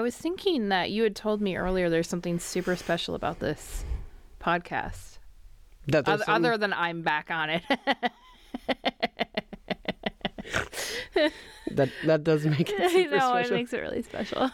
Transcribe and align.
I 0.00 0.02
was 0.02 0.16
thinking 0.16 0.70
that 0.70 0.90
you 0.90 1.02
had 1.02 1.14
told 1.14 1.42
me 1.42 1.56
earlier 1.58 1.90
there's 1.90 2.08
something 2.08 2.38
super 2.38 2.74
special 2.74 3.14
about 3.14 3.38
this 3.38 3.84
podcast. 4.40 5.18
That 5.88 6.08
Other, 6.08 6.24
some- 6.24 6.36
other 6.36 6.56
than 6.56 6.72
I'm 6.72 7.02
back 7.02 7.30
on 7.30 7.50
it. 7.50 7.62
that 11.72 11.90
that 12.06 12.24
does 12.24 12.46
make 12.46 12.70
it 12.70 12.80
I 12.80 12.88
super 12.88 13.16
know, 13.18 13.34
it 13.36 13.50
makes 13.50 13.74
it 13.74 13.80
really 13.80 14.00
special. 14.00 14.50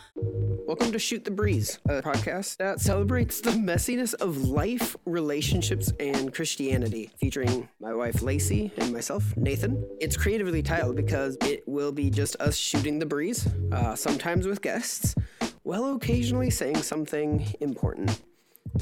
Welcome 0.66 0.90
to 0.92 0.98
Shoot 0.98 1.24
the 1.24 1.30
Breeze, 1.30 1.78
a 1.88 2.02
podcast 2.02 2.56
that 2.56 2.80
celebrates 2.80 3.40
the 3.40 3.50
messiness 3.50 4.14
of 4.14 4.48
life, 4.48 4.96
relationships, 5.04 5.92
and 6.00 6.34
Christianity, 6.34 7.10
featuring 7.18 7.68
my 7.80 7.94
wife 7.94 8.20
Lacey 8.20 8.72
and 8.76 8.92
myself, 8.92 9.36
Nathan. 9.36 9.86
It's 10.00 10.16
creatively 10.16 10.62
titled 10.62 10.96
because 10.96 11.36
it 11.42 11.62
will 11.66 11.92
be 11.92 12.10
just 12.10 12.34
us 12.40 12.56
shooting 12.56 12.98
the 12.98 13.06
breeze, 13.06 13.46
uh, 13.70 13.94
sometimes 13.94 14.46
with 14.46 14.60
guests, 14.60 15.14
while 15.62 15.94
occasionally 15.94 16.50
saying 16.50 16.82
something 16.82 17.46
important. 17.60 18.20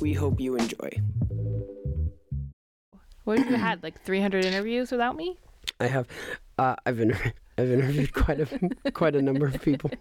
We 0.00 0.14
hope 0.14 0.40
you 0.40 0.56
enjoy. 0.56 0.90
What 3.24 3.38
have 3.38 3.50
you 3.50 3.56
had? 3.56 3.82
Like 3.82 4.02
300 4.02 4.44
interviews 4.44 4.90
without 4.90 5.16
me? 5.16 5.38
I 5.78 5.86
have, 5.86 6.08
uh, 6.58 6.76
I've 6.86 7.00
inter- 7.00 7.32
I've 7.56 7.70
interviewed 7.70 8.12
quite 8.12 8.40
a 8.40 8.90
quite 8.92 9.14
a 9.14 9.22
number 9.22 9.46
of 9.46 9.60
people. 9.62 9.90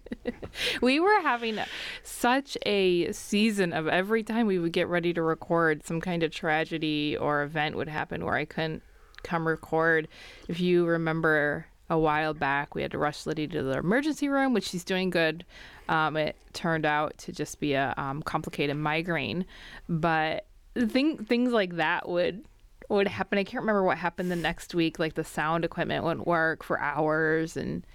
We 0.81 0.99
were 0.99 1.21
having 1.21 1.57
such 2.03 2.59
a 2.63 3.11
season 3.11 3.73
of 3.73 3.87
every 3.87 4.21
time 4.21 4.45
we 4.45 4.59
would 4.59 4.71
get 4.71 4.87
ready 4.87 5.11
to 5.13 5.21
record, 5.23 5.83
some 5.83 5.99
kind 5.99 6.21
of 6.21 6.29
tragedy 6.29 7.17
or 7.17 7.41
event 7.41 7.75
would 7.75 7.87
happen 7.87 8.23
where 8.23 8.35
I 8.35 8.45
couldn't 8.45 8.83
come 9.23 9.47
record. 9.47 10.07
If 10.47 10.59
you 10.59 10.85
remember 10.85 11.65
a 11.89 11.97
while 11.97 12.35
back, 12.35 12.75
we 12.75 12.83
had 12.83 12.91
to 12.91 12.99
rush 12.99 13.25
Liddy 13.25 13.47
to 13.47 13.63
the 13.63 13.79
emergency 13.79 14.29
room, 14.29 14.53
which 14.53 14.69
she's 14.69 14.83
doing 14.83 15.09
good. 15.09 15.43
Um, 15.89 16.17
it 16.17 16.35
turned 16.53 16.85
out 16.85 17.17
to 17.19 17.31
just 17.31 17.59
be 17.59 17.73
a 17.73 17.95
um, 17.97 18.21
complicated 18.21 18.77
migraine, 18.77 19.45
but 19.89 20.45
thing, 20.75 21.23
things 21.25 21.51
like 21.51 21.77
that 21.77 22.07
would 22.07 22.45
would 22.89 23.07
happen. 23.07 23.37
I 23.37 23.43
can't 23.43 23.61
remember 23.61 23.83
what 23.83 23.97
happened 23.97 24.31
the 24.31 24.35
next 24.35 24.73
week. 24.75 24.99
Like 24.99 25.15
the 25.15 25.23
sound 25.23 25.65
equipment 25.65 26.03
wouldn't 26.03 26.27
work 26.27 26.63
for 26.63 26.79
hours, 26.79 27.55
and 27.57 27.85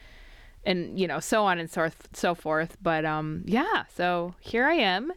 and 0.64 0.98
you 0.98 1.06
know 1.06 1.20
so 1.20 1.44
on 1.44 1.58
and 1.58 1.70
so 1.70 1.82
forth, 1.82 2.08
so 2.12 2.34
forth. 2.34 2.76
But 2.82 3.04
um, 3.04 3.42
yeah. 3.46 3.84
So 3.94 4.34
here 4.40 4.66
I 4.66 4.74
am, 4.74 5.12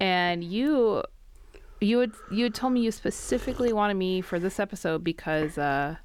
and 0.00 0.42
you, 0.44 1.02
you 1.80 1.98
had 2.00 2.12
you 2.30 2.44
had 2.44 2.54
told 2.54 2.72
me 2.72 2.80
you 2.80 2.90
specifically 2.90 3.72
wanted 3.72 3.94
me 3.94 4.20
for 4.20 4.38
this 4.38 4.58
episode 4.58 5.04
because 5.04 5.58
uh, 5.58 5.96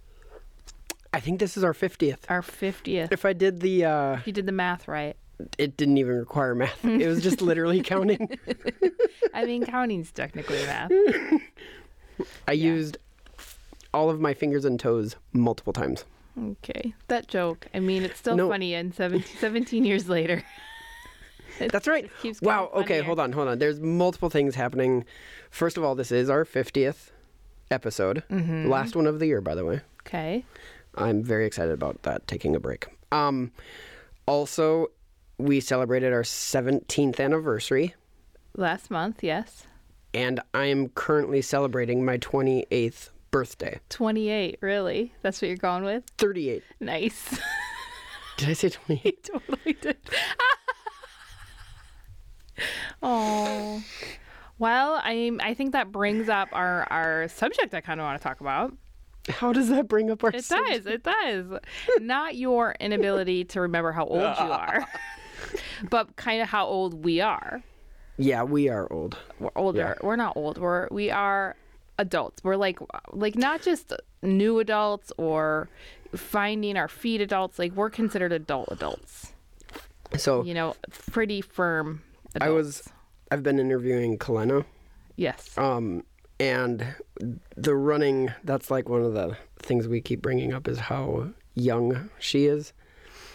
I 1.14 1.20
think 1.20 1.40
this 1.40 1.58
is 1.58 1.64
our 1.64 1.74
fiftieth. 1.74 2.26
our 2.30 2.42
fiftieth. 2.42 3.12
If 3.12 3.26
I 3.26 3.34
did 3.34 3.60
the, 3.62 3.86
uh, 3.86 4.18
You 4.26 4.34
did 4.34 4.46
the 4.46 4.52
math 4.52 4.88
right. 4.88 5.16
it 5.58 5.76
didn't 5.78 5.98
even 5.98 6.16
require 6.18 6.54
math. 6.56 6.84
It 6.86 7.08
was 7.08 7.22
just 7.24 7.42
literally 7.42 7.82
counting. 7.84 8.30
I 9.34 9.46
mean, 9.46 9.66
counting's 9.66 10.12
technically 10.12 10.64
math. 10.66 10.92
I 12.48 12.52
used 12.52 12.98
all 13.94 14.10
of 14.10 14.20
my 14.20 14.34
fingers 14.34 14.66
and 14.66 14.80
toes 14.80 15.16
multiple 15.34 15.74
times. 15.74 16.06
Okay, 16.40 16.94
that 17.08 17.28
joke. 17.28 17.68
I 17.74 17.80
mean, 17.80 18.04
it's 18.04 18.18
still 18.20 18.36
No. 18.38 18.50
funny. 18.50 18.74
And 18.74 18.94
17, 18.96 19.24
17 19.40 19.84
years 19.86 20.08
later, 20.10 20.44
That's 21.60 21.88
right. 21.88 22.10
Wow. 22.42 22.72
Okay, 22.74 22.86
funnier. 23.00 23.04
hold 23.04 23.20
on, 23.20 23.32
hold 23.34 23.48
on. 23.50 23.60
There's 23.60 23.80
multiple 23.80 24.30
things 24.30 24.56
happening. 24.56 25.06
First 25.52 25.78
of 25.78 25.84
all, 25.84 25.94
this 25.96 26.12
is 26.12 26.30
our 26.30 26.44
50th 26.46 27.12
episode. 27.70 28.24
Mm-hmm. 28.32 28.68
Last 28.70 28.96
one 28.96 29.06
of 29.06 29.20
the 29.20 29.28
year, 29.28 29.42
by 29.42 29.54
the 29.56 29.66
way. 29.66 29.82
Okay. 30.02 30.44
I'm 30.96 31.22
very 31.24 31.46
excited 31.46 31.74
about 31.74 32.02
that 32.04 32.28
taking 32.28 32.56
a 32.56 32.60
break. 32.60 32.88
Um 33.12 33.52
also 34.26 34.88
we 35.38 35.60
celebrated 35.60 36.14
our 36.14 36.24
17th 36.24 37.20
anniversary 37.20 37.96
Last 38.56 38.90
month, 38.92 39.24
yes. 39.24 39.66
and 40.14 40.40
I 40.54 40.66
am 40.66 40.90
currently 40.90 41.42
celebrating 41.42 42.04
my 42.06 42.18
28th 42.18 43.10
birthday. 43.32 43.80
28, 43.90 44.58
really? 44.62 45.14
That's 45.22 45.42
what 45.42 45.48
you're 45.48 45.58
going 45.58 45.84
with? 45.84 46.04
38. 46.18 46.64
Nice. 46.80 47.40
Did 48.38 48.50
I 48.50 48.54
say 48.54 48.70
28? 48.70 49.24
totally 49.32 49.74
did. 49.74 49.98
oh. 53.04 53.84
Well, 54.60 55.00
I 55.04 55.32
I 55.42 55.54
think 55.54 55.72
that 55.72 55.92
brings 55.92 56.30
up 56.30 56.50
our 56.52 56.86
our 56.92 57.28
subject 57.28 57.74
I 57.74 57.82
kind 57.82 58.00
of 58.00 58.06
want 58.06 58.22
to 58.22 58.28
talk 58.28 58.42
about. 58.42 58.74
How 59.30 59.54
does 59.54 59.70
that 59.70 59.88
bring 59.88 60.10
up 60.12 60.24
our 60.24 60.32
It 60.32 60.44
subject? 60.44 60.86
does. 60.86 60.94
It 60.94 61.04
does. 61.04 61.46
Not 62.00 62.36
your 62.36 62.76
inability 62.80 63.46
to 63.46 63.62
remember 63.62 63.92
how 63.92 64.06
old 64.06 64.22
you 64.22 64.52
are, 64.52 64.88
but 65.90 66.16
kind 66.16 66.42
of 66.42 66.48
how 66.48 66.66
old 66.66 67.04
we 67.06 67.22
are. 67.22 67.62
Yeah, 68.18 68.44
we 68.44 68.70
are 68.70 68.92
old. 68.92 69.18
We're 69.40 69.50
older. 69.56 69.98
We're 70.02 70.16
not 70.16 70.36
old. 70.38 70.58
We're 70.58 70.88
we 70.92 71.10
are 71.12 71.56
adults. 72.02 72.44
We're 72.44 72.56
like 72.56 72.80
like 73.12 73.36
not 73.36 73.62
just 73.62 73.94
new 74.22 74.60
adults 74.60 75.12
or 75.18 75.70
finding 76.16 76.78
our 76.78 76.88
feet 76.88 77.22
adults. 77.22 77.60
Like 77.60 77.74
we're 77.74 77.90
considered 77.90 78.32
adult 78.34 78.70
adults. 78.72 79.34
So 80.18 80.44
You 80.44 80.54
know, 80.54 80.76
pretty 81.12 81.42
firm. 81.42 82.02
Adults. 82.36 82.46
I 82.46 82.50
was 82.50 82.90
I've 83.32 83.44
been 83.44 83.60
interviewing 83.60 84.18
Kalena 84.18 84.66
Yes. 85.16 85.58
Um, 85.58 86.04
and 86.40 86.96
the 87.56 87.76
running, 87.76 88.34
that's 88.44 88.72
like 88.72 88.90
one 88.90 89.04
of 89.04 89.14
the 89.14 89.38
things 89.60 89.88
we 89.88 90.02
keep 90.02 90.22
bringing 90.22 90.54
up 90.54 90.68
is 90.68 90.80
how 90.80 91.30
young 91.54 92.10
she 92.18 92.46
is. 92.46 92.74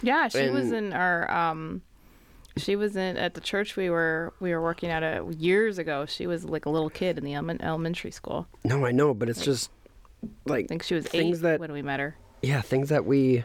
Yeah, 0.03 0.27
she 0.29 0.49
was 0.51 0.73
in 0.73 0.93
our 0.93 1.31
um 1.31 1.83
she 2.57 2.75
was 2.77 2.97
in 2.97 3.17
at 3.17 3.35
the 3.35 3.41
church 3.41 3.77
we 3.77 3.91
were 3.91 4.33
we 4.41 4.51
were 4.53 4.63
working 4.63 4.91
at 4.91 5.03
it 5.03 5.25
years 5.39 5.79
ago. 5.79 6.07
She 6.07 6.27
was 6.27 6.45
like 6.45 6.67
a 6.67 6.71
little 6.71 6.91
kid 6.91 7.19
in 7.19 7.25
the 7.25 7.33
elemen- 7.33 7.63
elementary 7.63 8.11
school. 8.11 8.47
No, 8.65 8.85
I 8.87 8.93
know, 8.93 9.13
but 9.15 9.29
it's 9.29 9.45
just 9.45 9.71
like, 10.47 10.65
I 10.65 10.69
think 10.69 10.83
she 10.83 10.95
was 10.95 11.07
Things 11.07 11.39
eight 11.39 11.43
that- 11.43 11.61
when 11.61 11.73
we 11.73 11.83
met 11.83 12.01
her. 12.01 12.17
yeah, 12.43 12.61
things 12.63 12.89
that 12.89 13.05
we, 13.05 13.45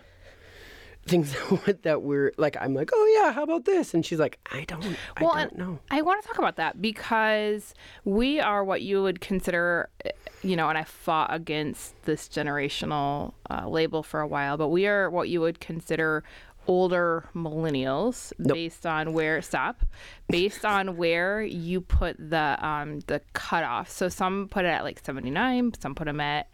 things 1.06 1.36
that 1.84 2.02
we're 2.02 2.32
like, 2.38 2.56
I'm 2.60 2.74
like, 2.74 2.92
oh 2.94 3.20
yeah, 3.22 3.34
how 3.34 3.44
about 3.44 3.66
this? 3.66 3.94
And 3.94 4.06
she's 4.06 4.20
like, 4.20 4.40
I 4.52 4.64
don't, 4.66 4.84
I 5.18 5.24
Well, 5.24 5.34
don't 5.34 5.58
know. 5.58 5.80
I 5.90 6.02
want 6.02 6.22
to 6.22 6.28
talk 6.28 6.38
about 6.38 6.56
that 6.58 6.82
because 6.82 7.74
we 8.06 8.40
are 8.40 8.64
what 8.64 8.82
you 8.82 9.02
would 9.04 9.20
consider, 9.22 9.90
eh, 10.06 10.12
you 10.44 10.56
know, 10.56 10.70
and 10.70 10.78
I 10.78 10.84
fought 10.84 11.34
against 11.34 12.02
this 12.04 12.28
generational 12.28 13.34
uh, 13.50 13.68
label 13.68 14.04
for 14.04 14.22
a 14.22 14.28
while, 14.28 14.58
but 14.58 14.70
we 14.70 14.88
are 14.88 15.10
what 15.10 15.28
you 15.30 15.42
would 15.42 15.60
consider 15.60 16.24
older 16.72 17.26
millennials 17.36 18.32
Nope. 18.40 18.56
based 18.56 18.86
on 18.86 19.14
where 19.14 19.42
stop. 19.42 19.84
Based 20.30 20.64
on 20.66 20.96
where 20.98 21.42
you 21.42 21.82
put 21.82 22.16
the 22.18 22.58
um 22.66 23.00
the 23.08 23.20
cutoff. 23.34 23.90
So 23.90 24.08
some 24.10 24.48
put 24.50 24.64
it 24.66 24.70
at 24.70 24.84
like 24.84 25.00
79 25.04 25.74
some 25.80 25.94
put 25.96 26.06
them 26.06 26.22
at 26.22 26.48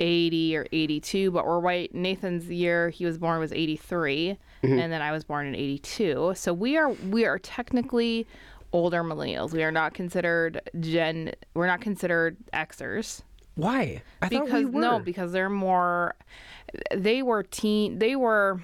80 0.00 0.56
or 0.56 0.66
82 0.72 1.30
but 1.30 1.46
we're 1.46 1.60
white. 1.60 1.94
Nathan's 1.94 2.48
year 2.48 2.90
he 2.90 3.04
was 3.06 3.16
born 3.18 3.38
was 3.38 3.52
83 3.52 4.36
and 4.62 4.78
then 4.92 5.02
i 5.02 5.12
was 5.12 5.24
born 5.24 5.46
in 5.46 5.54
82 5.54 6.32
so 6.34 6.52
we 6.54 6.76
are 6.78 6.88
we 6.88 7.26
are 7.26 7.38
technically 7.38 8.26
older 8.72 9.04
millennials. 9.04 9.52
We 9.52 9.62
are 9.62 9.70
not 9.70 9.94
considered 9.94 10.60
gen 10.80 11.32
we're 11.54 11.68
not 11.68 11.80
considered 11.80 12.36
xers. 12.52 13.22
Why? 13.54 14.02
I 14.20 14.28
thought 14.28 14.46
we 14.46 14.46
because 14.46 14.64
were. 14.66 14.80
no 14.80 14.98
because 14.98 15.30
they're 15.30 15.48
more 15.68 16.16
they 16.92 17.22
were 17.22 17.44
teen 17.44 18.00
they 18.00 18.16
were 18.16 18.60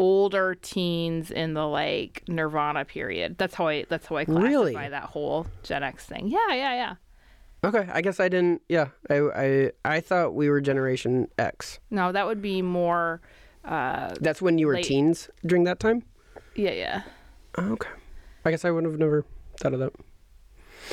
older 0.00 0.54
teens 0.54 1.30
in 1.30 1.52
the 1.52 1.66
like 1.66 2.22
nirvana 2.26 2.84
period 2.86 3.36
that's 3.36 3.54
how 3.54 3.68
i 3.68 3.84
that's 3.90 4.06
how 4.06 4.16
i 4.16 4.24
classify 4.24 4.48
Really? 4.48 4.74
that 4.74 5.04
whole 5.04 5.46
gen 5.62 5.82
x 5.82 6.06
thing 6.06 6.26
yeah 6.28 6.38
yeah 6.54 6.74
yeah 6.74 6.94
okay, 7.62 7.86
I 7.92 8.00
guess 8.00 8.18
I 8.20 8.30
didn't. 8.30 8.62
Yeah, 8.70 8.88
I, 9.10 9.16
I, 9.44 9.70
I 9.84 10.00
thought 10.00 10.34
we 10.34 10.48
were 10.48 10.62
Generation 10.62 11.28
X. 11.38 11.78
no 11.90 12.10
that 12.10 12.26
would 12.26 12.40
be 12.40 12.62
more 12.62 13.20
uh 13.66 14.14
That's 14.18 14.40
when 14.40 14.56
you 14.56 14.66
were 14.66 14.76
Late. 14.76 14.86
teens 14.86 15.28
during 15.44 15.64
that 15.64 15.78
time. 15.78 16.02
yeah 16.56 16.72
yeah 16.72 17.02
Oh, 17.58 17.72
okay, 17.72 17.90
I 18.46 18.50
guess 18.50 18.64
I 18.64 18.70
would 18.70 18.84
have 18.84 18.98
never 18.98 19.26
thought 19.60 19.74
of 19.74 19.80
that. 19.80 19.92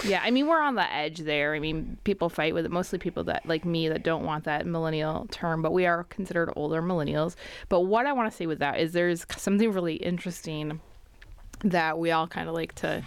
Yeah, 0.06 0.22
I 0.24 0.32
mean 0.32 0.48
we're 0.48 0.62
on 0.62 0.76
the 0.76 0.92
edge 0.94 1.20
there. 1.20 1.56
I 1.56 1.60
mean 1.60 1.98
people 2.04 2.30
fight 2.30 2.54
with 2.54 2.66
it. 2.66 2.72
Mostly 2.72 3.00
people 3.00 3.24
that 3.26 3.46
like 3.46 3.66
me 3.66 3.90
that 3.90 4.04
don't 4.04 4.24
want 4.26 4.44
that 4.46 4.66
millennial 4.66 5.28
term, 5.32 5.62
but 5.62 5.74
we 5.74 5.86
are 5.86 6.04
considered 6.06 6.52
older 6.56 6.82
millennials. 6.82 7.36
But 7.70 7.82
what 7.82 8.06
I 8.06 8.14
want 8.14 8.30
to 8.32 8.36
say 8.38 8.46
with 8.46 8.60
that 8.60 8.80
is 8.80 8.94
there's 8.94 9.26
something 9.36 9.72
really 9.72 9.96
interesting 9.96 10.80
that 11.64 11.98
we 11.98 12.12
all 12.12 12.28
kind 12.28 12.48
of 12.48 12.54
like 12.54 12.76
to 12.76 13.04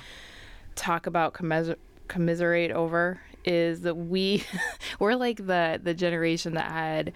talk 0.75 1.07
about 1.07 1.35
commiser- 1.35 1.77
commiserate 2.09 2.73
over 2.73 3.21
is 3.45 3.83
that 3.83 3.95
we 3.95 4.43
we're 4.99 5.15
like 5.15 5.37
the 5.47 5.81
the 5.83 5.95
generation 5.95 6.55
that 6.55 6.71
had 6.71 7.13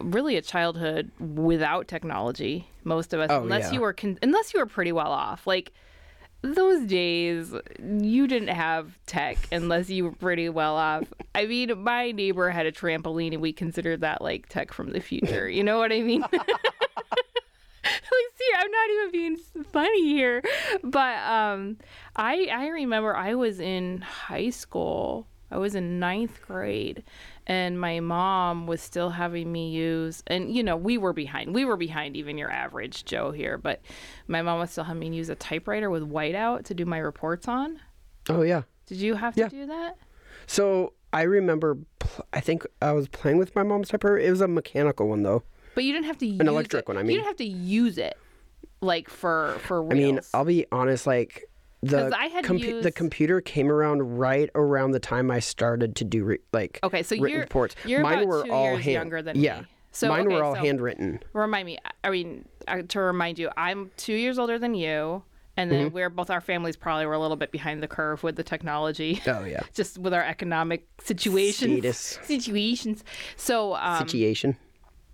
really 0.00 0.36
a 0.36 0.42
childhood 0.42 1.10
without 1.18 1.88
technology 1.88 2.68
most 2.84 3.12
of 3.12 3.18
us 3.18 3.28
Oh, 3.30 3.42
unless 3.42 3.64
yeah. 3.64 3.72
you 3.72 3.80
were 3.80 3.92
con- 3.92 4.18
unless 4.22 4.54
you 4.54 4.60
were 4.60 4.66
pretty 4.66 4.92
well 4.92 5.10
off 5.10 5.46
like 5.48 5.72
those 6.42 6.86
days 6.86 7.52
you 7.82 8.26
didn't 8.26 8.48
have 8.48 8.98
tech 9.06 9.36
unless 9.52 9.90
you 9.90 10.04
were 10.04 10.12
pretty 10.12 10.48
well 10.48 10.76
off. 10.76 11.04
I 11.34 11.46
mean 11.46 11.82
my 11.82 12.12
neighbor 12.12 12.50
had 12.50 12.66
a 12.66 12.72
trampoline 12.72 13.32
and 13.32 13.42
we 13.42 13.52
considered 13.52 14.00
that 14.00 14.22
like 14.22 14.48
tech 14.48 14.72
from 14.72 14.92
the 14.92 15.00
future. 15.00 15.48
You 15.48 15.62
know 15.62 15.78
what 15.78 15.92
i 15.92 16.00
mean? 16.00 16.24
Like 17.82 18.26
see 18.36 18.50
i'm 18.56 18.70
not 18.70 18.90
even 18.90 19.12
being 19.12 19.64
funny 19.72 20.02
here. 20.12 20.42
But 20.82 21.18
um 21.18 21.78
i 22.16 22.48
i 22.52 22.68
remember 22.68 23.14
i 23.16 23.34
was 23.34 23.60
in 23.60 24.00
high 24.00 24.50
school. 24.50 25.26
I 25.50 25.58
was 25.58 25.74
in 25.74 25.98
ninth 25.98 26.40
grade 26.42 27.02
and 27.50 27.80
my 27.80 27.98
mom 27.98 28.66
was 28.68 28.80
still 28.80 29.10
having 29.10 29.50
me 29.50 29.70
use 29.70 30.22
and 30.28 30.54
you 30.54 30.62
know 30.62 30.76
we 30.76 30.96
were 30.96 31.12
behind 31.12 31.52
we 31.54 31.64
were 31.64 31.76
behind 31.76 32.16
even 32.16 32.38
your 32.38 32.50
average 32.50 33.04
joe 33.04 33.32
here 33.32 33.58
but 33.58 33.80
my 34.28 34.40
mom 34.40 34.60
was 34.60 34.70
still 34.70 34.84
having 34.84 35.00
me 35.10 35.16
use 35.16 35.28
a 35.28 35.34
typewriter 35.34 35.90
with 35.90 36.02
whiteout 36.08 36.64
to 36.64 36.72
do 36.74 36.84
my 36.86 36.98
reports 36.98 37.48
on 37.48 37.80
Oh 38.28 38.42
yeah. 38.42 38.62
did 38.86 38.98
you 38.98 39.14
have 39.16 39.34
to 39.34 39.40
Yeah. 39.40 39.48
do 39.48 39.66
that 39.66 39.96
So 40.46 40.92
I 41.12 41.22
remember. 41.22 41.76
Pl- 41.98 42.24
I 42.32 42.38
think 42.38 42.64
I 42.80 42.92
was 42.92 43.08
playing 43.08 43.38
with 43.38 43.52
my 43.56 43.64
mom's 43.64 43.88
typewriter. 43.88 44.16
It 44.18 44.30
was 44.30 44.40
a 44.40 44.46
mechanical 44.46 45.08
one 45.08 45.24
though. 45.24 45.42
but 45.74 45.82
you 45.82 45.92
didn't 45.92 46.06
have 46.06 46.18
to 46.18 46.26
use 46.26 46.38
an 46.38 46.46
electric 46.46 46.82
it. 46.84 46.88
one, 46.88 46.96
I 46.98 47.02
mean. 47.02 47.10
you 47.10 47.16
didn't 47.16 47.26
have 47.26 47.36
to 47.38 47.44
use 47.44 47.98
it 47.98 48.16
like 48.80 49.10
for 49.10 49.56
for 49.66 49.82
reals. 49.82 49.92
I 49.92 49.94
mean, 49.96 50.20
I'll 50.34 50.44
be 50.44 50.66
honest. 50.70 51.08
Like 51.08 51.49
the 51.82 52.12
I 52.16 52.26
had 52.26 52.44
compu- 52.44 52.82
the 52.82 52.92
computer 52.92 53.40
came 53.40 53.70
around 53.70 54.18
right 54.18 54.50
around 54.54 54.90
the 54.90 55.00
time 55.00 55.30
I 55.30 55.38
started 55.40 55.96
to 55.96 56.04
do 56.04 56.24
re- 56.24 56.38
like 56.52 56.78
Okay, 56.82 57.02
so 57.02 57.14
written 57.16 57.28
you're 57.30 57.40
reports. 57.40 57.74
you're 57.86 58.00
Mine 58.02 58.18
about 58.18 58.28
were 58.28 58.44
two 58.44 58.52
all 58.52 58.72
years 58.72 58.84
hand- 58.84 58.92
younger 58.94 59.22
than 59.22 59.38
yeah. 59.40 59.60
me. 59.60 59.66
So 59.92 60.08
Mine 60.08 60.26
okay, 60.26 60.36
were 60.36 60.44
all 60.44 60.54
so 60.54 60.60
handwritten. 60.60 61.20
Remind 61.32 61.66
me. 61.66 61.78
I 62.04 62.10
mean, 62.10 62.46
uh, 62.68 62.82
to 62.88 63.00
remind 63.00 63.38
you, 63.40 63.50
I'm 63.56 63.90
two 63.96 64.12
years 64.14 64.38
older 64.38 64.56
than 64.58 64.74
you, 64.74 65.22
and 65.56 65.68
then 65.70 65.86
Mm-hmm. 65.86 65.94
we're 65.94 66.10
both 66.10 66.30
our 66.30 66.40
families 66.40 66.76
probably 66.76 67.06
were 67.06 67.14
a 67.14 67.18
little 67.18 67.36
bit 67.36 67.50
behind 67.50 67.82
the 67.82 67.88
curve 67.88 68.22
with 68.22 68.36
the 68.36 68.44
technology. 68.44 69.20
Oh 69.26 69.44
yeah. 69.44 69.62
Just 69.74 69.98
with 69.98 70.14
our 70.14 70.22
economic 70.24 70.86
situations, 71.02 71.72
Status. 71.80 72.18
situations. 72.24 73.02
So, 73.36 73.74
um, 73.74 73.98
Situation. 73.98 74.56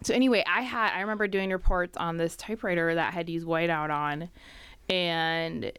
so 0.03 0.13
anyway, 0.13 0.45
I 0.47 0.61
had 0.63 0.93
I 0.95 1.01
remember 1.01 1.27
doing 1.27 1.51
reports 1.53 1.97
on 1.97 2.17
this 2.19 2.37
typewriter 2.37 2.95
that 2.95 3.09
I 3.09 3.11
had 3.13 3.31
used 3.31 3.47
whiteout 3.47 3.89
on, 3.91 4.29
and 4.91 5.73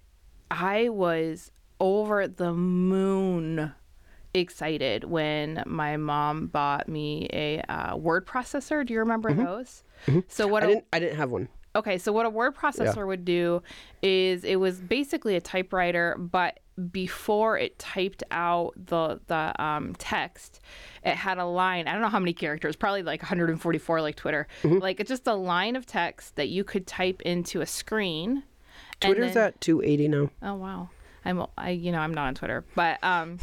I 0.51 0.89
was 0.89 1.51
over 1.79 2.27
the 2.27 2.53
moon 2.53 3.73
excited 4.33 5.03
when 5.03 5.63
my 5.65 5.97
mom 5.97 6.47
bought 6.47 6.87
me 6.87 7.27
a 7.33 7.59
uh, 7.69 7.95
word 7.95 8.25
processor. 8.27 8.85
Do 8.85 8.93
you 8.93 8.99
remember 8.99 9.33
those? 9.33 9.83
So 10.27 10.47
what 10.47 10.63
Mm-hmm. 10.63 10.69
I 10.69 10.71
a, 10.71 10.73
didn't. 10.75 10.85
I 10.93 10.99
didn't 10.99 11.17
have 11.17 11.31
one. 11.31 11.49
Okay, 11.75 11.97
so 11.99 12.11
what 12.11 12.25
a 12.25 12.29
word 12.29 12.55
processor 12.55 13.05
would 13.05 13.23
do 13.25 13.61
is 14.01 14.43
it 14.43 14.55
was 14.55 14.79
basically 14.79 15.35
a 15.35 15.41
typewriter, 15.41 16.15
but 16.17 16.59
before 16.91 17.57
it 17.57 17.77
typed 17.77 18.23
out 18.31 18.73
the 18.75 19.19
the 19.27 19.61
um, 19.63 19.93
text, 19.97 20.59
it 21.03 21.15
had 21.15 21.37
a 21.37 21.45
line. 21.45 21.87
I 21.87 21.93
don't 21.93 22.01
know 22.01 22.09
how 22.09 22.19
many 22.19 22.33
characters, 22.33 22.75
probably 22.75 23.03
like 23.03 23.21
144, 23.21 24.01
like 24.01 24.15
Twitter. 24.15 24.47
Mm-hmm. 24.63 24.79
Like 24.79 24.99
it's 24.99 25.09
just 25.09 25.27
a 25.27 25.35
line 25.35 25.75
of 25.75 25.85
text 25.85 26.35
that 26.35 26.49
you 26.49 26.63
could 26.63 26.87
type 26.87 27.21
into 27.23 27.61
a 27.61 27.65
screen. 27.67 28.43
Twitter's 28.99 29.33
then- 29.33 29.47
at 29.47 29.61
280 29.61 30.07
now. 30.07 30.29
Oh 30.41 30.55
wow, 30.55 30.89
I'm 31.25 31.45
I 31.57 31.71
you 31.71 31.91
know 31.91 31.99
I'm 31.99 32.13
not 32.13 32.27
on 32.27 32.35
Twitter, 32.35 32.63
but 32.75 33.03
um, 33.03 33.39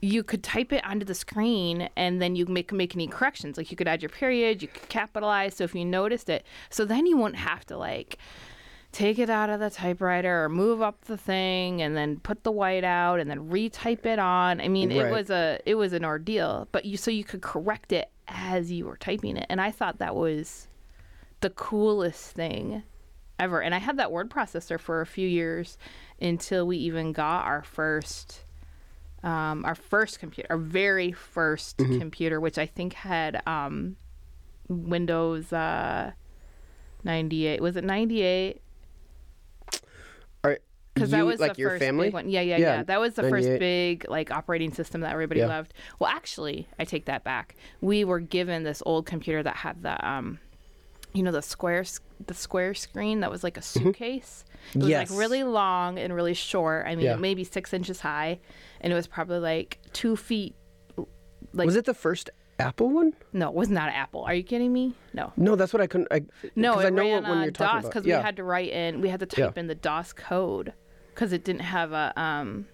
you 0.00 0.22
could 0.22 0.42
type 0.42 0.72
it 0.72 0.84
onto 0.84 1.04
the 1.04 1.14
screen 1.14 1.88
and 1.96 2.20
then 2.20 2.36
you 2.36 2.46
make 2.46 2.72
make 2.72 2.94
any 2.94 3.06
corrections. 3.06 3.56
Like 3.56 3.70
you 3.70 3.76
could 3.76 3.88
add 3.88 4.02
your 4.02 4.08
period, 4.08 4.62
you 4.62 4.68
could 4.68 4.88
capitalize. 4.88 5.54
So 5.56 5.64
if 5.64 5.74
you 5.74 5.84
noticed 5.84 6.28
it, 6.28 6.44
so 6.70 6.84
then 6.84 7.06
you 7.06 7.16
won't 7.16 7.36
have 7.36 7.66
to 7.66 7.76
like 7.76 8.18
take 8.92 9.18
it 9.18 9.30
out 9.30 9.50
of 9.50 9.60
the 9.60 9.70
typewriter 9.70 10.44
or 10.44 10.48
move 10.48 10.82
up 10.82 11.04
the 11.04 11.16
thing 11.16 11.80
and 11.80 11.96
then 11.96 12.18
put 12.18 12.42
the 12.42 12.50
white 12.50 12.82
out 12.82 13.20
and 13.20 13.30
then 13.30 13.48
retype 13.48 14.04
it 14.04 14.18
on. 14.18 14.60
I 14.60 14.68
mean, 14.68 14.90
it 14.90 15.10
was 15.10 15.30
a 15.30 15.60
it 15.66 15.74
was 15.74 15.92
an 15.92 16.04
ordeal, 16.04 16.68
but 16.72 16.84
you 16.84 16.96
so 16.96 17.10
you 17.10 17.24
could 17.24 17.42
correct 17.42 17.92
it 17.92 18.10
as 18.28 18.70
you 18.72 18.86
were 18.86 18.96
typing 18.96 19.36
it, 19.36 19.46
and 19.48 19.60
I 19.60 19.70
thought 19.70 19.98
that 19.98 20.14
was 20.14 20.68
the 21.40 21.50
coolest 21.50 22.32
thing 22.32 22.82
ever. 23.40 23.60
And 23.62 23.74
I 23.74 23.78
had 23.78 23.96
that 23.98 24.12
word 24.12 24.30
processor 24.30 24.78
for 24.78 25.00
a 25.00 25.06
few 25.06 25.26
years 25.26 25.78
until 26.20 26.66
we 26.66 26.76
even 26.76 27.12
got 27.12 27.44
our 27.46 27.62
first 27.62 28.44
um, 29.22 29.64
our 29.66 29.74
first 29.74 30.18
computer, 30.18 30.46
our 30.50 30.56
very 30.56 31.12
1st 31.12 31.74
Mm-hmm. 31.76 31.98
computer, 31.98 32.40
which 32.40 32.56
I 32.56 32.64
think 32.64 32.94
had 32.94 33.42
um, 33.46 33.96
Windows 34.68 35.52
uh, 35.52 36.12
98. 37.04 37.60
Was 37.60 37.76
it 37.76 37.84
98? 37.84 38.62
All 40.42 40.50
right. 40.50 40.58
Because 40.94 41.10
that 41.10 41.24
was 41.26 41.38
like 41.38 41.54
the 41.56 41.60
your 41.60 41.70
first 41.72 41.80
family. 41.82 42.06
big 42.08 42.14
one. 42.14 42.28
Yeah, 42.30 42.40
yeah, 42.40 42.56
yeah, 42.56 42.76
Yeah, 42.78 42.82
That 42.84 43.00
was 43.00 43.14
the 43.14 43.22
first 43.28 43.46
big 43.58 44.06
like 44.08 44.30
operating 44.30 44.72
system 44.72 45.02
that 45.02 45.12
everybody 45.12 45.40
Yeah. 45.40 45.46
loved. 45.48 45.74
Well, 45.98 46.10
actually, 46.10 46.66
I 46.78 46.84
take 46.84 47.04
that 47.04 47.22
back. 47.22 47.56
We 47.82 48.04
were 48.04 48.20
given 48.20 48.62
this 48.64 48.82
old 48.86 49.04
computer 49.06 49.42
that 49.42 49.56
had 49.56 49.82
the 49.82 50.06
um, 50.08 50.38
you 51.12 51.22
know, 51.22 51.30
the 51.32 51.42
square 51.42 51.84
the 52.26 52.34
square 52.34 52.74
screen 52.74 53.20
that 53.20 53.30
was 53.30 53.42
like 53.42 53.56
a 53.56 53.62
suitcase. 53.62 54.44
It 54.74 54.78
was 54.78 54.84
Mm-hmm. 54.84 54.88
Yes. 54.90 55.10
like 55.10 55.18
really 55.18 55.42
long 55.42 55.98
and 55.98 56.14
really 56.14 56.34
short. 56.34 56.86
I 56.86 56.94
mean, 56.94 57.06
Yeah. 57.06 57.16
maybe 57.16 57.44
six 57.44 57.72
inches 57.72 58.00
high, 58.00 58.40
and 58.82 58.92
it 58.92 58.96
was 58.96 59.06
probably 59.06 59.38
like 59.38 59.78
two 59.92 60.16
feet. 60.16 60.54
Like 61.52 61.66
was 61.66 61.76
it 61.76 61.86
the 61.86 61.94
first 61.94 62.28
Apple 62.58 62.90
one? 62.90 63.14
no, 63.32 63.48
it 63.48 63.54
was 63.54 63.70
not 63.70 63.88
Apple. 63.90 64.22
Are 64.22 64.34
you 64.34 64.42
kidding 64.42 64.70
me? 64.72 64.94
No. 65.14 65.32
No, 65.36 65.56
that's 65.56 65.72
what 65.72 65.80
I 65.80 65.86
couldn't. 65.86 66.08
I, 66.12 66.24
No, 66.54 66.78
it 66.78 66.86
I 66.86 66.90
know 66.90 67.02
ran 67.02 67.22
what 67.22 67.30
one 67.30 67.42
you're 67.42 67.50
talking 67.52 67.80
DOS 67.82 67.88
because 67.88 68.04
yeah. 68.06 68.18
we 68.18 68.22
had 68.22 68.36
to 68.36 68.44
write 68.44 68.70
in. 68.70 69.00
We 69.00 69.08
had 69.08 69.20
to 69.20 69.26
type 69.26 69.56
in 69.56 69.66
the 69.66 69.74
DOS 69.74 70.12
code 70.12 70.74
because 71.14 71.32
it 71.32 71.42
didn't 71.42 71.62
have 71.62 71.92
a 71.92 72.12
um, 72.20 72.66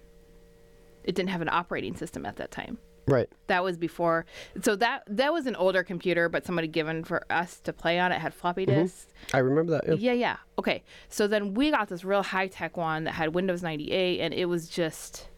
it 1.05 1.15
didn't 1.15 1.29
have 1.29 1.41
an 1.41 1.49
operating 1.49 1.95
system 1.95 2.25
at 2.25 2.35
that 2.35 2.51
time. 2.51 2.77
Right. 3.07 3.27
That 3.47 3.63
was 3.63 3.77
before. 3.77 4.25
So 4.61 4.75
that 4.75 5.03
that 5.07 5.33
was 5.33 5.47
an 5.47 5.55
older 5.55 5.83
computer, 5.83 6.29
but 6.29 6.45
somebody 6.45 6.67
given 6.67 7.03
for 7.03 7.25
us 7.31 7.59
to 7.61 7.73
play 7.73 7.97
on. 7.99 8.11
It 8.11 8.19
had 8.19 8.33
floppy 8.33 8.65
Mm-hmm. 8.65 8.81
disks. 8.83 9.07
I 9.33 9.39
remember 9.39 9.71
that. 9.73 9.87
Yeah. 9.87 9.93
Yeah, 9.95 10.13
yeah. 10.13 10.37
Okay. 10.59 10.83
So 11.09 11.27
then 11.27 11.53
we 11.53 11.71
got 11.71 11.87
this 11.89 12.03
real 12.03 12.23
high 12.23 12.47
tech 12.47 12.77
one 12.77 13.05
that 13.05 13.13
had 13.13 13.33
Windows 13.33 13.63
98, 13.63 14.19
and 14.19 14.33
it 14.33 14.45
was 14.45 14.69
just 14.69 15.29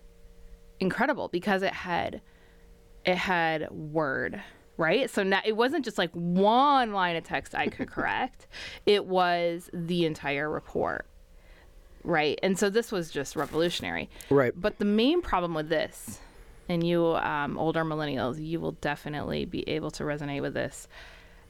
incredible 0.80 1.28
because 1.30 1.62
it 1.62 1.74
had 1.74 2.22
it 3.06 3.16
had 3.18 3.70
Word, 3.72 4.42
right? 4.78 5.10
So 5.10 5.24
now 5.24 5.42
it 5.46 5.56
wasn't 5.56 5.86
just 5.86 5.98
like 5.98 6.12
one 6.12 6.92
line 6.94 7.16
of 7.16 7.24
text 7.24 7.56
I 7.56 7.68
could 7.68 7.88
correct; 7.92 8.48
it 8.86 9.06
was 9.06 9.70
the 9.74 10.06
entire 10.06 10.50
report, 10.50 11.06
right? 12.04 12.40
And 12.44 12.58
so 12.58 12.70
this 12.70 12.92
was 12.92 13.10
just 13.12 13.36
revolutionary. 13.36 14.10
Right. 14.30 14.54
But 14.56 14.80
the 14.80 14.86
main 14.86 15.22
problem 15.22 15.54
with 15.54 15.70
this, 15.70 16.20
and 16.70 16.86
you 16.86 17.06
um, 17.16 17.58
older 17.58 17.84
millennials, 17.84 18.40
you 18.44 18.60
will 18.60 18.74
definitely 18.74 19.44
be 19.46 19.68
able 19.68 19.92
to 19.92 20.04
resonate 20.04 20.42
with 20.42 20.54
this, 20.54 20.88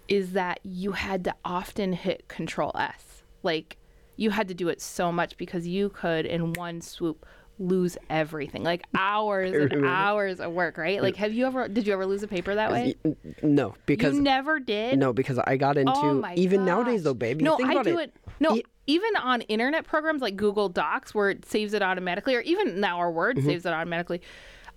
is 0.07 0.31
that 0.31 0.59
you 0.63 0.93
had 0.93 1.25
to 1.25 1.35
often 1.45 1.93
hit 1.93 2.27
Control 2.27 2.71
S. 2.75 3.23
Like 3.43 3.77
you 4.15 4.31
had 4.31 4.47
to 4.47 4.53
do 4.53 4.69
it 4.69 4.81
so 4.81 5.11
much 5.11 5.37
because 5.37 5.67
you 5.67 5.89
could 5.89 6.25
in 6.25 6.53
one 6.53 6.81
swoop 6.81 7.25
lose 7.59 7.97
everything, 8.09 8.63
like 8.63 8.83
hours 8.97 9.53
and 9.53 9.85
hours 9.85 10.39
of 10.39 10.53
work. 10.53 10.77
Right? 10.77 11.01
Like, 11.01 11.17
have 11.17 11.33
you 11.33 11.45
ever? 11.45 11.67
Did 11.67 11.85
you 11.85 11.93
ever 11.93 12.05
lose 12.05 12.23
a 12.23 12.27
paper 12.27 12.55
that 12.55 12.71
way? 12.71 12.95
No, 13.43 13.75
because 13.85 14.15
you 14.15 14.21
never 14.21 14.59
did. 14.59 14.97
no, 14.97 15.11
because 15.13 15.37
I 15.45 15.57
got 15.57 15.77
into 15.77 15.91
Oh 15.93 16.13
my 16.21 16.33
even 16.35 16.65
nowadays 16.65 17.03
though, 17.03 17.13
baby 17.13 17.43
No, 17.43 17.57
I 17.61 17.83
do 17.83 17.97
it. 17.99 18.13
No, 18.39 18.55
E- 18.55 18.63
even 18.87 19.15
on 19.17 19.41
internet 19.41 19.85
programs 19.85 20.21
like 20.21 20.35
Google 20.37 20.69
Docs, 20.69 21.13
where 21.13 21.29
it 21.29 21.45
saves 21.45 21.73
it 21.73 21.81
automatically, 21.81 22.35
or 22.35 22.41
even 22.41 22.79
now 22.79 22.97
our 22.99 23.11
Word 23.11 23.35
Mm-hmm. 23.37 23.47
saves 23.47 23.65
it 23.65 23.73
automatically. 23.73 24.21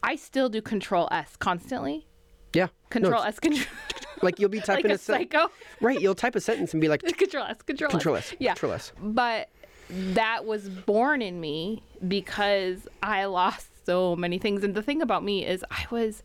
I 0.03 0.17
still 0.17 0.49
do 0.49 0.61
Control 0.63 1.09
S 1.11 1.37
constantly. 1.37 2.07
Yeah. 2.53 2.69
Control 2.91 3.21
it's- 3.23 3.35
S, 3.35 3.41
control, 3.41 3.67
like 4.23 4.39
you'll 4.39 4.51
be 4.51 4.59
like 4.59 4.67
typing 4.67 4.91
a 4.91 4.95
a 4.95 4.99
sen- 4.99 5.17
psycho. 5.21 5.51
right. 5.81 6.01
You'll 6.01 6.15
type 6.15 6.35
a 6.37 6.41
sentence 6.41 6.75
and 6.75 6.81
be 6.81 6.89
like, 6.89 7.03
Control 7.19 7.45
S, 7.45 7.63
Control, 7.63 7.89
S. 7.89 7.93
Control 7.93 8.17
S. 8.17 8.33
S, 8.33 8.37
Yeah. 8.39 8.53
Control 8.55 8.73
S. 8.73 8.93
But 9.01 9.49
that 9.91 10.45
was 10.45 10.69
born 10.69 11.23
in 11.23 11.41
me 11.41 11.83
because 12.07 12.87
I 13.03 13.25
lost 13.27 13.69
so 13.87 14.15
many 14.17 14.39
things. 14.39 14.63
And 14.65 14.75
the 14.75 14.83
thing 14.83 15.01
about 15.03 15.25
me 15.25 15.47
is 15.47 15.65
I 15.71 15.87
was 15.91 16.23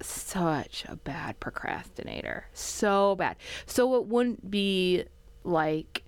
such 0.00 0.84
a 0.88 0.96
bad 0.96 1.38
procrastinator. 1.40 2.46
So 2.52 3.14
bad. 3.16 3.36
So 3.66 3.94
it 3.96 4.06
wouldn't 4.06 4.50
be 4.50 5.04
like 5.44 6.02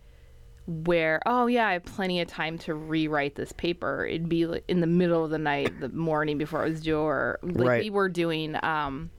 where 0.67 1.21
oh 1.27 1.47
yeah 1.47 1.69
i 1.69 1.73
have 1.75 1.85
plenty 1.85 2.21
of 2.21 2.29
time 2.29 2.57
to 2.57 2.75
rewrite 2.75 3.35
this 3.35 3.53
paper 3.53 4.07
it'd 4.07 4.29
be 4.31 4.47
like 4.47 4.65
in 4.67 4.81
the 4.81 4.87
middle 4.87 5.23
of 5.25 5.31
the 5.31 5.39
night 5.39 5.79
the 5.81 5.91
morning 5.91 6.39
before 6.39 6.65
it 6.65 6.71
was 6.71 6.81
due 6.81 6.99
or 6.99 7.39
like 7.43 7.69
Right. 7.69 7.83
we 7.85 7.91
were 7.91 8.09
doing 8.09 8.57
um 8.63 9.11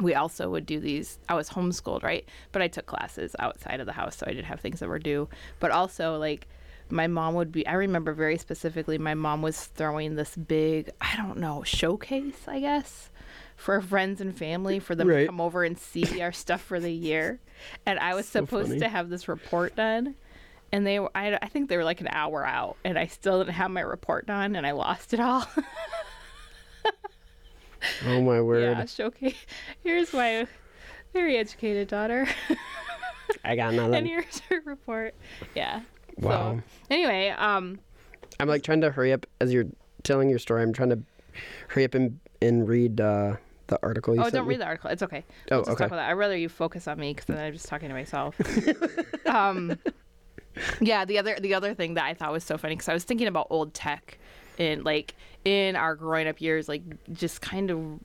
we 0.00 0.14
also 0.14 0.50
would 0.50 0.66
do 0.66 0.78
these 0.78 1.18
i 1.28 1.34
was 1.34 1.48
homeschooled 1.48 2.02
right 2.02 2.28
but 2.52 2.60
i 2.60 2.68
took 2.68 2.84
classes 2.84 3.34
outside 3.38 3.80
of 3.80 3.86
the 3.86 3.92
house 3.92 4.16
so 4.16 4.26
i 4.28 4.32
did 4.34 4.44
have 4.44 4.60
things 4.60 4.80
that 4.80 4.88
were 4.88 4.98
due 4.98 5.28
but 5.58 5.70
also 5.70 6.18
like 6.18 6.46
my 6.90 7.06
mom 7.06 7.34
would 7.34 7.50
be 7.50 7.66
i 7.66 7.72
remember 7.72 8.12
very 8.12 8.36
specifically 8.36 8.98
my 8.98 9.14
mom 9.14 9.40
was 9.40 9.64
throwing 9.68 10.16
this 10.16 10.36
big 10.36 10.90
i 11.00 11.16
don't 11.16 11.38
know 11.38 11.62
showcase 11.62 12.46
i 12.46 12.60
guess 12.60 13.10
for 13.56 13.80
friends 13.80 14.20
and 14.20 14.36
family 14.36 14.78
for 14.78 14.94
them 14.94 15.08
Right. 15.08 15.20
to 15.20 15.26
come 15.26 15.40
over 15.40 15.64
and 15.64 15.78
see 15.78 16.20
our 16.20 16.32
stuff 16.32 16.60
for 16.60 16.78
the 16.78 16.92
year 16.92 17.40
and 17.86 17.98
i 17.98 18.14
was 18.14 18.26
supposed 18.26 18.68
funny. 18.68 18.80
to 18.80 18.88
have 18.88 19.08
this 19.08 19.28
report 19.28 19.74
done 19.74 20.14
and 20.72 20.86
they 20.86 20.98
I, 20.98 21.38
I 21.40 21.48
think 21.48 21.68
they 21.68 21.76
were 21.76 21.84
like 21.84 22.00
an 22.00 22.08
hour 22.10 22.44
out 22.44 22.76
and 22.84 22.98
i 22.98 23.06
still 23.06 23.38
didn't 23.38 23.54
have 23.54 23.70
my 23.70 23.80
report 23.80 24.26
done 24.26 24.56
and 24.56 24.66
i 24.66 24.72
lost 24.72 25.14
it 25.14 25.20
all 25.20 25.46
oh 28.06 28.20
my 28.22 28.40
word. 28.40 28.62
yeah 28.62 28.84
showcase 28.84 29.34
here's 29.82 30.12
my 30.12 30.46
very 31.12 31.36
educated 31.36 31.88
daughter 31.88 32.26
I 33.44 33.56
got 33.56 33.72
another. 33.72 33.94
and 33.96 34.06
nothing. 34.06 34.06
here's 34.06 34.40
her 34.50 34.62
report. 34.64 35.14
Yeah. 35.54 35.82
Wow. 36.18 36.56
So 36.56 36.62
anyway, 36.90 37.30
um, 37.30 37.78
I'm 38.40 38.48
like 38.48 38.62
trying 38.62 38.80
to 38.82 38.90
hurry 38.90 39.12
up 39.12 39.26
as 39.40 39.52
you're 39.52 39.66
telling 40.02 40.28
your 40.28 40.38
story. 40.38 40.62
I'm 40.62 40.72
trying 40.72 40.90
to 40.90 41.00
hurry 41.68 41.84
up 41.84 41.94
and, 41.94 42.18
and 42.42 42.68
read 42.68 43.00
uh, 43.00 43.36
the 43.68 43.78
article 43.82 44.14
you 44.14 44.22
oh, 44.22 44.30
don't 44.30 44.46
me. 44.46 44.54
read 44.54 44.60
the 44.60 44.66
article. 44.66 44.90
It's 44.90 45.02
okay. 45.02 45.24
Oh, 45.50 45.56
We'll 45.56 45.60
just 45.60 45.70
okay. 45.70 45.84
talk 45.84 45.88
about 45.88 45.96
that. 45.96 46.10
I'd 46.10 46.14
rather 46.14 46.36
you 46.36 46.48
focus 46.48 46.88
on 46.88 46.98
me 46.98 47.12
because 47.12 47.26
then 47.26 47.38
I'm 47.38 47.52
just 47.52 47.66
talking 47.66 47.88
to 47.88 47.94
myself. 47.94 48.36
um, 49.26 49.78
yeah, 50.80 51.04
the 51.04 51.18
other 51.18 51.36
the 51.40 51.54
other 51.54 51.74
thing 51.74 51.94
that 51.94 52.04
I 52.04 52.14
thought 52.14 52.32
was 52.32 52.44
so 52.44 52.56
funny 52.58 52.74
because 52.74 52.88
I 52.88 52.94
was 52.94 53.04
thinking 53.04 53.26
about 53.26 53.46
old 53.50 53.74
tech, 53.74 54.18
and 54.58 54.84
like 54.84 55.14
in 55.44 55.76
our 55.76 55.94
growing 55.94 56.26
up 56.28 56.40
years, 56.40 56.68
like 56.68 56.82
just 57.12 57.40
kind 57.40 57.70
of 57.70 58.00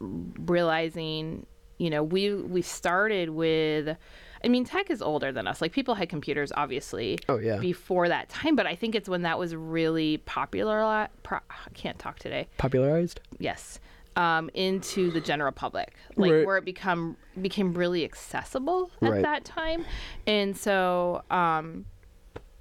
realizing, 0.00 1.46
you 1.78 1.90
know, 1.90 2.02
we 2.02 2.34
we 2.34 2.62
started 2.62 3.30
with. 3.30 3.96
I 4.44 4.48
mean, 4.48 4.64
tech 4.64 4.90
is 4.90 5.00
older 5.00 5.30
than 5.30 5.46
us. 5.46 5.62
Like 5.62 5.70
people 5.70 5.94
had 5.94 6.08
computers, 6.08 6.50
obviously, 6.56 7.16
Oh, 7.28 7.38
yeah. 7.38 7.58
before 7.58 8.08
that 8.08 8.28
time. 8.28 8.56
But 8.56 8.66
I 8.66 8.74
think 8.74 8.96
it's 8.96 9.08
when 9.08 9.22
that 9.22 9.38
was 9.38 9.54
really 9.54 10.16
popular. 10.18 10.80
a 10.80 10.84
lot- 10.84 11.10
Pro- 11.22 11.38
I 11.48 11.70
can't 11.74 11.96
talk 11.96 12.18
today 12.18 12.48
Popularized? 12.58 13.20
yes 13.38 13.78
um, 14.16 14.50
into 14.54 15.10
the 15.10 15.20
general 15.20 15.52
public 15.52 15.94
like 16.16 16.30
Right. 16.30 16.46
where 16.46 16.58
it 16.58 16.64
become 16.64 17.16
became 17.40 17.72
really 17.72 18.04
accessible 18.04 18.90
at 19.02 19.10
Right. 19.10 19.22
that 19.22 19.44
time 19.44 19.84
and 20.26 20.56
so 20.56 21.22
um, 21.30 21.86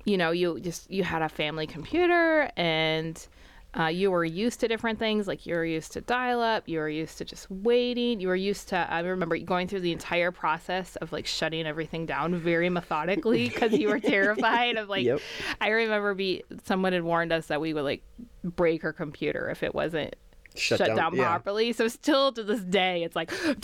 you 0.06 0.18
know 0.18 0.32
you 0.32 0.60
just 0.60 0.90
you 0.90 1.04
had 1.04 1.22
a 1.22 1.30
family 1.30 1.68
computer 1.68 2.50
and 2.56 3.28
uh, 3.80 3.86
you 3.86 4.12
were 4.12 4.26
used 4.26 4.60
to 4.60 4.68
different 4.68 5.00
things 5.00 5.28
like 5.28 5.46
you 5.46 5.56
were 5.56 5.64
used 5.66 5.94
to 5.94 6.02
dial 6.02 6.42
up 6.42 6.68
you 6.68 6.78
were 6.80 6.90
used 6.90 7.18
to 7.18 7.24
just 7.26 7.50
waiting 7.50 8.20
you 8.20 8.28
were 8.28 8.36
used 8.36 8.68
to 8.70 8.76
i 8.92 9.00
remember 9.00 9.38
going 9.38 9.66
through 9.68 9.80
the 9.80 9.94
entire 9.94 10.30
process 10.32 10.96
of 10.98 11.12
like 11.14 11.26
shutting 11.26 11.66
everything 11.66 12.06
down 12.06 12.36
very 12.36 12.70
methodically 12.70 13.50
because 13.50 13.72
you 13.74 13.88
were 13.88 14.00
terrified 14.00 14.76
of 14.78 14.90
like 14.90 15.06
Yep. 15.06 15.22
i 15.62 15.70
remember 15.70 16.14
be 16.14 16.44
someone 16.66 16.92
had 16.94 17.04
warned 17.04 17.32
us 17.32 17.48
that 17.48 17.62
we 17.62 17.74
would 17.74 17.84
like 17.86 18.04
break 18.44 18.84
our 18.84 18.92
computer 18.94 19.50
if 19.50 19.64
it 19.64 19.74
wasn't 19.74 20.16
Shut 20.56 20.80
shut, 20.80 20.88
down, 20.88 20.98
down, 20.98 21.16
yeah. 21.16 21.24
properly. 21.26 21.72
So 21.74 21.88
still 21.88 22.32
to 22.34 22.44
this 22.44 22.62
day, 22.62 23.04
it's 23.04 23.16
like 23.16 23.30
don't 23.46 23.62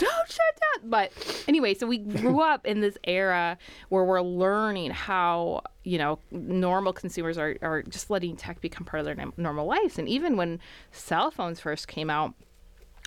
down. 0.80 0.90
But 0.90 1.12
anyway, 1.46 1.74
so 1.74 1.86
we 1.86 1.98
grew 1.98 2.40
up 2.40 2.66
in 2.66 2.80
this 2.80 2.96
era 3.04 3.58
where 3.90 4.04
we're 4.04 4.22
learning 4.22 4.90
how 4.92 5.62
you 5.84 5.98
know 5.98 6.18
normal 6.30 6.92
consumers 6.92 7.36
are 7.36 7.56
are 7.62 7.82
just 7.82 8.08
letting 8.10 8.36
tech 8.36 8.60
become 8.60 8.84
part 8.84 9.00
of 9.00 9.04
their 9.06 9.26
normal 9.36 9.66
lives. 9.66 9.98
And 9.98 10.08
even 10.08 10.36
when 10.36 10.60
cell 10.92 11.30
phones 11.30 11.60
first 11.60 11.88
came 11.88 12.10
out. 12.10 12.34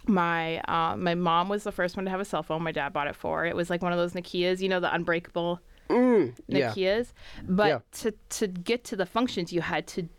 My 0.07 0.57
uh, 0.61 0.95
my 0.97 1.13
mom 1.13 1.47
was 1.47 1.63
the 1.63 1.71
first 1.71 1.95
one 1.95 2.05
to 2.05 2.11
have 2.11 2.19
a 2.19 2.25
cell 2.25 2.41
phone. 2.41 2.63
My 2.63 2.71
dad 2.71 2.91
bought 2.91 3.05
it 3.05 3.15
for. 3.15 3.41
her. 3.41 3.45
It 3.45 3.55
was 3.55 3.69
like 3.69 3.83
one 3.83 3.91
of 3.91 3.99
those 3.99 4.13
Nokia's, 4.13 4.59
you 4.59 4.67
know, 4.67 4.79
the 4.79 4.91
unbreakable 4.91 5.59
Yeah. 5.91 6.25
Nokia's. 6.49 7.13
But 7.47 7.67
Yeah. 7.67 7.79
to 7.99 8.13
to 8.39 8.47
get 8.47 8.83
to 8.85 8.95
the 8.95 9.05
functions, 9.05 9.53
you 9.53 9.61
had 9.61 9.85
to. 9.89 10.09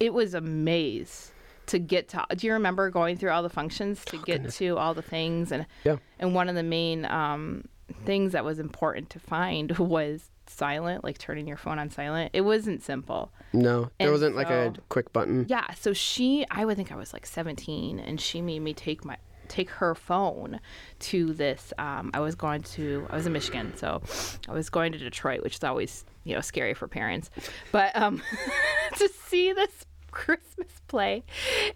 It 0.00 0.12
was 0.12 0.34
a 0.34 0.40
maze 0.40 1.30
to 1.68 1.78
get 1.78 2.08
to. 2.08 2.24
Do 2.36 2.46
you 2.46 2.52
remember 2.52 2.90
going 2.90 3.16
through 3.16 3.30
all 3.30 3.42
the 3.42 3.48
functions 3.50 4.04
to 4.06 4.18
get 4.18 4.50
to 4.50 4.76
all 4.76 4.94
the 4.94 5.02
things? 5.02 5.52
And 5.52 5.66
Yeah. 5.84 5.96
and 6.18 6.34
one 6.34 6.48
of 6.48 6.54
the 6.54 6.62
main 6.62 7.04
um, 7.06 7.64
things 8.04 8.32
that 8.32 8.44
was 8.44 8.58
important 8.58 9.10
to 9.10 9.18
find 9.18 9.76
was 9.78 10.30
silent, 10.46 11.04
like 11.04 11.18
turning 11.18 11.46
your 11.46 11.56
phone 11.58 11.78
on 11.78 11.90
silent. 11.90 12.30
It 12.32 12.40
wasn't 12.42 12.82
simple. 12.82 13.30
No, 13.52 13.82
there 13.82 13.90
And 14.00 14.10
wasn't 14.12 14.34
like 14.36 14.50
a 14.50 14.72
quick 14.88 15.12
button. 15.12 15.46
Yeah, 15.48 15.72
so 15.74 15.92
she, 15.92 16.46
I 16.50 16.64
would 16.64 16.76
think 16.76 16.90
I 16.92 16.96
was 16.96 17.12
like 17.12 17.26
17, 17.26 17.98
and 17.98 18.20
she 18.20 18.40
made 18.42 18.60
me 18.60 18.74
take 18.74 19.04
my 19.04 19.16
take 19.48 19.70
her 19.70 19.94
phone 19.94 20.60
to 20.98 21.32
this. 21.32 21.72
Um, 21.78 22.10
I 22.12 22.20
was 22.20 22.34
going 22.34 22.60
to, 22.62 23.06
I 23.08 23.16
was 23.16 23.26
in 23.26 23.32
Michigan, 23.32 23.72
so 23.76 24.02
I 24.46 24.52
was 24.52 24.68
going 24.68 24.92
to 24.92 24.98
Detroit, 24.98 25.42
which 25.42 25.54
is 25.56 25.64
always 25.64 26.04
you 26.24 26.34
know 26.34 26.42
scary 26.42 26.74
for 26.74 26.86
parents, 26.88 27.30
but 27.72 27.96
um, 27.96 28.20
to 28.98 29.08
see 29.26 29.52
this 29.54 29.86
Christmas 30.10 30.68
play, 30.88 31.24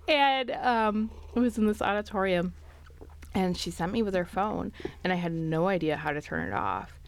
and 0.09 0.51
um, 0.51 1.11
it 1.35 1.41
was 1.41 1.59
in 1.59 1.67
this 1.67 1.83
auditorium, 1.83 2.55
and 3.35 3.57
she 3.57 3.71
sent 3.71 3.93
me 3.93 4.03
with 4.03 4.15
her 4.15 4.25
phone, 4.25 4.73
and 5.05 5.13
I 5.13 5.17
had 5.17 5.33
no 5.33 5.69
idea 5.69 5.97
how 5.97 6.13
to 6.13 6.21
turn 6.21 6.49
it 6.49 6.55
off. 6.55 6.99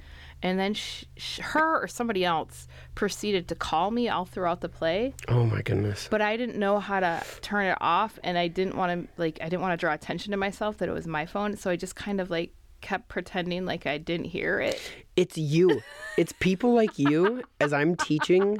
And 0.42 0.58
then 0.58 0.74
sh- 0.74 1.04
sh- 1.16 1.38
her 1.38 1.82
or 1.82 1.88
somebody 1.88 2.22
else 2.22 2.68
proceeded 2.94 3.48
to 3.48 3.54
call 3.54 3.90
me 3.90 4.10
all 4.10 4.26
throughout 4.26 4.60
the 4.60 4.68
play 4.68 5.14
Oh 5.26 5.44
my 5.46 5.62
goodness. 5.62 6.06
but 6.10 6.20
I 6.20 6.36
didn't 6.36 6.58
know 6.58 6.80
how 6.80 7.00
to 7.00 7.22
turn 7.40 7.64
it 7.66 7.78
off, 7.80 8.18
and 8.22 8.36
I 8.36 8.48
didn't 8.48 8.76
want 8.76 9.06
to 9.06 9.08
like 9.16 9.38
I 9.40 9.44
didn't 9.48 9.62
want 9.62 9.72
to 9.72 9.78
draw 9.78 9.94
attention 9.94 10.32
to 10.32 10.36
myself 10.36 10.76
that 10.78 10.88
it 10.88 10.92
was 10.92 11.06
my 11.06 11.24
phone, 11.24 11.56
so 11.56 11.70
I 11.70 11.76
just 11.76 11.96
kind 11.96 12.20
of 12.20 12.28
like 12.30 12.52
kept 12.82 13.08
pretending 13.08 13.64
like 13.64 13.86
I 13.86 13.96
didn't 13.96 14.26
hear 14.26 14.60
it. 14.60 14.78
It's 15.16 15.38
you. 15.38 15.80
it's 16.18 16.34
people 16.40 16.74
like 16.74 16.98
you 16.98 17.42
as 17.58 17.72
I'm 17.72 17.96
teaching. 17.96 18.58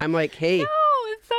I'm 0.00 0.12
like, 0.12 0.34
hey, 0.34 0.60
it's 0.62 0.70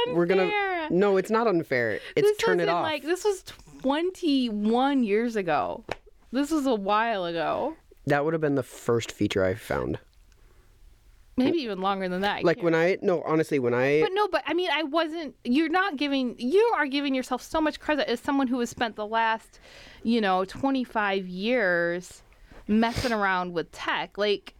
unfair. 0.07 0.15
we're 0.15 0.25
gonna. 0.25 0.89
No, 0.89 1.17
it's 1.17 1.31
not 1.31 1.47
unfair. 1.47 2.00
It's 2.15 2.27
this 2.27 2.38
turn 2.38 2.59
it 2.59 2.69
off. 2.69 2.83
Like 2.83 3.03
this 3.03 3.23
was 3.23 3.43
21 3.81 5.03
years 5.03 5.35
ago. 5.35 5.83
This 6.31 6.51
was 6.51 6.65
a 6.65 6.75
while 6.75 7.25
ago. 7.25 7.75
That 8.07 8.25
would 8.25 8.33
have 8.33 8.41
been 8.41 8.55
the 8.55 8.63
first 8.63 9.12
feature 9.12 9.45
I 9.45 9.53
found. 9.55 10.00
Maybe 11.35 11.59
even 11.59 11.81
longer 11.81 12.07
than 12.07 12.21
that. 12.21 12.39
I 12.39 12.41
Like 12.41 12.62
when 12.62 12.75
I 12.75 12.97
no, 13.01 13.23
honestly, 13.23 13.57
when 13.57 13.73
I 13.73 14.01
But 14.01 14.12
no, 14.13 14.27
but 14.27 14.43
I 14.45 14.53
mean, 14.53 14.69
I 14.71 14.83
wasn't. 14.83 15.35
You're 15.43 15.69
not 15.69 15.97
giving. 15.97 16.35
You 16.38 16.62
are 16.75 16.85
giving 16.85 17.15
yourself 17.15 17.41
so 17.41 17.59
much 17.59 17.79
credit 17.79 18.07
as 18.07 18.19
someone 18.19 18.47
who 18.47 18.59
has 18.59 18.69
spent 18.69 18.95
the 18.95 19.07
last, 19.07 19.59
you 20.03 20.21
know, 20.21 20.45
25 20.45 21.27
years 21.27 22.21
messing 22.67 23.12
around 23.12 23.53
with 23.53 23.71
tech. 23.71 24.17
Like 24.17 24.53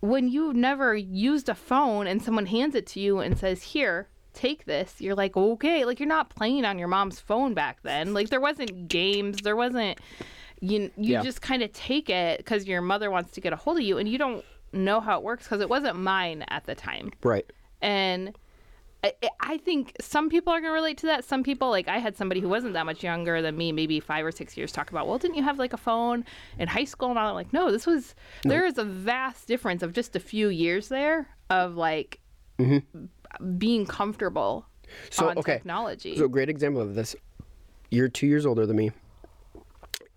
when 0.00 0.28
you've 0.28 0.56
never 0.56 0.96
used 0.96 1.48
a 1.48 1.54
phone 1.54 2.06
and 2.08 2.20
someone 2.20 2.46
hands 2.46 2.74
it 2.74 2.86
to 2.88 3.00
you 3.00 3.20
and 3.20 3.38
says, 3.38 3.62
"Here, 3.62 4.08
take 4.40 4.64
this," 4.64 5.00
you're 5.00 5.14
like, 5.14 5.36
"Okay." 5.36 5.84
Like 5.84 6.00
you're 6.00 6.08
not 6.18 6.30
playing 6.30 6.64
on 6.64 6.78
your 6.78 6.88
mom's 6.88 7.20
phone 7.20 7.54
back 7.54 7.76
then. 7.82 8.14
Like 8.14 8.28
there 8.30 8.40
wasn't 8.40 8.88
games. 8.88 9.38
There 9.42 9.56
wasn't. 9.56 9.98
You 10.60 10.90
you 10.96 11.12
Yeah. 11.14 11.22
just 11.22 11.40
kind 11.40 11.62
of 11.62 11.72
take 11.72 12.08
it 12.10 12.38
because 12.38 12.66
your 12.66 12.82
mother 12.82 13.10
wants 13.10 13.30
to 13.32 13.40
get 13.40 13.52
a 13.52 13.56
hold 13.56 13.76
of 13.78 13.82
you, 13.82 13.98
and 13.98 14.08
you 14.08 14.18
don't 14.18 14.44
know 14.72 15.00
how 15.00 15.18
it 15.18 15.24
works 15.24 15.44
because 15.44 15.60
it 15.60 15.68
wasn't 15.68 15.96
mine 15.96 16.44
at 16.48 16.64
the 16.64 16.74
time 16.76 17.10
right. 17.24 17.44
and 17.82 18.36
I, 19.02 19.12
I 19.40 19.56
think 19.58 19.96
some 20.00 20.28
people 20.28 20.52
are 20.52 20.60
going 20.60 20.70
to 20.70 20.74
relate 20.74 20.98
to 20.98 21.06
that. 21.06 21.24
Some 21.24 21.42
people, 21.42 21.70
like 21.70 21.88
I 21.88 21.98
had 21.98 22.16
somebody 22.16 22.40
who 22.40 22.48
wasn't 22.48 22.74
that 22.74 22.84
much 22.86 23.02
younger 23.02 23.40
than 23.40 23.56
me, 23.56 23.72
maybe 23.72 23.98
five 23.98 24.24
or 24.24 24.30
six 24.30 24.56
years, 24.56 24.72
talk 24.72 24.90
about, 24.90 25.08
well, 25.08 25.18
didn't 25.18 25.36
you 25.36 25.42
have 25.42 25.58
like 25.58 25.72
a 25.72 25.78
phone 25.78 26.24
in 26.58 26.68
high 26.68 26.84
school? 26.84 27.08
And 27.10 27.18
I'm 27.18 27.34
like, 27.34 27.52
no, 27.52 27.72
this 27.72 27.86
was, 27.86 28.14
there 28.44 28.64
is 28.66 28.76
a 28.78 28.84
vast 28.84 29.48
difference 29.48 29.82
of 29.82 29.92
just 29.94 30.14
a 30.16 30.20
few 30.20 30.48
years 30.50 30.88
there 30.88 31.28
of 31.48 31.76
like 31.76 32.20
mm-hmm. 32.58 33.06
Being 33.58 33.86
comfortable 33.86 34.66
So 35.10 35.28
on 35.30 35.38
okay. 35.38 35.54
technology. 35.54 36.16
So 36.16 36.24
a 36.24 36.28
great 36.28 36.48
example 36.48 36.80
of 36.82 36.94
this. 36.94 37.14
You're 37.90 38.08
two 38.08 38.26
years 38.26 38.46
older 38.46 38.66
than 38.66 38.76
me, 38.76 38.92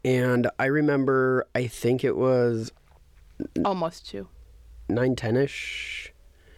and 0.06 0.50
I 0.60 0.66
remember. 0.66 1.48
I 1.56 1.68
think 1.68 2.04
it 2.04 2.16
was 2.16 2.72
Almost 3.66 4.08
two. 4.08 4.28
nine, 4.90 5.16
ten 5.16 5.36
ish. 5.38 6.14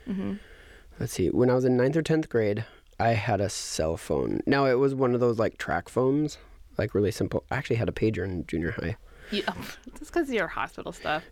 Mm-hmm. 0.07 0.33
Let's 0.99 1.13
see. 1.13 1.29
When 1.29 1.49
I 1.49 1.55
was 1.55 1.65
in 1.65 1.77
ninth 1.77 1.95
or 1.97 2.01
tenth 2.01 2.29
grade, 2.29 2.65
I 2.99 3.09
had 3.09 3.41
a 3.41 3.49
cell 3.49 3.97
phone. 3.97 4.41
Now 4.45 4.65
it 4.65 4.75
was 4.79 4.93
one 4.95 5.13
of 5.13 5.19
those 5.19 5.39
like 5.39 5.57
track 5.57 5.89
phones, 5.89 6.37
like 6.77 6.93
really 6.93 7.11
simple. 7.11 7.43
I 7.51 7.55
actually 7.57 7.77
had 7.77 7.89
a 7.89 7.93
pager 7.93 8.23
in 8.25 8.45
junior 8.47 8.71
high. 8.71 8.97
You, 9.31 9.43
just 9.97 10.11
because 10.11 10.27
of 10.29 10.35
your 10.35 10.47
hospital 10.47 10.91
stuff. 10.91 11.23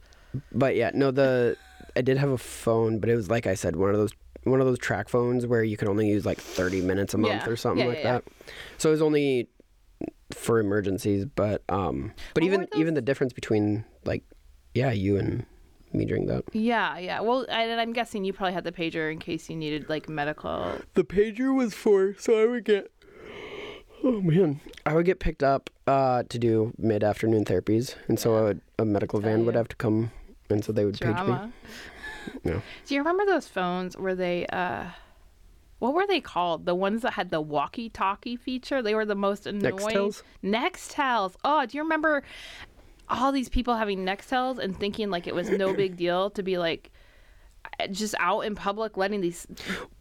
But 0.51 0.75
yeah, 0.75 0.91
no, 0.93 1.11
the 1.11 1.57
I 1.95 2.01
did 2.01 2.17
have 2.17 2.29
a 2.29 2.37
phone, 2.37 2.99
but 2.99 3.09
it 3.09 3.15
was 3.15 3.29
like 3.29 3.47
I 3.47 3.53
said, 3.53 3.75
one 3.75 3.89
of 3.91 3.97
those 3.97 4.13
one 4.45 4.59
of 4.59 4.65
those 4.67 4.79
track 4.79 5.09
phones 5.09 5.45
where 5.45 5.63
you 5.63 5.77
could 5.77 5.87
only 5.87 6.09
use 6.09 6.25
like 6.25 6.39
thirty 6.39 6.81
minutes 6.81 7.13
a 7.13 7.17
month 7.17 7.43
Yeah. 7.45 7.49
or 7.49 7.55
something 7.55 7.79
Yeah, 7.85 7.89
like 7.89 7.97
yeah, 7.99 8.03
yeah. 8.03 8.11
that. 8.19 8.23
So 8.77 8.89
it 8.89 8.91
was 8.93 9.01
only 9.01 9.47
for 10.31 10.59
emergencies. 10.59 11.25
But 11.25 11.63
um, 11.69 12.11
but 12.33 12.43
Well, 12.43 12.53
even 12.53 12.67
even 12.75 12.93
the 12.93 13.01
difference 13.01 13.33
between 13.33 13.85
like, 14.05 14.23
yeah, 14.73 14.91
you 14.91 15.17
and 15.17 15.45
me 15.93 16.05
during 16.05 16.25
that. 16.25 16.43
Yeah, 16.53 16.97
yeah. 16.97 17.19
Well, 17.21 17.45
I, 17.51 17.63
and 17.63 17.79
I'm 17.79 17.93
guessing 17.93 18.25
you 18.25 18.33
probably 18.33 18.53
had 18.53 18.63
the 18.63 18.71
pager 18.71 19.11
in 19.11 19.19
case 19.19 19.49
you 19.49 19.55
needed 19.55 19.89
like 19.89 20.09
medical. 20.09 20.79
The 20.95 21.03
pager 21.03 21.55
was 21.55 21.73
for 21.73 22.15
so 22.17 22.41
I 22.41 22.45
would 22.47 22.65
get. 22.65 22.91
Oh 24.05 24.19
man, 24.19 24.59
I 24.85 24.95
would 24.95 25.05
get 25.05 25.19
picked 25.21 25.43
up 25.43 25.69
uh, 25.87 26.23
to 26.27 26.37
do 26.37 26.73
mid 26.77 27.05
afternoon 27.05 27.45
therapies, 27.45 27.95
and 28.09 28.19
so 28.19 28.35
I 28.37 28.41
would, 28.41 28.61
a 28.77 28.83
medical 28.83 29.21
van 29.21 29.45
would 29.45 29.55
have 29.55 29.69
to 29.69 29.77
come, 29.77 30.11
and 30.49 30.61
so 30.65 30.73
they 30.73 30.83
would 30.83 30.99
page 30.99 31.15
me. 31.25 31.35
Yeah. 32.43 32.59
Do 32.85 32.95
you 32.95 32.99
remember 33.01 33.25
those 33.25 33.47
phones 33.47 33.97
where 33.97 34.15
they 34.15 34.45
uh 34.47 34.85
what 35.79 35.93
were 35.93 36.07
they 36.07 36.21
called? 36.21 36.65
The 36.65 36.75
ones 36.75 37.01
that 37.01 37.11
had 37.13 37.29
the 37.29 37.41
walkie-talkie 37.41 38.37
feature? 38.37 38.81
They 38.81 38.95
were 38.95 39.05
the 39.05 39.15
most 39.15 39.45
annoying. 39.45 39.75
Nextels? 39.77 40.23
Nextels. 40.41 41.35
Oh, 41.43 41.65
do 41.65 41.75
you 41.77 41.83
remember 41.83 42.23
all 43.09 43.33
these 43.33 43.49
people 43.49 43.75
having 43.75 44.05
Nextels 44.05 44.59
and 44.59 44.79
thinking 44.79 45.09
like 45.09 45.27
it 45.27 45.35
was 45.35 45.49
no 45.49 45.73
big 45.83 45.97
deal 45.97 46.29
to 46.31 46.43
be 46.43 46.57
like 46.57 46.89
just 47.91 48.15
out 48.19 48.41
in 48.41 48.55
public 48.55 48.95
letting 48.97 49.19
these 49.21 49.45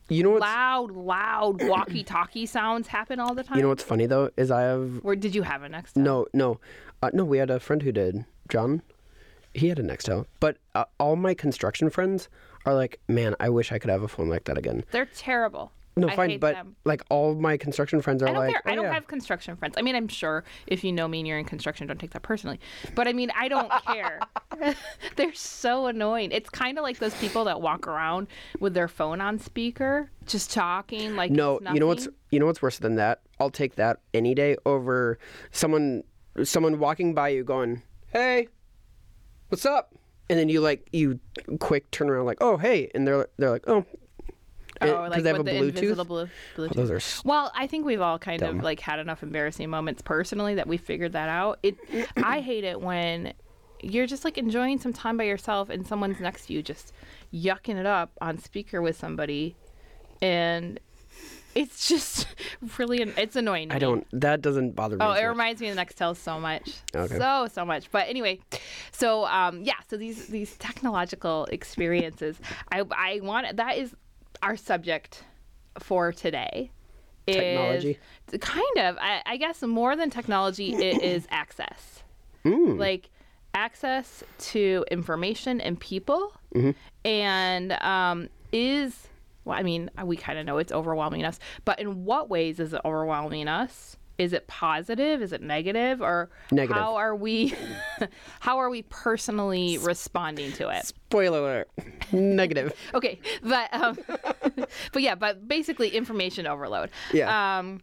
You 0.09 0.23
know 0.23 0.31
what's 0.31 0.43
loud, 0.43 0.93
loud 0.93 1.63
walkie-talkie 1.69 2.47
sounds 2.47 2.87
happen 2.87 3.19
all 3.19 3.35
the 3.35 3.43
time? 3.43 3.57
you 3.57 3.63
know 3.63 3.69
what's 3.69 3.83
funny 3.83 4.07
though 4.07 4.31
is 4.37 4.51
I 4.53 4.63
have 4.63 5.03
Where 5.03 5.17
did 5.17 5.35
you 5.35 5.43
have 5.43 5.63
a 5.65 5.69
Nextel? 5.69 5.97
No, 5.97 6.27
no, 6.33 6.61
uh, 7.03 7.11
no. 7.13 7.25
We 7.25 7.39
had 7.39 7.51
a 7.51 7.59
friend 7.59 7.83
who 7.83 7.91
did, 7.91 8.25
John, 8.49 8.83
he 9.55 9.69
had 9.69 9.79
a 9.79 9.83
Nextel, 9.83 10.27
but 10.41 10.57
uh, 10.75 10.85
all 10.99 11.17
my 11.17 11.35
construction 11.35 11.91
friends 11.91 12.29
are 12.65 12.75
like, 12.75 13.01
man, 13.09 13.35
I 13.41 13.49
wish 13.49 13.73
I 13.73 13.79
could 13.79 13.91
have 13.91 14.03
a 14.03 14.09
phone 14.09 14.29
like 14.29 14.45
that 14.45 14.57
again. 14.59 14.85
They're 14.93 15.07
terrible. 15.07 15.73
No, 15.95 16.09
I 16.09 16.17
fine, 16.17 16.31
hate 16.31 16.41
but 16.41 16.55
them. 16.55 16.75
like 16.87 17.03
all 17.11 17.35
my 17.35 17.59
construction 17.59 18.01
friends 18.01 18.23
are 18.23 18.29
I 18.29 18.33
like, 18.33 18.53
care. 18.53 18.63
I 18.65 18.73
"Oh, 18.73 18.77
don't 18.77 18.85
yeah." 18.87 18.95
have 18.95 19.09
construction 19.09 19.57
friends. 19.57 19.75
I 19.77 19.83
mean, 19.83 19.95
I'm 19.95 20.09
sure 20.09 20.43
if 20.67 20.83
you 20.85 20.91
know 20.91 21.07
me 21.07 21.19
and 21.19 21.29
you're 21.29 21.37
in 21.39 21.45
construction, 21.45 21.87
don't 21.87 22.01
take 22.01 22.13
that 22.13 22.23
personally. 22.23 22.61
But 22.95 23.09
I 23.09 23.13
mean, 23.13 23.31
I 23.37 23.49
don't 23.49 23.71
care. 23.85 24.19
They're 25.17 25.35
so 25.35 25.89
annoying. 25.89 26.31
It's 26.33 26.49
kind 26.49 26.79
of 26.79 26.83
like 26.83 26.99
those 26.99 27.13
people 27.17 27.45
that 27.45 27.61
walk 27.61 27.87
around 27.87 28.29
with 28.59 28.73
their 28.73 28.89
phone 28.89 29.21
on 29.21 29.39
speaker, 29.39 30.11
just 30.25 30.51
talking 30.51 31.15
like 31.15 31.31
No, 31.31 31.61
you 31.75 31.81
know 31.81 31.89
what's 31.89 32.09
you 32.31 32.39
know 32.41 32.47
what's 32.47 32.63
worse 32.63 32.79
than 32.79 32.95
that? 32.95 33.21
I'll 33.39 33.51
take 33.51 33.75
that 33.75 33.99
any 34.15 34.35
day 34.35 34.57
over 34.65 35.19
someone 35.51 36.05
someone 36.43 36.79
walking 36.79 37.13
by 37.13 37.29
you 37.29 37.45
going, 37.45 37.83
"Hey, 38.15 38.49
what's 39.53 39.67
up?" 39.67 39.95
And 40.31 40.39
then 40.39 40.49
you 40.49 40.61
like 40.61 40.89
you 40.93 41.21
quick 41.61 41.91
turn 41.91 42.09
around 42.09 42.25
like, 42.27 42.39
"Oh, 42.41 42.57
hey," 42.57 42.91
and 42.95 43.07
they're 43.07 43.29
they're 43.39 43.51
like, 43.51 43.65
"Oh." 43.69 43.85
Oh, 44.81 45.05
because 45.05 45.11
like 45.11 45.23
they 45.23 45.29
have 45.29 45.41
a 45.41 45.43
the 45.45 45.51
Bluetooth. 45.53 46.29
Bluetooth. 46.57 46.71
Oh, 46.77 46.85
those 46.85 46.91
are 46.91 47.29
Well, 47.29 47.53
I 47.55 47.69
think 47.69 47.87
we've 47.87 48.01
all 48.01 48.19
kind 48.19 48.41
dumb. 48.41 48.59
of 48.59 48.65
like 48.65 48.81
had 48.81 48.99
enough 48.99 49.23
embarrassing 49.23 49.71
moments 49.71 50.03
personally 50.03 50.57
that 50.57 50.67
we 50.67 50.77
figured 50.77 51.13
that 51.13 51.29
out. 51.29 51.61
It, 51.63 51.77
I 52.17 52.41
hate 52.41 52.65
it 52.65 52.81
when 52.81 53.33
you're 53.81 54.07
just 54.07 54.25
like 54.25 54.39
enjoying 54.39 54.81
some 54.81 54.93
time 54.93 55.17
by 55.17 55.25
yourself 55.25 55.69
and 55.71 55.87
someone's 55.87 56.19
next 56.19 56.47
to 56.47 56.55
you 56.55 56.63
just 56.63 56.93
yucking 57.33 57.77
it 57.77 57.87
up 57.87 58.11
on 58.21 58.39
speaker 58.39 58.83
with 58.83 58.97
somebody, 58.97 59.55
and 60.21 60.81
it's 61.55 61.89
just 61.89 62.27
really 62.79 63.03
an- 63.03 63.15
it's 63.17 63.37
annoying. 63.37 63.71
I 63.71 63.75
me. 63.75 63.81
don't. 63.81 64.07
That 64.13 64.41
doesn't 64.43 64.73
bother 64.75 64.97
me. 64.97 65.05
Oh, 65.05 65.11
it 65.13 65.15
much. 65.23 65.25
reminds 65.25 65.61
me 65.61 65.69
of 65.69 65.77
the 65.77 65.83
Nextel 65.85 66.17
so 66.17 66.39
much, 66.41 66.71
Okay. 66.95 67.17
so 67.19 67.49
so 67.53 67.65
much. 67.65 67.91
But 67.91 68.09
anyway, 68.09 68.41
so 68.91 69.25
um, 69.27 69.63
yeah, 69.63 69.75
so 69.89 69.97
these 69.97 70.27
these 70.29 70.57
technological 70.57 71.47
experiences, 71.47 72.39
I 72.71 72.83
I 72.91 73.21
want 73.23 73.57
that 73.57 73.77
is 73.79 73.95
our 74.43 74.57
subject 74.57 75.25
for 75.79 76.13
today. 76.13 76.71
is- 77.27 77.37
Technology? 77.37 77.99
kind 78.41 78.79
of. 78.79 78.97
I, 78.99 79.23
I 79.27 79.37
guess 79.37 79.63
more 79.63 79.95
than 79.97 80.11
technology, 80.11 80.75
it 80.75 81.03
is 81.15 81.27
access, 81.31 82.03
Mm. 82.45 82.79
like 82.79 83.11
access 83.55 84.25
to 84.39 84.85
information 84.91 85.61
and 85.61 85.79
people, 85.79 86.33
Mm-hmm. 86.55 86.71
and 87.07 87.73
um, 87.83 88.29
is 88.53 89.09
well, 89.45 89.59
I 89.59 89.63
mean, 89.63 89.91
we 90.05 90.17
kind 90.17 90.39
of 90.39 90.47
know 90.47 90.59
it's 90.59 90.73
overwhelming 90.73 91.25
us, 91.25 91.39
but 91.65 91.81
in 91.81 92.05
what 92.05 92.29
ways 92.31 92.61
is 92.61 92.73
it 92.73 92.81
overwhelming 92.85 93.49
us? 93.49 93.97
Is 94.19 94.33
it 94.33 94.47
positive? 94.47 95.23
Is 95.23 95.33
it 95.33 95.43
negative? 95.43 96.01
Or 96.01 96.31
Negative. 96.51 96.77
how 96.77 96.97
are 96.97 97.17
we 97.17 97.55
how 98.41 98.59
are 98.59 98.71
we 98.71 98.83
personally 98.83 99.79
responding 99.79 100.53
to 100.53 100.69
it? 100.69 100.87
Spoiler 100.87 101.39
alert. 101.39 101.71
Negative. 102.13 102.73
Okay, 102.95 103.19
but 103.43 103.73
um, 103.73 103.99
but 104.93 105.03
yeah, 105.03 105.15
but 105.15 105.49
basically 105.49 105.89
information 105.89 106.47
overload. 106.47 106.91
Yeah. 107.13 107.59
Um, 107.59 107.81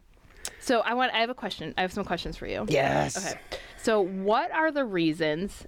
so 0.59 0.79
I 0.81 0.93
want 0.93 1.13
I 1.13 1.19
have 1.19 1.29
a 1.29 1.35
question. 1.35 1.73
I 1.77 1.81
have 1.81 1.91
some 1.91 2.05
questions 2.05 2.37
for 2.37 2.45
you. 2.45 2.65
Yes. 2.69 3.17
Okay. 3.17 3.39
So 3.77 3.99
what 3.99 4.51
are 4.51 4.71
the 4.71 4.85
reasons 4.85 5.65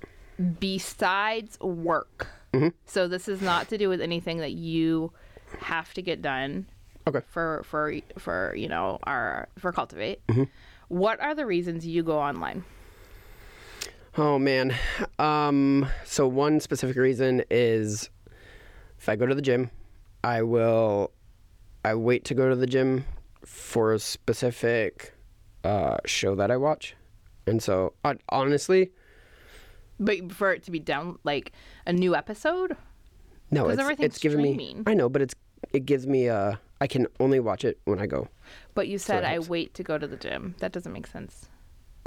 besides 0.59 1.59
work? 1.59 2.27
Mm-hmm. 2.53 2.69
So 2.85 3.07
this 3.07 3.27
is 3.27 3.41
not 3.41 3.67
to 3.69 3.77
do 3.77 3.89
with 3.89 4.01
anything 4.01 4.37
that 4.37 4.51
you 4.51 5.11
have 5.59 5.93
to 5.93 6.01
get 6.01 6.21
done 6.21 6.67
Okay. 7.07 7.21
for 7.27 7.63
for 7.65 7.93
for 8.17 8.53
you 8.55 8.67
know 8.67 8.99
our 9.03 9.47
for 9.57 9.71
cultivate. 9.71 10.25
Mm-hmm. 10.27 10.43
What 10.87 11.19
are 11.21 11.33
the 11.33 11.45
reasons 11.45 11.85
you 11.85 12.03
go 12.03 12.19
online? 12.19 12.63
Oh 14.17 14.37
man. 14.37 14.75
Um 15.19 15.87
so 16.05 16.27
one 16.27 16.59
specific 16.59 16.97
reason 16.97 17.43
is 17.49 18.09
if 18.99 19.07
I 19.09 19.15
go 19.15 19.25
to 19.25 19.33
the 19.35 19.41
gym, 19.41 19.71
I 20.23 20.41
will 20.43 21.11
I 21.83 21.95
wait 21.95 22.25
to 22.25 22.33
go 22.35 22.49
to 22.49 22.55
the 22.55 22.67
gym 22.67 23.05
for 23.45 23.93
a 23.93 23.99
specific 23.99 25.13
uh 25.63 25.97
show 26.05 26.35
that 26.35 26.51
I 26.51 26.57
watch. 26.57 26.95
And 27.47 27.63
so 27.63 27.93
uh, 28.03 28.15
honestly, 28.29 28.91
But 29.99 30.31
for 30.31 30.51
it 30.53 30.63
to 30.63 30.71
be 30.71 30.79
down 30.79 31.17
like 31.23 31.51
a 31.87 31.93
new 31.93 32.15
episode. 32.15 32.75
No, 33.51 33.69
it's 33.69 33.79
everything's 33.79 34.07
it's 34.07 34.17
streaming. 34.17 34.57
me 34.57 34.77
I 34.87 34.93
know, 34.93 35.09
but 35.09 35.21
it's 35.21 35.35
it 35.73 35.85
gives 35.85 36.07
me 36.07 36.29
uh 36.29 36.55
I 36.79 36.87
can 36.87 37.05
only 37.19 37.39
watch 37.39 37.63
it 37.63 37.79
when 37.85 37.99
I 37.99 38.07
go. 38.07 38.27
But 38.73 38.87
you 38.87 38.97
said 38.97 39.23
it 39.23 39.27
I 39.27 39.39
wait 39.39 39.73
to 39.75 39.83
go 39.83 39.97
to 39.97 40.07
the 40.07 40.17
gym. 40.17 40.55
That 40.59 40.71
doesn't 40.71 40.91
make 40.91 41.05
sense. 41.07 41.47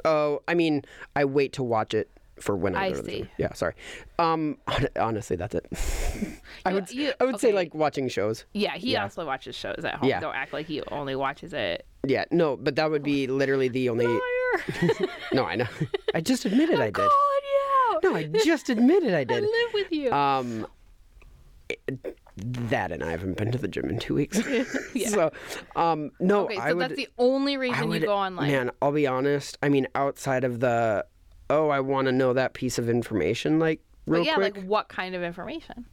Oh, 0.05 0.43
I 0.49 0.55
mean, 0.55 0.83
I 1.15 1.25
wait 1.25 1.53
to 1.55 1.63
watch 1.63 1.95
it 1.95 2.11
for 2.41 2.57
when 2.57 2.75
I, 2.75 2.87
I 2.87 2.91
go 2.91 2.97
to 2.97 3.03
the 3.03 3.11
gym. 3.19 3.29
Yeah, 3.39 3.53
sorry. 3.55 3.75
Um, 4.19 4.59
honestly, 4.97 5.37
that's 5.37 5.55
it. 5.55 5.67
I 6.67 6.73
would 6.75 6.91
you- 6.91 7.13
I 7.21 7.25
would 7.25 7.39
say 7.39 7.53
like 7.53 7.73
watching 7.75 8.09
shows. 8.09 8.45
Yeah, 8.53 8.75
he 8.77 8.93
Yeah. 8.93 9.05
also 9.05 9.25
watches 9.25 9.55
shows 9.55 9.85
at 9.85 9.95
home. 9.95 10.09
Yeah. 10.09 10.19
Don't 10.21 10.35
act 10.35 10.53
like 10.53 10.67
he 10.67 10.83
only 10.91 11.15
watches 11.15 11.53
it. 11.53 11.87
Yeah, 12.07 12.25
no, 12.33 12.57
but 12.57 12.75
that 12.77 12.91
would 12.91 13.03
be 13.05 13.27
literally 13.29 13.69
the 13.69 13.89
only. 13.89 14.07
No, 15.33 15.45
I 15.45 15.57
know. 15.57 15.67
I 16.15 16.21
just 16.21 16.45
admitted 16.45 16.79
I 16.81 16.87
did. 16.87 16.95
Calling 16.95 17.11
you 17.11 17.95
out. 17.97 18.03
No, 18.05 18.15
I 18.15 18.25
just 18.45 18.69
admitted 18.71 19.15
I 19.15 19.21
I 19.21 19.25
did. 19.25 19.43
live 19.43 19.73
with 19.75 19.91
you. 19.93 20.13
Um, 20.13 20.67
that 22.37 22.91
and 22.93 23.03
I 23.05 23.11
haven't 23.11 23.37
been 23.37 23.53
to 23.53 23.59
the 23.59 23.69
gym 23.69 23.89
in 23.91 23.99
two 23.99 24.15
weeks. 24.15 24.41
So, 25.07 25.31
um, 25.77 26.11
no, 26.21 26.45
okay, 26.45 26.57
so 26.57 26.61
I 26.63 26.73
would. 26.73 26.83
that's 26.91 26.97
the 26.97 27.09
only 27.19 27.57
reason 27.57 27.89
would, 27.89 28.01
you 28.01 28.07
go 28.09 28.15
online. 28.15 28.51
Man, 28.51 28.71
I'll 28.81 28.93
be 28.93 29.07
honest. 29.07 29.59
I 29.63 29.69
mean, 29.69 29.87
outside 29.95 30.45
of 30.45 30.61
the, 30.61 31.05
oh, 31.51 31.69
I 31.69 31.81
want 31.81 32.07
to 32.07 32.13
know 32.13 32.33
that 32.33 32.55
piece 32.55 32.79
of 32.79 32.89
information, 32.89 33.59
like 33.59 33.81
real 34.07 34.23
but 34.23 34.27
yeah, 34.27 34.35
quick. 34.35 34.57
like 34.57 34.65
what 34.67 34.89
kind 34.89 35.15
of 35.15 35.23
information? 35.23 35.85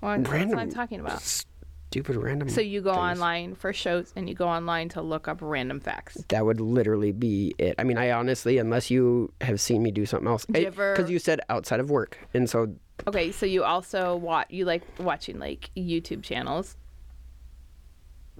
Well, 0.00 0.16
that's 0.18 0.28
what 0.28 0.36
I'm 0.40 0.50
Random 0.50 0.70
talking 0.70 1.00
about. 1.00 1.20
stupid 1.22 2.16
random. 2.16 2.48
So 2.48 2.60
you 2.60 2.80
go 2.82 2.92
things. 2.92 3.02
online 3.20 3.54
for 3.54 3.72
shows 3.72 4.12
and 4.16 4.28
you 4.28 4.34
go 4.34 4.46
online 4.48 4.88
to 4.90 5.02
look 5.02 5.28
up 5.28 5.38
random 5.40 5.80
facts. 5.80 6.22
That 6.28 6.44
would 6.44 6.60
literally 6.60 7.12
be 7.12 7.54
it. 7.58 7.74
I 7.78 7.84
mean, 7.84 7.98
I 7.98 8.10
honestly, 8.12 8.58
unless 8.58 8.90
you 8.90 9.32
have 9.40 9.60
seen 9.60 9.82
me 9.82 9.90
do 9.90 10.06
something 10.06 10.28
else, 10.28 10.46
you 10.48 10.54
because 10.54 10.66
ever- 10.66 11.06
you 11.10 11.18
said 11.18 11.40
outside 11.48 11.80
of 11.80 11.90
work, 11.90 12.18
and 12.34 12.48
so 12.48 12.74
Okay, 13.06 13.30
so 13.32 13.46
you 13.46 13.62
also 13.64 14.16
watch 14.16 14.46
you 14.50 14.64
like 14.64 14.82
watching 14.98 15.38
like 15.38 15.70
YouTube 15.76 16.22
channels. 16.22 16.76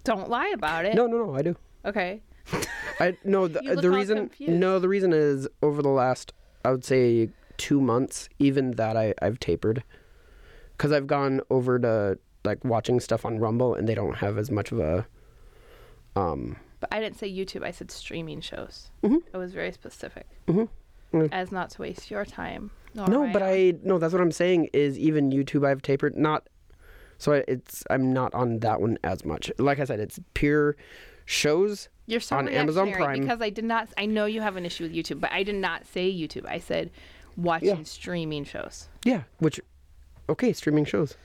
Don't 0.05 0.29
lie 0.29 0.53
about 0.55 0.85
it. 0.85 0.95
no, 0.95 1.07
no, 1.07 1.25
no, 1.25 1.35
I 1.35 1.42
do. 1.42 1.57
Okay. 1.85 2.21
I 3.01 3.16
no 3.25 3.49
the, 3.49 3.61
the 3.81 3.90
reason 3.90 4.31
no 4.40 4.79
the 4.79 4.88
reason 4.88 5.12
is 5.12 5.49
over 5.62 5.83
the 5.83 5.88
last 5.88 6.33
I 6.64 6.71
would 6.71 6.85
say 6.85 7.29
two 7.57 7.81
months 7.81 8.29
even 8.38 8.73
that 8.73 8.97
I 8.97 9.14
I've 9.21 9.40
tapered 9.40 9.83
because 10.77 10.92
I've 10.92 11.07
gone 11.07 11.40
over 11.51 11.79
to 11.79 12.19
like 12.45 12.64
watching 12.64 13.01
stuff 13.01 13.25
on 13.25 13.38
Rumble 13.40 13.75
and 13.75 13.88
they 13.88 13.95
don't 13.95 14.16
have 14.16 14.38
as 14.38 14.51
much 14.51 14.71
of 14.73 14.79
a 14.79 15.07
um 16.14 16.57
But 16.81 16.92
I 16.92 17.01
didn't 17.01 17.19
say 17.19 17.31
YouTube. 17.31 17.64
I 17.64 17.71
said 17.73 17.90
streaming 17.90 18.40
shows. 18.40 18.90
Mhm. 19.03 19.23
I 19.35 19.38
was 19.38 19.53
very 19.53 19.73
specific, 19.73 20.27
Mhm. 20.47 20.69
Mm. 21.12 21.29
as 21.33 21.51
not 21.53 21.71
to 21.71 21.83
waste 21.83 22.11
your 22.11 22.25
time. 22.25 22.71
Nor 22.97 23.09
no 23.09 23.27
my 23.27 23.33
but. 23.33 23.43
I 23.43 23.75
no 23.83 23.99
that's 23.99 24.13
what 24.13 24.21
I'm 24.23 24.33
saying 24.33 24.71
is 24.73 24.99
even 24.99 25.31
YouTube 25.31 25.67
I've 25.67 25.83
tapered 25.83 26.17
not 26.17 26.49
so 27.19 27.33
I- 27.35 27.45
it's 27.49 27.85
I'm 27.91 28.13
not 28.13 28.35
on 28.35 28.59
that 28.61 28.81
one 28.81 28.99
as 29.05 29.25
much 29.25 29.51
like 29.59 29.79
I 29.79 29.85
said 29.85 30.01
it's 30.01 30.19
pure 30.35 30.77
shows 31.25 31.89
You're 32.07 32.21
so 32.21 32.37
on 32.37 32.49
Amazon 32.49 32.93
Prime. 32.93 33.21
because 33.21 33.41
I 33.43 33.51
did 33.51 33.65
not. 33.65 33.89
I 33.99 34.07
know 34.07 34.27
you 34.27 34.41
have 34.41 34.57
an 34.57 34.65
issue 34.65 34.85
with 34.85 34.93
YouTube, 34.95 35.21
but 35.21 35.33
I 35.33 35.43
did 35.43 35.57
not 35.57 35.87
say 35.87 36.11
YouTube. 36.13 36.47
I 36.47 36.59
said 36.59 36.91
watching 37.37 37.69
Yeah. 37.69 37.83
streaming 37.83 38.45
shows. 38.45 38.89
yeah 39.05 39.23
which 39.39 39.61
okay 40.29 40.53
streaming 40.53 40.85
shows 40.85 41.17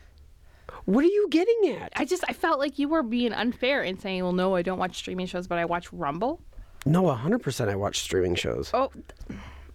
what 0.86 1.04
are 1.04 1.08
you 1.08 1.28
getting 1.30 1.76
at 1.78 1.92
I 1.96 2.06
just 2.06 2.24
I 2.28 2.34
felt 2.34 2.58
like 2.60 2.80
you 2.80 2.88
were 2.90 3.04
being 3.04 3.34
unfair 3.34 3.84
in 3.84 4.00
saying, 4.00 4.24
"Well, 4.24 4.32
no, 4.34 4.56
I 4.56 4.62
don't 4.62 4.80
watch 4.80 4.96
streaming 4.98 5.26
shows, 5.28 5.48
but 5.48 5.58
I 5.58 5.66
watch 5.66 5.92
Rumble." 5.94 6.42
no 6.86 7.04
100% 7.04 7.70
I 7.70 7.76
watch 7.76 8.00
streaming 8.00 8.34
shows 8.36 8.72
Oh, 8.74 8.92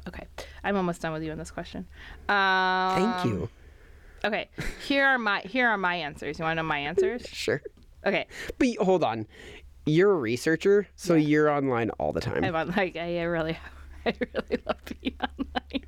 okay. 0.09 0.27
I'm 0.65 0.77
almost 0.77 1.01
done 1.01 1.13
with 1.13 1.23
you 1.23 1.33
on 1.33 1.39
this 1.39 1.51
question. 1.51 1.87
Um, 2.29 2.95
thank 2.95 3.25
you 3.25 3.49
Okay, 4.25 4.49
here 4.85 5.07
are 5.07 5.19
my 5.19 5.41
here 5.43 5.69
are 5.69 5.79
my 5.79 5.95
answers. 5.95 6.39
You 6.39 6.45
want 6.45 6.57
to 6.57 6.63
know 6.63 6.69
my 6.69 6.79
answers? 6.79 7.27
sure 7.33 7.63
Okay, 8.05 8.27
But 8.59 8.77
hold 8.77 9.03
on, 9.03 9.27
you're 9.85 10.13
a 10.13 10.17
researcher, 10.17 10.87
so 10.95 11.15
you're 11.15 11.51
online 11.51 11.91
all 11.91 12.13
the 12.13 12.21
time. 12.21 12.45
I'm 12.45 12.55
on, 12.55 12.73
like 12.77 12.97
I 12.97 13.23
really, 13.23 13.59
I 14.07 14.15
really 14.21 14.63
love 14.65 14.77
being 15.01 15.17
online. 15.21 15.87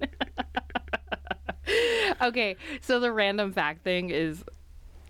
okay, 2.23 2.57
so 2.81 2.99
the 2.99 3.13
random 3.13 3.53
fact 3.53 3.85
thing 3.85 4.11
is, 4.11 4.45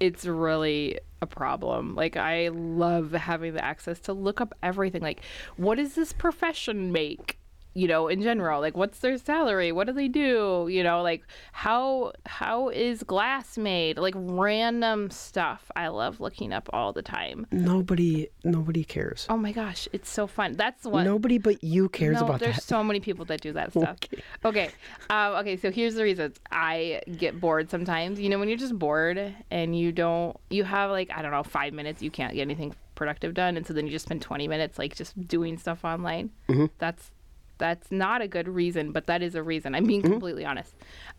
it's 0.00 0.26
really 0.26 0.98
a 1.22 1.26
problem. 1.26 1.94
Like 1.94 2.16
I 2.16 2.48
love 2.48 3.12
having 3.12 3.54
the 3.54 3.64
access 3.64 4.00
to 4.00 4.12
look 4.12 4.40
up 4.40 4.54
everything. 4.62 5.00
Like, 5.00 5.22
what 5.56 5.76
does 5.76 5.94
this 5.94 6.12
profession 6.12 6.92
make? 6.92 7.37
You 7.74 7.86
know, 7.86 8.08
in 8.08 8.22
general, 8.22 8.60
like 8.60 8.76
what's 8.76 8.98
their 9.00 9.16
salary? 9.18 9.72
What 9.72 9.86
do 9.86 9.92
they 9.92 10.08
do? 10.08 10.66
You 10.70 10.82
know, 10.82 11.02
like 11.02 11.22
how 11.52 12.12
how 12.26 12.68
is 12.70 13.02
glass 13.02 13.56
made? 13.56 13.98
Like 13.98 14.14
random 14.16 15.10
stuff. 15.10 15.70
I 15.76 15.88
love 15.88 16.20
looking 16.20 16.52
up 16.52 16.68
all 16.72 16.92
the 16.92 17.02
time. 17.02 17.46
Nobody, 17.52 18.28
nobody 18.44 18.84
cares. 18.84 19.26
Oh 19.28 19.36
my 19.36 19.52
gosh, 19.52 19.88
it's 19.92 20.10
so 20.10 20.26
fun. 20.26 20.54
That's 20.54 20.84
what 20.84 21.04
Nobody 21.04 21.38
but 21.38 21.62
you 21.62 21.88
cares 21.88 22.18
no, 22.18 22.26
about 22.26 22.40
there's 22.40 22.56
that. 22.56 22.62
so 22.62 22.82
many 22.82 23.00
people 23.00 23.24
that 23.26 23.40
do 23.40 23.52
that 23.52 23.70
stuff. 23.72 23.96
Okay. 24.12 24.22
Okay. 24.44 24.70
Um, 25.10 25.34
okay. 25.36 25.56
So 25.56 25.70
here's 25.70 25.94
the 25.94 26.02
reasons 26.02 26.36
I 26.50 27.02
get 27.16 27.40
bored 27.40 27.70
sometimes. 27.70 28.18
You 28.18 28.28
know, 28.28 28.38
when 28.38 28.48
you're 28.48 28.58
just 28.58 28.78
bored 28.78 29.34
and 29.50 29.78
you 29.78 29.92
don't, 29.92 30.36
you 30.50 30.64
have 30.64 30.90
like 30.90 31.10
I 31.14 31.22
don't 31.22 31.30
know, 31.30 31.42
five 31.42 31.72
minutes, 31.72 32.02
you 32.02 32.10
can't 32.10 32.34
get 32.34 32.42
anything 32.42 32.74
productive 32.94 33.32
done, 33.34 33.56
and 33.56 33.64
so 33.64 33.72
then 33.72 33.86
you 33.86 33.92
just 33.92 34.06
spend 34.06 34.20
20 34.20 34.48
minutes 34.48 34.78
like 34.78 34.96
just 34.96 35.28
doing 35.28 35.56
stuff 35.56 35.84
online. 35.84 36.30
Mm-hmm. 36.48 36.66
That's 36.78 37.12
that's 37.58 37.90
not 37.92 38.22
a 38.22 38.28
good 38.28 38.48
reason, 38.48 38.92
but 38.92 39.06
that 39.06 39.22
is 39.22 39.34
a 39.34 39.42
reason. 39.42 39.74
I'm 39.74 39.82
Mm-hmm. 39.82 39.88
being 39.88 40.02
completely 40.02 40.44
honest. 40.44 40.74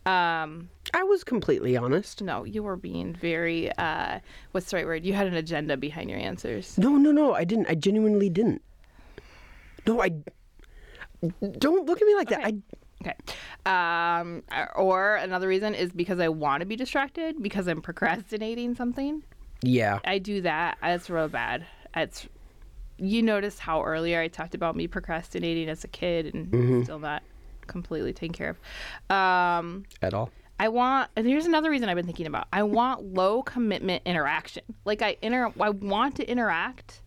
Um, 0.06 0.70
I 0.94 1.04
was 1.04 1.24
completely 1.24 1.76
honest. 1.78 2.22
no, 2.22 2.44
you 2.46 2.64
were 2.64 2.76
being 2.78 3.14
very 3.14 3.72
uh, 3.78 4.20
what's 4.52 4.72
the 4.72 4.78
right 4.78 4.86
word? 4.86 5.06
You 5.06 5.14
had 5.14 5.28
an 5.28 5.36
agenda 5.36 5.78
behind 5.78 6.10
your 6.10 6.20
answers. 6.20 6.78
No, 6.78 6.92
no, 6.98 7.12
no. 7.12 7.34
I 7.34 7.44
didn't. 7.44 7.68
I 7.70 7.76
genuinely 7.76 8.30
didn't. 8.30 8.62
No, 9.86 10.02
I. 10.02 10.12
Don't 11.58 11.86
look 11.86 12.02
at 12.02 12.08
me 12.08 12.16
like 12.16 12.30
that. 12.30 12.44
I. 12.46 12.54
Okay. 13.02 13.16
Um, 13.66 14.44
or 14.76 15.16
another 15.16 15.48
reason 15.48 15.74
is 15.74 15.92
because 15.92 16.20
I 16.20 16.28
want 16.30 16.62
to 16.62 16.66
be 16.66 16.76
distracted 16.76 17.42
because 17.42 17.68
I'm 17.68 17.82
procrastinating 17.82 18.76
something. 18.76 19.24
Yeah. 19.62 20.00
I 20.06 20.18
do 20.20 20.42
that. 20.42 20.78
It's 20.84 21.10
real 21.10 21.28
bad. 21.30 21.66
It's 21.96 22.28
you 23.00 23.22
noticed 23.24 23.60
how 23.60 23.84
earlier 23.84 24.20
I 24.20 24.28
talked 24.28 24.56
about 24.56 24.76
me 24.76 24.88
procrastinating 24.88 25.70
as 25.70 25.84
a 25.84 25.88
kid 25.88 26.34
and 26.34 26.84
still 26.84 27.00
not 27.00 27.24
completely 27.68 28.14
taken 28.14 28.34
care 28.34 28.50
of. 28.50 29.16
Um, 29.16 29.86
At 30.02 30.14
all. 30.14 30.32
I 30.60 30.68
want. 30.68 31.10
And 31.16 31.26
here's 31.26 31.46
another 31.46 31.70
reason 31.70 31.88
I've 31.88 31.96
been 31.96 32.06
thinking 32.06 32.28
about. 32.28 32.48
I 32.52 32.64
want 32.64 33.14
low 33.14 33.42
commitment 33.44 34.04
interaction. 34.06 34.64
Like 34.84 35.02
I 35.02 35.16
inter. 35.22 35.54
I 35.60 35.70
want 35.70 36.16
to 36.18 36.30
interact 36.30 37.02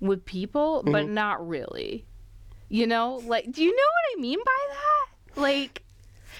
with 0.00 0.24
people, 0.24 0.82
but 0.84 1.08
not 1.08 1.46
really. 1.46 2.06
You 2.68 2.86
know, 2.86 3.22
like, 3.26 3.50
do 3.50 3.62
you 3.62 3.70
know 3.70 3.76
what 3.76 4.18
I 4.18 4.20
mean 4.20 4.38
by 4.38 4.74
that? 4.74 5.40
Like, 5.40 5.82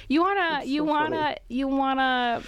you 0.08 0.22
wanna, 0.22 0.64
you 0.64 0.80
so 0.80 0.84
wanna, 0.84 1.16
funny. 1.16 1.36
you 1.48 1.68
wanna 1.68 2.42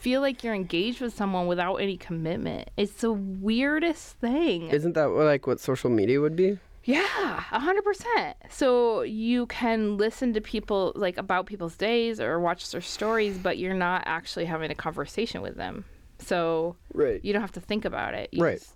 feel 0.00 0.20
like 0.20 0.42
you're 0.44 0.54
engaged 0.54 1.00
with 1.00 1.14
someone 1.14 1.46
without 1.46 1.76
any 1.76 1.96
commitment. 1.96 2.70
It's 2.76 2.92
the 3.00 3.12
weirdest 3.12 4.16
thing. 4.20 4.68
Isn't 4.70 4.94
that 4.94 5.06
what, 5.10 5.24
like 5.24 5.46
what 5.46 5.60
social 5.60 5.90
media 5.90 6.20
would 6.20 6.36
be? 6.36 6.58
Yeah, 6.84 7.44
a 7.52 7.58
hundred 7.58 7.84
percent. 7.84 8.36
So 8.48 9.02
you 9.02 9.46
can 9.46 9.96
listen 9.98 10.32
to 10.34 10.40
people 10.40 10.92
like 10.96 11.18
about 11.18 11.44
people's 11.46 11.76
days 11.76 12.18
or 12.20 12.40
watch 12.40 12.70
their 12.70 12.80
stories, 12.80 13.36
but 13.36 13.58
you're 13.58 13.74
not 13.74 14.02
actually 14.06 14.46
having 14.46 14.70
a 14.70 14.74
conversation 14.74 15.42
with 15.42 15.56
them. 15.56 15.84
So 16.18 16.76
Right. 16.94 17.22
you 17.22 17.32
don't 17.32 17.42
have 17.42 17.52
to 17.52 17.60
think 17.60 17.84
about 17.84 18.14
it. 18.14 18.30
You 18.32 18.42
Right. 18.44 18.58
just- 18.58 18.74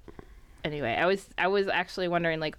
anyway, 0.64 0.92
I 0.94 1.06
was 1.06 1.26
I 1.38 1.48
was 1.48 1.68
actually 1.68 2.08
wondering 2.08 2.38
like 2.38 2.56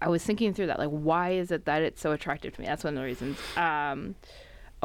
I 0.00 0.08
was 0.08 0.24
thinking 0.24 0.54
through 0.54 0.66
that 0.68 0.78
like 0.78 0.88
why 0.90 1.32
is 1.32 1.50
it 1.50 1.66
that 1.66 1.82
it's 1.82 2.00
so 2.00 2.12
attractive 2.12 2.54
to 2.54 2.60
me? 2.60 2.66
That's 2.66 2.84
one 2.84 2.94
of 2.94 3.00
the 3.00 3.04
reasons. 3.06 3.38
Um 3.56 4.14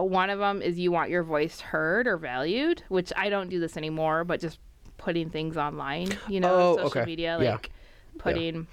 one 0.03 0.29
of 0.29 0.39
them 0.39 0.61
is 0.61 0.77
you 0.79 0.91
want 0.91 1.09
your 1.09 1.23
voice 1.23 1.59
heard 1.61 2.07
or 2.07 2.17
valued, 2.17 2.83
which 2.89 3.11
I 3.15 3.29
don't 3.29 3.49
do 3.49 3.59
this 3.59 3.77
anymore, 3.77 4.23
but 4.23 4.39
just 4.39 4.59
putting 4.97 5.29
things 5.29 5.57
online, 5.57 6.09
you 6.27 6.39
know, 6.39 6.53
Oh, 6.53 6.75
social 6.77 6.87
okay. 7.01 7.05
media, 7.05 7.37
Yeah. 7.41 7.51
like 7.53 7.69
putting 8.17 8.67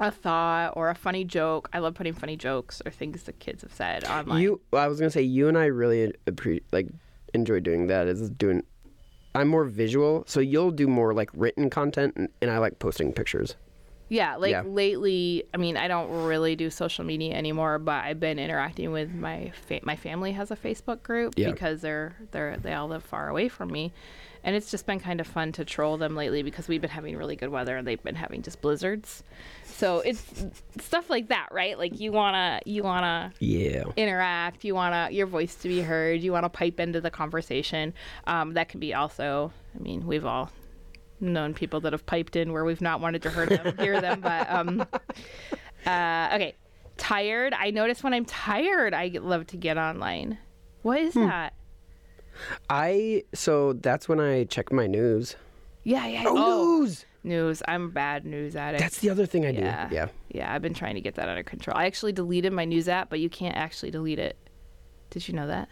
a 0.00 0.10
thought 0.10 0.72
or 0.76 0.90
a 0.90 0.94
funny 0.94 1.24
joke. 1.24 1.68
I 1.72 1.78
love 1.78 1.94
putting 1.94 2.14
funny 2.14 2.36
jokes 2.36 2.82
or 2.84 2.90
things 2.90 3.22
that 3.24 3.38
kids 3.38 3.62
have 3.62 3.72
said 3.72 4.04
online. 4.04 4.42
You. 4.42 4.60
I 4.72 4.88
was 4.88 4.98
gonna 4.98 5.10
say 5.10 5.22
you 5.22 5.48
and 5.48 5.56
I 5.56 5.66
really 5.66 6.12
appre- 6.26 6.62
like 6.72 6.88
enjoy 7.34 7.60
doing 7.60 7.86
that. 7.88 8.06
Is 8.08 8.28
doing. 8.30 8.62
I'm 9.36 9.48
more 9.48 9.64
visual, 9.64 10.24
so 10.28 10.38
you'll 10.40 10.70
do 10.70 10.86
more 10.86 11.12
like 11.12 11.28
written 11.34 11.68
content, 11.68 12.14
and, 12.16 12.28
and 12.40 12.50
I 12.50 12.58
like 12.58 12.78
posting 12.78 13.12
pictures. 13.12 13.56
Yeah, 14.10 14.36
like 14.36 14.50
Yeah. 14.52 14.62
lately, 14.66 15.44
I 15.54 15.56
mean, 15.56 15.76
I 15.78 15.88
don't 15.88 16.10
really 16.26 16.56
do 16.56 16.68
social 16.70 17.04
media 17.04 17.34
anymore, 17.34 17.78
but 17.78 18.04
I've 18.04 18.20
been 18.20 18.38
interacting 18.38 18.92
with 18.92 19.12
my 19.14 19.50
fa- 19.66 19.80
my 19.82 19.96
family 19.96 20.32
has 20.32 20.50
a 20.50 20.56
Facebook 20.56 21.02
group 21.02 21.34
Yeah. 21.36 21.50
because 21.50 21.80
they're 21.80 22.14
they're 22.30 22.56
they 22.58 22.74
all 22.74 22.88
live 22.88 23.02
far 23.02 23.28
away 23.30 23.48
from 23.48 23.72
me, 23.72 23.92
and 24.44 24.54
it's 24.54 24.70
just 24.70 24.84
been 24.86 25.00
kind 25.00 25.20
of 25.20 25.26
fun 25.26 25.52
to 25.52 25.64
troll 25.64 25.96
them 25.96 26.14
lately 26.14 26.42
because 26.42 26.68
we've 26.68 26.82
been 26.82 26.90
having 26.90 27.16
really 27.16 27.34
good 27.34 27.48
weather 27.48 27.78
and 27.78 27.86
they've 27.88 28.02
been 28.02 28.14
having 28.14 28.42
just 28.42 28.60
blizzards, 28.60 29.22
so 29.64 30.00
it's 30.00 30.44
stuff 30.80 31.08
like 31.08 31.28
that, 31.28 31.48
right? 31.50 31.78
Like 31.78 31.98
you 31.98 32.12
wanna 32.12 32.60
you 32.66 32.82
wanna 32.82 33.32
Yeah. 33.38 33.84
interact, 33.96 34.64
you 34.64 34.74
wanna 34.74 35.08
your 35.12 35.26
voice 35.26 35.54
to 35.56 35.68
be 35.68 35.80
heard, 35.80 36.20
you 36.20 36.30
wanna 36.30 36.50
pipe 36.50 36.78
into 36.78 37.00
the 37.00 37.10
conversation. 37.10 37.94
Um, 38.26 38.52
that 38.52 38.68
can 38.68 38.80
be 38.80 38.92
also, 38.92 39.50
I 39.74 39.82
mean, 39.82 40.06
we've 40.06 40.26
all 40.26 40.50
known 41.20 41.54
people 41.54 41.80
that 41.80 41.92
have 41.92 42.04
piped 42.06 42.36
in 42.36 42.52
where 42.52 42.64
we've 42.64 42.80
not 42.80 43.00
wanted 43.00 43.22
to 43.22 43.30
hear 43.30 43.46
them, 43.46 43.76
hear 43.78 44.00
them. 44.00 44.20
But 44.20 44.50
um, 44.50 44.80
uh, 45.86 46.30
okay, 46.34 46.54
tired. 46.96 47.54
I 47.54 47.70
notice 47.70 48.02
when 48.02 48.14
I'm 48.14 48.24
tired, 48.24 48.94
I 48.94 49.08
love 49.20 49.46
to 49.48 49.56
get 49.56 49.78
online. 49.78 50.38
What 50.82 50.98
is 51.00 51.14
that? 51.14 51.54
I. 52.68 53.24
So 53.34 53.74
that's 53.74 54.08
when 54.08 54.20
I 54.20 54.44
check 54.44 54.72
my 54.72 54.86
news. 54.86 55.36
Yeah, 55.84 56.06
yeah. 56.06 56.24
Oh, 56.26 56.80
news. 56.80 57.04
news. 57.22 57.62
I'm 57.68 57.84
a 57.84 57.88
bad 57.88 58.24
news 58.24 58.56
addict. 58.56 58.80
That's 58.82 58.98
the 58.98 59.10
other 59.10 59.26
thing 59.26 59.44
I 59.46 59.52
do. 59.52 59.60
yeah, 59.60 59.88
Yeah. 59.92 60.08
yeah. 60.30 60.52
I've 60.54 60.62
been 60.62 60.74
trying 60.74 60.94
to 60.94 61.00
get 61.00 61.14
that 61.16 61.28
under 61.28 61.42
control. 61.42 61.76
I 61.76 61.84
actually 61.86 62.12
deleted 62.12 62.52
my 62.52 62.64
news 62.64 62.88
app, 62.88 63.10
but 63.10 63.20
you 63.20 63.28
can't 63.28 63.56
actually 63.56 63.90
delete 63.90 64.18
it. 64.18 64.36
Did 65.10 65.28
you 65.28 65.34
know 65.34 65.46
that? 65.46 65.68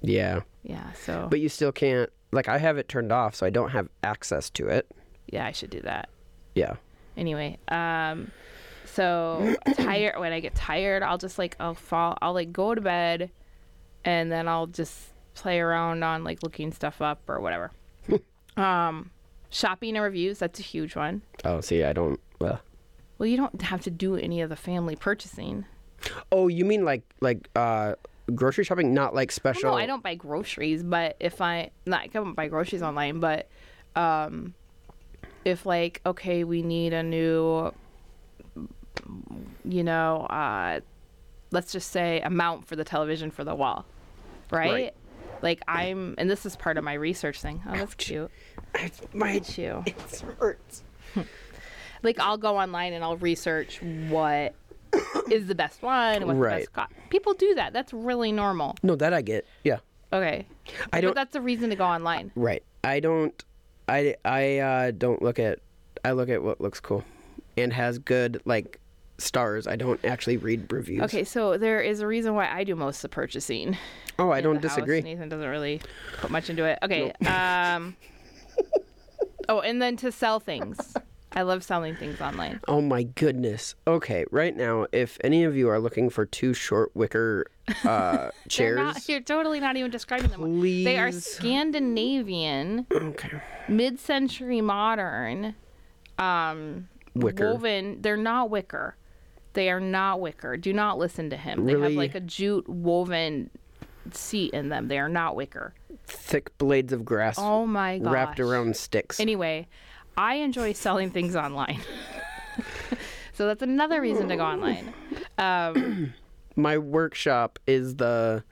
Yeah. 0.00 0.40
Yeah. 0.62 0.92
So 0.92 1.26
But 1.28 1.40
you 1.40 1.48
still 1.48 1.72
can't. 1.72 2.08
Like 2.36 2.48
I 2.48 2.58
have 2.58 2.78
it 2.78 2.88
turned 2.88 3.10
off, 3.10 3.34
so 3.34 3.44
I 3.46 3.50
don't 3.50 3.70
have 3.70 3.88
access 4.04 4.48
to 4.50 4.68
it. 4.68 4.86
yeah, 5.26 5.44
I 5.46 5.52
should 5.52 5.70
do 5.70 5.80
that. 5.80 6.08
Yeah. 6.54 6.76
anyway 7.16 7.58
um 7.68 8.30
so 8.84 9.54
tired 9.74 10.18
when 10.18 10.32
i 10.32 10.40
get 10.40 10.54
tired 10.54 11.02
i'll 11.02 11.18
just 11.18 11.38
like 11.38 11.54
i'll 11.60 11.74
fall 11.74 12.16
i'll 12.22 12.32
like 12.32 12.50
go 12.52 12.74
to 12.74 12.80
bed 12.80 13.30
and 14.04 14.30
then 14.32 14.48
i'll 14.48 14.66
just 14.66 15.12
play 15.34 15.58
around 15.60 16.02
on 16.02 16.24
like 16.24 16.42
looking 16.42 16.72
stuff 16.72 17.02
up 17.02 17.20
or 17.28 17.40
whatever 17.40 17.72
um 18.56 19.10
shopping 19.50 19.96
and 19.96 20.04
reviews 20.04 20.38
that's 20.38 20.58
a 20.60 20.62
huge 20.62 20.96
one 20.96 21.20
Oh, 21.44 21.60
see, 21.60 21.82
I 21.84 21.92
don't. 21.92 22.18
Uh, 22.40 22.56
well 23.18 23.26
you 23.26 23.36
don't 23.36 23.60
have 23.62 23.82
to 23.82 23.90
do 23.90 24.16
any 24.16 24.40
of 24.40 24.48
the 24.48 24.56
family 24.56 24.96
purchasing 24.96 25.66
oh, 26.32 26.48
you 26.48 26.64
mean 26.64 26.84
like 26.86 27.02
like 27.20 27.50
uh 27.54 27.94
grocery 28.34 28.64
shopping, 28.64 28.92
not 28.92 29.14
like 29.14 29.28
well, 29.30 29.34
special. 29.34 29.70
no 29.70 29.76
i 29.76 29.86
don't 29.86 30.02
buy 30.02 30.14
groceries 30.14 30.82
but 30.82 31.16
if 31.20 31.40
i 31.40 31.70
not 31.86 32.00
i 32.02 32.06
don't 32.08 32.34
buy 32.34 32.48
groceries 32.48 32.82
online 32.82 33.20
but 33.20 33.48
um 33.94 34.52
if 35.44 35.64
like 35.64 36.00
okay 36.04 36.42
we 36.44 36.60
need 36.62 36.92
a 36.92 37.02
new 37.02 37.72
you 39.64 39.84
know 39.84 40.22
uh 40.30 40.80
let's 41.52 41.72
just 41.72 41.90
say 41.92 42.20
a 42.22 42.30
mount 42.30 42.66
for 42.66 42.74
the 42.76 42.84
television 42.84 43.30
for 43.30 43.44
the 43.44 43.54
wall 43.54 43.84
right, 44.50 44.72
Right. 44.72 44.94
like 45.42 45.60
i'm 45.68 46.14
and 46.18 46.28
this 46.28 46.44
is 46.46 46.56
part 46.56 46.78
of 46.78 46.84
my 46.84 46.94
research 46.94 47.40
thing 47.40 47.62
oh 47.68 47.72
that's 47.76 47.94
cute 47.94 48.30
It's 48.74 49.00
my. 49.14 49.38
cute 49.38 49.76
It 49.86 50.24
hurts. 50.38 50.82
like 52.02 52.18
i'll 52.18 52.38
go 52.38 52.56
online 52.58 52.92
and 52.92 53.04
i'll 53.04 53.16
research 53.18 53.80
what 53.82 54.54
is 55.30 55.46
the 55.46 55.54
best 55.54 55.82
one 55.82 56.16
and 56.16 56.26
what's 56.26 56.36
the 56.36 56.40
Right. 56.42 56.58
best 56.60 56.72
cost 56.72 56.92
people 57.10 57.34
do 57.34 57.54
that 57.54 57.72
that's 57.72 57.92
really 57.92 58.32
normal 58.32 58.76
No, 58.82 58.94
that 58.96 59.12
I 59.12 59.22
get. 59.22 59.46
Yeah. 59.64 59.78
okay 60.12 60.46
I 60.92 60.98
but 60.98 61.00
don't. 61.00 61.14
that's 61.14 61.34
a 61.36 61.40
reason 61.40 61.70
to 61.70 61.76
go 61.76 61.84
online 61.84 62.32
Right. 62.36 62.62
I 62.84 63.00
don't. 63.00 63.44
I 63.88 64.14
I 64.24 64.58
uh, 64.58 64.90
don't 64.92 65.20
look 65.22 65.38
at. 65.40 65.58
I 66.04 66.12
look 66.12 66.28
at 66.28 66.40
what 66.42 66.60
looks 66.60 66.78
cool, 66.80 67.04
and 67.56 67.72
has 67.72 67.98
good 67.98 68.40
like 68.44 68.78
stars. 69.18 69.66
I 69.66 69.74
don't 69.76 70.04
actually 70.04 70.36
read 70.36 70.70
reviews. 70.72 71.02
Okay, 71.02 71.24
so 71.24 71.56
there 71.58 71.80
is 71.80 72.00
a 72.00 72.06
reason 72.06 72.34
why 72.34 72.48
I 72.48 72.62
do 72.64 72.76
most 72.76 72.98
of 72.98 73.02
the 73.02 73.08
purchasing. 73.10 73.76
Oh, 74.20 74.30
I 74.30 74.40
don't 74.40 74.60
the 74.62 74.68
house. 74.68 74.76
disagree. 74.76 75.00
Nathan 75.02 75.28
doesn't 75.28 75.48
really 75.48 75.80
put 76.18 76.30
much 76.30 76.48
into 76.50 76.64
it. 76.64 76.78
Okay. 76.82 77.10
Um. 77.26 77.96
oh, 79.48 79.60
and 79.60 79.80
then 79.82 79.96
to 79.98 80.12
sell 80.12 80.38
things. 80.40 80.94
I 81.36 81.42
love 81.42 81.62
selling 81.62 81.94
things 81.96 82.20
online. 82.22 82.60
Oh 82.66 82.80
my 82.80 83.02
goodness. 83.02 83.74
Okay, 83.86 84.24
right 84.30 84.56
now, 84.56 84.86
if 84.90 85.18
any 85.22 85.44
of 85.44 85.54
you 85.54 85.68
are 85.68 85.78
looking 85.78 86.08
for 86.08 86.24
two 86.24 86.54
short 86.54 86.90
wicker 86.96 87.44
uh, 87.68 87.74
They're 87.84 88.32
chairs, 88.48 88.76
not. 88.78 89.08
You're 89.08 89.20
totally 89.20 89.60
not 89.60 89.76
even 89.76 89.90
describing 89.90 90.30
them. 90.30 90.60
They 90.62 90.98
are 90.98 91.12
Scandinavian, 91.12 92.86
okay, 92.90 93.40
mid-century 93.68 94.62
modern, 94.62 95.54
um, 96.18 96.88
Wicker. 97.14 97.52
woven. 97.52 97.98
They're 98.00 98.16
not 98.16 98.48
wicker. 98.50 98.96
They 99.52 99.68
are 99.70 99.80
not 99.80 100.20
wicker. 100.20 100.56
Do 100.56 100.72
not 100.72 100.98
listen 100.98 101.30
to 101.30 101.36
him. 101.36 101.66
They 101.66 101.78
have 101.78 101.92
like 101.92 102.14
a 102.14 102.20
jute 102.20 102.68
woven 102.68 103.50
seat 104.12 104.52
in 104.54 104.68
them. 104.70 104.88
They 104.88 104.98
are 104.98 105.08
not 105.08 105.34
wicker. 105.36 105.74
thick 106.06 106.56
blades 106.58 106.92
of 106.92 107.04
grass 107.04 107.36
Oh 107.38 107.66
my 107.66 107.98
gosh. 107.98 108.12
wrapped 108.12 108.40
around 108.40 108.76
sticks. 108.76 109.18
Anyway, 109.18 109.66
I 110.16 110.36
enjoy 110.36 110.72
selling 110.72 111.10
things 111.10 111.36
online. 111.36 111.80
so 113.32 113.46
that's 113.46 113.62
another 113.62 114.00
reason 114.00 114.28
to 114.28 114.36
go 114.36 114.44
online. 114.44 114.92
Um, 115.38 116.14
My 116.56 116.78
workshop 116.78 117.58
is 117.66 117.96
the 117.96 118.42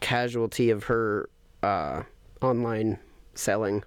casualty 0.00 0.70
of 0.70 0.84
her 0.84 1.28
uh, 1.62 2.04
online 2.40 2.98
selling 3.34 3.82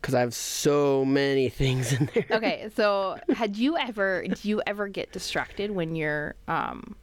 because 0.00 0.14
I 0.14 0.20
have 0.20 0.34
so 0.34 1.02
many 1.02 1.48
things 1.48 1.94
in 1.94 2.10
there. 2.12 2.26
okay, 2.30 2.68
so 2.76 3.18
had 3.34 3.56
you 3.56 3.78
ever 3.78 4.26
do 4.28 4.48
you 4.48 4.60
ever 4.66 4.86
get 4.88 5.12
distracted 5.12 5.70
when 5.70 5.96
you're 5.96 6.34
um 6.46 6.94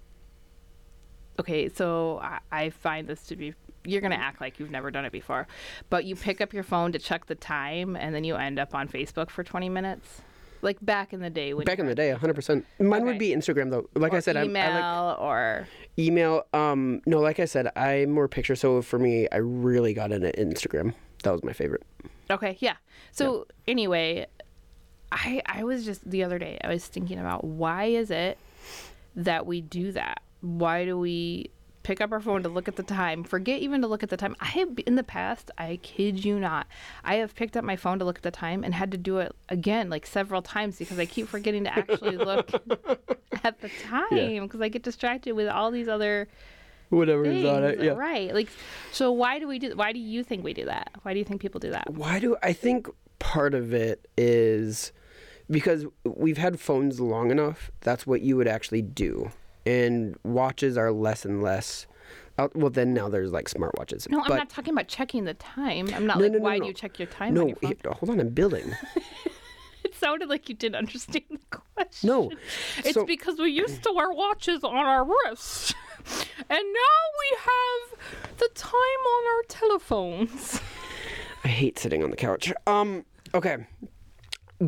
Okay, 1.40 1.70
so 1.70 2.20
I, 2.22 2.40
I 2.52 2.70
find 2.70 3.08
this 3.08 3.24
to 3.24 3.36
be 3.36 3.56
you're 3.86 4.02
gonna 4.02 4.16
act 4.16 4.42
like 4.42 4.60
you've 4.60 4.72
never 4.72 4.92
done 4.92 5.06
it 5.06 5.12
before, 5.12 5.48
but 5.90 6.06
you 6.06 6.16
pick 6.16 6.42
up 6.42 6.54
your 6.54 6.64
phone 6.64 6.92
to 6.92 7.00
check 7.00 7.26
the 7.26 7.36
time, 7.36 7.96
and 7.96 8.14
then 8.14 8.24
you 8.24 8.36
end 8.36 8.60
up 8.60 8.74
on 8.76 8.88
Facebook 8.88 9.30
for 9.30 9.44
20 9.44 9.70
minutes, 9.70 10.22
like 10.62 10.78
back 10.84 11.14
in 11.14 11.20
the 11.22 11.30
day 11.30 11.54
when 11.54 11.66
Back 11.66 11.80
in 11.80 11.86
the 11.88 11.96
day, 11.96 12.14
100%. 12.14 12.64
Mine 12.80 12.94
Okay. 12.94 13.04
would 13.04 13.18
be 13.18 13.30
Instagram 13.30 13.72
though. 13.72 13.90
Like 13.96 14.14
I 14.14 14.20
said, 14.20 14.36
email 14.38 14.72
I 14.72 15.10
like 15.12 15.20
or 15.20 15.68
email. 15.98 16.44
Um, 16.54 17.02
no, 17.06 17.20
like 17.20 17.40
I 17.40 17.46
said, 17.46 17.70
I'm 17.76 18.12
more 18.12 18.28
picture. 18.28 18.56
So 18.56 18.82
for 18.82 19.00
me, 19.00 19.28
I 19.32 19.38
really 19.38 19.94
got 19.94 20.12
into 20.12 20.32
Instagram. 20.34 20.94
That 21.24 21.32
was 21.32 21.44
my 21.44 21.54
favorite. 21.54 21.84
Okay, 22.30 22.58
yeah. 22.60 22.76
So 23.12 23.48
anyway, 23.68 24.26
I 25.12 25.42
I 25.46 25.64
was 25.64 25.84
just 25.86 26.10
the 26.10 26.24
other 26.24 26.40
day 26.40 26.58
I 26.64 26.70
was 26.70 26.86
thinking 26.88 27.20
about 27.20 27.44
why 27.44 27.86
is 27.86 28.12
it 28.12 28.38
that 29.16 29.46
we 29.46 29.62
do 29.62 29.92
that? 29.92 30.22
Why 30.42 30.86
do 30.86 30.98
we 30.98 31.52
pick 31.84 32.02
up 32.02 32.12
our 32.12 32.20
phone 32.20 32.44
to 32.44 32.50
look 32.50 32.68
at 32.68 32.76
the 32.76 32.84
time? 32.84 33.24
Forget 33.24 33.62
even 33.62 33.82
to 33.82 33.88
look 33.88 34.04
at 34.04 34.10
the 34.10 34.18
time. 34.18 34.36
I 34.40 34.46
have 34.46 34.70
in 34.86 34.96
the 34.96 35.04
past, 35.04 35.52
I 35.58 35.80
kid 35.82 36.24
you 36.24 36.40
not, 36.40 36.68
I 37.04 37.16
have 37.16 37.36
picked 37.36 37.58
up 37.58 37.64
my 37.64 37.76
phone 37.76 38.00
to 38.00 38.06
look 38.06 38.18
at 38.18 38.24
the 38.24 38.32
time 38.32 38.64
and 38.64 38.74
had 38.74 38.92
to 38.92 38.98
do 38.98 39.18
it 39.18 39.34
again 39.50 39.90
like 39.90 40.06
several 40.06 40.42
times 40.42 40.78
because 40.78 41.00
I 41.00 41.06
keep 41.06 41.28
forgetting 41.28 41.64
to 41.66 41.78
actually 41.78 42.18
look 42.18 42.52
at 43.44 43.60
the 43.62 43.70
time 43.84 44.44
because 44.44 44.62
I 44.62 44.70
get 44.70 44.84
distracted 44.84 45.34
with 45.34 45.48
all 45.48 45.72
these 45.72 45.88
other 45.88 46.28
Whatever 46.90 47.24
is 47.26 47.46
on 47.46 47.62
things. 47.62 47.82
it. 47.82 47.86
Yeah. 47.86 47.92
Right. 47.94 48.34
Like 48.34 48.50
so 48.92 49.12
why 49.12 49.40
do 49.40 49.48
we 49.48 49.60
do 49.60 49.76
why 49.76 49.94
do 49.94 50.00
you 50.00 50.24
think 50.24 50.44
we 50.44 50.54
do 50.54 50.66
that? 50.66 50.92
Why 51.04 51.14
do 51.14 51.20
you 51.20 51.26
think 51.26 51.42
people 51.42 51.60
do 51.60 51.72
that? 51.72 51.90
Why 51.90 52.20
do 52.20 52.36
I 52.44 52.52
think 52.54 52.90
part 53.20 53.54
of 53.54 53.74
it 53.74 54.08
is 54.18 54.92
because 55.50 55.86
we've 56.04 56.38
had 56.38 56.60
phones 56.60 57.00
long 57.00 57.30
enough. 57.32 57.72
That's 57.82 58.08
what 58.08 58.22
you 58.22 58.38
would 58.38 58.48
actually 58.48 58.82
do, 58.82 59.32
and 59.66 60.16
watches 60.24 60.78
are 60.78 60.92
less 60.92 61.26
and 61.26 61.42
less. 61.42 61.88
out- 62.38 62.56
Well, 62.56 62.70
then 62.70 62.94
now 62.94 63.10
there's 63.10 63.32
like 63.32 63.48
smartwatches. 63.50 64.10
No, 64.10 64.22
I'm 64.22 64.28
but 64.28 64.38
not 64.38 64.50
talking 64.50 64.74
about 64.74 64.88
checking 64.88 65.26
the 65.26 65.34
time. 65.36 65.90
I'm 65.94 66.06
not 66.08 66.18
No, 66.18 66.24
like, 66.24 66.32
no, 66.34 66.38
no, 66.40 66.44
why 66.44 66.60
do 66.60 66.66
you 66.66 66.74
check 66.74 66.98
your 67.00 67.08
time? 67.08 67.30
on 67.30 67.34
no, 67.36 67.48
your 67.48 67.56
phone? 67.58 67.74
here- 67.84 67.92
hold 67.94 68.10
on, 68.10 68.20
I'm 68.20 68.30
building. 68.30 68.76
It 69.84 69.96
sounded 69.96 70.30
like 70.30 70.48
you 70.48 70.54
didn't 70.56 70.76
understand 70.76 71.26
the 71.30 71.58
question. 71.76 72.08
No, 72.08 72.32
It's 72.78 72.94
so- 72.94 73.04
because 73.06 73.40
we 73.40 73.50
used 73.52 73.82
to 73.84 73.92
wear 73.94 74.12
watches 74.12 74.64
on 74.64 74.76
our 74.76 75.04
wrists. 75.06 75.74
And 76.50 76.64
now 76.74 77.02
we 77.20 77.38
have 77.40 78.38
the 78.38 78.50
time 78.56 78.74
on 78.76 79.24
our 79.36 79.44
telephones. 79.48 80.60
I 81.44 81.48
hate 81.48 81.78
sitting 81.80 82.04
on 82.04 82.10
the 82.10 82.16
couch. 82.18 82.52
Um, 82.68 83.06
okay. 83.36 83.68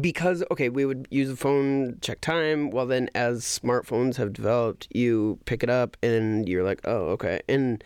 Because 0.02 0.44
okay, 0.50 0.70
we 0.70 0.86
would 0.86 1.08
use 1.12 1.30
the 1.30 1.36
phone, 1.36 2.00
check 2.02 2.20
time. 2.22 2.72
Well, 2.72 2.88
then 2.88 3.10
as 3.14 3.44
smartphones 3.44 4.16
have 4.16 4.34
developed, 4.34 4.88
you 4.94 5.40
pick 5.46 5.62
it 5.62 5.70
up 5.70 5.98
and 6.02 6.50
you're 6.50 6.64
like, 6.64 6.82
oh, 6.86 7.10
okay. 7.10 7.42
And 7.48 7.84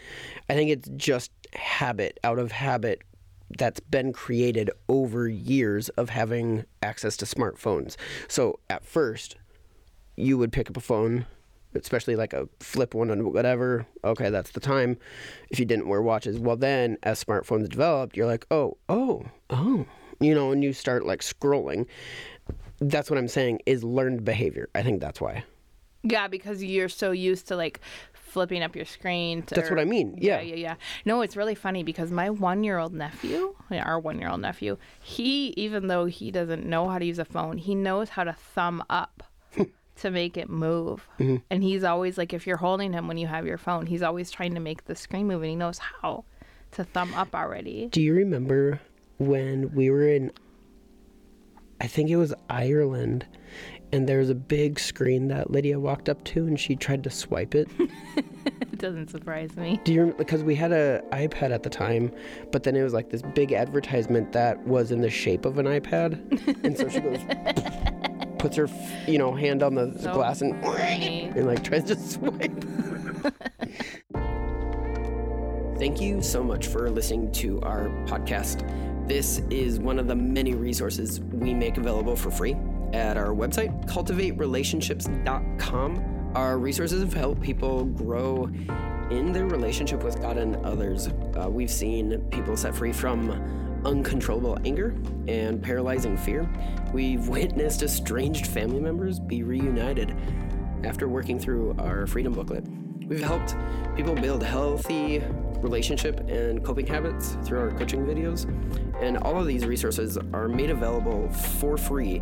I 0.50 0.54
think 0.54 0.70
it's 0.70 0.90
just 0.96 1.32
habit, 1.54 2.20
out 2.24 2.40
of 2.40 2.52
habit, 2.52 3.02
that's 3.58 3.80
been 3.80 4.14
created 4.14 4.70
over 4.90 5.28
years 5.28 5.90
of 5.90 6.10
having 6.10 6.66
access 6.82 7.18
to 7.18 7.26
smartphones. 7.26 7.96
So 8.28 8.60
at 8.70 8.86
first, 8.86 9.36
you 10.16 10.38
would 10.38 10.52
pick 10.52 10.70
up 10.70 10.78
a 10.78 10.82
phone, 10.82 11.26
especially 11.76 12.16
like 12.16 12.34
a 12.34 12.50
flip 12.60 12.94
one 12.94 13.10
and 13.10 13.34
whatever. 13.34 13.86
Okay, 14.04 14.30
that's 14.30 14.52
the 14.52 14.60
time. 14.60 14.98
If 15.50 15.60
you 15.60 15.66
didn't 15.66 15.88
wear 15.88 16.02
watches, 16.02 16.40
well, 16.40 16.58
then 16.58 16.98
as 17.04 17.24
smartphones 17.24 17.70
developed, 17.70 18.18
you're 18.18 18.28
like, 18.28 18.46
oh, 18.52 18.78
oh, 18.90 19.26
oh, 19.50 19.86
you 20.20 20.34
know, 20.34 20.52
and 20.52 20.64
you 20.64 20.74
start 20.74 21.06
like 21.06 21.22
scrolling. 21.22 21.86
That's 22.80 23.10
what 23.10 23.18
I'm 23.18 23.28
saying 23.28 23.62
is 23.66 23.84
learned 23.84 24.24
behavior. 24.24 24.70
I 24.76 24.84
think 24.84 25.02
that's 25.02 25.20
why. 25.20 25.44
Yeah, 26.04 26.28
because 26.28 26.64
you're 26.64 26.90
so 26.90 27.12
used 27.12 27.48
to 27.48 27.56
like 27.56 27.82
flipping 28.14 28.62
up 28.62 28.76
your 28.76 28.86
screen. 28.86 29.42
To, 29.44 29.56
That's 29.56 29.70
what 29.70 29.80
I 29.80 29.86
mean, 29.86 30.18
yeah. 30.22 30.42
yeah, 30.42 30.56
yeah. 30.56 30.76
No, 31.06 31.22
it's 31.22 31.36
really 31.36 31.56
funny 31.56 31.84
because 31.84 32.12
my 32.12 32.30
one-year-old 32.30 32.94
nephew, 32.94 33.56
our 33.72 34.00
one-year-old 34.00 34.42
nephew, 34.42 34.78
he 35.02 35.54
even 35.58 35.88
though 35.88 36.06
he 36.06 36.30
doesn't 36.30 36.66
know 36.66 36.88
how 36.88 37.00
to 37.00 37.06
use 37.06 37.20
a 37.20 37.26
phone, 37.26 37.58
he 37.58 37.74
knows 37.74 38.10
how 38.10 38.24
to 38.24 38.34
thumb 38.34 38.84
up 38.90 39.24
to 39.98 40.12
make 40.12 40.38
it 40.38 40.50
move. 40.50 41.08
Mm-hmm. 41.20 41.38
And 41.50 41.64
he's 41.64 41.84
always 41.84 42.18
like, 42.18 42.34
if 42.34 42.46
you're 42.46 42.58
holding 42.58 42.94
him 42.94 43.08
when 43.08 43.18
you 43.18 43.28
have 43.28 43.48
your 43.48 43.58
phone, 43.58 43.88
he's 43.88 44.04
always 44.04 44.30
trying 44.30 44.54
to 44.54 44.60
make 44.60 44.86
the 44.86 44.96
screen 44.96 45.28
move, 45.28 45.42
and 45.42 45.50
he 45.50 45.56
knows 45.56 45.80
how 45.80 46.26
to 46.72 46.84
thumb 46.84 47.14
up 47.16 47.34
already. 47.34 47.88
Do 47.92 48.02
you 48.02 48.14
remember 48.14 48.80
when 49.18 49.74
we 49.74 49.90
were 49.90 50.08
in, 50.08 50.32
I 51.82 51.88
think 51.88 52.10
it 52.10 52.16
was 52.18 52.34
Ireland, 52.50 53.26
and 53.92 54.08
there 54.08 54.20
was 54.20 54.30
a 54.30 54.36
big 54.36 54.80
screen 54.80 55.28
that 55.30 55.52
Lydia 55.52 55.80
walked 55.80 56.10
up 56.10 56.24
to 56.26 56.46
and 56.48 56.60
she 56.60 56.76
tried 56.76 57.04
to 57.06 57.10
swipe 57.10 57.56
it? 57.56 57.68
It 58.78 58.82
doesn't 58.82 59.10
surprise 59.10 59.56
me. 59.58 59.80
Do 59.86 59.92
you 59.92 60.04
rem- 60.04 60.16
because 60.20 60.44
we 60.44 60.54
had 60.54 60.72
a 60.72 61.02
iPad 61.12 61.50
at 61.50 61.64
the 61.64 61.70
time, 61.70 62.12
but 62.52 62.62
then 62.62 62.76
it 62.76 62.84
was 62.84 62.94
like 62.94 63.10
this 63.10 63.24
big 63.24 63.52
advertisement 63.52 64.34
that 64.34 64.60
was 64.68 64.92
in 64.92 65.02
the 65.02 65.10
shape 65.10 65.46
of 65.46 65.58
an 65.58 65.66
iPad, 65.66 66.14
and 66.64 66.78
so 66.78 66.88
she 66.88 67.00
goes, 67.00 67.18
puts 68.38 68.56
her, 68.56 68.70
you 69.08 69.18
know, 69.18 69.34
hand 69.34 69.64
on 69.64 69.74
the 69.74 69.98
So 70.00 70.14
glass 70.14 70.42
and 70.42 70.64
funny. 70.64 71.24
and 71.36 71.48
like 71.48 71.64
tries 71.64 71.86
to 71.86 71.96
swipe. 71.96 72.64
Thank 75.80 76.00
you 76.00 76.22
so 76.22 76.44
much 76.44 76.68
for 76.68 76.92
listening 76.92 77.32
to 77.34 77.60
our 77.62 77.88
podcast. 78.06 78.62
This 79.08 79.42
is 79.50 79.80
one 79.80 79.98
of 80.00 80.08
the 80.10 80.16
many 80.16 80.54
resources 80.54 81.22
we 81.22 81.54
make 81.54 81.78
available 81.78 82.18
for 82.18 82.30
free 82.30 82.58
at 82.92 83.16
our 83.16 83.30
website, 83.30 83.86
cultivaterelationships.com. 83.86 86.32
Our 86.36 86.58
resources 86.58 87.00
have 87.00 87.14
helped 87.14 87.42
people 87.42 87.86
grow 87.86 88.50
in 89.10 89.32
their 89.32 89.46
relationship 89.46 90.04
with 90.04 90.22
God 90.22 90.38
and 90.38 90.58
others. 90.66 91.08
Uh, 91.08 91.48
we've 91.50 91.72
seen 91.72 92.20
people 92.32 92.58
set 92.58 92.76
free 92.76 92.92
from 92.92 93.32
uncontrollable 93.86 94.58
anger 94.66 94.94
and 95.30 95.64
paralyzing 95.64 96.18
fear. 96.18 96.46
We've 96.92 97.30
witnessed 97.30 97.84
estranged 97.84 98.48
family 98.48 98.82
members 98.82 99.22
be 99.22 99.42
reunited 99.42 100.14
after 100.84 101.08
working 101.08 101.40
through 101.40 101.78
our 101.80 102.08
freedom 102.08 102.34
booklet. 102.34 102.66
We've 103.08 103.24
helped 103.24 103.56
people 103.96 104.16
build 104.16 104.44
healthy 104.44 105.24
relationship 105.64 106.20
and 106.30 106.64
coping 106.64 106.88
habits 106.88 107.38
through 107.44 107.60
our 107.60 107.72
coaching 107.72 108.06
videos. 108.06 108.46
And 109.02 109.18
all 109.18 109.40
of 109.40 109.48
these 109.48 109.66
resources 109.66 110.18
are 110.34 110.48
made 110.48 110.70
available 110.70 111.30
for 111.30 111.78
free 111.78 112.22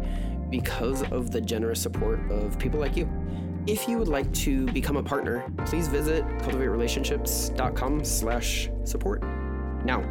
because 0.49 1.03
of 1.11 1.31
the 1.31 1.41
generous 1.41 1.81
support 1.81 2.19
of 2.31 2.57
people 2.59 2.79
like 2.79 2.95
you. 2.95 3.09
If 3.67 3.87
you 3.87 3.97
would 3.97 4.07
like 4.07 4.31
to 4.33 4.67
become 4.67 4.95
a 4.95 5.03
partner, 5.03 5.51
please 5.65 5.87
visit 5.87 6.23
cultivaterelationships.com 6.39 8.05
slash 8.05 8.69
support. 8.83 9.23
Now, 9.83 10.07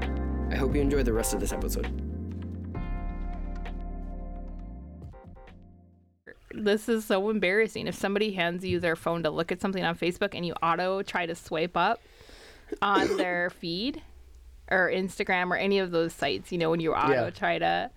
I 0.51 0.57
hope 0.57 0.75
you 0.75 0.81
enjoy 0.81 1.05
the 1.05 1.13
rest 1.13 1.35
of 1.35 1.41
this 1.41 1.53
episode. 1.53 2.01
This 6.53 6.89
is 6.89 7.05
so 7.05 7.31
embarrassing. 7.31 7.87
If 7.89 7.95
somebody 7.97 8.33
hands 8.33 8.65
you 8.65 8.79
their 8.79 8.97
phone 8.97 9.25
to 9.25 9.31
look 9.31 9.51
at 9.51 9.61
something 9.61 9.85
on 9.85 9.97
Facebook 9.97 10.35
and 10.35 10.47
you 10.47 10.53
auto 10.55 11.03
try 11.03 11.27
to 11.27 11.35
swipe 11.35 11.77
up 11.77 12.01
on 12.83 13.17
their 13.17 13.51
feed 13.51 14.03
or 14.71 14.91
Instagram 14.91 15.51
or 15.51 15.57
any 15.57 15.79
of 15.79 15.91
those 15.91 16.13
sites, 16.13 16.51
you 16.53 16.59
know, 16.59 16.71
when 16.71 16.81
you 16.81 16.95
auto 16.95 17.25
Yeah. 17.25 17.31
try 17.31 17.59
to 17.59 17.91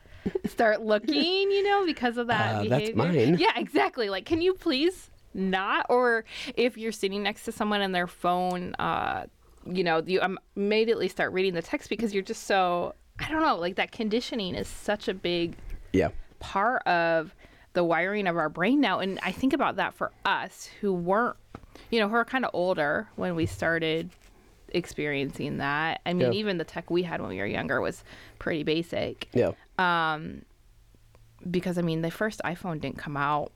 start 0.46 0.82
looking, 0.82 1.52
you 1.52 1.64
know, 1.64 1.86
because 1.86 2.18
of 2.18 2.28
that 2.28 2.56
Uh, 2.56 2.64
that's 2.66 2.94
mine. 2.96 3.38
Yeah, 3.38 3.54
exactly. 3.56 4.10
Like, 4.10 4.26
can 4.26 4.42
you 4.42 4.54
please 4.54 5.10
not? 5.34 5.86
Or 5.90 6.26
if 6.56 6.78
you're 6.78 6.92
sitting 6.92 7.24
next 7.24 7.44
to 7.46 7.52
someone 7.52 7.82
and 7.82 7.94
their 7.96 8.08
phone, 8.08 8.76
uh, 8.76 9.28
you 9.66 9.84
know, 9.84 10.02
you 10.06 10.22
um, 10.22 10.38
immediately 10.56 11.08
start 11.08 11.32
reading 11.34 11.54
the 11.54 11.62
text 11.62 11.90
because 11.90 12.14
you're 12.14 12.24
just 12.24 12.44
so, 12.44 12.94
I 13.20 13.30
don't 13.30 13.42
know, 13.42 13.56
like 13.58 13.76
that 13.76 13.92
conditioning 13.92 14.56
is 14.56 14.68
such 14.68 15.08
a 15.08 15.14
big 15.14 15.56
Yeah. 15.94 16.10
part 16.40 16.86
of 16.88 17.34
the 17.74 17.84
wiring 17.84 18.28
of 18.28 18.36
our 18.38 18.50
brain 18.50 18.82
now. 18.82 19.00
And 19.00 19.20
I 19.24 19.32
think 19.32 19.54
about 19.54 19.76
that 19.78 19.94
for 19.94 20.12
us 20.26 20.70
who 20.82 20.92
weren't, 20.94 21.38
you 21.92 22.00
know, 22.00 22.10
who 22.10 22.16
are 22.16 22.26
kind 22.26 22.44
of 22.44 22.52
older 22.54 23.08
when 23.16 23.36
we 23.36 23.46
started 23.46 24.10
experiencing 24.70 25.58
that. 25.58 26.02
I 26.06 26.14
mean, 26.14 26.32
Yeah. 26.34 26.40
even 26.40 26.58
the 26.58 26.64
tech 26.64 26.90
we 26.90 27.04
had 27.04 27.22
when 27.22 27.30
we 27.30 27.38
were 27.40 27.46
younger 27.46 27.80
was 27.82 28.04
pretty 28.40 28.64
basic 28.64 29.28
Yeah. 29.34 29.52
Um, 29.78 30.44
because, 31.50 31.78
I 31.78 31.82
mean, 31.82 32.02
the 32.02 32.12
first 32.12 32.42
iPhone 32.44 32.82
didn't 32.82 32.98
come 32.98 33.16
out, 33.18 33.52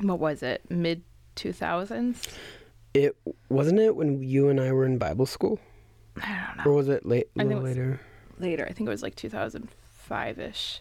what 0.00 0.18
was 0.20 0.42
it, 0.42 0.62
mid 0.70 1.02
2000s? 1.36 2.28
It 2.94 3.16
wasn't 3.48 3.80
it 3.80 3.96
when 3.96 4.22
you 4.22 4.48
and 4.48 4.60
I 4.60 4.70
were 4.72 4.86
in 4.86 4.98
Bible 4.98 5.26
school? 5.26 5.58
I 6.22 6.46
don't 6.46 6.64
know. 6.64 6.70
Or 6.70 6.74
was 6.76 6.88
it 6.88 7.04
late 7.04 7.28
a 7.34 7.40
think 7.40 7.48
little 7.48 7.58
it 7.66 7.68
was- 7.68 7.76
later? 7.76 8.00
Later. 8.38 8.64
I 8.68 8.72
think 8.72 8.86
it 8.88 8.90
was 8.90 9.02
like 9.02 9.14
2005 9.16 10.38
ish. 10.38 10.80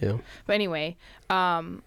Yeah. 0.00 0.18
But 0.46 0.54
anyway, 0.54 0.96
um, 1.30 1.82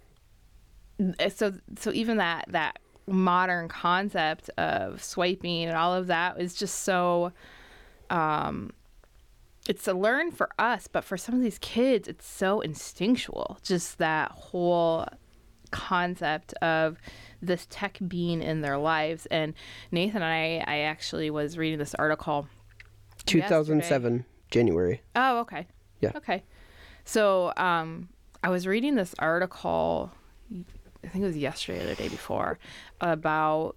so 1.30 1.54
so 1.78 1.92
even 1.92 2.18
that 2.18 2.46
that 2.50 2.80
modern 3.08 3.68
concept 3.68 4.50
of 4.58 5.04
swiping 5.04 5.66
and 5.66 5.78
all 5.78 5.94
of 5.94 6.08
that 6.08 6.40
is 6.40 6.56
just 6.56 6.84
so 6.84 7.32
um 8.10 8.72
it's 9.68 9.88
a 9.88 9.94
learn 9.94 10.32
for 10.32 10.50
us 10.58 10.88
but 10.88 11.04
for 11.04 11.18
some 11.18 11.36
of 11.36 11.42
these 11.42 11.60
kids 11.60 12.08
it's 12.08 12.28
so 12.28 12.62
instinctual 12.62 13.60
just 13.64 14.00
that 14.00 14.32
whole 14.32 15.06
concept 15.72 16.54
of 16.56 16.98
this 17.42 17.68
tech 17.70 18.00
being 18.08 18.42
in 18.42 18.62
their 18.62 18.78
lives 18.78 19.28
and 19.28 19.54
nathan 19.92 20.22
and 20.22 20.26
i 20.26 20.64
i 20.68 20.80
actually 20.80 21.30
was 21.30 21.58
reading 21.58 21.78
this 21.78 21.94
article 21.96 22.48
2007 23.26 24.26
January. 24.52 25.02
Oh, 25.16 25.40
okay. 25.40 25.68
Yeah. 26.02 26.12
Okay. 26.16 26.44
So, 27.04 27.54
um, 27.58 28.10
I 28.44 28.50
was 28.50 28.68
reading 28.68 28.96
this 28.96 29.16
article, 29.20 30.12
I 31.06 31.10
think 31.10 31.24
it 31.24 31.28
was 31.28 31.38
yesterday 31.38 31.84
or 31.84 31.88
the 31.88 31.96
day 31.96 32.10
before, 32.10 32.60
about 33.02 33.76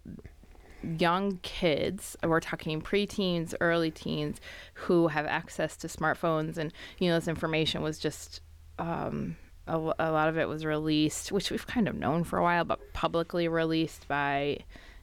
young 0.83 1.38
kids. 1.43 2.17
We're 2.23 2.41
talking 2.41 2.81
preteens, 2.81 3.55
early 3.61 3.91
teens, 3.91 4.41
who 4.75 5.09
have 5.09 5.27
access 5.27 5.77
to 5.79 5.88
smartphones, 5.88 6.57
and 6.57 6.73
you 6.99 7.09
know, 7.09 7.17
this 7.17 7.29
information 7.29 7.83
was 7.83 7.99
just. 7.99 8.41
Um, 8.79 9.37
a, 9.67 9.77
a 9.77 10.11
lot 10.11 10.31
of 10.31 10.38
it 10.38 10.49
was 10.49 10.64
released, 10.64 11.31
which 11.31 11.51
we've 11.51 11.67
kind 11.67 11.88
of 11.88 11.95
known 11.95 12.25
for 12.25 12.38
a 12.38 12.43
while, 12.43 12.64
but 12.64 12.95
publicly 12.95 13.49
released 13.49 14.09
by 14.09 14.61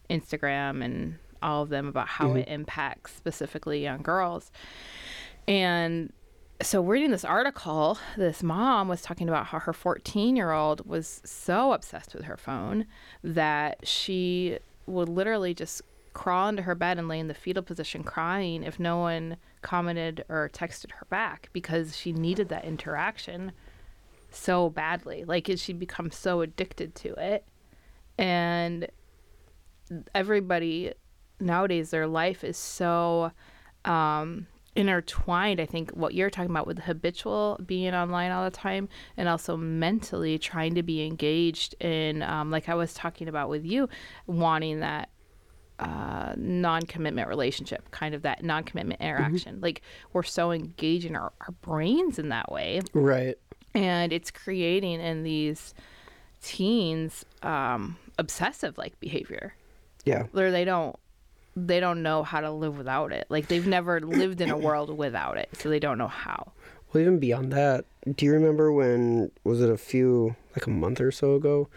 Instagram 0.09 0.83
and 0.83 1.19
all 1.41 1.61
of 1.61 1.69
them 1.69 1.88
about 1.88 2.07
how 2.07 2.33
it 2.33 2.47
impacts 2.47 3.13
specifically 3.13 3.83
young 3.83 4.01
girls. 4.01 4.51
And 5.47 6.11
so 6.61 6.81
reading 6.81 7.11
this 7.11 7.25
article, 7.25 7.97
this 8.15 8.41
mom 8.41 8.87
was 8.87 9.01
talking 9.01 9.27
about 9.27 9.47
how 9.47 9.59
her 9.59 9.73
14 9.73 10.35
year 10.35 10.51
old 10.51 10.85
was 10.87 11.21
so 11.25 11.73
obsessed 11.73 12.13
with 12.13 12.25
her 12.25 12.37
phone 12.37 12.85
that 13.23 13.85
she 13.85 14.57
would 14.85 15.09
literally 15.09 15.53
just 15.53 15.81
crawl 16.13 16.47
into 16.47 16.61
her 16.61 16.75
bed 16.75 16.97
and 16.97 17.09
lay 17.09 17.19
in 17.19 17.27
the 17.27 17.33
fetal 17.33 17.61
position 17.61 18.03
crying 18.03 18.63
if 18.63 18.79
no 18.79 18.97
one 18.97 19.35
commented 19.61 20.23
or 20.29 20.49
texted 20.53 20.91
her 20.91 21.05
back 21.09 21.49
because 21.51 21.97
she 21.97 22.13
needed 22.13 22.47
that 22.47 22.63
interaction 22.63 23.51
so 24.31 24.69
badly. 24.69 25.25
Like 25.25 25.49
she'd 25.57 25.79
become 25.79 26.09
so 26.09 26.41
addicted 26.41 26.95
to 26.95 27.13
it. 27.15 27.45
And 28.17 28.87
everybody 30.13 30.93
nowadays, 31.39 31.89
their 31.89 32.07
life 32.07 32.45
is 32.45 32.57
so 32.57 33.31
um, 33.83 34.47
intertwined. 34.75 35.59
I 35.59 35.65
think 35.65 35.91
what 35.91 36.13
you're 36.13 36.29
talking 36.29 36.51
about 36.51 36.67
with 36.67 36.79
habitual 36.79 37.59
being 37.65 37.93
online 37.93 38.31
all 38.31 38.43
the 38.43 38.51
time, 38.55 38.89
and 39.17 39.27
also 39.29 39.55
mentally 39.57 40.38
trying 40.38 40.75
to 40.75 40.83
be 40.83 41.05
engaged 41.05 41.73
in, 41.81 42.21
um, 42.23 42.51
like 42.51 42.67
I 42.69 42.75
was 42.75 42.93
talking 42.93 43.27
about 43.27 43.49
with 43.49 43.65
you, 43.65 43.88
wanting 44.27 44.81
that 44.81 45.09
uh, 45.79 46.33
non-commitment 46.38 47.27
relationship, 47.27 47.91
kind 47.91 48.15
of 48.15 48.21
that 48.21 48.43
non-commitment 48.43 49.01
interaction. 49.01 49.59
Like 49.61 49.81
we're 50.13 50.23
so 50.23 50.51
engaged 50.51 51.05
in 51.05 51.15
our, 51.15 51.33
our 51.41 51.51
brains 51.61 52.17
in 52.19 52.29
that 52.29 52.51
way, 52.51 52.81
Right. 52.93 53.35
and 53.73 54.13
it's 54.13 54.31
creating 54.31 55.01
in 55.01 55.23
these 55.23 55.73
teens 56.41 57.25
um, 57.43 57.97
obsessive 58.17 58.77
like 58.77 58.99
behavior 58.99 59.53
Yeah. 60.05 60.23
where 60.31 60.51
they 60.51 60.63
don't 60.63 60.95
they 61.55 61.79
don't 61.79 62.03
know 62.03 62.23
how 62.23 62.41
to 62.41 62.51
live 62.51 62.77
without 62.77 63.11
it. 63.11 63.25
Like 63.29 63.47
they've 63.47 63.65
never 63.67 63.99
lived 64.01 64.41
in 64.41 64.49
a 64.49 64.57
world 64.57 64.95
without 64.97 65.37
it, 65.37 65.49
so 65.57 65.69
they 65.69 65.79
don't 65.79 65.97
know 65.97 66.07
how. 66.07 66.51
Well, 66.93 67.01
even 67.01 67.19
beyond 67.19 67.51
that, 67.53 67.85
do 68.15 68.25
you 68.25 68.33
remember 68.33 68.71
when 68.71 69.31
was 69.43 69.61
it 69.61 69.69
a 69.69 69.77
few 69.77 70.35
like 70.55 70.67
a 70.67 70.69
month 70.69 70.99
or 71.01 71.11
so 71.11 71.35
ago? 71.35 71.67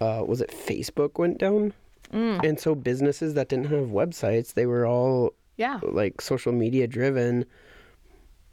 Uh, 0.00 0.22
was 0.26 0.40
it 0.40 0.50
Facebook 0.50 1.18
went 1.18 1.38
down? 1.38 1.72
Mm. 2.12 2.46
And 2.46 2.60
so 2.60 2.74
businesses 2.74 3.34
that 3.34 3.48
didn't 3.48 3.66
have 3.66 3.88
websites, 3.88 4.54
they 4.54 4.66
were 4.66 4.86
all 4.86 5.32
Yeah. 5.56 5.80
like 5.82 6.20
social 6.20 6.52
media 6.52 6.86
driven. 6.86 7.44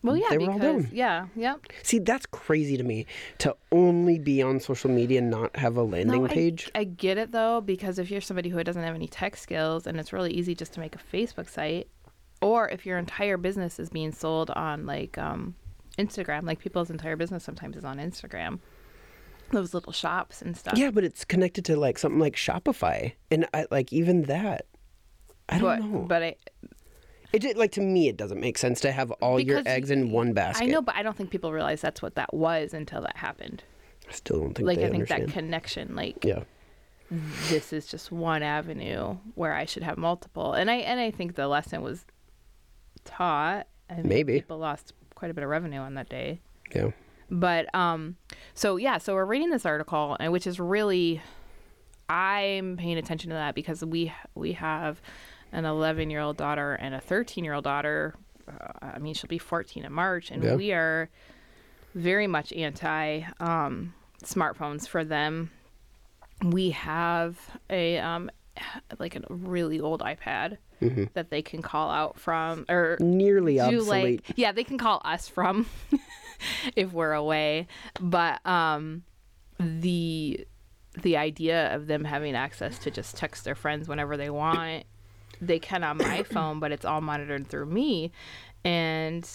Well, 0.04 0.18
yeah, 0.18 0.28
They 0.32 0.38
were 0.40 0.52
all 0.52 0.60
because 0.60 0.84
down. 0.84 0.90
yeah, 0.94 1.28
yep. 1.36 1.62
See, 1.82 2.00
that's 2.00 2.26
crazy 2.26 2.76
to 2.76 2.84
me 2.84 3.06
to 3.40 3.56
only 3.72 4.20
be 4.20 4.42
on 4.42 4.60
social 4.60 4.90
media 4.92 5.20
and 5.20 5.30
not 5.30 5.56
have 5.56 5.78
a 5.78 5.82
landing 5.84 6.22
No, 6.24 6.26
I- 6.26 6.34
page. 6.34 6.70
I, 6.76 6.84
get 6.84 7.18
it 7.18 7.32
though 7.32 7.62
because 7.62 7.98
if 8.00 8.12
you're 8.12 8.20
somebody 8.22 8.50
who 8.50 8.62
doesn't 8.64 8.84
have 8.84 8.96
any 8.96 9.08
tech 9.08 9.38
skills 9.38 9.88
and 9.88 9.98
it's 10.00 10.12
really 10.12 10.34
easy 10.34 10.56
just 10.56 10.74
to 10.74 10.82
make 10.82 10.94
a 10.96 11.00
Facebook 11.00 11.50
site, 11.50 11.88
or 12.42 12.68
if 12.68 12.86
your 12.86 12.98
entire 12.98 13.38
business 13.38 13.80
is 13.80 13.90
being 13.90 14.12
sold 14.12 14.50
on 14.52 14.86
like 14.86 15.18
um, 15.18 15.56
Instagram, 15.98 16.44
like 16.44 16.60
people's 16.60 16.90
entire 16.90 17.16
business 17.16 17.44
sometimes 17.46 17.78
is 17.78 17.86
on 17.86 17.98
Instagram, 17.98 18.60
those 19.52 19.74
little 19.74 19.94
shops 19.94 20.42
and 20.42 20.58
stuff. 20.58 20.78
Yeah, 20.78 20.92
but 20.92 21.06
it's 21.06 21.24
connected 21.24 21.64
to 21.66 21.78
like 21.78 21.98
something 21.98 22.20
like 22.20 22.36
Shopify, 22.36 23.14
and 23.32 23.48
I, 23.54 23.68
like 23.72 23.94
even 23.94 24.24
that, 24.24 24.66
I 25.48 25.60
don't 25.60 25.62
but 25.62 25.80
know. 25.90 26.00
but 26.10 26.24
I 26.24 26.36
It 27.34 27.40
did, 27.42 27.58
like 27.58 27.72
to 27.74 27.82
me, 27.82 28.08
it 28.08 28.16
doesn't 28.16 28.40
make 28.40 28.58
sense 28.60 28.80
to 28.82 28.92
have 28.92 29.10
all 29.14 29.40
your 29.40 29.58
Because 29.58 29.74
eggs 29.74 29.92
in 29.92 30.12
one 30.12 30.34
basket. 30.34 30.64
I 30.64 30.68
know, 30.68 30.82
but 30.82 30.96
I 30.96 31.02
don't 31.04 31.18
think 31.18 31.32
people 31.32 31.52
realize 31.52 31.82
that's 31.82 32.02
what 32.02 32.14
that 32.16 32.32
was 32.34 32.74
until 32.74 33.02
that 33.02 33.18
happened. 33.18 33.64
I 34.08 34.12
still 34.12 34.40
don't 34.42 34.54
think 34.54 34.68
Like 34.68 34.78
they 34.78 34.86
I 34.86 34.90
think 34.90 35.02
understand. 35.02 35.30
that 35.30 35.34
connection, 35.34 35.96
like 35.96 36.24
yeah, 36.24 36.44
this 37.50 37.74
is 37.74 37.88
just 37.88 38.12
one 38.12 38.44
avenue 38.44 39.18
where 39.36 39.54
I 39.54 39.66
should 39.66 39.82
have 39.84 39.98
multiple. 39.98 40.54
And 40.54 40.70
I 40.70 40.76
and 40.76 41.00
I 41.00 41.10
think 41.10 41.36
the 41.36 41.48
lesson 41.48 41.82
was 41.82 42.06
taught. 43.04 43.68
I 43.90 43.96
mean, 43.96 44.08
Maybe. 44.08 44.34
people 44.40 44.58
lost 44.60 44.94
quite 45.16 45.32
a 45.32 45.34
bit 45.34 45.44
of 45.44 45.50
revenue 45.50 45.80
on 45.80 45.96
that 45.96 46.10
day. 46.10 46.42
yeah. 46.76 46.92
But 47.32 47.74
um, 47.74 48.18
so 48.54 48.76
yeah, 48.78 49.00
so 49.00 49.16
we're 49.16 49.26
reading 49.26 49.50
this 49.50 49.66
article, 49.66 50.18
and 50.20 50.32
which 50.32 50.46
is 50.46 50.60
really, 50.60 51.20
I'm 52.10 52.78
paying 52.78 52.98
attention 52.98 53.30
to 53.30 53.36
that 53.36 53.56
because 53.56 53.84
we 53.84 54.14
we 54.36 54.52
have 54.54 55.02
an 55.54 55.64
11 55.66 56.10
year 56.10 56.20
old 56.20 56.36
daughter 56.36 56.74
and 56.74 56.94
a 56.94 57.00
13 57.00 57.44
year 57.46 57.54
old 57.54 57.64
daughter. 57.64 58.16
Uh, 58.48 58.68
I 58.96 59.00
mean, 59.00 59.14
she'll 59.14 59.30
be 59.30 59.38
14 59.38 59.86
in 59.86 59.94
March, 59.94 60.30
and 60.32 60.44
Yeah. 60.44 60.56
we 60.56 60.74
are 60.74 61.10
very 61.96 62.28
much 62.28 62.52
anti 62.52 63.22
um, 63.40 63.94
smartphones 64.24 64.88
for 64.88 65.06
them. 65.06 65.52
We 66.44 66.72
have 66.72 67.38
a 67.70 68.00
um, 68.00 68.30
like 69.00 69.16
a 69.16 69.22
really 69.30 69.80
old 69.80 70.02
iPad 70.02 70.58
Mm-hmm. 70.82 71.06
that 71.14 71.30
they 71.30 71.42
can 71.42 71.62
call 71.62 71.90
out 71.90 72.20
from, 72.20 72.66
or 72.68 72.98
Nearly 73.00 73.54
do 73.56 73.62
obsolete. 73.80 74.26
like 74.28 74.38
yeah 74.38 74.52
they 74.52 74.66
can 74.66 74.78
call 74.78 75.02
us 75.06 75.30
from 75.30 75.66
if 76.76 76.92
we're 76.92 77.14
away 77.14 77.68
but 78.02 78.46
um 78.46 79.04
the 79.60 80.46
the 81.02 81.16
idea 81.16 81.74
of 81.74 81.88
them 81.88 82.04
having 82.04 82.36
access 82.36 82.78
to 82.80 82.92
just 82.92 83.16
text 83.16 83.46
their 83.46 83.56
friends 83.56 83.88
whenever 83.88 84.18
they 84.18 84.30
want 84.30 84.84
they 85.48 85.60
can 85.60 85.84
on 85.84 85.98
my 85.98 86.24
phone 86.34 86.60
but 86.60 86.72
it's 86.72 86.86
all 86.86 87.02
monitored 87.02 87.48
through 87.48 87.66
me 87.66 88.12
and 88.64 89.30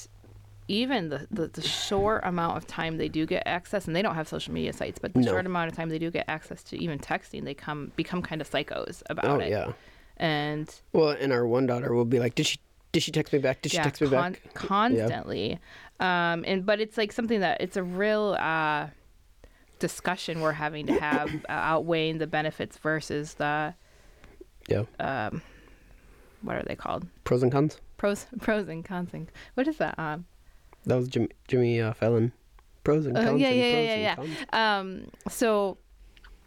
even 0.70 1.08
the, 1.08 1.26
the, 1.30 1.48
the 1.48 1.62
short 1.62 2.22
amount 2.24 2.56
of 2.58 2.66
time 2.66 2.98
they 2.98 3.08
do 3.08 3.24
get 3.24 3.42
access 3.46 3.86
and 3.86 3.96
they 3.96 4.02
don't 4.02 4.14
have 4.14 4.28
social 4.28 4.52
media 4.52 4.72
sites 4.72 4.98
but 4.98 5.14
the 5.14 5.20
No. 5.20 5.30
short 5.32 5.46
amount 5.46 5.70
of 5.70 5.76
time 5.76 5.88
they 5.88 5.98
do 5.98 6.10
get 6.10 6.24
access 6.28 6.62
to 6.64 6.76
even 6.82 6.98
texting 6.98 7.44
they 7.44 7.54
come 7.54 7.92
become 7.96 8.20
kind 8.22 8.40
of 8.40 8.50
psychos 8.50 9.02
about 9.08 9.24
oh 9.26 9.38
it 9.40 9.50
yeah. 9.50 9.72
and 10.18 10.68
Well, 10.92 11.10
and 11.10 11.32
our 11.32 11.46
one 11.46 11.66
daughter 11.66 11.94
will 11.94 12.04
be 12.04 12.18
like, 12.18 12.34
"Did 12.34 12.46
she? 12.46 12.58
Did 12.92 13.02
she 13.02 13.12
text 13.12 13.32
me 13.32 13.38
back? 13.38 13.62
Did 13.62 13.70
she 13.72 13.78
text 13.78 14.00
me 14.02 14.08
con- 14.08 14.32
back?" 14.32 14.42
constantly. 14.54 15.58
Um, 16.00 16.44
and 16.46 16.66
but 16.66 16.80
it's 16.80 16.96
like 16.98 17.12
something 17.12 17.40
that 17.40 17.60
it's 17.60 17.76
a 17.76 17.82
real 17.82 18.36
uh, 18.40 18.88
discussion 19.78 20.40
we're 20.40 20.52
having 20.52 20.86
to 20.86 20.94
have 20.94 21.32
uh, 21.48 21.52
outweighing 21.52 22.18
the 22.18 22.26
benefits 22.26 22.76
versus 22.78 23.34
the 23.34 23.74
Yeah. 24.68 24.84
um, 24.98 25.40
what 26.42 26.57
are 26.57 26.62
they 26.62 26.77
called? 26.77 27.07
Pros 27.24 27.42
and 27.42 27.53
cons. 27.53 27.81
Pros, 27.96 28.27
pros 28.40 28.68
and 28.68 28.85
cons. 28.85 29.11
And, 29.12 29.31
what 29.55 29.66
is 29.68 29.77
that? 29.79 29.98
Um, 29.98 30.24
That 30.87 30.96
was 30.96 31.09
Jim, 31.09 31.29
Jimmy 31.48 31.81
uh, 31.81 31.92
Fallon. 31.92 32.33
Pros 32.85 33.07
and 33.07 33.16
Uh, 33.16 33.22
cons. 33.24 33.40
yeah, 33.40 33.48
and 33.48 33.59
yeah, 33.59 33.64
yeah, 33.66 33.92
and 33.92 34.03
yeah, 34.03 34.14
cons. 34.14 34.37
um, 34.53 35.11
so 35.31 35.79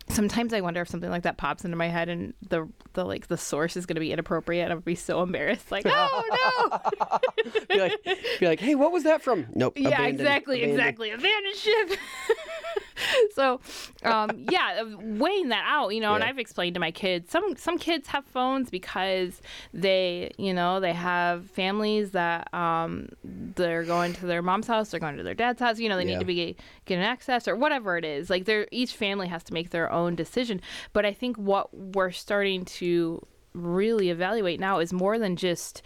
sometimes 0.09 0.53
I 0.53 0.59
wonder 0.61 0.81
if 0.81 0.89
something 0.89 1.09
like 1.09 1.23
that 1.23 1.37
pops 1.37 1.63
into 1.63 1.77
my 1.77 1.87
head 1.87 2.09
and 2.09 2.33
the 2.49 2.67
the 2.93 3.05
like 3.05 3.27
the 3.27 3.37
source 3.37 3.77
is 3.77 3.85
going 3.85 3.95
to 3.95 4.01
be 4.01 4.11
inappropriate. 4.11 4.65
I'm 4.65 4.77
gonna 4.77 4.81
be 4.81 4.95
so 4.95 5.21
embarrassed. 5.21 5.71
Like, 5.71 5.85
oh 5.87 6.79
no. 6.99 7.53
Be 7.69 7.79
like, 7.79 8.03
be 8.39 8.47
like, 8.47 8.59
"Hey, 8.59 8.75
what 8.75 8.91
was 8.91 9.03
that 9.03 9.21
from?" 9.21 9.45
Nope. 9.53 9.77
yeah 9.77 9.89
abandoned, 9.89 10.19
exactly 10.21 10.63
abandoned. 10.63 10.79
exactly 10.79 11.11
abandoned 11.11 11.55
ship 11.55 11.89
so 13.33 13.59
um 14.03 14.29
yeah 14.49 14.83
weighing 15.01 15.49
that 15.49 15.63
out 15.67 15.89
you 15.89 15.99
know 16.01 16.13
and 16.15 16.23
i've 16.23 16.37
explained 16.39 16.73
to 16.73 16.79
my 16.79 16.91
kids 16.91 17.29
some 17.31 17.55
some 17.55 17.77
kids 17.77 18.07
have 18.07 18.25
phones 18.25 18.69
because 18.69 19.41
they 19.73 20.31
you 20.37 20.53
know 20.53 20.79
they 20.79 20.93
have 20.93 21.49
families 21.51 22.11
that 22.11 22.51
um 22.53 23.07
they're 23.23 23.83
going 23.85 24.13
to 24.13 24.25
their 24.25 24.41
mom's 24.41 24.67
house 24.67 24.89
they're 24.89 24.99
going 24.99 25.17
to 25.17 25.23
their 25.23 25.33
dad's 25.33 25.59
house 25.59 25.79
you 25.79 25.87
know 25.89 25.97
they 25.97 26.03
Yeah. 26.05 26.13
need 26.13 26.19
to 26.19 26.25
be 26.25 26.55
getting 26.85 27.03
access 27.03 27.47
or 27.47 27.55
whatever 27.55 27.97
it 27.97 28.05
is 28.05 28.29
like 28.29 28.45
they're 28.45 28.67
each 28.71 28.93
family 28.95 29.27
has 29.27 29.43
to 29.45 29.53
make 29.53 29.69
their 29.69 29.91
own 29.91 30.15
decision 30.15 30.61
but 30.93 31.05
i 31.05 31.13
think 31.13 31.37
what 31.37 31.73
we're 31.73 32.11
starting 32.11 32.65
to 32.65 33.25
really 33.53 34.09
evaluate 34.09 34.59
now 34.59 34.79
is 34.79 34.93
more 34.93 35.19
than 35.19 35.35
just 35.35 35.81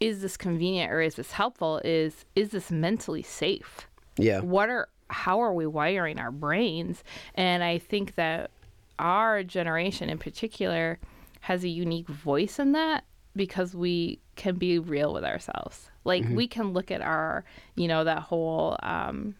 is 0.00 0.22
this 0.22 0.36
convenient 0.38 0.90
or 0.90 1.00
is 1.02 1.16
this 1.16 1.32
helpful 1.32 1.80
is 1.84 2.24
is 2.34 2.50
this 2.50 2.70
mentally 2.70 3.22
safe 3.22 3.86
Yeah. 4.16 4.40
what 4.40 4.70
are 4.70 4.88
how 5.10 5.40
are 5.40 5.52
we 5.52 5.66
wiring 5.66 6.18
our 6.18 6.30
brains 6.30 7.02
and 7.34 7.62
i 7.64 7.76
think 7.78 8.14
that 8.14 8.50
our 8.98 9.42
generation 9.42 10.08
in 10.10 10.18
particular 10.18 10.98
has 11.40 11.64
a 11.64 11.68
unique 11.68 12.08
voice 12.08 12.58
in 12.58 12.72
that 12.72 13.04
because 13.34 13.74
we 13.74 14.18
can 14.36 14.56
be 14.56 14.78
real 14.78 15.14
with 15.14 15.24
ourselves. 15.24 15.88
Like 16.04 16.24
we 16.28 16.46
can 16.48 16.72
look 16.72 16.90
at 16.90 17.00
our, 17.00 17.44
you 17.76 17.88
know, 17.88 18.04
that 18.04 18.18
whole, 18.18 18.76
um, 18.82 19.36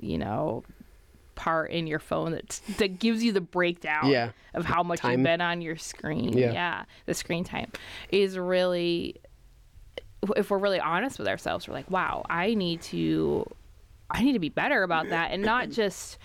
you 0.00 0.16
know, 0.16 0.62
part 1.34 1.72
in 1.72 1.86
your 1.86 1.98
phone 1.98 2.32
that 2.32 2.60
that 2.78 2.98
gives 2.98 3.22
you 3.22 3.32
the 3.32 3.40
breakdown 3.42 4.08
Yeah. 4.10 4.30
of 4.54 4.64
how 4.64 4.82
much 4.82 5.00
Time. 5.00 5.12
you've 5.18 5.24
been 5.24 5.40
on 5.42 5.60
your 5.60 5.76
screen. 5.76 6.38
Yeah. 6.38 6.84
the 7.04 7.12
screen 7.14 7.44
time 7.44 7.70
is 8.10 8.38
really. 8.38 9.16
If 10.36 10.50
we're 10.50 10.58
really 10.58 10.80
honest 10.80 11.18
with 11.18 11.28
ourselves, 11.28 11.66
we're 11.66 11.74
like, 11.74 11.90
wow, 11.90 12.24
I 12.28 12.52
need 12.54 12.82
to, 12.82 13.46
I 14.10 14.22
need 14.22 14.32
to 14.32 14.38
be 14.38 14.48
better 14.48 14.82
about 14.82 15.08
that, 15.10 15.30
and 15.32 15.42
not 15.42 15.70
just. 15.80 16.18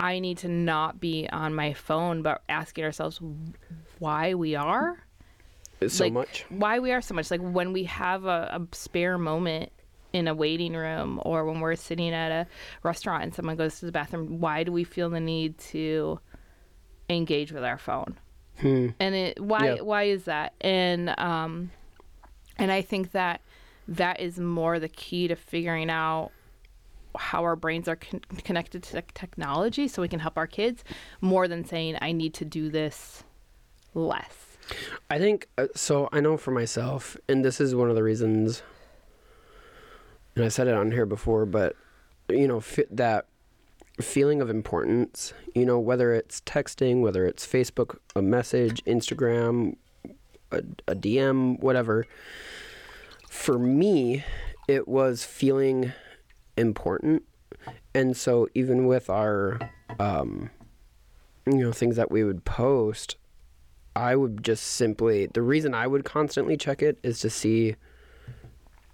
I 0.00 0.20
need 0.20 0.38
to 0.38 0.48
not 0.48 1.00
be 1.00 1.28
on 1.32 1.54
my 1.54 1.72
phone, 1.72 2.22
but 2.22 2.42
asking 2.48 2.84
ourselves 2.84 3.20
why 3.98 4.34
we 4.34 4.54
are 4.54 4.94
So 5.88 6.04
like, 6.04 6.12
much. 6.12 6.44
why 6.50 6.78
we 6.78 6.92
are 6.92 7.00
so 7.00 7.14
much 7.14 7.32
like 7.32 7.40
when 7.40 7.72
we 7.72 7.82
have 7.82 8.24
a, 8.24 8.60
a 8.60 8.76
spare 8.76 9.18
moment 9.18 9.72
in 10.12 10.28
a 10.28 10.34
waiting 10.36 10.74
room 10.74 11.20
or 11.24 11.44
when 11.44 11.58
we're 11.58 11.74
sitting 11.74 12.14
at 12.14 12.30
a 12.30 12.46
restaurant 12.84 13.24
and 13.24 13.34
someone 13.34 13.56
goes 13.56 13.80
to 13.80 13.86
the 13.86 13.90
bathroom 13.92 14.38
why 14.38 14.62
do 14.62 14.70
we 14.70 14.84
feel 14.84 15.10
the 15.10 15.18
need 15.18 15.58
to 15.58 16.20
engage 17.10 17.50
with 17.52 17.64
our 17.64 17.76
phone 17.78 18.16
Hmm. 18.60 18.90
and 19.00 19.14
it 19.16 19.40
why 19.42 19.74
Yeah. 19.74 19.80
why 19.82 20.04
is 20.04 20.24
that 20.26 20.52
and 20.60 21.12
um 21.18 21.70
and 22.56 22.70
i 22.70 22.82
think 22.82 23.10
that 23.12 23.40
that 23.88 24.20
is 24.20 24.38
more 24.38 24.78
the 24.78 24.88
key 24.88 25.26
to 25.28 25.34
figuring 25.34 25.90
out 25.90 26.30
how 27.16 27.42
our 27.42 27.56
brains 27.56 27.88
are 27.88 27.96
con- 27.96 28.20
connected 28.44 28.82
to 28.82 28.92
tech- 28.92 29.14
technology 29.14 29.88
so 29.88 30.02
we 30.02 30.08
can 30.08 30.20
help 30.20 30.36
our 30.36 30.46
kids 30.46 30.84
more 31.20 31.48
than 31.48 31.64
saying 31.64 31.96
i 32.00 32.12
need 32.12 32.34
to 32.34 32.44
do 32.44 32.68
this 32.68 33.24
less 33.94 34.48
I 35.10 35.18
think 35.18 35.48
uh, 35.56 35.66
so. 35.74 36.08
I 36.12 36.20
know 36.20 36.36
for 36.36 36.50
myself, 36.50 37.16
and 37.28 37.44
this 37.44 37.60
is 37.60 37.74
one 37.74 37.88
of 37.88 37.96
the 37.96 38.02
reasons, 38.02 38.62
and 40.34 40.44
I 40.44 40.48
said 40.48 40.68
it 40.68 40.74
on 40.74 40.92
here 40.92 41.06
before, 41.06 41.46
but 41.46 41.76
you 42.28 42.46
know, 42.46 42.60
fit 42.60 42.94
that 42.94 43.26
feeling 44.00 44.40
of 44.40 44.50
importance. 44.50 45.32
You 45.54 45.64
know, 45.64 45.78
whether 45.78 46.12
it's 46.12 46.40
texting, 46.42 47.00
whether 47.00 47.26
it's 47.26 47.46
Facebook, 47.46 47.98
a 48.14 48.22
message, 48.22 48.84
Instagram, 48.84 49.76
a, 50.52 50.58
a 50.86 50.94
DM, 50.94 51.58
whatever. 51.60 52.06
For 53.28 53.58
me, 53.58 54.24
it 54.66 54.86
was 54.86 55.24
feeling 55.24 55.92
important, 56.58 57.22
and 57.94 58.16
so 58.16 58.48
even 58.54 58.86
with 58.86 59.08
our, 59.08 59.58
um, 59.98 60.50
you 61.46 61.58
know, 61.58 61.72
things 61.72 61.96
that 61.96 62.10
we 62.10 62.24
would 62.24 62.44
post. 62.44 63.16
I 63.96 64.14
would 64.14 64.44
just 64.44 64.62
simply 64.64 65.26
the 65.26 65.42
reason 65.42 65.74
I 65.74 65.88
would 65.88 66.04
constantly 66.04 66.56
check 66.56 66.82
it 66.82 66.98
is 67.02 67.18
to 67.20 67.30
see 67.30 67.74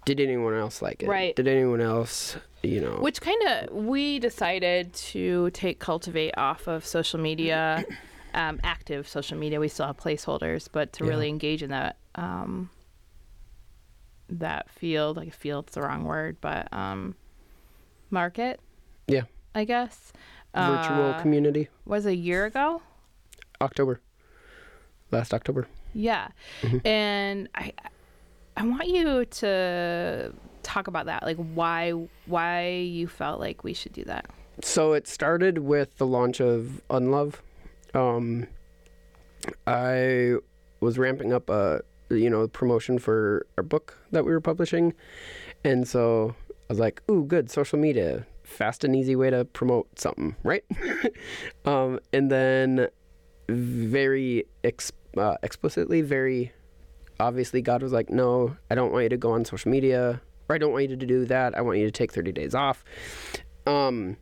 did 0.05 0.19
anyone 0.19 0.55
else 0.55 0.81
like 0.81 1.03
it? 1.03 1.09
Right. 1.09 1.35
Did 1.35 1.47
anyone 1.47 1.81
else, 1.81 2.37
you 2.63 2.79
know? 2.81 2.97
Which 3.01 3.21
kind 3.21 3.41
of 3.47 3.71
we 3.71 4.17
decided 4.19 4.93
to 4.93 5.49
take 5.51 5.79
Cultivate 5.79 6.33
off 6.37 6.67
of 6.67 6.85
social 6.85 7.19
media, 7.19 7.83
um, 8.33 8.59
active 8.63 9.07
social 9.07 9.37
media. 9.37 9.59
We 9.59 9.67
still 9.67 9.85
have 9.87 9.97
placeholders, 9.97 10.69
but 10.71 10.93
to 10.93 11.03
Yeah. 11.03 11.09
really 11.11 11.29
engage 11.29 11.61
in 11.61 11.69
that 11.71 11.97
um, 12.15 12.69
that 14.29 14.69
field, 14.71 15.17
like 15.17 15.33
field's 15.33 15.73
the 15.73 15.81
wrong 15.81 16.03
word, 16.03 16.37
but 16.41 16.71
um, 16.73 17.15
market, 18.15 18.59
yeah, 19.07 19.23
I 19.53 19.63
guess. 19.65 20.11
virtual 20.55 21.11
Uh, 21.13 21.21
community. 21.21 21.67
was 21.85 22.05
a 22.05 22.15
year 22.15 22.45
ago. 22.45 22.81
October. 23.61 23.99
Last 25.11 25.33
October. 25.33 25.67
Yeah, 25.93 26.29
Mm-hmm. 26.61 26.79
and 26.87 27.49
I 27.55 27.73
I 28.57 28.63
want 28.65 28.87
you 28.87 29.25
to 29.25 30.33
talk 30.63 30.87
about 30.87 31.05
that, 31.07 31.23
like 31.23 31.37
why 31.37 31.91
why 32.25 32.67
you 32.97 33.07
felt 33.07 33.39
like 33.39 33.63
we 33.63 33.73
should 33.73 33.93
do 33.93 34.03
that. 34.05 34.25
So 34.63 34.93
it 34.93 35.07
started 35.07 35.57
with 35.59 35.97
the 35.97 36.07
launch 36.07 36.39
of 36.41 36.81
Unlove. 36.89 37.41
Um, 37.93 38.47
I 39.67 40.35
was 40.79 40.97
ramping 40.97 41.33
up 41.33 41.49
a 41.49 41.81
you 42.09 42.29
know 42.29 42.47
promotion 42.47 42.99
for 42.99 43.45
our 43.57 43.63
book 43.63 43.97
that 44.11 44.25
we 44.25 44.31
were 44.31 44.41
publishing, 44.41 44.93
and 45.63 45.87
so 45.87 46.35
I 46.69 46.73
was 46.73 46.79
like, 46.79 47.01
"Ooh, 47.09 47.25
good 47.25 47.49
social 47.49 47.79
media, 47.79 48.25
fast 48.43 48.83
and 48.83 48.95
easy 48.95 49.15
way 49.15 49.29
to 49.29 49.45
promote 49.45 49.99
something, 49.99 50.35
right?" 50.43 50.63
um, 51.65 51.99
and 52.11 52.31
then 52.31 52.87
very 53.49 54.45
ex- 54.63 54.91
uh, 55.17 55.35
explicitly, 55.43 56.01
very 56.01 56.51
obviously, 57.19 57.61
God 57.61 57.83
was 57.83 57.93
like, 57.93 58.09
"No, 58.09 58.57
I 58.69 58.75
don't 58.75 58.91
want 58.91 59.03
you 59.03 59.09
to 59.09 59.17
go 59.17 59.31
on 59.31 59.45
social 59.45 59.71
media." 59.71 60.21
Or 60.47 60.55
I 60.55 60.59
don't 60.59 60.71
want 60.71 60.89
you 60.89 60.95
to 60.95 61.05
do 61.05 61.25
that. 61.25 61.57
I 61.57 61.61
want 61.61 61.79
you 61.79 61.85
to 61.85 61.91
take 61.91 62.13
30 62.13 62.31
days 62.31 62.53
off. 62.53 62.83
Um, 63.65 64.17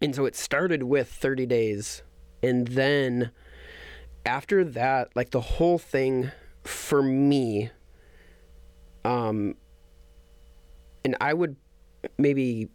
and 0.00 0.14
so 0.14 0.24
it 0.24 0.34
started 0.34 0.82
with 0.84 1.08
30 1.08 1.46
days. 1.46 2.02
And 2.42 2.68
then 2.68 3.30
after 4.24 4.64
that, 4.64 5.14
like 5.14 5.30
the 5.30 5.40
whole 5.40 5.78
thing 5.78 6.30
for 6.64 7.02
me, 7.02 7.70
um, 9.04 9.56
and 11.04 11.16
I 11.20 11.34
would 11.34 11.56
maybe 12.18 12.68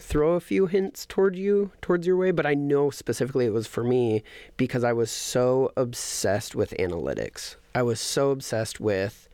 throw 0.00 0.32
a 0.32 0.40
few 0.40 0.66
hints 0.66 1.06
toward 1.06 1.36
you, 1.36 1.70
towards 1.80 2.06
your 2.06 2.16
way, 2.16 2.30
but 2.30 2.46
I 2.46 2.54
know 2.54 2.90
specifically 2.90 3.46
it 3.46 3.52
was 3.52 3.66
for 3.66 3.84
me 3.84 4.22
because 4.56 4.84
I 4.84 4.92
was 4.92 5.10
so 5.10 5.70
obsessed 5.76 6.54
with 6.54 6.74
analytics. 6.78 7.56
I 7.74 7.82
was 7.82 8.00
so 8.00 8.30
obsessed 8.30 8.80
with 8.80 9.28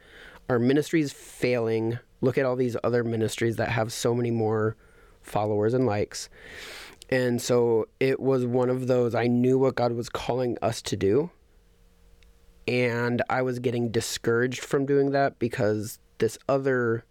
our 0.49 0.59
ministries 0.59 1.13
failing. 1.13 1.99
Look 2.21 2.37
at 2.37 2.45
all 2.45 2.57
these 2.57 2.77
other 2.85 3.05
ministries 3.05 3.57
that 3.57 3.71
have 3.71 3.93
so 3.93 4.15
many 4.15 4.31
more 4.31 4.77
followers 5.23 5.75
and 5.75 5.87
likes. 5.87 6.29
And 7.09 7.41
so 7.41 7.89
it 7.99 8.21
was 8.21 8.47
one 8.47 8.71
of 8.71 8.87
those, 8.87 9.15
I 9.15 9.27
knew 9.27 9.59
what 9.59 9.75
God 9.75 9.93
was 9.93 10.09
calling 10.09 10.57
us 10.63 10.81
to 10.83 10.97
do. 10.97 11.31
And 12.69 13.23
I 13.29 13.43
was 13.43 13.59
getting 13.59 13.91
discouraged 13.91 14.61
from 14.61 14.87
doing 14.87 15.11
that 15.11 15.39
because 15.39 15.99
this 16.19 16.39
other 16.49 17.05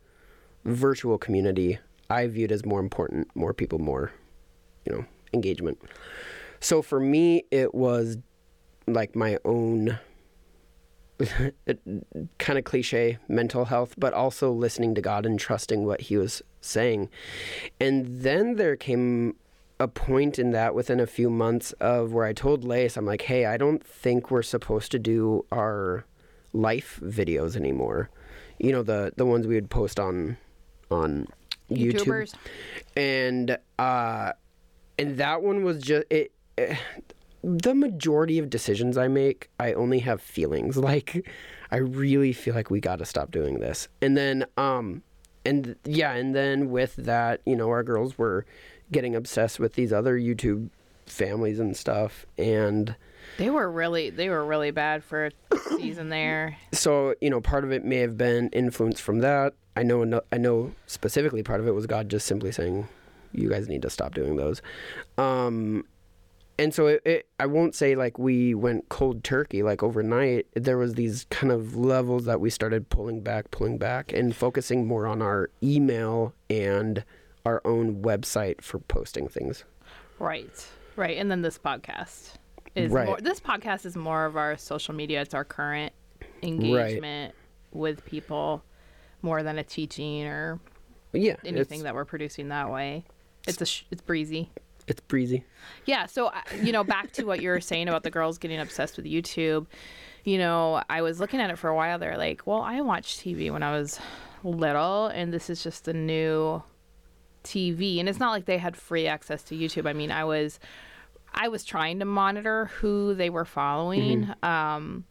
virtual 0.66 1.18
community 1.18 1.80
I 2.10 2.28
viewed 2.28 2.52
as 2.52 2.66
more 2.66 2.80
important, 2.80 3.28
more 3.36 3.54
people, 3.54 3.78
more, 3.78 4.12
you 4.86 4.94
know, 4.94 5.06
engagement. 5.34 5.80
So 6.60 6.82
for 6.82 7.00
me, 7.00 7.44
it 7.52 7.76
was 7.76 8.18
like 8.88 9.16
my 9.16 9.38
own 9.46 10.00
kind 12.40 12.58
of 12.58 12.64
cliche 12.64 13.20
mental 13.28 13.66
health, 13.66 13.94
but 13.98 14.14
also 14.14 14.52
listening 14.52 14.96
to 14.96 15.02
God 15.02 15.26
and 15.26 15.40
trusting 15.40 15.86
what 15.86 16.02
He 16.02 16.18
was 16.18 16.42
saying. 16.62 17.10
And 17.80 18.22
then 18.22 18.56
there 18.56 18.76
came 18.76 19.36
a 19.80 19.88
point 19.88 20.40
in 20.40 20.52
that 20.52 20.74
within 20.76 21.00
a 21.00 21.08
few 21.08 21.30
months 21.30 21.72
of 21.74 22.12
where 22.12 22.26
I 22.26 22.34
told 22.34 22.64
Lace, 22.64 22.98
I'm 22.98 23.06
like, 23.06 23.22
hey, 23.24 23.46
I 23.46 23.56
don't 23.56 23.86
think 23.86 24.30
we're 24.30 24.42
supposed 24.42 24.92
to 24.92 25.00
do 25.00 25.46
our 25.52 26.06
life 26.54 27.00
videos 27.04 27.56
anymore. 27.56 28.10
You 28.58 28.72
know, 28.72 28.84
the 28.84 29.14
the 29.16 29.26
ones 29.26 29.48
we 29.48 29.56
would 29.56 29.70
post 29.70 30.00
on 30.00 30.38
on 30.92 31.28
YouTube. 31.72 31.94
YouTubers. 32.06 32.34
and 32.96 33.58
uh 33.78 34.32
and 34.98 35.18
that 35.18 35.42
one 35.44 35.64
was 35.64 35.82
just 35.82 36.06
it, 36.10 36.32
eh, 36.58 36.76
the 37.44 37.74
majority 37.74 38.40
of 38.40 38.50
decisions 38.50 38.98
i 38.98 39.08
make 39.08 39.50
i 39.60 39.74
only 39.74 40.00
have 40.00 40.22
feelings. 40.22 40.78
Like 40.90 41.30
i 41.72 41.78
really 41.78 42.34
feel 42.34 42.56
like 42.56 42.72
we 42.72 42.80
got 42.80 42.98
to 43.00 43.06
stop 43.06 43.32
doing 43.32 43.60
this. 43.60 43.88
And 44.02 44.18
then 44.18 44.46
um 44.58 45.04
and 45.46 45.76
yeah 45.86 46.14
and 46.14 46.36
then 46.36 46.70
with 46.70 46.96
that 46.98 47.42
you 47.46 47.56
know 47.56 47.70
our 47.70 47.84
girls 47.84 48.18
were 48.18 48.46
getting 48.92 49.16
obsessed 49.16 49.60
with 49.60 49.76
these 49.76 49.94
other 49.94 50.20
youtube 50.20 50.70
families 51.06 51.60
and 51.60 51.76
stuff. 51.76 52.26
And 52.38 52.96
They 53.40 53.50
were 53.50 53.72
really 53.72 54.10
they 54.12 54.30
were 54.30 54.46
really 54.46 54.70
bad 54.72 55.04
for 55.04 55.28
a 55.28 55.32
season 55.78 56.10
there. 56.10 56.58
so 56.72 57.16
you 57.22 57.30
know 57.32 57.42
part 57.42 57.64
of 57.64 57.72
it 57.72 57.84
may 57.84 57.98
have 57.98 58.18
been 58.18 58.50
influence 58.50 59.00
from 59.00 59.20
that 59.20 59.54
i 59.76 59.82
know 59.82 60.04
no- 60.04 60.22
i 60.32 60.38
know 60.38 60.74
specifically 60.88 61.42
part 61.42 61.60
of 61.62 61.68
it 61.68 61.72
was 61.72 61.86
god 61.88 62.10
just 62.10 62.28
simply 62.28 62.52
saying 62.52 62.88
you 63.32 63.50
guys 63.50 63.68
need 63.70 63.82
to 63.82 63.90
stop 63.90 64.14
doing 64.14 64.36
those 64.36 64.62
um 65.18 65.86
and 66.58 66.74
so 66.74 66.88
it, 66.88 67.02
it 67.06 67.28
i 67.40 67.46
won't 67.46 67.76
say 67.76 67.96
like 67.96 68.20
we 68.20 68.54
went 68.54 68.90
cold 68.90 69.24
turkey 69.24 69.64
like 69.64 69.82
overnight 69.84 70.46
there 70.56 70.78
was 70.78 70.96
these 70.96 71.26
kind 71.30 71.52
of 71.54 71.78
levels 71.78 72.26
that 72.26 72.42
we 72.42 72.50
started 72.50 72.90
pulling 72.90 73.22
back 73.22 73.50
pulling 73.52 73.78
back 73.78 74.12
and 74.12 74.36
focusing 74.36 74.86
more 74.86 75.08
on 75.08 75.22
our 75.22 75.50
email 75.64 76.34
and 76.50 77.06
our 77.46 77.62
own 77.64 78.02
website 78.02 78.62
for 78.62 78.80
posting 78.80 79.28
things 79.30 79.64
Right. 80.20 80.68
Right. 80.98 81.18
And 81.18 81.32
then 81.32 81.42
this 81.44 81.58
podcast 81.58 82.34
is 82.86 82.92
Right. 82.92 83.06
more 83.08 83.18
this 83.22 83.40
podcast 83.40 83.86
is 83.86 83.96
more 83.96 84.26
of 84.26 84.36
our 84.38 84.58
social 84.58 84.94
media. 84.94 85.22
It's 85.22 85.34
our 85.34 85.46
current 85.46 85.94
engagement 86.44 87.36
with 87.72 88.04
people 88.06 88.64
more 89.22 89.44
than 89.44 89.58
a 89.58 89.64
teaching 89.64 90.26
or 90.26 90.60
yeah 91.14 91.36
anything 91.46 91.84
that 91.84 91.94
we're 91.96 92.06
producing 92.06 92.50
that 92.50 92.70
way. 92.72 93.04
It's 93.48 93.62
a 93.62 93.66
sh- 93.66 93.84
it's 93.92 94.02
breezy. 94.02 94.50
It's 94.88 95.02
breezy. 95.02 95.44
Yeah, 95.86 96.08
so 96.08 96.28
uh, 96.28 96.42
you 96.64 96.72
know, 96.72 96.84
back 96.84 97.12
to 97.14 97.24
what 97.26 97.42
you 97.42 97.50
were 97.50 97.62
saying 97.62 97.88
about 97.88 98.04
the 98.04 98.10
girls 98.10 98.38
getting 98.40 98.60
obsessed 98.60 98.98
with 98.98 99.06
YouTube. 99.06 99.68
You 100.24 100.38
know, 100.40 100.82
I 100.90 101.02
was 101.02 101.20
looking 101.20 101.40
at 101.40 101.50
it 101.52 101.58
for 101.58 101.70
a 101.70 101.76
while. 101.76 102.00
They're 102.00 102.18
like, 102.18 102.46
"Well, 102.48 102.62
I 102.62 102.82
watched 102.82 103.20
TV 103.20 103.52
when 103.52 103.62
I 103.64 103.72
was 103.72 104.00
little, 104.44 105.08
and 105.08 105.32
this 105.34 105.50
is 105.50 105.62
just 105.64 105.88
a 105.88 105.94
new 105.94 106.64
TV." 107.44 108.00
And 108.00 108.10
it's 108.10 108.20
not 108.20 108.32
like 108.32 108.46
they 108.46 108.58
had 108.58 108.76
free 108.76 109.06
access 109.08 109.44
to 109.44 109.56
YouTube. 109.56 109.88
I 109.88 109.94
mean, 109.94 110.12
I 110.12 110.24
was, 110.24 110.60
I 111.34 111.48
was 111.48 111.64
trying 111.64 112.00
to 112.00 112.06
monitor 112.06 112.66
who 112.80 113.14
they 113.14 113.30
were 113.30 113.46
following. 113.46 114.34
Um, 114.44 115.06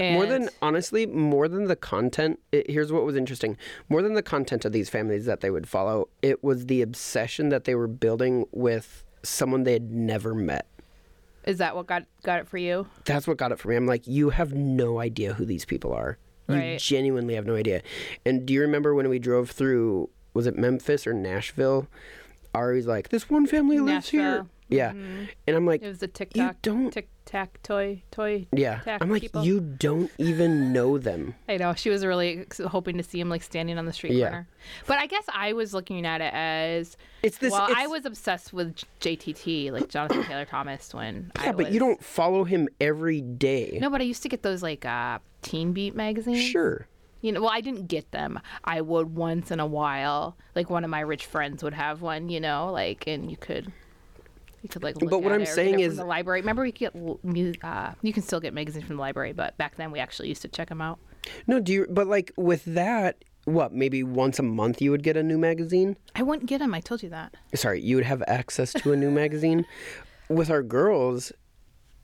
More 0.00 0.26
than 0.26 0.48
honestly, 0.60 1.06
more 1.06 1.46
than 1.48 1.64
the 1.66 1.76
content. 1.76 2.40
It, 2.52 2.68
here's 2.70 2.92
what 2.92 3.04
was 3.04 3.14
interesting: 3.16 3.56
more 3.88 4.02
than 4.02 4.14
the 4.14 4.22
content 4.22 4.64
of 4.64 4.72
these 4.72 4.88
families 4.90 5.26
that 5.26 5.40
they 5.40 5.50
would 5.50 5.68
follow, 5.68 6.08
it 6.22 6.42
was 6.42 6.66
the 6.66 6.82
obsession 6.82 7.50
that 7.50 7.64
they 7.64 7.74
were 7.74 7.86
building 7.86 8.46
with 8.50 9.04
someone 9.22 9.62
they 9.64 9.72
had 9.74 9.90
never 9.92 10.34
met. 10.34 10.66
is 11.44 11.58
that 11.58 11.76
what 11.76 11.86
got 11.86 12.04
got 12.24 12.40
it 12.40 12.48
for 12.48 12.58
you? 12.58 12.86
That's 13.04 13.26
what 13.28 13.36
got 13.36 13.52
it 13.52 13.58
for 13.60 13.68
me. 13.68 13.76
I'm 13.76 13.86
like, 13.86 14.06
you 14.06 14.30
have 14.30 14.52
no 14.52 14.98
idea 15.00 15.34
who 15.34 15.44
these 15.44 15.64
people 15.64 15.92
are. 15.92 16.18
You 16.48 16.54
Right. 16.56 16.78
genuinely 16.78 17.34
have 17.34 17.46
no 17.46 17.54
idea. 17.56 17.82
And 18.24 18.44
do 18.46 18.54
you 18.54 18.60
remember 18.60 18.94
when 18.94 19.08
we 19.08 19.18
drove 19.18 19.50
through? 19.50 20.10
Was 20.34 20.46
it 20.46 20.56
Memphis 20.58 21.06
or 21.06 21.12
Nashville? 21.14 21.86
Ari's 22.54 22.86
like, 22.86 23.08
this 23.08 23.28
one 23.30 23.46
family 23.46 23.78
lives 23.80 24.08
here. 24.10 24.46
Yeah, 24.68 24.90
and 24.90 25.28
I'm 25.56 25.64
like, 25.66 25.82
It 25.82 25.86
was 25.88 25.98
the 25.98 26.08
TikTok, 26.08 26.60
don't- 26.62 26.90
Tic 26.92 27.08
Tac 27.24 27.60
toy 27.64 28.02
toy. 28.12 28.46
yeah. 28.52 28.80
I'm 29.00 29.10
like, 29.10 29.22
people. 29.22 29.44
you 29.44 29.58
don't 29.60 30.10
even 30.18 30.72
know 30.72 30.96
them. 30.96 31.34
I 31.48 31.56
know 31.56 31.74
she 31.74 31.90
was 31.90 32.04
really 32.06 32.46
hoping 32.68 32.96
to 32.98 33.02
see 33.02 33.18
him 33.20 33.28
like 33.28 33.42
standing 33.42 33.78
on 33.78 33.84
the 33.86 33.92
street 33.92 34.12
Yeah. 34.12 34.28
corner. 34.28 34.48
But 34.86 34.98
I 34.98 35.06
guess 35.06 35.24
I 35.34 35.52
was 35.52 35.74
looking 35.74 36.06
at 36.06 36.20
it 36.20 36.32
as 36.32 36.96
It's 37.24 37.38
this. 37.38 37.52
well. 37.52 37.68
I 37.74 37.88
was 37.88 38.06
obsessed 38.06 38.52
with 38.52 38.76
JTT, 39.00 39.72
like 39.72 39.88
Jonathan 39.88 40.22
Taylor 40.28 40.44
Thomas, 40.44 40.94
when 40.94 41.32
Yeah, 41.42 41.48
I 41.48 41.52
but 41.52 41.72
you 41.72 41.80
don't 41.80 42.02
follow 42.02 42.44
him 42.44 42.68
every 42.80 43.20
day. 43.20 43.78
No, 43.80 43.90
but 43.90 44.00
I 44.00 44.04
used 44.04 44.22
to 44.22 44.28
get 44.28 44.42
those 44.42 44.62
like 44.62 44.84
uh, 44.84 45.18
Teen 45.42 45.72
Beat 45.72 45.94
magazines. 45.96 46.42
Sure. 46.42 46.86
You 47.22 47.32
know, 47.32 47.40
well, 47.40 47.50
I 47.52 47.60
didn't 47.60 47.86
get 47.88 48.12
them. 48.12 48.38
I 48.62 48.80
would 48.82 49.16
once 49.16 49.50
in 49.50 49.58
a 49.58 49.66
while. 49.66 50.36
Like 50.54 50.70
one 50.70 50.84
of 50.84 50.90
my 50.90 51.00
rich 51.00 51.26
friends 51.26 51.64
would 51.64 51.74
have 51.74 52.02
one. 52.02 52.28
You 52.28 52.38
know, 52.40 52.70
like 52.72 53.06
and 53.08 53.28
you 53.30 53.36
could. 53.36 53.72
You 54.66 54.68
could 54.68 54.82
like. 54.82 54.96
But 54.98 55.22
what 55.22 55.30
at 55.30 55.40
I'm 55.40 55.46
saying 55.46 55.78
is- 55.78 55.96
the 55.96 56.04
library. 56.04 56.40
Remember, 56.40 56.62
we 56.62 56.72
get 56.72 56.92
uh, 57.62 57.92
you 58.02 58.12
can 58.12 58.24
still 58.24 58.40
get 58.40 58.52
magazines 58.52 58.84
from 58.84 58.96
the 58.96 59.00
library, 59.00 59.32
but 59.32 59.56
back 59.58 59.76
then 59.76 59.92
we 59.92 60.00
actually 60.00 60.28
used 60.28 60.42
to 60.42 60.48
check 60.48 60.70
them 60.70 60.82
out. 60.82 60.98
No, 61.46 61.60
do 61.60 61.72
you? 61.72 61.86
But 61.88 62.08
like 62.08 62.32
with 62.36 62.64
that, 62.64 63.24
what? 63.44 63.72
Maybe 63.72 64.02
once 64.02 64.40
a 64.40 64.42
month 64.42 64.82
you 64.82 64.90
would 64.90 65.04
get 65.04 65.16
a 65.16 65.22
new 65.22 65.38
magazine. 65.38 65.96
I 66.16 66.24
wouldn't 66.24 66.48
get 66.48 66.58
them. 66.58 66.74
I 66.74 66.80
told 66.80 67.04
you 67.04 67.10
that. 67.10 67.36
Sorry, 67.54 67.80
you 67.80 67.94
would 67.94 68.06
have 68.06 68.24
access 68.26 68.72
to 68.72 68.92
a 68.92 68.96
new 68.96 69.12
magazine. 69.12 69.64
With 70.28 70.50
our 70.50 70.64
girls, 70.64 71.30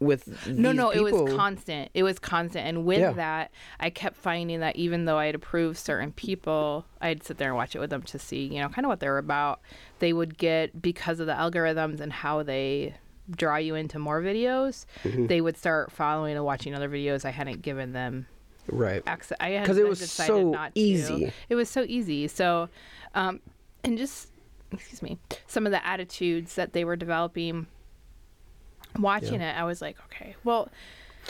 with 0.03 0.46
No, 0.46 0.72
no, 0.72 0.90
it 0.90 1.00
was 1.03 1.34
constant. 1.34 1.90
It 1.94 2.03
was 2.03 2.18
constant. 2.18 2.66
And 2.66 2.84
with 2.84 2.98
Yeah. 3.00 3.12
that, 3.12 3.50
I 3.80 3.90
kept 3.90 4.16
finding 4.16 4.61
that 4.61 4.76
even 4.76 5.05
though 5.05 5.18
I'd 5.18 5.34
approve 5.34 5.78
certain 5.78 6.12
people, 6.12 6.84
I'd 7.00 7.22
sit 7.22 7.38
there 7.38 7.48
and 7.48 7.57
watch 7.57 7.74
it 7.74 7.78
with 7.78 7.90
them 7.90 8.03
to 8.03 8.18
see, 8.18 8.46
you 8.46 8.61
know, 8.61 8.68
kind 8.68 8.84
of 8.84 8.88
what 8.88 9.00
they're 9.00 9.18
about. 9.18 9.61
They 9.98 10.12
would 10.12 10.36
get, 10.38 10.80
because 10.82 11.20
of 11.20 11.26
the 11.26 11.34
algorithms 11.34 12.00
and 12.00 12.12
how 12.12 12.42
they 12.42 12.94
draw 13.30 13.57
you 13.57 13.74
into 13.76 13.98
more 13.98 14.20
videos, 14.20 14.84
Mm-hmm. 15.05 15.26
they 15.26 15.40
would 15.40 15.57
start 15.57 15.92
following 15.92 16.34
and 16.36 16.44
watching 16.44 16.74
other 16.74 16.88
videos 16.88 17.24
I 17.24 17.30
hadn't 17.30 17.62
given 17.62 17.92
them 17.92 18.26
right. 18.66 19.03
access. 19.07 19.36
I 19.40 19.50
had 19.50 19.66
'Cause 19.66 19.78
it 19.78 19.88
was 19.88 20.00
decided 20.00 20.32
so 20.32 20.50
not 20.50 20.74
to. 20.74 20.80
easy. 20.80 21.32
It 21.48 21.55
was 21.55 21.68
so 21.68 21.84
easy. 21.88 22.26
So, 22.28 22.68
um, 23.14 23.40
and 23.84 23.96
just 23.96 24.28
excuse 24.72 25.03
me, 25.03 25.18
some 25.46 25.66
of 25.66 25.72
the 25.72 25.86
attitudes 25.86 26.55
that 26.55 26.72
they 26.72 26.84
were 26.84 26.96
developing. 26.96 27.66
Watching 28.99 29.40
it, 29.40 29.57
I 29.57 29.64
was 29.64 29.80
like, 29.82 29.97
okay, 30.07 30.34
well, 30.45 30.68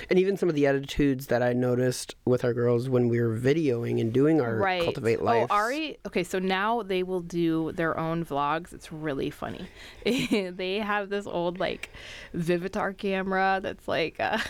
And 0.09 0.19
even 0.19 0.37
some 0.39 0.49
of 0.49 0.55
the 0.55 0.67
attitudes 0.67 1.27
that 1.27 1.43
I 1.43 1.53
noticed 1.53 2.15
with 2.25 2.45
our 2.45 2.55
girls 2.55 2.89
when 2.89 3.09
we 3.09 3.21
were 3.21 3.37
videoing 3.39 4.01
and 4.01 4.11
doing 4.13 4.41
our 4.41 4.57
right. 4.57 4.83
cultivate 4.85 5.21
life. 5.23 5.49
Oh, 5.51 5.55
Ari. 5.55 5.99
Okay, 6.07 6.25
so 6.25 6.39
now 6.39 6.83
they 6.83 7.03
will 7.03 7.21
do 7.21 7.73
their 7.73 7.99
own 7.99 8.25
vlogs. 8.25 8.73
It's 8.73 8.91
really 8.91 9.29
funny. 9.31 9.69
they 10.05 10.79
have 10.83 11.11
this 11.11 11.27
old 11.27 11.61
like 11.61 11.91
Vivitar 12.35 12.97
camera 12.97 13.61
that's 13.63 13.87
like. 13.87 14.17
Uh, 14.19 14.39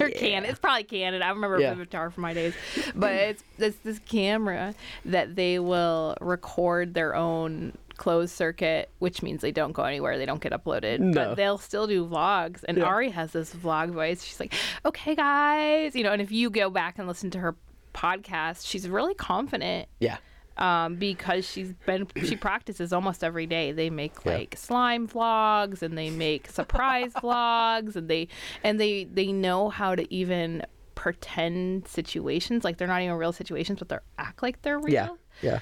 Or 0.00 0.10
Canon. 0.10 0.50
It's 0.50 0.58
probably 0.58 0.82
Canon. 0.82 1.22
I 1.22 1.28
remember 1.28 1.60
Yeah. 1.60 1.72
Vivitar 1.72 2.12
from 2.12 2.22
my 2.22 2.34
days, 2.34 2.54
but 2.96 3.12
it's 3.12 3.44
it's 3.56 3.76
this 3.84 4.00
camera 4.00 4.74
that 5.04 5.36
they 5.36 5.60
will 5.60 6.16
record 6.20 6.92
their 6.92 7.14
own 7.14 7.78
closed 7.96 8.34
circuit, 8.34 8.90
which 8.98 9.22
means 9.22 9.40
they 9.42 9.52
don't 9.52 9.72
go 9.72 9.82
anywhere. 9.84 10.18
They 10.18 10.26
don't 10.26 10.40
get 10.40 10.52
uploaded, 10.52 11.00
No. 11.00 11.12
but 11.12 11.34
they'll 11.36 11.58
still 11.58 11.86
do 11.86 12.06
vlogs. 12.06 12.64
And 12.68 12.78
Yeah. 12.78 12.84
Ari 12.84 13.10
has 13.10 13.32
this 13.32 13.54
vlog 13.54 13.90
voice. 13.90 14.22
She's 14.24 14.38
like, 14.40 14.52
"Okay, 14.84 15.14
guys," 15.14 15.94
you 15.96 16.02
know. 16.04 16.12
And 16.12 16.22
if 16.22 16.30
you 16.32 16.50
go 16.50 16.70
back 16.70 16.98
and 16.98 17.06
listen 17.08 17.30
to 17.30 17.38
her 17.38 17.56
podcast, 17.94 18.66
she's 18.66 18.88
really 18.88 19.14
confident 19.14 19.88
yeah. 20.00 20.18
um, 20.58 20.96
because 20.96 21.48
she's 21.48 21.72
been 21.86 22.06
she 22.24 22.36
practices 22.48 22.92
almost 22.92 23.24
every 23.24 23.46
day. 23.46 23.72
They 23.72 23.90
make 23.90 24.12
Yeah. 24.24 24.34
like 24.34 24.54
slime 24.56 25.08
vlogs 25.08 25.82
and 25.82 25.96
they 25.96 26.10
make 26.10 26.50
surprise 26.50 27.12
vlogs 27.16 27.96
and 27.96 28.08
they 28.08 28.28
and 28.62 28.78
they 28.78 29.04
they 29.04 29.32
know 29.32 29.68
how 29.70 29.94
to 29.94 30.12
even 30.14 30.62
pretend 30.94 31.86
situations 31.86 32.64
like 32.64 32.78
they're 32.78 32.88
not 32.88 33.00
even 33.02 33.16
real 33.16 33.32
situations, 33.32 33.78
but 33.78 33.88
they 33.88 33.98
act 34.18 34.42
like 34.42 34.60
they're 34.62 34.78
real. 34.78 34.92
Yeah. 34.92 35.08
Yeah. 35.42 35.58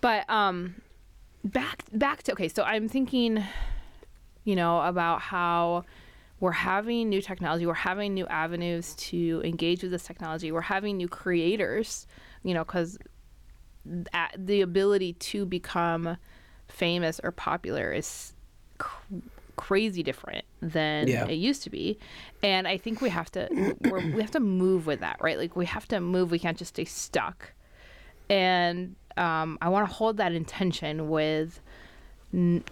But 0.00 0.28
um, 0.30 0.76
back 1.46 1.84
back 1.92 2.22
to 2.24 2.32
okay. 2.32 2.48
So 2.48 2.62
I'm 2.62 2.88
thinking, 2.88 3.42
you 4.44 4.56
know, 4.56 4.80
about 4.82 5.20
how 5.20 5.84
we're 6.40 6.52
having 6.52 7.08
new 7.08 7.22
technology, 7.22 7.64
we're 7.66 7.74
having 7.74 8.12
new 8.14 8.26
avenues 8.26 8.94
to 8.96 9.40
engage 9.44 9.82
with 9.82 9.90
this 9.92 10.04
technology, 10.04 10.52
we're 10.52 10.60
having 10.60 10.96
new 10.96 11.08
creators, 11.08 12.06
you 12.42 12.52
know, 12.54 12.62
because 12.64 12.98
the 14.36 14.60
ability 14.60 15.12
to 15.14 15.46
become 15.46 16.16
famous 16.68 17.20
or 17.22 17.30
popular 17.30 17.92
is 17.92 18.34
cr- 18.78 19.14
crazy 19.56 20.02
different 20.02 20.44
than 20.60 21.06
Yeah. 21.08 21.26
it 21.26 21.34
used 21.36 21.62
to 21.62 21.70
be 21.70 21.98
and 22.42 22.66
i 22.68 22.76
think 22.76 23.00
we 23.00 23.08
have 23.08 23.30
to 23.32 23.48
we're, 23.88 24.00
we 24.10 24.20
have 24.20 24.32
to 24.32 24.40
move 24.40 24.86
with 24.86 25.00
that 25.00 25.16
right 25.20 25.38
like 25.38 25.54
we 25.56 25.64
have 25.66 25.86
to 25.88 26.00
move 26.00 26.30
we 26.32 26.38
can't 26.38 26.58
just 26.58 26.74
stay 26.74 26.84
stuck 26.84 27.52
and 28.28 28.96
um, 29.16 29.58
i 29.62 29.68
want 29.68 29.88
to 29.88 29.94
hold 29.94 30.16
that 30.16 30.32
intention 30.32 31.08
with 31.08 31.60
n- 32.32 32.62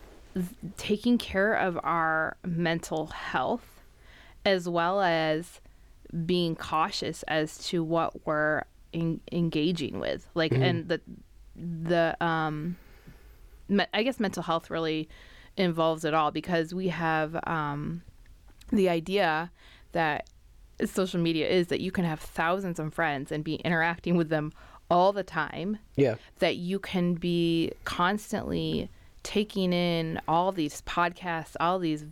taking 0.76 1.16
care 1.18 1.54
of 1.54 1.78
our 1.82 2.36
mental 2.44 3.06
health 3.06 3.82
as 4.44 4.68
well 4.68 5.00
as 5.00 5.60
being 6.26 6.54
cautious 6.54 7.22
as 7.24 7.58
to 7.58 7.82
what 7.82 8.26
we're 8.26 8.62
en- 8.92 9.20
engaging 9.32 9.98
with 10.00 10.28
like 10.34 10.52
and 10.52 10.88
the 10.88 11.00
the 11.56 12.16
um 12.24 12.76
me- 13.68 13.86
i 13.94 14.02
guess 14.02 14.18
mental 14.20 14.42
health 14.42 14.70
really 14.70 15.08
involves 15.56 16.04
it 16.04 16.14
all 16.14 16.30
because 16.30 16.74
we 16.74 16.88
have 16.88 17.36
um 17.46 18.02
the 18.72 18.88
idea 18.88 19.50
that 19.92 20.28
social 20.84 21.20
media 21.20 21.48
is 21.48 21.68
that 21.68 21.80
you 21.80 21.92
can 21.92 22.04
have 22.04 22.18
thousands 22.18 22.80
of 22.80 22.92
friends 22.92 23.30
and 23.30 23.44
be 23.44 23.54
interacting 23.56 24.16
with 24.16 24.28
them 24.28 24.52
all 24.90 25.12
the 25.12 25.22
time 25.22 25.78
Yeah. 25.96 26.16
that 26.38 26.56
you 26.56 26.78
can 26.78 27.14
be 27.14 27.72
constantly 27.84 28.88
taking 29.22 29.72
in 29.72 30.20
all 30.28 30.52
these 30.52 30.82
podcasts, 30.82 31.56
all 31.58 31.78
these, 31.78 32.04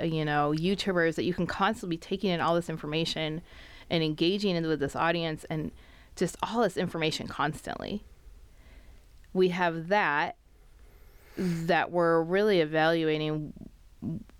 you 0.00 0.24
know, 0.24 0.54
YouTubers 0.56 1.16
that 1.16 1.24
you 1.24 1.34
can 1.34 1.46
constantly 1.46 1.96
be 1.96 2.00
taking 2.00 2.30
in 2.30 2.40
all 2.40 2.54
this 2.54 2.70
information 2.70 3.42
and 3.90 4.02
engaging 4.04 4.54
in 4.54 4.66
with 4.66 4.78
this 4.80 4.94
audience 4.94 5.44
and 5.50 5.72
just 6.16 6.36
all 6.42 6.62
this 6.62 6.76
information 6.76 7.26
constantly. 7.26 8.04
We 9.32 9.48
have 9.48 9.88
that 9.88 10.36
that 11.36 11.90
we're 11.90 12.22
really 12.22 12.60
evaluating 12.60 13.52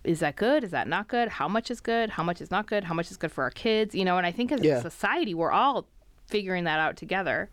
is 0.05 0.21
that 0.21 0.37
good? 0.37 0.65
Is 0.65 0.71
that 0.71 0.89
not 0.89 1.09
good? 1.09 1.29
How 1.29 1.47
much 1.49 1.71
is 1.71 1.81
good? 1.81 2.11
How 2.11 2.23
much 2.23 2.41
is 2.41 2.51
not 2.51 2.67
good? 2.67 2.85
How 2.85 2.95
much 2.95 3.11
is 3.11 3.17
good 3.19 3.31
for 3.31 3.45
our 3.45 3.51
kids? 3.51 3.95
You 3.95 4.05
know, 4.05 4.17
and 4.17 4.27
I 4.27 4.33
think 4.33 4.53
as 4.53 4.63
Yeah. 4.63 4.79
a 4.79 4.81
society, 4.81 5.35
we're 5.35 5.51
all 5.53 5.87
figuring 6.27 6.65
that 6.65 6.79
out 6.81 6.97
together. 6.97 7.51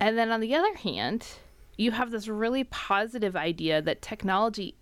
And 0.00 0.18
then 0.18 0.30
on 0.30 0.40
the 0.40 0.54
other 0.54 0.74
hand, 0.74 1.26
you 1.76 1.92
have 1.92 2.10
this 2.10 2.28
really 2.28 2.64
positive 2.64 3.36
idea 3.36 3.80
that 3.82 4.02
technology 4.02 4.74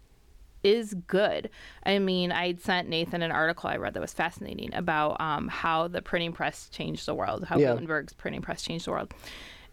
is 0.62 0.94
good. 1.06 1.50
I 1.84 1.98
mean, 1.98 2.32
I 2.32 2.54
sent 2.54 2.88
Nathan 2.88 3.22
an 3.22 3.32
article 3.32 3.68
I 3.68 3.76
read 3.76 3.94
that 3.94 4.00
was 4.00 4.12
fascinating 4.12 4.72
about 4.74 5.20
um, 5.20 5.48
how 5.48 5.88
the 5.88 6.02
printing 6.02 6.32
press 6.32 6.68
changed 6.68 7.06
the 7.06 7.14
world, 7.14 7.44
how 7.44 7.58
Yeah. 7.58 7.72
Gutenberg's 7.72 8.12
printing 8.12 8.42
press 8.42 8.62
changed 8.62 8.86
the 8.86 8.92
world. 8.92 9.12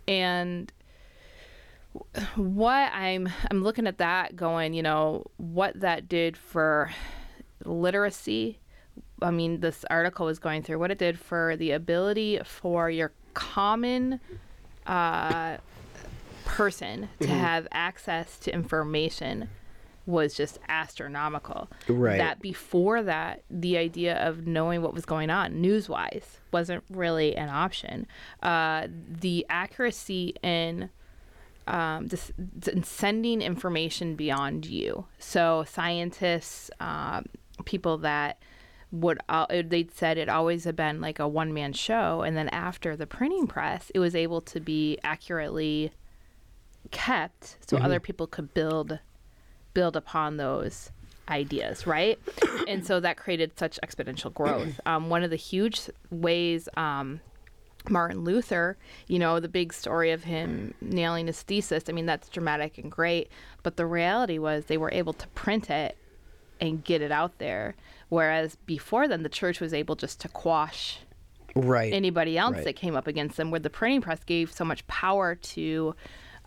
And 0.07 0.71
what 2.35 2.91
I'm 2.93 3.29
I'm 3.49 3.63
looking 3.63 3.87
at 3.87 3.97
that 3.97 4.35
going, 4.35 4.73
you 4.73 4.83
know, 4.83 5.25
what 5.37 5.79
that 5.79 6.07
did 6.07 6.37
for 6.37 6.91
literacy. 7.65 8.59
I 9.21 9.31
mean, 9.31 9.59
this 9.59 9.85
article 9.89 10.25
was 10.25 10.39
going 10.39 10.63
through 10.63 10.79
what 10.79 10.91
it 10.91 10.97
did 10.97 11.19
for 11.19 11.55
the 11.57 11.71
ability 11.71 12.39
for 12.43 12.89
your 12.89 13.11
common 13.39 14.19
uh, 14.85 15.57
person 16.43 17.07
to 17.21 17.27
have 17.27 17.67
access 17.71 18.37
to 18.39 18.53
information 18.53 19.47
was 20.05 20.33
just 20.33 20.59
astronomical. 20.67 21.69
Right. 21.87 22.17
That 22.17 22.41
before 22.41 23.01
that, 23.03 23.43
the 23.49 23.77
idea 23.77 24.17
of 24.27 24.45
knowing 24.45 24.81
what 24.81 24.93
was 24.93 25.05
going 25.05 25.29
on 25.29 25.61
news 25.61 25.87
wise 25.87 26.39
wasn't 26.51 26.83
really 26.89 27.35
an 27.37 27.47
option. 27.47 28.07
Uh, 28.43 28.87
the 28.89 29.45
accuracy 29.49 30.35
in 30.43 30.89
um, 31.67 32.07
this, 32.07 32.31
in 32.67 32.83
sending 32.83 33.41
information 33.41 34.15
beyond 34.15 34.65
you. 34.65 35.05
So 35.19 35.63
scientists, 35.65 36.71
um, 36.79 37.27
people 37.65 37.99
that 37.99 38.41
would 38.91 39.19
uh, 39.29 39.45
they'd 39.65 39.93
said 39.93 40.17
it 40.17 40.29
always 40.29 40.63
had 40.63 40.75
been 40.75 40.99
like 40.99 41.19
a 41.19 41.27
one 41.27 41.53
man 41.53 41.73
show, 41.73 42.21
and 42.21 42.35
then 42.35 42.49
after 42.49 42.95
the 42.95 43.05
printing 43.05 43.47
press, 43.47 43.91
it 43.93 43.99
was 43.99 44.15
able 44.15 44.41
to 44.41 44.59
be 44.59 44.97
accurately 45.03 45.91
kept, 46.91 47.57
so 47.67 47.77
other 47.77 47.99
people 47.99 48.27
could 48.27 48.53
build 48.53 48.99
build 49.73 49.95
upon 49.95 50.37
those 50.37 50.91
ideas, 51.29 51.85
right? 51.85 52.19
and 52.67 52.85
so 52.85 52.99
that 52.99 53.17
created 53.17 53.57
such 53.57 53.79
exponential 53.83 54.33
growth. 54.33 54.79
Um, 54.85 55.09
one 55.09 55.23
of 55.23 55.29
the 55.29 55.35
huge 55.35 55.81
ways 56.09 56.67
um, 56.75 57.19
Martin 57.87 58.23
Luther, 58.23 58.77
you 59.07 59.19
know, 59.19 59.39
the 59.39 59.47
big 59.47 59.71
story 59.71 60.11
of 60.11 60.23
him 60.23 60.73
nailing 60.81 61.27
his 61.27 61.41
thesis, 61.43 61.83
I 61.87 61.91
mean, 61.91 62.07
that's 62.07 62.27
dramatic 62.29 62.77
and 62.79 62.91
great. 62.91 63.29
But 63.61 63.77
the 63.77 63.85
reality 63.85 64.39
was 64.39 64.65
they 64.65 64.77
were 64.77 64.91
able 64.91 65.13
to 65.13 65.27
print 65.29 65.69
it 65.69 65.95
and 66.59 66.83
get 66.83 67.01
it 67.01 67.11
out 67.11 67.37
there. 67.37 67.75
Whereas 68.09 68.55
before 68.65 69.07
then, 69.07 69.23
the 69.23 69.29
church 69.29 69.59
was 69.59 69.73
able 69.73 69.95
just 69.95 70.19
to 70.21 70.27
quash 70.29 70.99
Right. 71.55 71.93
anybody 71.93 72.37
else 72.37 72.55
Right. 72.57 72.65
that 72.65 72.75
came 72.75 72.95
up 72.95 73.07
against 73.07 73.37
them, 73.37 73.51
where 73.51 73.59
the 73.59 73.69
printing 73.69 74.01
press 74.01 74.23
gave 74.23 74.51
so 74.51 74.63
much 74.65 74.85
power 74.87 75.35
to 75.35 75.95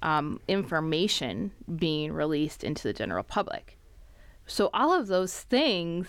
um, 0.03 0.41
information 0.49 1.53
being 1.77 2.13
released 2.13 2.65
into 2.65 2.83
the 2.85 2.93
general 2.93 3.23
public. 3.23 3.79
So 4.47 4.71
all 4.75 4.93
of 4.93 5.07
those 5.07 5.41
things 5.43 6.09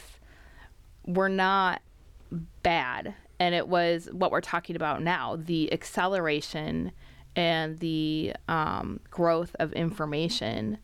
were 1.06 1.30
not 1.30 1.82
bad. 2.64 3.14
And 3.40 3.54
it 3.54 3.68
was 3.68 4.10
what 4.12 4.32
we're 4.32 4.42
talking 4.42 4.76
about 4.76 5.02
now 5.04 5.36
the 5.36 5.72
acceleration 5.72 6.92
and 7.36 7.80
the 7.80 8.34
um, 8.48 9.00
growth 9.10 9.56
of 9.60 9.74
information 9.74 10.78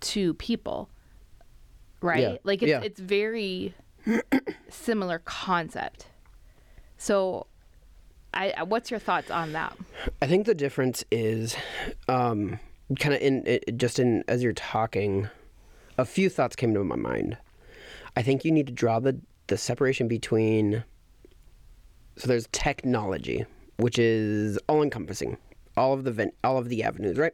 to 0.00 0.34
people. 0.34 0.90
Right? 2.02 2.20
Yeah, 2.20 2.36
Like 2.44 2.62
it's, 2.62 2.68
yeah. 2.70 2.80
it's 2.82 3.00
very 3.00 3.74
similar 4.68 5.20
concept. 5.20 6.06
So, 6.98 7.46
I 8.34 8.62
what's 8.64 8.90
your 8.90 9.00
thoughts 9.00 9.30
on 9.30 9.52
that? 9.52 9.76
I 10.20 10.26
think 10.26 10.46
the 10.46 10.54
difference 10.54 11.04
is 11.10 11.56
um, 12.08 12.58
kind 12.98 13.14
of 13.14 13.20
in 13.20 13.46
it, 13.46 13.76
just 13.76 13.98
in 13.98 14.24
as 14.28 14.42
you're 14.42 14.52
talking, 14.52 15.28
a 15.98 16.04
few 16.04 16.28
thoughts 16.28 16.56
came 16.56 16.74
to 16.74 16.84
my 16.84 16.96
mind. 16.96 17.36
I 18.16 18.22
think 18.22 18.44
you 18.44 18.52
need 18.52 18.66
to 18.66 18.72
draw 18.72 19.00
the 19.00 19.18
the 19.46 19.56
separation 19.56 20.08
between. 20.08 20.84
So 22.16 22.28
there's 22.28 22.46
technology, 22.52 23.46
which 23.78 23.98
is 23.98 24.58
all 24.68 24.82
encompassing, 24.82 25.38
all 25.76 25.92
of 25.94 26.04
the 26.04 26.12
ven- 26.12 26.32
all 26.44 26.58
of 26.58 26.68
the 26.68 26.82
avenues, 26.82 27.16
right? 27.18 27.32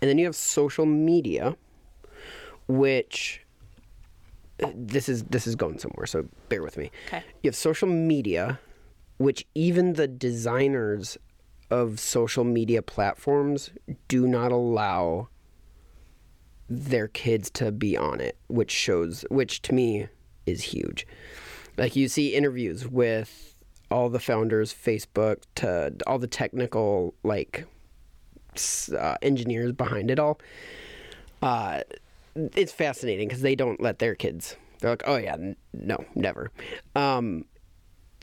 And 0.00 0.08
then 0.08 0.18
you 0.18 0.24
have 0.24 0.36
social 0.36 0.86
media, 0.86 1.56
which 2.68 3.44
this 4.74 5.08
is 5.08 5.24
this 5.24 5.46
is 5.46 5.54
going 5.54 5.78
somewhere, 5.78 6.06
so 6.06 6.26
bear 6.48 6.62
with 6.62 6.76
me. 6.76 6.90
Okay. 7.06 7.22
You 7.42 7.48
have 7.48 7.56
social 7.56 7.88
media, 7.88 8.58
which 9.18 9.46
even 9.54 9.94
the 9.94 10.08
designers 10.08 11.16
of 11.70 12.00
social 12.00 12.44
media 12.44 12.82
platforms 12.82 13.70
do 14.08 14.26
not 14.26 14.52
allow 14.52 15.28
their 16.68 17.08
kids 17.08 17.50
to 17.50 17.72
be 17.72 17.96
on 17.96 18.20
it, 18.20 18.36
which 18.48 18.70
shows, 18.70 19.24
which 19.30 19.62
to 19.62 19.74
me 19.74 20.08
is 20.46 20.62
huge. 20.62 21.06
Like 21.76 21.96
you 21.96 22.08
see 22.08 22.34
interviews 22.34 22.86
with 22.86 23.54
all 23.90 24.08
the 24.08 24.20
founders, 24.20 24.74
Facebook, 24.74 25.42
to 25.56 25.94
all 26.06 26.18
the 26.18 26.26
technical 26.26 27.14
like 27.22 27.66
uh, 28.98 29.16
engineers 29.22 29.72
behind 29.72 30.10
it 30.10 30.18
all. 30.18 30.40
Uh, 31.40 31.82
it's 32.54 32.72
fascinating 32.72 33.28
because 33.28 33.42
they 33.42 33.54
don't 33.54 33.80
let 33.80 33.98
their 33.98 34.14
kids. 34.14 34.56
They're 34.80 34.90
like, 34.90 35.02
oh 35.06 35.16
yeah, 35.16 35.34
n- 35.34 35.56
no, 35.72 36.04
never. 36.14 36.50
Um, 36.94 37.44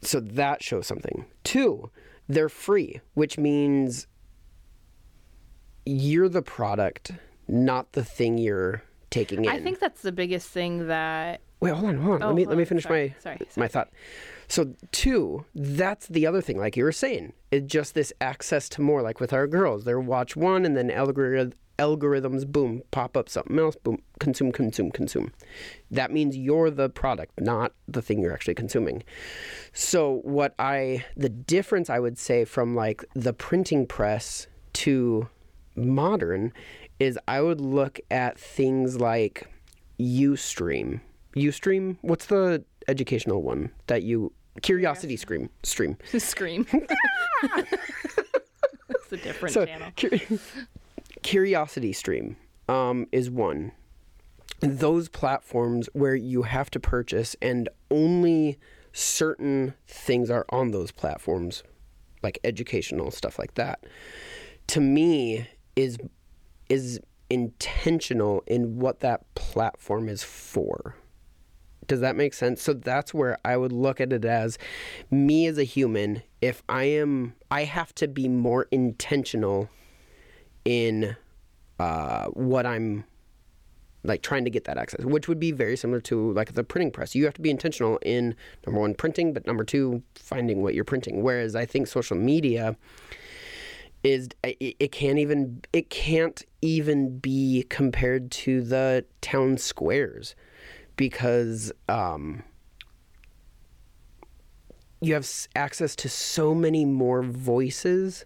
so 0.02 0.20
that 0.20 0.64
shows 0.64 0.88
something. 0.88 1.26
Two, 1.44 1.92
they're 2.28 2.50
free, 2.50 3.02
which 3.14 3.38
means 3.38 4.08
you're 5.86 6.30
the 6.30 6.42
product, 6.42 7.12
not 7.48 7.92
the 7.94 8.04
thing 8.04 8.38
you're 8.38 8.84
taking 9.10 9.46
in. 9.46 9.52
I 9.52 9.60
think 9.60 9.80
that's 9.80 10.02
the 10.02 10.12
biggest 10.12 10.50
thing 10.50 10.88
that 10.88 11.42
Wait, 11.66 11.74
hold 11.74 11.90
on, 11.90 11.98
hold 11.98 12.16
on. 12.16 12.24
Oh, 12.24 12.28
let 12.28 12.36
me 12.36 12.46
let 12.46 12.58
me 12.58 12.66
finish 12.66 12.84
Sorry, 12.84 13.10
my 13.10 13.22
sorry, 13.22 13.48
my 13.58 13.68
thought. 13.68 13.90
So 14.48 14.74
two, 14.92 15.46
that's 15.56 16.08
the 16.08 16.28
other 16.28 16.42
thing. 16.42 16.58
Like 16.58 16.78
you 16.78 16.84
were 16.84 16.92
saying, 16.92 17.34
it's 17.52 17.72
just 17.72 17.96
this 17.96 18.14
access 18.22 18.70
to 18.70 18.82
more. 18.82 19.02
Like 19.02 19.20
with 19.20 19.34
our 19.34 19.48
girls, 19.48 19.84
they're 19.84 20.00
watch 20.00 20.36
one, 20.36 20.66
and 20.66 20.78
then 20.78 20.92
algorithm 20.92 21.54
algorithms, 21.78 22.48
boom, 22.48 22.82
pop 22.92 23.18
up 23.18 23.28
something 23.28 23.60
else, 23.60 23.76
boom, 23.76 24.02
consume, 24.20 24.52
consume, 24.52 24.92
consume. 24.92 25.32
That 25.92 26.12
means 26.12 26.38
you're 26.38 26.70
the 26.70 26.90
product, 26.90 27.40
not 27.42 27.74
the 27.88 28.02
thing 28.02 28.22
you're 28.22 28.34
actually 28.34 28.56
consuming. 28.56 29.04
So 29.74 30.22
what 30.24 30.56
I 30.60 31.06
the 31.18 31.30
difference 31.30 31.90
I 31.90 32.00
would 32.00 32.18
say 32.18 32.46
from 32.46 32.76
like 32.76 33.04
the 33.14 33.34
printing 33.34 33.86
press 33.88 34.48
to 34.74 35.28
modern 35.76 36.54
is 37.00 37.20
I 37.28 37.42
would 37.42 37.60
look 37.60 38.00
at 38.10 38.40
things 38.40 39.00
like 39.00 39.48
Ustream. 40.00 41.02
Ustream, 41.36 41.98
what's 42.02 42.28
the 42.28 42.64
educational 42.88 43.42
one 43.42 43.72
that 43.88 44.04
you 44.04 44.32
Curiosity 44.62 45.18
Stream 45.18 45.50
stream. 45.64 45.98
scream. 46.18 46.66
it's 48.90 49.12
a 49.12 49.18
different 49.18 49.54
So 49.54 49.66
channel. 49.66 49.92
Cur- 49.98 50.40
Curiosity 51.24 51.92
Stream 51.94 52.38
um, 52.70 53.08
is 53.12 53.30
one. 53.30 53.72
Those 54.62 55.10
platforms 55.10 55.90
where 55.94 56.16
you 56.16 56.44
have 56.44 56.72
to 56.72 56.80
purchase 56.80 57.36
and 57.42 57.68
only 57.92 58.58
certain 58.94 59.74
things 59.88 60.30
are 60.30 60.46
on 60.50 60.72
those 60.72 60.92
platforms, 60.92 61.64
like 62.24 62.40
educational 62.46 63.12
stuff 63.12 63.38
like 63.38 63.56
that. 63.56 63.86
To 64.68 64.80
me, 64.80 65.50
is 65.76 65.98
is 66.70 67.00
intentional 67.30 68.44
in 68.48 68.80
what 68.80 69.02
that 69.02 69.22
platform 69.36 70.08
is 70.08 70.24
for. 70.24 70.96
Does 71.88 72.00
that 72.02 72.16
make 72.16 72.34
sense? 72.34 72.62
So 72.62 72.74
that's 72.74 73.14
where 73.14 73.38
I 73.46 73.58
would 73.58 73.72
look 73.72 74.02
at 74.02 74.12
it 74.14 74.26
as 74.26 74.58
me 75.12 75.48
as 75.48 75.58
a 75.58 75.64
human, 75.64 76.22
if 76.42 76.64
I 76.70 76.84
am 76.86 77.34
I 77.52 77.64
have 77.64 77.94
to 77.96 78.08
be 78.08 78.28
more 78.28 78.68
intentional 78.72 79.70
in 80.64 81.16
uh, 81.80 82.26
what 82.28 82.66
I'm 82.66 83.06
like 84.04 84.22
trying 84.22 84.44
to 84.46 84.52
get 84.52 84.66
that 84.66 84.78
access, 84.78 85.04
which 85.04 85.28
would 85.28 85.40
be 85.40 85.52
very 85.52 85.76
similar 85.76 86.00
to 86.02 86.32
like 86.34 86.54
the 86.54 86.64
printing 86.64 86.92
press. 86.92 87.16
You 87.16 87.26
have 87.26 87.34
to 87.36 87.42
be 87.42 87.50
intentional 87.50 87.98
in 88.04 88.36
number 88.66 88.80
one 88.80 88.94
printing, 88.94 89.34
but 89.34 89.46
number 89.46 89.64
two 89.64 90.04
finding 90.16 90.62
what 90.62 90.76
you're 90.76 90.84
printing. 90.84 91.24
Whereas 91.24 91.56
I 91.56 91.66
think 91.66 91.88
social 91.88 92.18
media 92.18 92.76
is 94.04 94.30
it, 94.44 94.76
it 94.80 94.92
can't 94.92 95.18
even 95.18 95.62
it 95.74 95.90
can't 95.90 96.44
even 96.62 97.18
be 97.18 97.66
compared 97.70 98.32
to 98.32 98.62
the 98.62 99.06
town 99.22 99.58
squares 99.58 100.36
because 100.96 101.72
um, 101.90 102.44
you 105.02 105.14
have 105.14 105.30
access 105.56 105.96
to 105.98 106.10
so 106.10 106.54
many 106.54 106.86
more 106.86 107.24
voices 107.24 108.26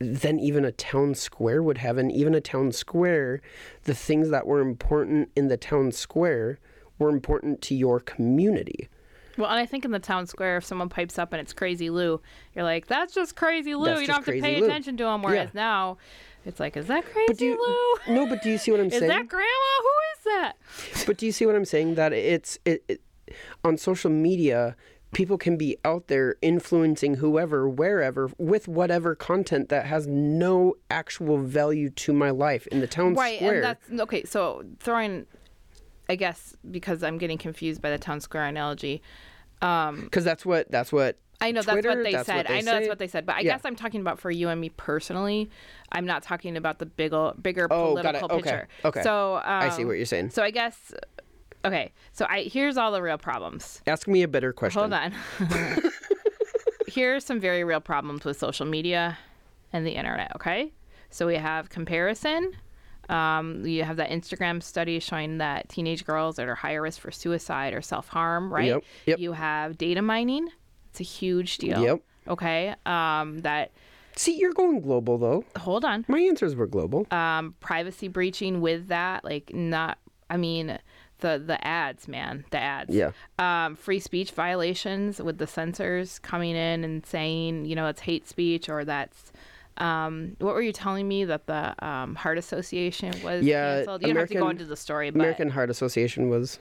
than 0.00 0.38
even 0.38 0.64
a 0.64 0.72
town 0.72 1.14
square 1.14 1.62
would 1.62 1.78
have. 1.78 1.98
And 1.98 2.12
even 2.12 2.34
a 2.34 2.40
town 2.40 2.72
square, 2.72 3.40
the 3.84 3.94
things 3.94 4.30
that 4.30 4.46
were 4.46 4.60
important 4.60 5.30
in 5.34 5.48
the 5.48 5.56
town 5.56 5.92
square 5.92 6.58
were 6.98 7.10
important 7.10 7.62
to 7.62 7.74
your 7.74 8.00
community. 8.00 8.88
Well, 9.36 9.48
and 9.48 9.58
I 9.58 9.66
think 9.66 9.84
in 9.84 9.92
the 9.92 10.00
town 10.00 10.26
square, 10.26 10.56
if 10.56 10.64
someone 10.64 10.88
pipes 10.88 11.16
up 11.16 11.32
and 11.32 11.40
it's 11.40 11.52
Crazy 11.52 11.90
Lou, 11.90 12.20
you're 12.54 12.64
like, 12.64 12.88
"That's 12.88 13.14
just 13.14 13.36
Crazy 13.36 13.76
Lou. 13.76 13.84
That's 13.84 14.00
you 14.00 14.06
don't 14.08 14.16
have 14.16 14.34
to 14.34 14.40
pay 14.40 14.60
Lou." 14.60 14.66
attention 14.66 14.96
to 14.96 15.06
him." 15.06 15.22
Whereas 15.22 15.54
now, 15.54 15.98
it's 16.44 16.60
like, 16.60 16.76
"Is 16.76 16.86
that 16.86 17.04
Crazy 17.04 17.24
But 17.28 17.36
do 17.38 17.44
you, 17.46 17.96
Lou? 18.08 18.14
no, 18.14 18.26
but 18.26 18.42
do 18.42 18.50
you 18.50 18.58
see 18.58 18.70
what 18.70 18.80
I'm 18.80 18.86
Is 18.86 18.92
saying? 18.98 19.04
Is 19.04 19.08
that 19.08 19.28
Grandma? 19.28 19.46
Who 19.82 19.88
is 20.18 20.24
that?" 20.24 20.52
But 21.06 21.16
do 21.18 21.26
you 21.26 21.32
see 21.32 21.46
what 21.46 21.54
I'm 21.56 21.64
saying? 21.64 21.94
That 21.96 22.12
it's 22.12 22.58
it, 22.64 22.84
it 22.88 23.00
on 23.64 23.76
social 23.76 24.10
media, 24.10 24.74
people 25.12 25.36
can 25.38 25.56
be 25.56 25.76
out 25.84 26.08
there 26.08 26.36
influencing 26.42 27.14
whoever, 27.16 27.68
wherever, 27.68 28.30
with 28.38 28.68
whatever 28.68 29.14
content 29.14 29.68
that 29.68 29.86
has 29.86 30.06
no 30.06 30.74
actual 30.90 31.38
value 31.38 31.90
to 31.90 32.12
my 32.12 32.30
life 32.30 32.66
in 32.68 32.80
the 32.80 32.86
town 32.86 33.14
Right, 33.14 33.36
square. 33.38 33.54
and 33.54 33.64
that's 33.64 33.90
okay. 34.00 34.24
So 34.24 34.64
throwing, 34.80 35.26
I 36.08 36.16
guess, 36.16 36.56
because 36.70 37.02
I'm 37.02 37.18
getting 37.18 37.38
confused 37.38 37.82
by 37.82 37.90
the 37.90 37.98
town 37.98 38.20
square 38.20 38.44
analogy. 38.44 39.02
Um, 39.60 40.02
because 40.02 40.24
that's 40.24 40.46
what 40.46 40.70
that's 40.70 40.92
what 40.92 41.18
I 41.40 41.52
know 41.52 41.62
Twitter, 41.62 41.82
that's 41.82 41.96
what 41.96 42.04
they 42.04 42.12
that's 42.12 42.26
said. 42.26 42.36
what 42.36 42.46
they 42.48 42.54
I 42.54 42.60
know 42.62 42.72
that's 42.72 42.88
what 42.88 42.98
they 42.98 43.06
said, 43.06 43.24
but 43.26 43.36
I 43.36 43.40
Yeah. 43.40 43.52
guess 43.52 43.60
I'm 43.64 43.76
talking 43.76 44.00
about 44.00 44.18
for 44.18 44.30
you 44.30 44.48
and 44.48 44.60
me 44.60 44.70
personally. 44.70 45.48
I'm 45.92 46.04
not 46.04 46.22
talking 46.22 46.56
about 46.56 46.78
the 46.80 46.86
bigger, 46.86 47.32
bigger 47.40 47.68
Oh, 47.70 47.94
political 47.94 48.28
Okay. 48.30 48.42
picture. 48.42 48.68
Okay. 48.84 49.02
So 49.02 49.36
um, 49.36 49.42
I 49.44 49.68
see 49.68 49.84
what 49.84 49.92
you're 49.92 50.04
saying. 50.06 50.30
So 50.30 50.42
I 50.42 50.50
guess, 50.50 50.92
okay. 51.64 51.92
So 52.12 52.26
I 52.28 52.42
here's 52.42 52.76
all 52.76 52.90
the 52.90 53.02
real 53.02 53.18
problems. 53.18 53.82
Ask 53.86 54.08
me 54.08 54.22
a 54.22 54.28
better 54.28 54.52
question. 54.52 54.80
Hold 54.80 54.92
on. 54.92 55.14
Here's 56.86 57.24
some 57.24 57.38
very 57.38 57.64
real 57.64 57.80
problems 57.80 58.24
with 58.24 58.38
social 58.38 58.64
media 58.64 59.18
and 59.74 59.86
the 59.86 59.90
internet, 59.92 60.32
okay? 60.36 60.72
So 61.10 61.26
we 61.26 61.36
have 61.36 61.68
comparison. 61.68 62.52
Um, 63.10 63.64
you 63.66 63.84
have 63.84 63.96
that 63.98 64.10
Instagram 64.10 64.62
study 64.62 64.98
showing 64.98 65.36
that 65.38 65.68
teenage 65.68 66.04
girls 66.06 66.36
that 66.36 66.48
are 66.48 66.54
higher 66.54 66.80
risk 66.80 67.00
for 67.00 67.10
suicide 67.10 67.74
or 67.74 67.82
self 67.82 68.08
harm, 68.08 68.52
right? 68.52 68.68
Yep, 68.68 68.82
yep. 69.06 69.18
You 69.18 69.32
have 69.32 69.76
data 69.76 70.00
mining. 70.00 70.48
It's 70.90 71.00
a 71.00 71.04
huge 71.04 71.58
deal. 71.58 71.82
Yep. 71.82 72.00
Okay. 72.28 72.74
Um, 72.86 73.38
that, 73.40 73.70
See, 74.16 74.36
you're 74.36 74.52
going 74.52 74.80
global 74.80 75.16
though. 75.18 75.44
hold 75.56 75.84
on. 75.84 76.04
My 76.08 76.18
answers 76.20 76.54
were 76.56 76.66
global. 76.66 77.06
Um, 77.10 77.54
privacy 77.60 78.08
breaching 78.08 78.60
with 78.60 78.88
that, 78.88 79.24
like, 79.24 79.54
not, 79.54 79.98
I 80.28 80.36
mean, 80.36 80.78
the, 81.20 81.42
the 81.44 81.64
ads, 81.66 82.06
man, 82.08 82.44
the 82.50 82.58
ads 82.58 82.94
yeah. 82.94 83.10
um, 83.38 83.76
free 83.76 84.00
speech 84.00 84.32
violations 84.32 85.20
with 85.20 85.38
the 85.38 85.46
censors 85.46 86.18
coming 86.18 86.54
in 86.54 86.84
and 86.84 87.04
saying, 87.06 87.64
you 87.64 87.74
know, 87.74 87.86
it's 87.86 88.00
hate 88.00 88.28
speech 88.28 88.68
or 88.68 88.84
that's. 88.84 89.32
Um, 89.78 90.34
what 90.40 90.54
were 90.54 90.62
you 90.62 90.72
telling 90.72 91.06
me 91.06 91.24
that 91.24 91.46
the 91.46 91.86
um, 91.86 92.16
Heart 92.16 92.38
Association 92.38 93.14
was 93.22 93.44
Yeah, 93.44 93.76
canceled? 93.76 94.02
You 94.02 94.08
don't 94.08 94.16
have 94.16 94.28
to 94.28 94.34
go 94.34 94.48
into 94.48 94.64
the 94.64 94.76
story, 94.76 95.10
but 95.10 95.20
American 95.20 95.50
Heart 95.50 95.70
Association 95.70 96.28
was. 96.28 96.58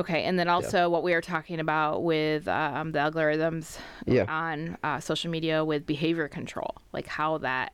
Okay. 0.00 0.24
And 0.24 0.38
then 0.38 0.48
also 0.48 0.88
what 0.88 1.02
we 1.02 1.12
were 1.12 1.20
talking 1.20 1.60
about 1.60 2.02
with 2.02 2.46
um, 2.48 2.92
the 2.92 2.98
algorithms 2.98 3.78
Yeah. 4.06 4.24
on 4.28 4.76
uh, 4.82 5.00
social 5.00 5.30
media 5.30 5.64
with 5.64 5.86
behavior 5.86 6.28
control, 6.28 6.74
like 6.92 7.06
how 7.06 7.38
that 7.38 7.72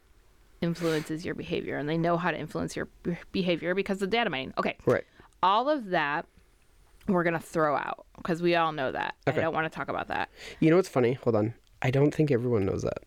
influences 0.60 1.24
your 1.24 1.34
behavior, 1.34 1.76
and 1.78 1.88
they 1.88 1.98
know 1.98 2.16
how 2.16 2.30
to 2.30 2.38
influence 2.38 2.76
your 2.76 2.88
behavior 3.32 3.74
because 3.74 3.96
of 4.02 4.10
the 4.10 4.16
data 4.16 4.30
mining. 4.30 4.52
Okay, 4.58 4.76
Right. 4.86 5.04
all 5.42 5.68
of 5.68 5.86
that 5.90 6.26
we're 7.08 7.22
gonna 7.22 7.38
throw 7.38 7.76
out 7.76 8.04
because 8.16 8.42
we 8.42 8.56
all 8.56 8.72
know 8.72 8.90
that. 8.90 9.14
Okay. 9.28 9.38
I 9.38 9.40
don't 9.40 9.54
want 9.54 9.70
to 9.70 9.76
talk 9.76 9.88
about 9.88 10.08
that. 10.08 10.28
You 10.58 10.70
know 10.70 10.76
what's 10.76 10.88
funny? 10.88 11.12
Hold 11.22 11.36
on. 11.36 11.54
I 11.80 11.90
don't 11.92 12.12
think 12.12 12.32
everyone 12.32 12.64
knows 12.66 12.82
that. 12.82 12.98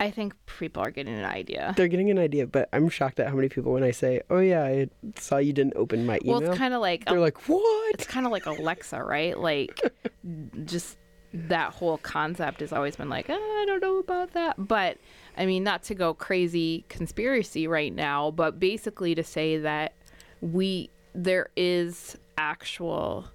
I 0.00 0.10
think 0.10 0.34
people 0.58 0.82
are 0.82 0.90
getting 0.90 1.14
an 1.14 1.24
idea. 1.24 1.74
They're 1.76 1.88
getting 1.88 2.10
an 2.10 2.18
idea, 2.18 2.46
but 2.46 2.68
I'm 2.72 2.88
shocked 2.88 3.20
at 3.20 3.28
how 3.28 3.34
many 3.34 3.48
people 3.48 3.72
when 3.72 3.82
I 3.82 3.90
say, 3.90 4.22
"Oh 4.30 4.38
yeah, 4.38 4.64
I 4.64 4.88
saw 5.16 5.38
you 5.38 5.52
didn't 5.52 5.74
open 5.76 6.06
my 6.06 6.18
email." 6.22 6.40
Well, 6.40 6.50
it's 6.50 6.58
kind 6.58 6.74
of 6.74 6.80
like 6.80 7.04
They're 7.04 7.20
like, 7.20 7.48
"What?" 7.48 7.94
it's 7.94 8.06
kind 8.06 8.26
of 8.26 8.32
like 8.32 8.46
Alexa, 8.46 9.02
right? 9.02 9.38
Like 9.38 9.80
just 10.64 10.98
that 11.34 11.72
whole 11.72 11.98
concept 11.98 12.60
has 12.60 12.72
always 12.72 12.96
been 12.96 13.08
like, 13.08 13.26
"Ah, 13.28 13.34
I 13.34 13.64
don't 13.66 13.82
know 13.82 13.98
about 13.98 14.32
that. 14.32 14.56
But 14.58 14.98
I 15.36 15.46
mean, 15.46 15.64
not 15.64 15.82
to 15.84 15.94
go 15.94 16.14
crazy 16.14 16.84
conspiracy 16.88 17.66
right 17.66 17.94
now, 17.94 18.30
but 18.30 18.58
basically 18.60 19.14
to 19.14 19.24
say 19.24 19.58
that 19.58 19.94
we 20.40 20.90
there 21.14 21.48
is 21.56 22.16
actual 22.38 23.26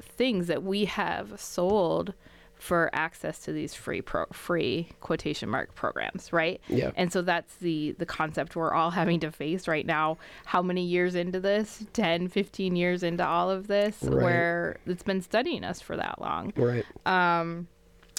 things 0.00 0.46
that 0.46 0.62
we 0.62 0.86
have 0.86 1.38
sold 1.40 2.14
for 2.58 2.88
access 2.94 3.40
to 3.40 3.52
these 3.52 3.74
free 3.74 4.00
pro 4.00 4.24
free 4.32 4.88
quotation 5.00 5.48
mark 5.48 5.74
programs 5.74 6.32
right 6.32 6.60
Yeah. 6.68 6.90
and 6.96 7.12
so 7.12 7.20
that's 7.22 7.56
the 7.56 7.92
the 7.98 8.06
concept 8.06 8.56
we're 8.56 8.72
all 8.72 8.90
having 9.02 9.20
to 9.20 9.30
face 9.30 9.68
right 9.68 9.84
now 9.86 10.16
how 10.46 10.62
many 10.62 10.84
years 10.84 11.14
into 11.14 11.38
this 11.38 11.84
10 11.92 12.28
15 12.28 12.74
years 12.74 13.02
into 13.02 13.26
all 13.26 13.50
of 13.50 13.66
this 13.66 13.98
Right. 14.02 14.22
where 14.22 14.76
it's 14.86 15.02
been 15.02 15.20
studying 15.20 15.64
us 15.64 15.80
for 15.80 15.96
that 15.96 16.20
long 16.20 16.52
Right. 16.56 16.84
Um 17.04 17.68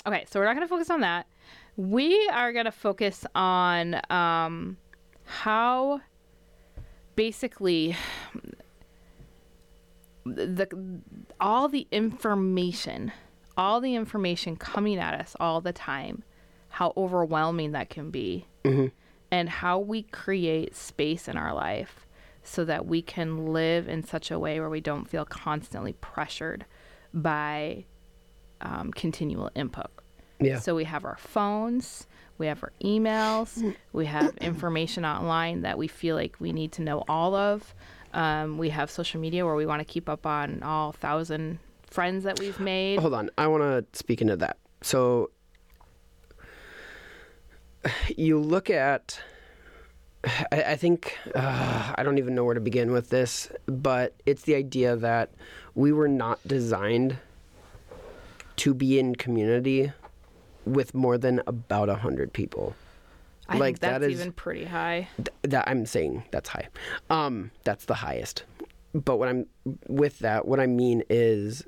okay 0.05 0.25
so 0.29 0.39
we're 0.39 0.45
not 0.45 0.55
going 0.55 0.67
to 0.67 0.69
focus 0.69 0.89
on 0.91 1.01
that 1.01 1.25
we 1.75 2.27
are 2.29 2.53
going 2.53 2.65
to 2.65 2.71
focus 2.71 3.23
on 3.35 3.99
um, 4.09 4.77
how 5.25 6.01
basically 7.15 7.95
the 10.25 10.67
all 11.39 11.67
the 11.67 11.87
information 11.91 13.11
all 13.57 13.81
the 13.81 13.95
information 13.95 14.55
coming 14.55 14.97
at 14.99 15.13
us 15.13 15.35
all 15.39 15.59
the 15.61 15.73
time 15.73 16.23
how 16.69 16.93
overwhelming 16.95 17.71
that 17.71 17.89
can 17.89 18.11
be 18.11 18.45
and 19.31 19.49
how 19.49 19.79
we 19.79 20.03
create 20.03 20.75
space 20.75 21.27
in 21.27 21.35
our 21.37 21.53
life 21.53 22.05
so 22.43 22.63
that 22.63 22.85
we 22.85 23.01
can 23.01 23.47
live 23.51 23.89
in 23.89 24.03
such 24.03 24.29
a 24.31 24.37
way 24.39 24.59
where 24.59 24.69
we 24.69 24.79
don't 24.81 25.09
feel 25.09 25.25
constantly 25.25 25.93
pressured 25.93 26.65
by 27.13 27.83
um, 28.61 28.91
continual 28.91 29.49
input 29.55 29.87
Yeah. 30.39 30.59
so 30.59 30.75
we 30.75 30.83
have 30.85 31.03
our 31.05 31.17
phones, 31.17 32.07
we 32.37 32.47
have 32.47 32.61
our 32.63 32.71
emails, 32.83 33.75
we 33.93 34.05
have 34.05 34.35
information 34.41 35.03
online 35.05 35.61
that 35.61 35.77
we 35.77 35.87
feel 35.87 36.15
like 36.15 36.35
we 36.39 36.51
need 36.53 36.71
to 36.73 36.81
know 36.83 37.03
all 37.07 37.33
of. 37.35 37.73
Um, 38.13 38.57
we 38.57 38.69
have 38.69 38.89
social 38.91 39.19
media 39.19 39.45
where 39.45 39.55
we 39.55 39.65
want 39.65 39.79
to 39.79 39.85
keep 39.85 40.07
up 40.09 40.25
on 40.25 40.63
all 40.63 40.91
thousand 40.91 41.59
friends 41.87 42.23
that 42.25 42.39
we've 42.39 42.59
made. 42.59 42.99
Hold 42.99 43.13
on. 43.13 43.29
I 43.37 43.47
want 43.47 43.63
to 43.63 43.97
speak 43.97 44.21
into 44.21 44.35
that. 44.37 44.57
So 44.81 45.31
you 48.15 48.39
look 48.39 48.69
at. 48.69 49.19
I, 50.51 50.63
I 50.69 50.75
think 50.75 51.17
uh, 51.35 51.93
I 51.95 52.03
don't 52.03 52.17
even 52.17 52.35
know 52.35 52.43
where 52.43 52.55
to 52.55 52.59
begin 52.59 52.91
with 52.91 53.09
this, 53.09 53.49
but 53.67 54.15
it's 54.25 54.41
the 54.43 54.55
idea 54.55 54.95
that 54.97 55.31
we 55.75 55.91
were 55.93 56.07
not 56.07 56.45
designed 56.45 57.17
to 58.57 58.73
be 58.73 58.99
in 58.99 59.15
community 59.15 59.91
with 60.65 60.93
more 60.93 61.17
than 61.17 61.41
about 61.47 61.87
a 61.87 61.95
hundred 61.95 62.33
people. 62.33 62.75
I 63.47 63.53
like, 63.57 63.75
think 63.75 63.79
that's 63.79 63.99
that 64.01 64.11
is- 64.11 64.19
even 64.19 64.33
pretty 64.33 64.65
high. 64.65 65.07
Th- 65.17 65.29
that 65.43 65.65
I'm 65.69 65.85
saying 65.85 66.23
that's 66.31 66.49
high. 66.49 66.67
Um, 67.09 67.51
that's 67.63 67.85
the 67.85 67.93
highest. 67.93 68.43
But 68.93 69.17
what 69.17 69.29
I'm 69.29 69.45
with 69.87 70.19
that, 70.19 70.47
what 70.47 70.59
I 70.59 70.65
mean 70.65 71.03
is 71.09 71.63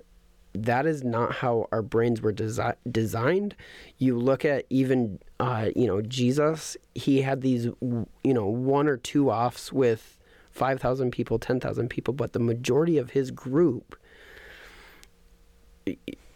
that 0.54 0.86
is 0.86 1.04
not 1.04 1.36
how 1.36 1.68
our 1.72 1.82
brains 1.82 2.22
were 2.22 2.34
desi- 2.34 2.76
designed. 2.92 3.56
You 3.98 4.18
look 4.18 4.44
at 4.46 4.66
even, 4.70 5.20
uh, 5.40 5.70
you 5.76 5.86
know, 5.88 6.02
Jesus. 6.02 6.76
He 6.96 7.22
had 7.22 7.42
these, 7.42 7.66
you 7.66 8.08
know, 8.34 8.48
one 8.48 8.88
or 8.88 8.98
two 8.98 9.30
offs 9.30 9.72
with 9.72 10.18
five 10.52 10.82
thousand 10.82 11.12
people, 11.12 11.38
ten 11.40 11.60
thousand 11.60 11.90
people, 11.90 12.14
but 12.14 12.34
the 12.34 12.40
majority 12.40 12.98
of 12.98 13.12
his 13.12 13.30
group, 13.32 13.96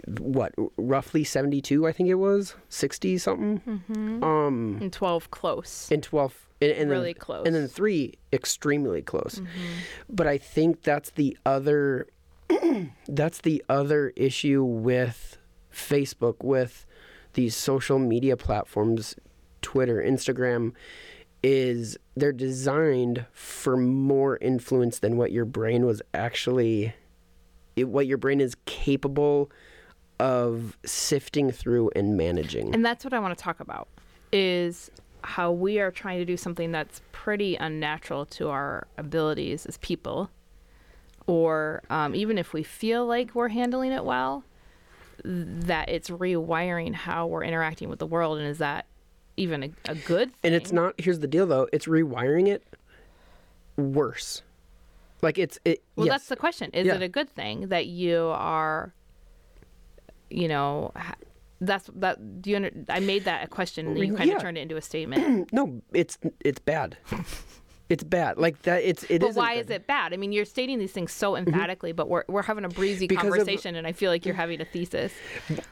what, 0.07 0.53
roughly 0.77 1.23
seventy-two, 1.23 1.87
I 1.87 1.91
think 1.91 2.09
it 2.09 2.15
was, 2.15 2.55
sixty 2.69 3.17
something. 3.17 3.83
Um, 4.23 4.77
And 4.81 4.91
12 4.91 5.31
close. 5.31 5.89
and 5.91 6.03
12 6.03 6.47
and, 6.61 6.71
and 6.71 6.89
Really 6.89 7.13
then, 7.13 7.19
close. 7.19 7.45
and 7.45 7.55
then 7.55 7.67
3 7.67 8.13
extremely 8.31 9.01
close 9.01 9.41
but 10.09 10.27
i 10.27 10.37
think 10.37 10.81
that's 10.83 11.09
the 11.11 11.37
other 11.45 12.07
that's 13.07 13.39
the 13.39 13.63
other 13.69 14.13
issue 14.15 14.63
with 14.63 15.37
facebook 15.73 16.43
with 16.43 16.85
these 17.33 17.55
social 17.55 17.99
media 17.99 18.37
platforms 18.37 19.15
twitter 19.61 20.01
instagram 20.01 20.73
is 21.41 21.97
they're 22.15 22.31
designed 22.31 23.25
for 23.33 23.75
more 23.75 24.37
influence 24.37 24.99
than 24.99 25.17
what 25.17 25.31
your 25.31 25.45
brain 25.45 25.85
was 25.85 26.01
actually 26.13 26.93
it, 27.75 27.89
what 27.89 28.07
your 28.07 28.17
brain 28.17 28.39
is 28.39 28.55
capable 28.65 29.51
of 30.19 30.77
sifting 30.85 31.51
through 31.51 31.89
and 31.95 32.15
managing 32.15 32.73
And 32.73 32.85
that's 32.85 33.03
what 33.03 33.13
I 33.13 33.19
want 33.19 33.37
to 33.37 33.43
talk 33.43 33.59
about 33.59 33.87
is 34.31 34.89
how 35.23 35.51
we 35.51 35.79
are 35.79 35.91
trying 35.91 36.19
to 36.19 36.25
do 36.25 36.37
something 36.37 36.71
that's 36.71 37.01
pretty 37.11 37.55
unnatural 37.55 38.25
to 38.25 38.49
our 38.49 38.87
abilities 38.97 39.65
as 39.65 39.77
people. 39.77 40.29
Or 41.27 41.81
um, 41.89 42.15
even 42.15 42.37
if 42.37 42.53
we 42.53 42.63
feel 42.63 43.05
like 43.05 43.33
we're 43.33 43.47
handling 43.49 43.91
it 43.91 44.03
well, 44.03 44.43
that 45.23 45.87
it's 45.89 46.09
rewiring 46.09 46.93
how 46.93 47.27
we're 47.27 47.43
interacting 47.43 47.87
with 47.89 47.99
the 47.99 48.05
world. 48.07 48.39
And 48.39 48.47
is 48.47 48.57
that 48.57 48.85
even 49.37 49.63
a, 49.63 49.69
a 49.87 49.95
good 49.95 50.29
thing? 50.41 50.51
And 50.51 50.55
it's 50.55 50.71
not. 50.71 50.95
Here's 50.99 51.19
the 51.19 51.27
deal, 51.27 51.45
though. 51.47 51.67
It's 51.71 51.85
rewiring 51.85 52.47
it 52.47 52.63
worse. 53.77 54.41
Like 55.21 55.37
it's 55.37 55.57
it. 55.63 55.81
Well, 55.95 56.07
yes. 56.07 56.13
that's 56.15 56.27
the 56.27 56.35
question. 56.35 56.69
Is 56.73 56.85
Yeah. 56.87 56.95
it 56.95 57.01
a 57.01 57.07
good 57.07 57.29
thing 57.29 57.69
that 57.69 57.85
you 57.85 58.25
are, 58.33 58.93
you 60.29 60.49
know, 60.49 60.91
that's 61.61 61.89
that? 61.95 62.41
Do 62.41 62.49
you? 62.49 62.57
Under, 62.57 62.71
I 62.89 62.99
made 62.99 63.23
that 63.23 63.45
a 63.45 63.47
question, 63.47 63.87
and 63.87 63.97
you 63.97 64.15
kind 64.15 64.29
of 64.31 64.41
turned 64.41 64.57
it 64.57 64.61
into 64.61 64.75
a 64.75 64.81
statement. 64.91 65.53
no. 65.53 65.81
It's 65.93 66.17
it's 66.43 66.59
bad. 66.59 66.97
It's 67.89 68.03
bad. 68.03 68.37
Like 68.37 68.61
that. 68.63 68.83
It's 68.83 69.03
it 69.09 69.19
but 69.19 69.35
why 69.35 69.55
good. 69.55 69.65
is 69.65 69.69
it 69.71 69.87
bad? 69.87 70.13
I 70.13 70.17
mean, 70.17 70.31
you're 70.31 70.45
stating 70.45 70.79
these 70.79 70.91
things 70.91 71.11
so 71.11 71.33
mm-hmm. 71.33 71.47
emphatically, 71.47 71.91
but 71.91 72.09
we're 72.09 72.23
we're 72.27 72.43
having 72.43 72.65
a 72.65 72.69
breezy 72.69 73.07
Because 73.07 73.25
of- 73.25 73.31
conversation, 73.31 73.75
and 73.75 73.85
I 73.85 73.91
feel 73.91 74.11
like 74.11 74.25
you're 74.25 74.35
having 74.35 74.61
a 74.61 74.65
thesis. 74.65 75.13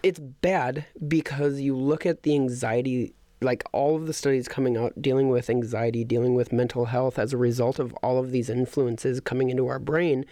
It's 0.03 0.19
bad 0.19 0.85
because 1.07 1.59
you 1.59 1.75
look 1.75 2.05
at 2.05 2.23
the 2.23 2.35
anxiety 2.35 3.13
like 3.41 3.63
all 3.71 3.95
of 3.95 4.05
the 4.05 4.13
studies 4.13 4.47
coming 4.47 4.77
out 4.77 5.01
dealing 5.01 5.29
with 5.29 5.49
anxiety, 5.49 6.03
dealing 6.03 6.35
with 6.35 6.53
mental 6.53 6.85
health 6.85 7.17
as 7.17 7.33
a 7.33 7.37
result 7.37 7.79
of 7.79 7.91
all 8.03 8.19
of 8.19 8.31
these 8.31 8.49
influences 8.49 9.19
coming 9.19 9.49
into 9.49 9.67
our 9.67 9.79
brain. 9.79 10.25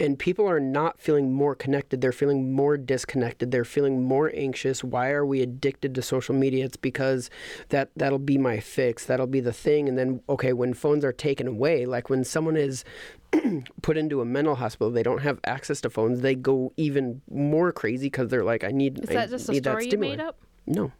And 0.00 0.18
people 0.18 0.48
are 0.48 0.60
not 0.60 0.98
feeling 0.98 1.32
more 1.32 1.54
connected, 1.54 2.00
they're 2.00 2.12
feeling 2.12 2.52
more 2.52 2.78
disconnected, 2.78 3.50
they're 3.50 3.64
feeling 3.64 4.02
more 4.02 4.32
anxious. 4.34 4.82
Why 4.82 5.10
are 5.10 5.26
we 5.26 5.42
addicted 5.42 5.94
to 5.94 6.02
social 6.02 6.34
media? 6.34 6.64
It's 6.64 6.76
because 6.76 7.28
that 7.68 7.90
that'll 7.96 8.18
be 8.18 8.38
my 8.38 8.60
fix, 8.60 9.04
that'll 9.04 9.26
be 9.26 9.40
the 9.40 9.52
thing. 9.52 9.88
And 9.88 9.98
then 9.98 10.22
okay, 10.28 10.54
when 10.54 10.72
phones 10.72 11.04
are 11.04 11.12
taken 11.12 11.46
away, 11.46 11.84
like 11.84 12.08
when 12.08 12.24
someone 12.24 12.56
is 12.56 12.84
put 13.82 13.98
into 13.98 14.22
a 14.22 14.24
mental 14.24 14.54
hospital, 14.54 14.90
they 14.90 15.02
don't 15.02 15.20
have 15.20 15.38
access 15.44 15.82
to 15.82 15.90
phones, 15.90 16.22
they 16.22 16.34
go 16.34 16.72
even 16.78 17.20
more 17.30 17.72
crazy 17.72 18.06
because 18.06 18.28
they're 18.28 18.44
like, 18.44 18.64
I 18.64 18.70
need. 18.70 19.00
Is 19.00 19.10
I 19.10 19.14
that 19.14 19.30
just 19.30 19.48
a 19.50 19.52
that 19.52 19.62
story 19.62 19.90
you 19.90 19.98
made 19.98 20.20
up? 20.20 20.38
No, 20.66 20.92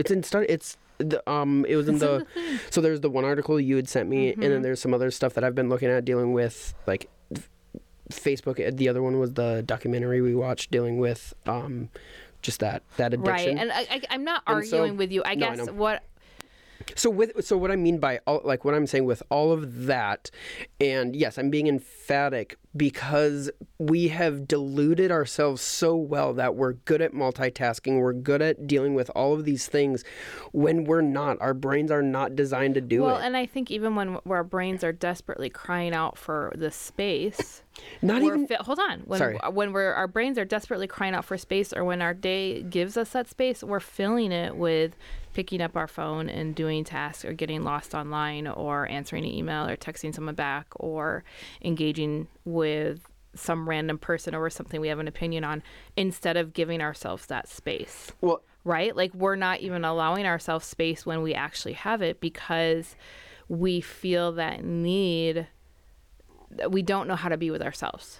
it's 0.00 0.10
in 0.10 0.22
study. 0.22 0.46
It's 0.48 0.76
the 0.98 1.22
um. 1.30 1.64
It 1.68 1.76
was 1.76 1.88
in 1.88 1.98
the. 1.98 2.26
so 2.70 2.80
there's 2.80 3.00
the 3.00 3.10
one 3.10 3.24
article 3.24 3.60
you 3.60 3.76
had 3.76 3.88
sent 3.88 4.08
me, 4.08 4.32
and 4.32 4.42
then 4.42 4.62
there's 4.62 4.80
some 4.80 4.92
other 4.94 5.10
stuff 5.10 5.34
that 5.34 5.44
I've 5.44 5.54
been 5.54 5.68
looking 5.68 5.88
at 5.88 6.04
dealing 6.04 6.32
with 6.32 6.74
like 6.86 7.08
f- 7.34 7.48
Facebook. 8.10 8.64
uh, 8.66 8.70
The 8.74 8.88
other 8.88 9.02
one 9.02 9.18
was 9.18 9.34
the 9.34 9.62
documentary 9.64 10.20
we 10.20 10.34
watched 10.34 10.70
dealing 10.70 10.98
with 10.98 11.32
um, 11.46 11.88
just 12.42 12.60
that 12.60 12.82
that 12.96 13.14
addiction. 13.14 13.56
Right. 13.56 13.58
And 13.58 13.72
I, 13.72 13.80
I, 13.90 14.02
I'm 14.10 14.24
not 14.24 14.42
And 14.46 14.66
so- 14.66 14.78
arguing 14.78 14.96
with 14.98 15.10
you. 15.12 15.22
I 15.24 15.34
No, 15.34 15.46
I 15.48 15.56
guess 15.56 15.66
know. 15.66 15.72
what 15.72 16.02
So 16.96 17.10
with 17.10 17.44
so 17.44 17.56
what 17.56 17.70
I 17.70 17.76
mean 17.76 17.98
by 17.98 18.20
all, 18.26 18.40
like 18.44 18.64
what 18.64 18.74
I'm 18.74 18.86
saying 18.86 19.04
with 19.04 19.22
all 19.30 19.52
of 19.52 19.86
that, 19.86 20.30
and 20.80 21.14
yes, 21.14 21.38
I'm 21.38 21.50
being 21.50 21.66
emphatic 21.66 22.56
because 22.76 23.50
we 23.78 24.08
have 24.08 24.46
deluded 24.46 25.10
ourselves 25.10 25.60
so 25.60 25.96
well 25.96 26.32
that 26.34 26.54
we're 26.54 26.74
good 26.74 27.02
at 27.02 27.12
multitasking, 27.12 28.00
we're 28.00 28.12
good 28.12 28.40
at 28.40 28.66
dealing 28.66 28.94
with 28.94 29.10
all 29.14 29.34
of 29.34 29.44
these 29.44 29.66
things, 29.66 30.04
when 30.52 30.84
we're 30.84 31.00
not. 31.00 31.36
Our 31.40 31.54
brains 31.54 31.90
are 31.90 32.02
not 32.02 32.36
designed 32.36 32.74
to 32.74 32.80
do 32.80 33.02
well, 33.02 33.10
it. 33.10 33.12
Well, 33.14 33.22
and 33.22 33.36
I 33.36 33.46
think 33.46 33.70
even 33.70 33.94
when 33.94 34.18
our 34.28 34.44
brains 34.44 34.84
are 34.84 34.92
desperately 34.92 35.50
crying 35.50 35.92
out 35.92 36.16
for 36.16 36.52
the 36.56 36.70
space, 36.70 37.62
Not 38.02 38.22
even 38.22 38.46
fi- 38.46 38.56
hold 38.60 38.78
on. 38.78 39.00
When 39.00 39.18
Sorry. 39.18 39.38
when 39.50 39.72
we're 39.72 39.92
our 39.92 40.08
brains 40.08 40.38
are 40.38 40.44
desperately 40.44 40.86
crying 40.86 41.14
out 41.14 41.24
for 41.24 41.38
space, 41.38 41.72
or 41.72 41.84
when 41.84 42.02
our 42.02 42.14
day 42.14 42.62
gives 42.62 42.96
us 42.96 43.10
that 43.10 43.28
space, 43.28 43.62
we're 43.62 43.80
filling 43.80 44.32
it 44.32 44.56
with 44.56 44.96
picking 45.32 45.60
up 45.60 45.76
our 45.76 45.86
phone 45.86 46.28
and 46.28 46.54
doing 46.54 46.84
tasks, 46.84 47.24
or 47.24 47.32
getting 47.32 47.62
lost 47.62 47.94
online, 47.94 48.46
or 48.46 48.88
answering 48.88 49.24
an 49.24 49.30
email, 49.30 49.68
or 49.68 49.76
texting 49.76 50.14
someone 50.14 50.34
back, 50.34 50.66
or 50.76 51.24
engaging 51.62 52.28
with 52.44 53.06
some 53.34 53.68
random 53.68 53.96
person 53.96 54.34
over 54.34 54.50
something 54.50 54.80
we 54.80 54.88
have 54.88 54.98
an 54.98 55.08
opinion 55.08 55.44
on, 55.44 55.62
instead 55.96 56.36
of 56.36 56.52
giving 56.52 56.80
ourselves 56.80 57.26
that 57.26 57.48
space 57.48 58.12
well, 58.20 58.42
right? 58.64 58.94
Like 58.94 59.14
we're 59.14 59.36
not 59.36 59.60
even 59.60 59.84
allowing 59.84 60.26
ourselves 60.26 60.66
space 60.66 61.06
when 61.06 61.22
we 61.22 61.34
actually 61.34 61.74
have 61.74 62.02
it 62.02 62.20
because 62.20 62.96
we 63.48 63.80
feel 63.80 64.32
that 64.32 64.64
need 64.64 65.46
we 66.68 66.82
don't 66.82 67.06
know 67.06 67.14
how 67.14 67.28
to 67.28 67.36
be 67.36 67.50
with 67.50 67.62
ourselves. 67.62 68.18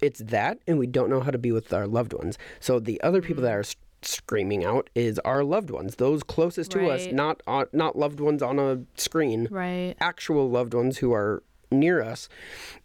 it's 0.00 0.20
that 0.20 0.58
and 0.66 0.78
we 0.78 0.86
don't 0.86 1.10
know 1.10 1.20
how 1.20 1.30
to 1.30 1.38
be 1.38 1.52
with 1.52 1.72
our 1.72 1.86
loved 1.86 2.12
ones 2.12 2.38
so 2.60 2.78
the 2.78 3.00
other 3.02 3.20
people 3.20 3.42
that 3.42 3.50
mm-hmm. 3.50 3.60
are 3.60 3.64
screaming 4.08 4.64
out 4.64 4.88
is 4.94 5.18
our 5.20 5.44
loved 5.44 5.70
ones 5.70 5.96
those 5.96 6.22
closest 6.22 6.70
to 6.72 6.88
us 6.90 7.06
not 7.12 7.42
on, 7.46 7.66
not 7.72 7.96
loved 7.96 8.20
ones 8.20 8.42
on 8.42 8.58
a 8.58 8.80
screen 8.96 9.48
Right. 9.50 9.94
actual 10.00 10.48
loved 10.50 10.74
ones 10.74 10.98
who 10.98 11.12
are 11.12 11.42
near 11.70 12.02
us. 12.02 12.28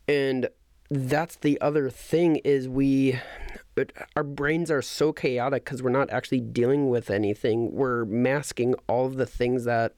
And 0.08 0.50
that's 0.90 1.38
the 1.38 1.60
other 1.62 1.90
thing 1.90 2.36
is 2.38 2.68
we 2.68 3.20
it, 3.76 3.92
our 4.16 4.24
brains 4.24 4.70
are 4.70 4.82
so 4.82 5.12
chaotic 5.12 5.64
because 5.64 5.82
we're 5.82 5.90
not 5.90 6.12
actually 6.12 6.42
dealing 6.42 6.90
with 6.90 7.10
anything. 7.10 7.72
We're 7.72 8.06
masking 8.06 8.76
all 8.88 9.08
of 9.08 9.16
the 9.16 9.26
things 9.26 9.64
that 9.64 9.94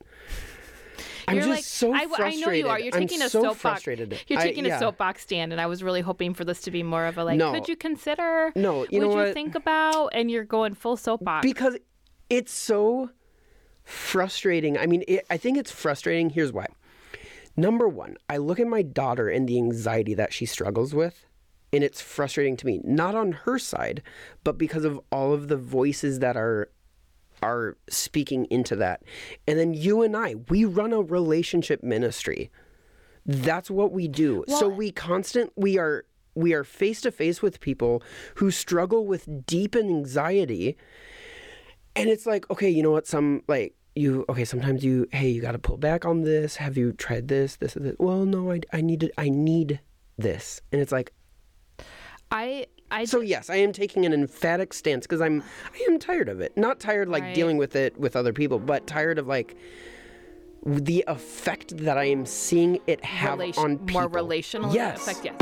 I'm 1.28 1.36
You're 1.36 1.44
just 1.46 1.56
like, 1.56 1.64
so 1.64 1.92
I, 1.92 2.06
frustrated. 2.06 2.42
I 2.42 2.46
know 2.46 2.52
you 2.52 2.68
are. 2.68 2.78
You're 2.80 2.94
I'm 2.94 3.00
taking 3.02 3.22
a 3.22 3.28
so 3.28 3.42
soapbox. 3.42 3.60
frustrated. 3.60 4.18
You're 4.28 4.38
I- 4.38 4.42
taking 4.44 4.64
yeah. 4.64 4.76
a 4.76 4.78
soapbox 4.78 5.22
stand, 5.22 5.52
and 5.52 5.60
I 5.60 5.66
was 5.66 5.82
really 5.82 6.00
hoping 6.00 6.34
for 6.34 6.44
this 6.44 6.60
to 6.62 6.70
be 6.70 6.82
more 6.82 7.06
of 7.06 7.18
a 7.18 7.24
like. 7.24 7.38
No. 7.38 7.52
Could 7.52 7.68
you 7.68 7.76
consider? 7.76 8.52
No, 8.54 8.86
you 8.90 9.00
would 9.00 9.06
know 9.06 9.10
you 9.10 9.16
what? 9.26 9.34
think 9.34 9.54
about? 9.54 10.10
And 10.12 10.30
you're 10.30 10.44
going 10.44 10.74
full 10.74 10.96
soapbox. 10.96 11.42
because 11.42 11.76
it's 12.30 12.52
so 12.52 13.10
frustrating. 13.84 14.76
I 14.78 14.86
mean, 14.86 15.04
it, 15.08 15.26
I 15.30 15.36
think 15.36 15.58
it's 15.58 15.70
frustrating. 15.70 16.30
Here's 16.30 16.52
why. 16.52 16.66
Number 17.56 17.88
one, 17.88 18.16
I 18.28 18.36
look 18.36 18.60
at 18.60 18.66
my 18.66 18.82
daughter 18.82 19.28
and 19.28 19.48
the 19.48 19.56
anxiety 19.56 20.12
that 20.14 20.32
she 20.32 20.44
struggles 20.44 20.94
with, 20.94 21.24
and 21.72 21.82
it's 21.82 22.00
frustrating 22.02 22.56
to 22.58 22.66
me. 22.66 22.80
Not 22.84 23.14
on 23.14 23.32
her 23.32 23.58
side, 23.58 24.02
but 24.44 24.58
because 24.58 24.84
of 24.84 25.00
all 25.10 25.32
of 25.32 25.48
the 25.48 25.56
voices 25.56 26.18
that 26.18 26.36
are 26.36 26.68
are 27.46 27.76
speaking 27.88 28.46
into 28.50 28.74
that. 28.76 29.02
And 29.46 29.58
then 29.58 29.72
you 29.72 30.02
and 30.02 30.16
I, 30.16 30.34
we 30.48 30.64
run 30.64 30.92
a 30.92 31.00
relationship 31.00 31.82
ministry. 31.82 32.50
That's 33.24 33.70
what 33.70 33.92
we 33.92 34.08
do. 34.08 34.44
so 34.48 34.68
we 34.68 34.90
constant 34.90 35.52
we 35.56 35.78
are 35.78 36.04
we 36.34 36.52
are 36.52 36.64
face 36.64 37.00
to 37.00 37.10
face 37.10 37.40
with 37.40 37.60
people 37.60 38.02
who 38.36 38.50
struggle 38.50 39.06
with 39.06 39.46
deep 39.46 39.74
anxiety 39.74 40.76
and 41.96 42.10
it's 42.10 42.26
like 42.26 42.48
okay 42.50 42.68
you 42.68 42.82
know 42.82 42.90
what 42.90 43.06
some 43.06 43.42
like 43.48 43.74
you 43.94 44.24
okay 44.28 44.44
sometimes 44.44 44.84
you 44.84 45.08
hey 45.12 45.28
you 45.30 45.40
got 45.40 45.52
to 45.52 45.58
pull 45.58 45.78
back 45.78 46.04
on 46.04 46.22
this 46.22 46.56
have 46.56 46.76
you 46.76 46.92
tried 46.92 47.26
this 47.28 47.56
this 47.56 47.74
is 47.74 47.82
this 47.82 47.96
well 47.98 48.26
no 48.26 48.52
i, 48.52 48.60
I 48.72 48.80
need 48.82 49.00
to, 49.00 49.10
i 49.18 49.30
need 49.30 49.80
this 50.18 50.60
and 50.70 50.80
it's 50.80 50.92
like 50.92 51.12
I, 52.30 52.66
I, 52.90 53.04
so 53.04 53.20
yes 53.20 53.50
i 53.50 53.56
am 53.56 53.72
taking 53.72 54.06
an 54.06 54.12
emphatic 54.12 54.72
stance 54.72 55.06
because 55.06 55.20
i'm 55.20 55.42
i 55.74 55.90
am 55.90 55.98
tired 55.98 56.28
of 56.28 56.40
it 56.40 56.56
not 56.56 56.78
tired 56.78 57.08
like 57.08 57.22
Right. 57.24 57.34
dealing 57.34 57.56
with 57.56 57.74
it 57.76 57.98
with 57.98 58.14
other 58.16 58.32
people 58.32 58.58
but 58.58 58.86
tired 58.86 59.18
of 59.18 59.26
like 59.26 59.56
the 60.64 61.04
effect 61.08 61.76
that 61.78 61.98
i 61.98 62.04
am 62.04 62.24
seeing 62.26 62.78
it 62.86 63.04
have 63.04 63.38
relation- 63.40 63.62
on 63.64 63.78
people 63.78 64.00
more 64.02 64.08
relational 64.08 64.72
yes 64.72 65.06
effect. 65.08 65.24
Yes. 65.24 65.34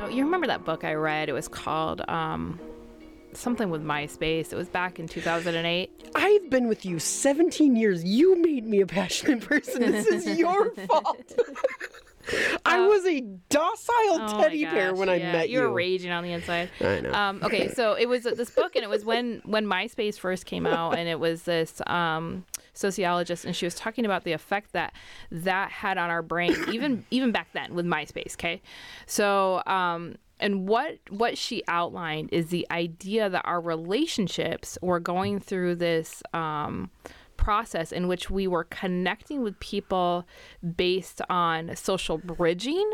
Oh, 0.00 0.08
You 0.10 0.24
remember 0.24 0.46
that 0.48 0.64
book 0.64 0.84
I 0.84 0.94
read? 0.94 1.28
It 1.28 1.32
was 1.32 1.48
called 1.48 2.02
um, 2.08 2.58
something 3.36 3.70
with 3.70 3.82
MySpace. 3.82 4.52
It 4.52 4.56
was 4.56 4.68
back 4.68 4.98
in 4.98 5.08
2008. 5.08 6.10
I've 6.14 6.50
been 6.50 6.68
with 6.68 6.84
you 6.84 6.98
17 6.98 7.76
years. 7.76 8.04
You 8.04 8.36
made 8.40 8.66
me 8.66 8.80
a 8.80 8.86
passionate 8.86 9.40
person. 9.42 9.80
This 9.82 10.06
is 10.06 10.38
your 10.38 10.74
fault. 10.86 11.32
I 12.64 12.86
was 12.86 13.04
a 13.04 13.20
docile 13.20 14.18
Oh 14.18 14.40
teddy 14.42 14.64
bear 14.64 14.90
gosh, 14.90 14.98
when 14.98 15.08
I 15.10 15.18
met 15.18 15.50
you 15.50 15.60
you. 15.60 15.68
were 15.68 15.74
raging 15.74 16.10
on 16.10 16.24
the 16.24 16.32
inside. 16.32 16.70
I 16.80 17.00
know. 17.00 17.12
Um, 17.12 17.40
okay, 17.42 17.68
so 17.68 17.92
it 17.94 18.06
was 18.08 18.22
this 18.22 18.48
book, 18.50 18.76
and 18.76 18.82
it 18.84 18.88
was 18.88 19.04
when 19.04 19.42
when 19.44 19.66
MySpace 19.66 20.18
first 20.18 20.46
came 20.46 20.66
out, 20.66 20.96
and 20.96 21.06
it 21.06 21.20
was 21.20 21.42
this 21.42 21.82
um, 21.86 22.46
sociologist, 22.72 23.44
and 23.44 23.54
she 23.54 23.66
was 23.66 23.74
talking 23.74 24.06
about 24.06 24.24
the 24.24 24.32
effect 24.32 24.72
that 24.72 24.94
that 25.30 25.70
had 25.70 25.98
on 25.98 26.08
our 26.08 26.22
brain, 26.22 26.56
even 26.72 27.04
even 27.10 27.30
back 27.30 27.48
then 27.52 27.74
with 27.74 27.84
MySpace. 27.84 28.34
Okay, 28.36 28.62
so. 29.06 29.62
Um, 29.66 30.16
and 30.40 30.68
what 30.68 30.98
what 31.10 31.38
she 31.38 31.62
outlined 31.68 32.28
is 32.32 32.48
the 32.48 32.66
idea 32.70 33.30
that 33.30 33.42
our 33.44 33.60
relationships 33.60 34.76
were 34.82 35.00
going 35.00 35.40
through 35.40 35.76
this 35.76 36.22
um, 36.32 36.90
process 37.36 37.92
in 37.92 38.08
which 38.08 38.30
we 38.30 38.46
were 38.46 38.64
connecting 38.64 39.42
with 39.42 39.58
people 39.60 40.26
based 40.76 41.20
on 41.28 41.74
social 41.76 42.18
bridging 42.18 42.90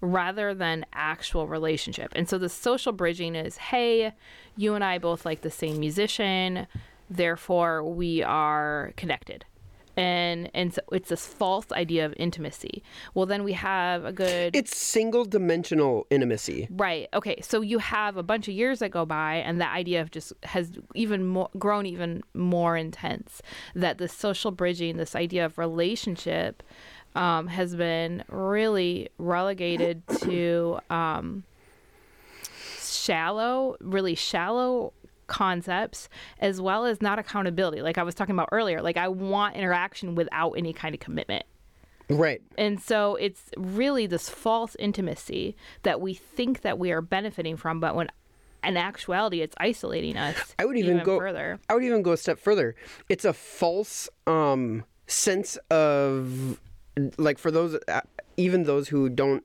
rather 0.00 0.54
than 0.54 0.84
actual 0.92 1.48
relationship. 1.48 2.12
And 2.14 2.28
so 2.28 2.38
the 2.38 2.48
social 2.48 2.92
bridging 2.92 3.34
is, 3.34 3.56
hey, 3.56 4.12
you 4.56 4.74
and 4.74 4.84
I 4.84 4.98
both 4.98 5.24
like 5.24 5.40
the 5.40 5.50
same 5.50 5.80
musician, 5.80 6.66
therefore 7.08 7.82
we 7.82 8.22
are 8.22 8.92
connected. 8.96 9.44
And 9.96 10.50
and 10.54 10.74
so 10.74 10.82
it's 10.92 11.08
this 11.08 11.26
false 11.26 11.72
idea 11.72 12.04
of 12.04 12.12
intimacy. 12.16 12.82
Well, 13.14 13.26
then 13.26 13.44
we 13.44 13.54
have 13.54 14.04
a 14.04 14.12
good 14.12 14.54
It's 14.54 14.76
single 14.76 15.24
dimensional 15.24 16.06
intimacy. 16.10 16.68
Right. 16.70 17.08
Okay. 17.14 17.40
So 17.40 17.62
you 17.62 17.78
have 17.78 18.16
a 18.16 18.22
bunch 18.22 18.46
of 18.48 18.54
years 18.54 18.80
that 18.80 18.90
go 18.90 19.06
by, 19.06 19.36
and 19.36 19.60
that 19.60 19.74
idea 19.74 20.02
of 20.02 20.10
just 20.10 20.32
has 20.42 20.72
even 20.94 21.26
more 21.26 21.48
grown 21.58 21.86
even 21.86 22.22
more 22.34 22.76
intense. 22.76 23.40
That 23.74 23.98
the 23.98 24.08
social 24.08 24.50
bridging, 24.50 24.96
this 24.98 25.16
idea 25.16 25.46
of 25.46 25.56
relationship, 25.56 26.62
um, 27.14 27.46
has 27.48 27.74
been 27.74 28.22
really 28.28 29.08
relegated 29.18 30.02
to 30.20 30.78
um, 30.90 31.44
shallow, 32.80 33.76
really 33.80 34.14
shallow 34.14 34.92
concepts 35.26 36.08
as 36.40 36.60
well 36.60 36.84
as 36.84 37.02
not 37.02 37.18
accountability 37.18 37.82
like 37.82 37.98
i 37.98 38.02
was 38.02 38.14
talking 38.14 38.34
about 38.34 38.48
earlier 38.52 38.80
like 38.80 38.96
i 38.96 39.08
want 39.08 39.56
interaction 39.56 40.14
without 40.14 40.52
any 40.52 40.72
kind 40.72 40.94
of 40.94 41.00
commitment 41.00 41.44
Right. 42.08 42.40
and 42.56 42.80
so 42.80 43.16
it's 43.16 43.50
really 43.56 44.06
this 44.06 44.28
false 44.28 44.76
intimacy 44.78 45.56
that 45.82 46.00
we 46.00 46.14
think 46.14 46.60
that 46.60 46.78
we 46.78 46.92
are 46.92 47.00
benefiting 47.00 47.56
from, 47.56 47.80
but 47.80 47.96
when 47.96 48.08
in 48.62 48.76
actuality 48.76 49.40
it's 49.42 49.56
isolating 49.58 50.16
us. 50.16 50.54
I 50.58 50.64
would 50.66 50.76
even, 50.76 51.02
go 51.02 51.18
further. 51.18 51.58
I 51.68 51.74
would 51.74 51.84
even 51.84 52.02
go 52.02 52.12
a 52.12 52.16
step 52.16 52.38
further. 52.38 52.74
It's 53.08 53.24
a 53.24 53.32
false 53.32 54.08
um 54.26 54.84
sense 55.08 55.56
of 55.70 56.60
like 57.16 57.38
for 57.38 57.50
those 57.50 57.76
uh, 57.88 58.00
even 58.36 58.64
those 58.64 58.88
who 58.88 59.08
don't 59.08 59.44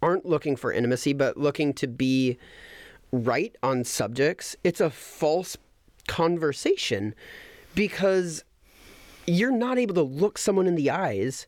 aren't 0.00 0.26
looking 0.26 0.56
for 0.56 0.72
intimacy 0.72 1.12
but 1.12 1.36
looking 1.36 1.72
to 1.74 1.86
be 1.86 2.36
right 3.12 3.54
on 3.62 3.84
subjects 3.84 4.56
it's 4.64 4.80
a 4.80 4.88
false 4.90 5.56
conversation 6.08 7.14
because 7.74 8.42
you're 9.26 9.52
not 9.52 9.78
able 9.78 9.94
to 9.94 10.02
look 10.02 10.38
someone 10.38 10.66
in 10.66 10.74
the 10.74 10.90
eyes 10.90 11.46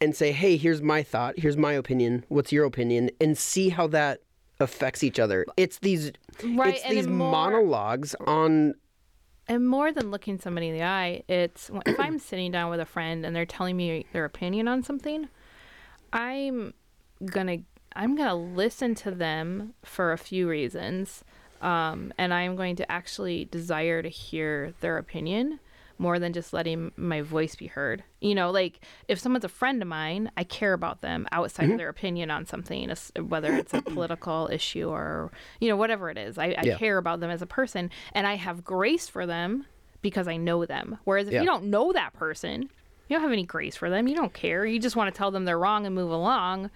and 0.00 0.14
say 0.14 0.30
hey 0.30 0.56
here's 0.56 0.82
my 0.82 1.02
thought 1.02 1.38
here's 1.38 1.56
my 1.56 1.72
opinion 1.72 2.24
what's 2.28 2.52
your 2.52 2.64
opinion? 2.64 3.10
and 3.20 3.36
see 3.38 3.70
how 3.70 3.86
that 3.86 4.20
affects 4.60 5.02
each 5.02 5.18
other. 5.18 5.44
It's 5.56 5.80
these 5.80 6.12
Right, 6.44 6.74
it's 6.76 6.88
these 6.88 7.08
more- 7.08 7.30
monologues 7.32 8.14
on 8.26 8.74
and 9.48 9.68
more 9.68 9.92
than 9.92 10.10
looking 10.10 10.38
somebody 10.38 10.68
in 10.68 10.74
the 10.74 10.84
eye, 10.84 11.22
it's 11.28 11.70
if 11.86 11.98
I'm 12.00 12.18
sitting 12.18 12.50
down 12.52 12.70
with 12.70 12.80
a 12.80 12.86
friend 12.86 13.26
and 13.26 13.34
they're 13.36 13.44
telling 13.44 13.76
me 13.76 14.06
their 14.12 14.24
opinion 14.24 14.68
on 14.68 14.82
something, 14.82 15.28
I'm 16.12 16.72
gonna 17.26 17.58
I'm 17.96 18.16
gonna 18.16 18.34
listen 18.34 18.94
to 18.96 19.10
them 19.10 19.74
for 19.84 20.12
a 20.12 20.18
few 20.18 20.48
reasons, 20.48 21.24
um, 21.62 22.12
and 22.18 22.34
I'm 22.34 22.56
going 22.56 22.76
to 22.76 22.90
actually 22.90 23.44
desire 23.46 24.02
to 24.02 24.08
hear 24.08 24.74
their 24.80 24.98
opinion 24.98 25.60
more 25.96 26.18
than 26.18 26.32
just 26.32 26.52
letting 26.52 26.90
my 26.96 27.20
voice 27.22 27.54
be 27.54 27.68
heard. 27.68 28.02
You 28.20 28.34
know, 28.34 28.50
like 28.50 28.80
if 29.06 29.20
someone's 29.20 29.44
a 29.44 29.48
friend 29.48 29.80
of 29.80 29.86
mine, 29.86 30.28
I 30.36 30.42
care 30.42 30.72
about 30.72 31.02
them 31.02 31.28
outside 31.30 31.70
of 31.70 31.76
their 31.78 31.88
opinion 31.88 32.32
on 32.32 32.46
something, 32.46 32.92
whether 33.28 33.56
it's 33.56 33.72
a 33.72 33.80
political 33.82 34.48
issue 34.52 34.88
or 34.88 35.30
you 35.60 35.68
know 35.68 35.76
whatever 35.76 36.10
it 36.10 36.18
is. 36.18 36.36
I, 36.36 36.46
I 36.58 36.64
Yeah. 36.64 36.76
care 36.78 36.98
about 36.98 37.20
them 37.20 37.30
as 37.30 37.42
a 37.42 37.46
person, 37.46 37.90
and 38.12 38.26
I 38.26 38.34
have 38.34 38.64
grace 38.64 39.08
for 39.08 39.24
them 39.24 39.66
because 40.02 40.26
I 40.26 40.36
know 40.36 40.66
them. 40.66 40.98
Whereas 41.04 41.28
if 41.28 41.34
Yeah. 41.34 41.40
you 41.42 41.46
don't 41.46 41.66
know 41.66 41.92
that 41.92 42.12
person, 42.12 42.62
you 43.08 43.16
don't 43.16 43.22
have 43.22 43.32
any 43.32 43.44
grace 43.44 43.76
for 43.76 43.88
them. 43.88 44.08
You 44.08 44.16
don't 44.16 44.34
care. 44.34 44.66
You 44.66 44.80
just 44.80 44.96
want 44.96 45.14
to 45.14 45.16
tell 45.16 45.30
them 45.30 45.44
they're 45.44 45.58
wrong 45.58 45.86
and 45.86 45.94
move 45.94 46.10
along. 46.10 46.70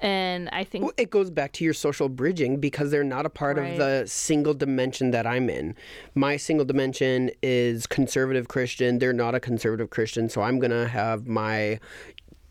And 0.00 0.48
I 0.50 0.64
think 0.64 0.84
Well, 0.84 0.92
it 0.96 1.10
goes 1.10 1.30
back 1.30 1.52
to 1.52 1.64
your 1.64 1.72
social 1.72 2.08
bridging 2.08 2.58
because 2.60 2.90
they're 2.90 3.04
not 3.04 3.24
a 3.26 3.30
part 3.30 3.56
Right. 3.56 3.72
of 3.72 3.78
the 3.78 4.04
single 4.06 4.52
dimension 4.52 5.12
that 5.12 5.26
I'm 5.26 5.48
in. 5.48 5.74
My 6.14 6.36
single 6.36 6.66
dimension 6.66 7.30
is 7.42 7.86
conservative 7.86 8.48
Christian. 8.48 8.98
They're 8.98 9.12
not 9.12 9.34
a 9.34 9.40
conservative 9.40 9.90
Christian, 9.90 10.28
so 10.28 10.42
I'm 10.42 10.58
going 10.58 10.72
to 10.72 10.88
have 10.88 11.26
my 11.26 11.78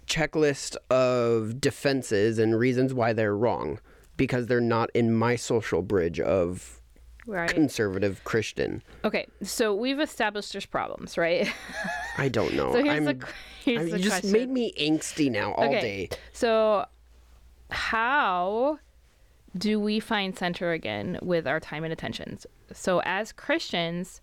checklist 0.08 0.76
of 0.89 1.60
defenses 1.62 2.39
and 2.39 2.58
reasons 2.58 2.94
why 2.94 3.14
they're 3.14 3.36
wrong 3.36 3.80
because 4.18 4.48
they're 4.48 4.62
not 4.62 4.89
in 4.94 5.14
my 5.14 5.36
social 5.36 5.82
bridge 5.82 6.20
of 6.20 6.82
right. 7.26 7.50
conservative 7.50 8.24
Christian. 8.24 8.84
Okay, 9.06 9.28
so 9.41 9.74
we've 9.74 10.00
established 10.00 10.54
there's 10.54 10.66
problems, 10.66 11.18
right? 11.18 11.48
I 12.18 12.30
don't 12.30 12.54
know. 12.56 12.74
so 12.74 12.84
here's 12.84 12.98
I'm, 12.98 13.06
the 13.06 13.16
qu- 13.16 13.32
here's 13.64 13.94
I- 13.94 13.98
you 13.98 14.04
just 14.04 14.26
made 14.26 14.50
me 14.50 14.74
angsty 14.80 15.32
now 15.32 15.54
all 15.54 15.66
okay, 15.70 15.82
day. 15.82 16.10
so 16.34 16.86
how 17.74 18.80
do 19.57 19.80
we 19.80 19.99
find 19.99 20.38
center 20.38 20.71
again 20.71 21.19
with 21.21 21.47
our 21.47 21.59
time 21.59 21.84
and 21.84 21.91
attentions? 21.91 22.45
So 22.71 23.01
as 23.03 23.32
Christians, 23.32 24.21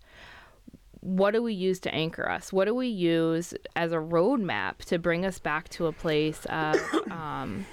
what 1.01 1.31
do 1.31 1.41
we 1.41 1.53
use 1.53 1.79
to 1.81 1.93
anchor 1.93 2.29
us? 2.29 2.53
What 2.53 2.65
do 2.65 2.75
we 2.75 2.87
use 2.87 3.53
as 3.75 3.91
a 3.91 3.97
roadmap 3.97 4.77
to 4.85 4.99
bring 4.99 5.25
us 5.25 5.39
back 5.39 5.69
to 5.69 5.87
a 5.87 5.91
place 5.91 6.45
of 6.45 6.77
um, 7.11 7.65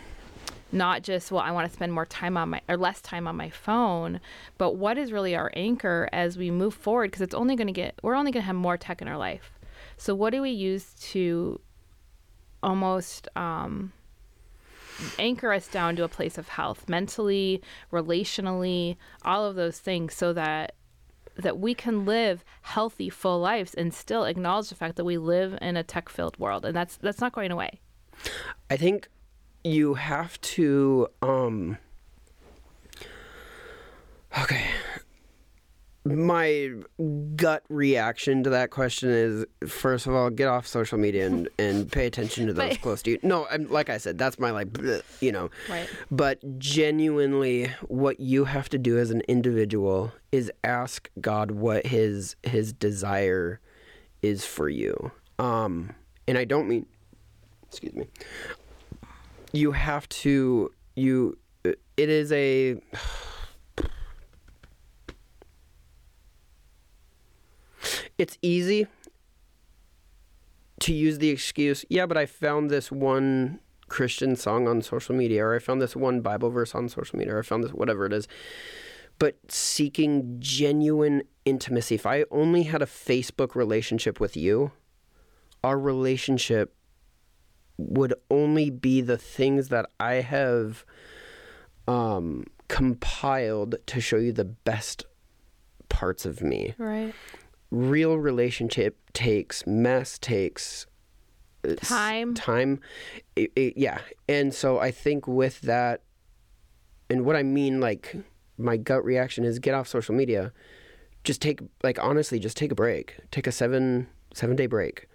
not 0.73 1.03
just 1.03 1.31
well, 1.31 1.43
I 1.43 1.51
want 1.51 1.69
to 1.69 1.73
spend 1.73 1.93
more 1.93 2.07
time 2.07 2.37
on 2.37 2.51
my 2.51 2.61
or 2.69 2.77
less 2.77 3.01
time 3.01 3.27
on 3.27 3.37
my 3.37 3.51
phone, 3.51 4.21
but 4.57 4.77
what 4.77 4.99
is 4.99 5.13
really 5.13 5.35
our 5.37 5.51
anchor 5.55 6.09
as 6.13 6.37
we 6.37 6.51
move 6.51 6.75
forward? 6.75 7.11
Because 7.11 7.23
it's 7.23 7.35
only 7.35 7.57
going 7.57 7.69
to 7.69 7.73
get 7.73 7.99
we're 8.03 8.17
only 8.17 8.33
going 8.33 8.43
to 8.43 8.47
have 8.47 8.57
more 8.57 8.77
tech 8.77 9.01
in 9.01 9.09
our 9.09 9.19
life. 9.19 9.59
So 9.97 10.15
what 10.15 10.31
do 10.31 10.43
we 10.43 10.51
use 10.51 10.95
to 11.13 11.61
almost 12.63 13.29
um, 13.37 13.93
anchor 15.19 15.53
us 15.53 15.69
down 15.69 15.97
to 15.97 16.05
a 16.05 16.09
place 16.09 16.39
of 16.39 16.49
health, 16.49 16.89
mentally, 16.89 17.63
relationally, 17.93 18.97
all 19.25 19.45
of 19.45 19.57
those 19.57 19.79
things, 19.79 20.15
so 20.15 20.33
that 20.33 20.75
that 21.37 21.59
we 21.59 21.73
can 21.73 22.05
live 22.05 22.45
healthy, 22.63 23.09
full 23.09 23.39
lives 23.39 23.73
and 23.75 23.95
still 23.95 24.25
acknowledge 24.25 24.71
the 24.71 24.75
fact 24.75 24.97
that 24.97 25.05
we 25.05 25.17
live 25.17 25.57
in 25.63 25.77
a 25.77 25.85
tech-filled 25.85 26.37
world, 26.39 26.65
and 26.65 26.75
that's 26.75 26.97
that's 26.97 27.21
not 27.21 27.33
going 27.33 27.51
away. 27.53 27.81
I 28.69 28.77
think 28.77 29.09
you 29.65 29.95
have 29.95 30.41
to 30.41 31.09
um 31.23 31.79
Okay. 34.43 34.67
My 36.05 36.71
gut 37.37 37.65
reaction 37.69 38.43
to 38.45 38.51
that 38.51 38.71
question 38.71 39.11
is 39.11 39.45
first 39.69 40.07
of 40.07 40.15
all, 40.15 40.31
get 40.31 40.49
off 40.49 40.67
social 40.67 40.97
media 40.99 41.27
and, 41.27 41.49
and 41.59 41.91
pay 41.91 42.07
attention 42.07 42.47
to 42.47 42.53
those 42.53 42.71
But- 42.71 42.81
close 42.81 43.03
to 43.03 43.11
you. 43.11 43.19
No, 43.23 43.47
I'm, 43.51 43.69
like 43.71 43.91
I 43.91 43.99
said, 43.99 44.17
that's 44.19 44.39
my 44.39 44.51
like, 44.51 44.69
bleh, 44.69 45.03
you 45.21 45.33
know. 45.33 45.51
Right. 45.69 45.89
But 46.11 46.59
genuinely, 46.59 47.71
what 47.89 48.21
you 48.21 48.45
have 48.45 48.69
to 48.71 48.79
do 48.79 48.99
as 48.99 49.11
an 49.11 49.23
individual 49.29 50.13
is 50.33 50.51
ask 50.65 51.11
God 51.21 51.51
what 51.51 51.87
His 51.87 52.37
His 52.43 52.73
desire 52.73 53.61
is 54.23 54.45
for 54.45 54.69
you. 54.69 55.11
Um, 55.39 55.95
and 56.27 56.37
I 56.39 56.45
don't 56.45 56.69
mean, 56.69 56.87
excuse 57.69 57.95
me. 57.95 58.07
You 59.53 59.73
have 59.73 60.09
to 60.11 60.73
you. 60.97 61.39
It 61.65 61.79
is 61.97 62.33
a. 62.33 62.81
It's 68.19 68.37
easy 68.43 68.87
to 70.81 70.93
use 70.93 71.19
the 71.19 71.31
excuse, 71.31 71.85
yeah, 71.89 72.07
but 72.07 72.17
I 72.17 72.27
found 72.27 72.71
this 72.71 72.93
one 72.93 73.61
Christian 73.89 74.37
song 74.37 74.69
on 74.69 74.83
social 74.83 75.15
media, 75.15 75.45
or 75.45 75.55
I 75.55 75.59
found 75.59 75.81
this 75.81 75.97
one 75.97 76.21
Bible 76.21 76.51
verse 76.51 76.75
on 76.75 76.89
social 76.89 77.19
media, 77.19 77.35
or 77.35 77.39
I 77.39 77.43
found 77.43 77.65
this 77.65 77.73
whatever 77.73 78.07
it 78.07 78.13
is. 78.13 78.29
But 79.19 79.37
seeking 79.49 80.37
genuine 80.39 81.23
intimacy. 81.45 81.97
If 81.97 82.07
I 82.07 82.25
only 82.31 82.65
had 82.65 82.83
a 82.83 82.87
Facebook 82.87 83.55
relationship 83.55 84.21
with 84.21 84.37
you, 84.37 84.71
our 85.65 85.79
relationship 85.79 86.75
would 87.77 88.15
only 88.31 88.71
be 88.71 89.01
the 89.01 89.19
things 89.19 89.69
that 89.69 89.87
I 89.99 90.15
have 90.15 90.85
um, 91.87 92.45
compiled 92.69 93.77
to 93.87 94.01
show 94.01 94.17
you 94.17 94.33
the 94.33 94.45
best 94.45 95.07
parts 95.89 96.27
of 96.27 96.43
me 96.43 96.75
Right. 96.77 97.15
Real 97.71 98.17
relationship 98.17 98.97
takes 99.13 99.67
mess 99.67 100.19
takes 100.19 100.87
Time. 101.77 102.35
time. 102.35 102.81
It- 103.37 103.53
it- 103.57 103.77
yeah. 103.77 103.99
And 104.29 104.55
so 104.55 104.79
i 104.79 104.91
think 104.91 105.27
with 105.27 105.61
that 105.63 106.03
and 107.11 107.25
what 107.25 107.37
i 107.37 107.43
mean 107.43 107.81
like 107.81 108.15
my 108.57 108.77
gut 108.77 109.05
reaction 109.05 109.45
is 109.45 109.59
get 109.59 109.75
off 109.75 109.87
social 109.89 110.15
media. 110.15 110.53
Just 111.25 111.43
take 111.43 111.61
like 111.83 111.99
honestly 112.03 112.39
just 112.39 112.57
take 112.57 112.73
a 112.73 112.75
break. 112.75 113.17
Take 113.31 113.47
a 113.47 113.53
seven 113.53 114.07
seven 114.35 114.57
day 114.57 114.67
break 114.67 115.09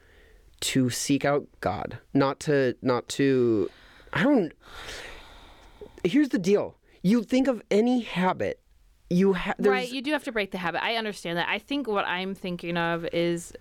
to 0.61 0.89
seek 0.89 1.25
out 1.25 1.47
god. 1.59 1.97
Not 2.13 2.39
to 2.41 2.75
not 2.81 3.07
to 3.09 3.69
i 4.11 4.21
don't 4.23 4.51
here's 6.03 6.29
the 6.29 6.39
deal. 6.39 6.75
You 7.01 7.23
think 7.23 7.47
of 7.47 7.61
any 7.71 8.01
habit 8.01 8.59
you 9.13 9.33
Right, 9.59 9.91
you 9.91 10.01
do 10.01 10.11
have 10.11 10.23
to 10.23 10.31
break 10.31 10.51
the 10.51 10.57
habit. 10.57 10.83
I 10.83 10.95
understand 10.95 11.37
that. 11.37 11.47
I 11.47 11.59
think 11.59 11.87
what 11.87 12.05
I'm 12.07 12.35
thinking 12.35 12.77
of 12.77 13.05
is 13.13 13.53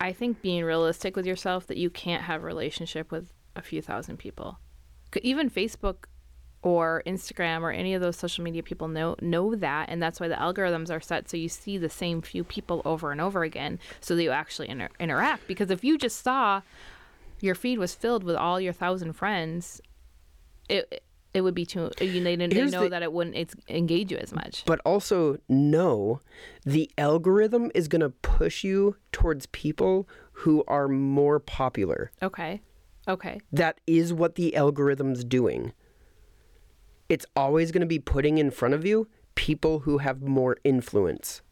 I 0.00 0.12
think 0.12 0.40
being 0.42 0.64
realistic 0.64 1.16
with 1.16 1.26
yourself 1.26 1.66
that 1.66 1.76
you 1.76 1.90
can't 1.90 2.24
have 2.24 2.42
a 2.42 2.46
relationship 2.46 3.10
with 3.12 3.32
a 3.54 3.62
few 3.62 3.82
thousand 3.82 4.18
people 4.18 4.58
Even 5.22 5.50
Facebook 5.50 6.04
or 6.62 7.02
Instagram 7.06 7.62
or 7.62 7.70
any 7.70 7.94
of 7.94 8.02
those 8.02 8.16
social 8.16 8.44
media 8.44 8.62
people 8.62 8.88
know 8.88 9.16
know 9.20 9.54
that 9.54 9.88
and 9.88 10.02
that's 10.02 10.20
why 10.20 10.28
the 10.28 10.34
algorithms 10.34 10.90
are 10.90 11.00
set 11.00 11.28
so 11.28 11.36
you 11.36 11.48
see 11.48 11.78
the 11.78 11.88
same 11.88 12.20
few 12.20 12.44
people 12.44 12.82
over 12.84 13.12
and 13.12 13.20
over 13.20 13.42
again 13.42 13.78
so 14.00 14.14
that 14.14 14.22
you 14.22 14.30
actually 14.30 14.68
inter- 14.68 14.90
interact 14.98 15.46
because 15.46 15.70
if 15.70 15.82
you 15.82 15.96
just 15.96 16.22
saw 16.22 16.60
your 17.40 17.54
feed 17.54 17.78
was 17.78 17.94
filled 17.94 18.22
with 18.22 18.36
all 18.36 18.60
your 18.60 18.74
thousand 18.74 19.14
friends 19.14 19.80
it 20.68 21.02
it 21.32 21.42
would 21.42 21.54
be 21.54 21.64
too 21.64 21.90
you 22.00 22.22
they, 22.24 22.36
they 22.36 22.46
know 22.46 22.84
the- 22.84 22.88
that 22.88 23.02
it 23.02 23.12
wouldn't 23.12 23.36
it's, 23.36 23.54
engage 23.68 24.10
you 24.10 24.18
as 24.18 24.32
much 24.32 24.64
but 24.66 24.80
also 24.84 25.38
know 25.48 26.20
the 26.64 26.90
algorithm 26.98 27.70
is 27.74 27.88
going 27.88 28.00
to 28.00 28.10
push 28.10 28.64
you 28.64 28.96
towards 29.12 29.46
people 29.46 30.08
who 30.40 30.64
are 30.66 30.88
more 30.88 31.38
popular. 31.38 32.10
Okay. 32.22 32.62
Okay. 33.06 33.40
That 33.52 33.80
is 33.86 34.12
what 34.12 34.36
the 34.36 34.56
algorithm's 34.56 35.24
doing. 35.24 35.72
It's 37.08 37.26
always 37.36 37.72
going 37.72 37.80
to 37.80 37.86
be 37.86 37.98
putting 37.98 38.38
in 38.38 38.50
front 38.50 38.74
of 38.74 38.86
you 38.86 39.08
people 39.34 39.80
who 39.80 39.98
have 39.98 40.22
more 40.22 40.56
influence. 40.64 41.42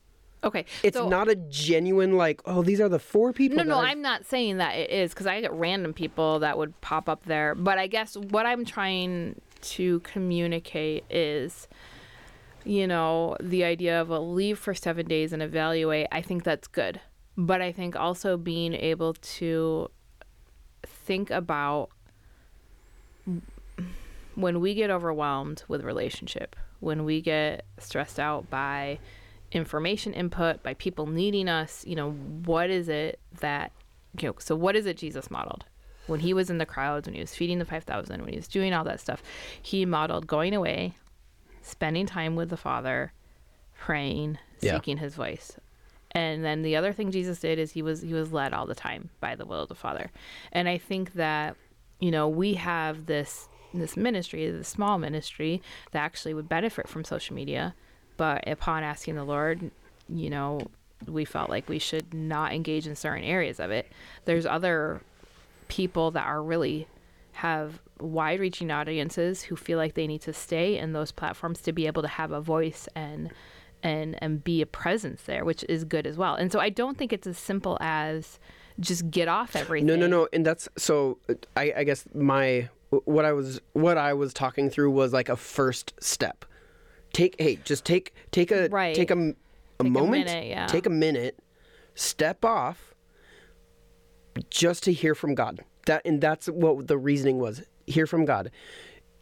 Okay. 0.44 0.64
It's 0.82 0.96
so, 0.96 1.08
not 1.08 1.28
a 1.28 1.34
genuine 1.34 2.16
like, 2.16 2.40
oh, 2.44 2.62
these 2.62 2.80
are 2.80 2.88
the 2.88 2.98
four 2.98 3.32
people. 3.32 3.56
No, 3.56 3.64
no, 3.64 3.78
I've-" 3.78 3.90
I'm 3.90 4.02
not 4.02 4.24
saying 4.24 4.58
that 4.58 4.76
it 4.76 4.90
is 4.90 5.10
because 5.10 5.26
I 5.26 5.40
get 5.40 5.52
random 5.52 5.92
people 5.92 6.38
that 6.40 6.56
would 6.56 6.80
pop 6.80 7.08
up 7.08 7.24
there. 7.24 7.54
But 7.54 7.78
I 7.78 7.88
guess 7.88 8.16
what 8.16 8.46
I'm 8.46 8.64
trying 8.64 9.40
to 9.60 10.00
communicate 10.00 11.04
is, 11.10 11.68
you 12.64 12.86
know, 12.86 13.36
the 13.40 13.64
idea 13.64 14.00
of 14.00 14.10
a 14.10 14.18
leave 14.18 14.58
for 14.58 14.74
seven 14.74 15.06
days 15.06 15.32
and 15.32 15.42
evaluate. 15.42 16.06
I 16.12 16.22
think 16.22 16.44
that's 16.44 16.68
good. 16.68 17.00
But 17.36 17.62
I 17.62 17.72
think 17.72 17.94
also 17.96 18.36
being 18.36 18.74
able 18.74 19.14
to 19.14 19.90
think 20.84 21.30
about 21.30 21.90
when 24.34 24.60
we 24.60 24.74
get 24.74 24.90
overwhelmed 24.90 25.64
with 25.68 25.84
relationship, 25.84 26.56
when 26.80 27.04
we 27.04 27.20
get 27.20 27.64
stressed 27.78 28.20
out 28.20 28.48
by 28.50 28.98
information 29.50 30.12
input, 30.12 30.62
by 30.62 30.74
people 30.74 31.06
needing 31.06 31.48
us, 31.48 31.84
you 31.86 31.96
know, 31.96 32.12
what 32.12 32.70
is 32.70 32.88
it 32.88 33.18
that, 33.40 33.72
you 34.20 34.28
know, 34.28 34.34
so 34.38 34.54
what 34.54 34.76
is 34.76 34.86
it 34.86 34.96
Jesus 34.96 35.30
modeled? 35.30 35.64
When 36.08 36.20
he 36.20 36.34
was 36.34 36.50
in 36.50 36.58
the 36.58 36.66
crowds, 36.66 37.06
when 37.06 37.14
he 37.14 37.20
was 37.20 37.34
feeding 37.34 37.58
the 37.60 37.64
5,000, 37.64 38.20
when 38.22 38.30
he 38.30 38.36
was 38.36 38.48
doing 38.48 38.72
all 38.74 38.82
that 38.84 38.98
stuff, 39.00 39.22
he 39.62 39.84
modeled 39.84 40.26
going 40.26 40.54
away, 40.54 40.94
spending 41.62 42.06
time 42.06 42.34
with 42.34 42.50
the 42.50 42.56
Father, 42.56 43.12
praying, 43.78 44.38
Yeah. 44.60 44.74
seeking 44.74 44.96
his 44.98 45.14
voice. 45.14 45.52
And 46.12 46.44
then 46.44 46.62
the 46.62 46.74
other 46.74 46.92
thing 46.92 47.10
Jesus 47.12 47.38
did 47.38 47.58
is 47.58 47.72
he 47.72 47.82
was 47.82 48.00
he 48.02 48.14
was 48.14 48.32
led 48.32 48.52
all 48.54 48.66
the 48.66 48.74
time 48.74 49.10
by 49.20 49.36
the 49.36 49.44
will 49.44 49.62
of 49.62 49.68
the 49.68 49.74
Father. 49.74 50.10
And 50.52 50.68
I 50.68 50.78
think 50.78 51.12
that 51.14 51.56
you 52.00 52.10
know, 52.10 52.28
we 52.28 52.54
have 52.54 53.06
this 53.06 53.48
this 53.74 53.96
ministry, 53.96 54.50
this 54.50 54.68
small 54.68 54.98
ministry 54.98 55.60
that 55.90 55.98
actually 56.00 56.32
would 56.32 56.48
benefit 56.48 56.88
from 56.88 57.04
social 57.04 57.36
media, 57.36 57.74
but 58.16 58.46
upon 58.48 58.82
asking 58.82 59.14
the 59.16 59.24
Lord, 59.24 59.70
you 60.08 60.30
know, 60.30 60.60
we 61.06 61.24
felt 61.26 61.50
like 61.50 61.68
we 61.68 61.78
should 61.78 62.14
not 62.14 62.52
engage 62.54 62.86
in 62.86 62.96
certain 62.96 63.24
areas 63.24 63.60
of 63.60 63.70
it. 63.70 63.92
There's 64.24 64.46
other 64.46 65.02
people 65.68 66.10
that 66.12 66.26
are 66.26 66.42
really 66.42 66.88
have 67.32 67.80
wide 68.00 68.40
reaching 68.40 68.70
audiences 68.70 69.42
who 69.42 69.54
feel 69.56 69.78
like 69.78 69.94
they 69.94 70.06
need 70.06 70.20
to 70.22 70.32
stay 70.32 70.76
in 70.78 70.92
those 70.92 71.12
platforms 71.12 71.60
to 71.62 71.72
be 71.72 71.86
able 71.86 72.02
to 72.02 72.08
have 72.08 72.32
a 72.32 72.40
voice 72.40 72.88
and 72.94 73.30
and 73.82 74.16
and 74.22 74.42
be 74.42 74.60
a 74.60 74.66
presence 74.66 75.22
there 75.22 75.44
which 75.44 75.64
is 75.68 75.84
good 75.84 76.04
as 76.06 76.16
well 76.16 76.34
and 76.34 76.50
so 76.50 76.58
i 76.58 76.68
don't 76.68 76.98
think 76.98 77.12
it's 77.12 77.26
as 77.28 77.38
simple 77.38 77.76
as 77.80 78.40
just 78.80 79.08
get 79.10 79.28
off 79.28 79.54
everything 79.56 79.86
No, 79.86 79.96
no, 79.96 80.06
no, 80.06 80.28
and 80.32 80.46
that's 80.46 80.68
so. 80.76 81.18
I, 81.56 81.72
I 81.78 81.84
guess 81.84 82.04
my 82.14 82.68
what 82.90 83.24
I 83.24 83.32
was 83.32 83.60
what 83.72 83.98
I 83.98 84.14
was 84.14 84.32
talking 84.32 84.70
through 84.70 84.92
was 84.92 85.12
like 85.12 85.28
a 85.28 85.36
first 85.36 85.94
step. 86.00 86.44
Take 87.12 87.34
hey, 87.40 87.56
just 87.64 87.84
take 87.84 88.14
take 88.30 88.52
a 88.52 88.68
Right. 88.68 88.94
take 88.94 89.10
a, 89.10 89.14
a 89.14 89.26
Take 89.26 89.34
a 89.80 89.84
moment, 89.84 90.26
minute, 90.26 90.46
yeah. 90.46 90.66
take 90.66 90.86
a 90.86 90.90
minute, 90.90 91.38
step 91.96 92.44
off, 92.44 92.87
just 94.50 94.84
to 94.84 94.92
hear 94.92 95.14
from 95.14 95.34
God. 95.34 95.64
That 95.86 96.02
and 96.04 96.20
that's 96.20 96.46
what 96.46 96.88
the 96.88 96.98
reasoning 96.98 97.38
was. 97.38 97.62
Hear 97.86 98.06
from 98.06 98.24
God. 98.24 98.50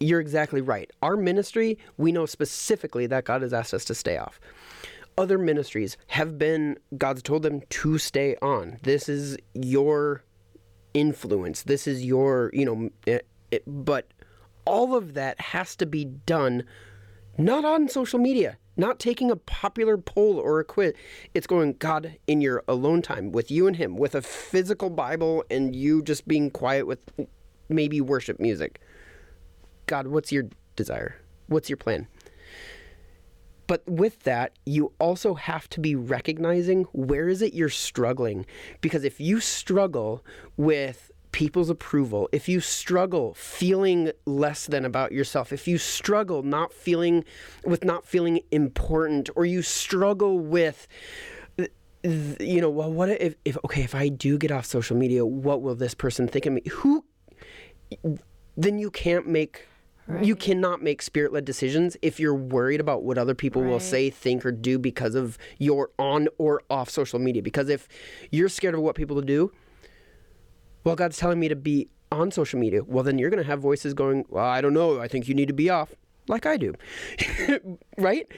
You're 0.00 0.20
exactly 0.20 0.60
right. 0.60 0.90
Our 1.02 1.16
ministry, 1.16 1.78
we 1.96 2.12
know 2.12 2.26
specifically 2.26 3.06
that 3.06 3.24
God 3.24 3.42
has 3.42 3.54
asked 3.54 3.72
us 3.72 3.84
to 3.86 3.94
stay 3.94 4.18
off 4.18 4.40
other 5.18 5.38
ministries 5.38 5.96
have 6.08 6.38
been 6.38 6.78
god's 6.98 7.22
told 7.22 7.42
them 7.42 7.62
to 7.70 7.98
stay 7.98 8.36
on 8.42 8.78
this 8.82 9.08
is 9.08 9.36
your 9.54 10.22
influence 10.94 11.62
this 11.62 11.86
is 11.86 12.04
your 12.04 12.50
you 12.52 12.64
know 12.64 12.90
it, 13.06 13.26
it, 13.50 13.62
but 13.66 14.12
all 14.64 14.94
of 14.94 15.14
that 15.14 15.40
has 15.40 15.76
to 15.76 15.86
be 15.86 16.04
done 16.04 16.64
not 17.38 17.64
on 17.64 17.88
social 17.88 18.18
media 18.18 18.56
not 18.76 18.98
taking 18.98 19.30
a 19.30 19.36
popular 19.36 19.96
poll 19.96 20.38
or 20.38 20.60
a 20.60 20.64
quiz 20.64 20.92
it's 21.34 21.46
going 21.46 21.74
god 21.78 22.16
in 22.26 22.40
your 22.40 22.62
alone 22.68 23.02
time 23.02 23.32
with 23.32 23.50
you 23.50 23.66
and 23.66 23.76
him 23.76 23.96
with 23.96 24.14
a 24.14 24.22
physical 24.22 24.90
bible 24.90 25.44
and 25.50 25.74
you 25.74 26.02
just 26.02 26.26
being 26.28 26.50
quiet 26.50 26.86
with 26.86 27.00
maybe 27.68 28.00
worship 28.00 28.40
music. 28.40 28.80
God 29.86 30.08
what's 30.08 30.32
your 30.32 30.44
desire? 30.74 31.16
What's 31.46 31.68
your 31.68 31.76
plan? 31.76 32.08
But 33.66 33.82
with 33.88 34.22
that, 34.22 34.52
you 34.64 34.92
also 35.00 35.34
have 35.34 35.68
to 35.70 35.80
be 35.80 35.96
recognizing 35.96 36.84
where 36.92 37.28
is 37.28 37.42
it 37.42 37.52
you're 37.52 37.68
struggling? 37.68 38.46
Because 38.80 39.02
if 39.02 39.20
you 39.20 39.40
struggle 39.40 40.24
with 40.56 41.10
people's 41.36 41.68
approval, 41.68 42.30
if 42.32 42.48
you 42.48 42.60
struggle 42.60 43.34
feeling 43.34 44.10
less 44.24 44.64
than 44.64 44.86
about 44.86 45.12
yourself, 45.12 45.52
if 45.52 45.68
you 45.68 45.76
struggle 45.76 46.42
not 46.42 46.72
feeling 46.72 47.22
with 47.62 47.84
not 47.84 48.06
feeling 48.06 48.40
important, 48.50 49.28
or 49.36 49.44
you 49.44 49.60
struggle 49.60 50.38
with 50.38 50.88
you 52.40 52.60
know, 52.60 52.70
well, 52.70 52.90
what 52.90 53.10
if, 53.10 53.34
if 53.44 53.58
okay, 53.66 53.82
if 53.82 53.94
I 53.94 54.08
do 54.08 54.38
get 54.38 54.50
off 54.50 54.64
social 54.64 54.96
media, 54.96 55.26
what 55.26 55.60
will 55.60 55.74
this 55.74 55.92
person 55.92 56.26
think 56.26 56.46
of 56.46 56.54
me? 56.54 56.62
Who 56.70 57.04
then 58.56 58.78
you 58.78 58.90
can't 58.90 59.26
make 59.26 59.66
you 60.22 60.36
cannot 60.36 60.82
make 60.82 61.02
spirit 61.02 61.34
led 61.34 61.44
decisions 61.44 61.98
if 62.00 62.18
you're 62.18 62.34
worried 62.34 62.80
about 62.80 63.02
what 63.02 63.18
other 63.18 63.34
people 63.34 63.60
will 63.62 63.80
say, 63.80 64.08
think, 64.08 64.46
or 64.46 64.52
do 64.52 64.78
because 64.78 65.14
of 65.14 65.36
your 65.58 65.90
on 65.98 66.28
or 66.38 66.62
off 66.70 66.88
social 66.88 67.18
media. 67.18 67.42
Because 67.42 67.68
if 67.68 67.88
you're 68.30 68.48
scared 68.48 68.74
of 68.74 68.80
what 68.80 68.94
people 68.94 69.16
will 69.16 69.22
do, 69.22 69.52
well, 70.86 70.94
God's 70.94 71.18
telling 71.18 71.40
me 71.40 71.48
to 71.48 71.56
be 71.56 71.88
on 72.12 72.30
social 72.30 72.60
media. 72.60 72.84
Well, 72.84 73.02
then 73.02 73.18
you're 73.18 73.28
going 73.28 73.42
to 73.42 73.48
have 73.48 73.60
voices 73.60 73.92
going, 73.92 74.24
well, 74.28 74.44
I 74.44 74.60
don't 74.60 74.72
know. 74.72 75.00
I 75.00 75.08
think 75.08 75.26
you 75.26 75.34
need 75.34 75.48
to 75.48 75.52
be 75.52 75.68
off, 75.68 75.92
like 76.28 76.46
I 76.46 76.56
do. 76.56 76.74
right? 77.98 78.28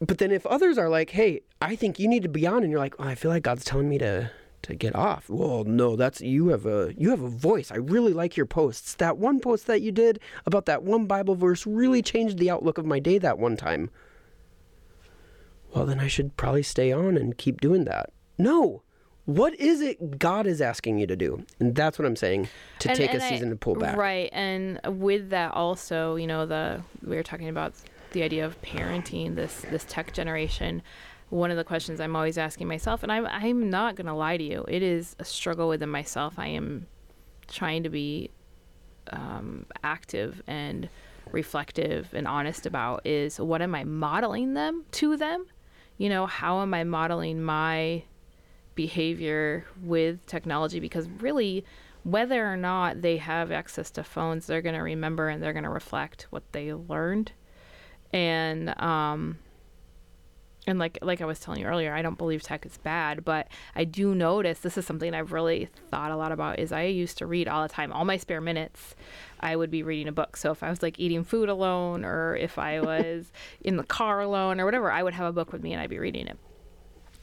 But 0.00 0.18
then 0.18 0.32
if 0.32 0.44
others 0.46 0.78
are 0.78 0.88
like, 0.88 1.10
hey, 1.10 1.42
I 1.62 1.76
think 1.76 2.00
you 2.00 2.08
need 2.08 2.24
to 2.24 2.28
be 2.28 2.44
on, 2.44 2.64
and 2.64 2.72
you're 2.72 2.80
like, 2.80 2.96
oh, 2.98 3.04
I 3.04 3.14
feel 3.14 3.30
like 3.30 3.44
God's 3.44 3.64
telling 3.64 3.88
me 3.88 3.98
to 3.98 4.32
to 4.62 4.74
get 4.74 4.96
off. 4.96 5.28
Well, 5.28 5.62
no, 5.62 5.94
that's 5.94 6.20
you 6.20 6.48
have 6.48 6.66
a 6.66 6.92
you 6.98 7.10
have 7.10 7.22
a 7.22 7.28
voice. 7.28 7.70
I 7.70 7.76
really 7.76 8.12
like 8.12 8.36
your 8.36 8.46
posts. 8.46 8.96
That 8.96 9.16
one 9.16 9.38
post 9.38 9.68
that 9.68 9.80
you 9.80 9.92
did 9.92 10.18
about 10.44 10.66
that 10.66 10.82
one 10.82 11.06
Bible 11.06 11.36
verse 11.36 11.68
really 11.68 12.02
changed 12.02 12.38
the 12.38 12.50
outlook 12.50 12.78
of 12.78 12.84
my 12.84 12.98
day 12.98 13.18
that 13.18 13.38
one 13.38 13.56
time. 13.56 13.90
Well, 15.72 15.86
then 15.86 16.00
I 16.00 16.08
should 16.08 16.36
probably 16.36 16.64
stay 16.64 16.90
on 16.90 17.16
and 17.16 17.38
keep 17.38 17.60
doing 17.60 17.84
that. 17.84 18.10
No. 18.38 18.82
What 19.26 19.54
is 19.60 19.80
it 19.80 20.18
God 20.18 20.46
is 20.46 20.60
asking 20.60 20.98
you 20.98 21.06
to 21.08 21.16
do? 21.16 21.44
And 21.60 21.74
that's 21.74 21.98
what 21.98 22.06
I'm 22.06 22.16
saying 22.16 22.48
to 22.78 22.88
And- 22.90 22.96
take 22.96 23.12
and 23.12 23.20
a 23.20 23.24
I- 23.24 23.28
season 23.28 23.50
to 23.50 23.56
pull 23.56 23.74
back. 23.74 23.96
Right, 23.96 24.30
and 24.32 24.80
with 24.86 25.30
that 25.30 25.52
also, 25.54 26.14
you 26.16 26.26
know, 26.26 26.46
the 26.46 26.82
we 27.04 27.16
were 27.16 27.22
talking 27.24 27.48
about 27.48 27.74
the 28.12 28.22
idea 28.22 28.46
of 28.46 28.60
parenting 28.62 29.34
this 29.34 29.60
this 29.70 29.84
tech 29.88 30.12
generation. 30.12 30.80
One 31.28 31.50
of 31.50 31.56
the 31.56 31.64
questions 31.64 32.00
I'm 32.00 32.14
always 32.14 32.38
asking 32.38 32.68
myself, 32.68 33.02
and 33.02 33.10
I'm 33.10 33.26
I'm 33.26 33.68
not 33.68 33.96
gonna 33.96 34.16
lie 34.16 34.36
to 34.36 34.44
you, 34.44 34.64
it 34.68 34.82
is 34.82 35.16
a 35.18 35.24
struggle 35.24 35.68
within 35.68 35.88
myself. 35.88 36.38
I 36.38 36.46
am 36.48 36.86
trying 37.48 37.82
to 37.82 37.88
be 37.90 38.30
um, 39.12 39.66
active 39.84 40.42
and 40.46 40.88
reflective 41.32 42.12
and 42.14 42.26
honest 42.28 42.66
about 42.66 43.04
is 43.06 43.38
what 43.40 43.60
am 43.62 43.74
I 43.74 43.82
modeling 43.84 44.54
them 44.54 44.84
to 44.92 45.16
them? 45.16 45.46
You 45.98 46.08
know, 46.08 46.26
how 46.26 46.60
am 46.62 46.72
I 46.74 46.84
modeling 46.84 47.42
my 47.42 48.04
behavior 48.76 49.64
with 49.82 50.24
technology 50.26 50.78
because 50.78 51.08
really 51.20 51.64
whether 52.04 52.46
or 52.46 52.56
not 52.56 53.02
they 53.02 53.16
have 53.16 53.50
access 53.50 53.90
to 53.90 54.04
phones 54.04 54.46
they're 54.46 54.62
going 54.62 54.74
to 54.74 54.80
remember 54.80 55.28
and 55.28 55.42
they're 55.42 55.52
going 55.52 55.64
to 55.64 55.70
reflect 55.70 56.28
what 56.30 56.44
they 56.52 56.72
learned 56.72 57.32
and 58.12 58.80
um 58.80 59.38
and 60.66 60.78
like 60.78 60.98
like 61.00 61.20
I 61.20 61.24
was 61.24 61.38
telling 61.38 61.60
you 61.60 61.66
earlier, 61.66 61.94
I 61.94 62.02
don't 62.02 62.18
believe 62.18 62.42
tech 62.42 62.66
is 62.66 62.76
bad, 62.78 63.24
but 63.24 63.48
I 63.74 63.84
do 63.84 64.14
notice 64.14 64.60
this 64.60 64.76
is 64.76 64.84
something 64.84 65.14
I've 65.14 65.32
really 65.32 65.68
thought 65.90 66.10
a 66.10 66.16
lot 66.16 66.32
about 66.32 66.58
is 66.58 66.72
I 66.72 66.84
used 66.84 67.18
to 67.18 67.26
read 67.26 67.48
all 67.48 67.62
the 67.62 67.72
time. 67.72 67.92
All 67.92 68.04
my 68.04 68.16
spare 68.16 68.40
minutes, 68.40 68.94
I 69.40 69.54
would 69.54 69.70
be 69.70 69.82
reading 69.82 70.08
a 70.08 70.12
book. 70.12 70.36
So 70.36 70.50
if 70.50 70.62
I 70.62 70.70
was 70.70 70.82
like 70.82 70.98
eating 70.98 71.24
food 71.24 71.48
alone 71.48 72.04
or 72.04 72.36
if 72.36 72.58
I 72.58 72.80
was 72.92 73.30
in 73.60 73.76
the 73.76 73.84
car 73.84 74.20
alone 74.20 74.60
or 74.60 74.64
whatever, 74.64 74.90
I 74.90 75.02
would 75.02 75.14
have 75.14 75.26
a 75.26 75.32
book 75.32 75.52
with 75.52 75.62
me 75.62 75.72
and 75.72 75.80
I'd 75.80 75.90
be 75.90 75.98
reading 75.98 76.26
it. 76.26 76.38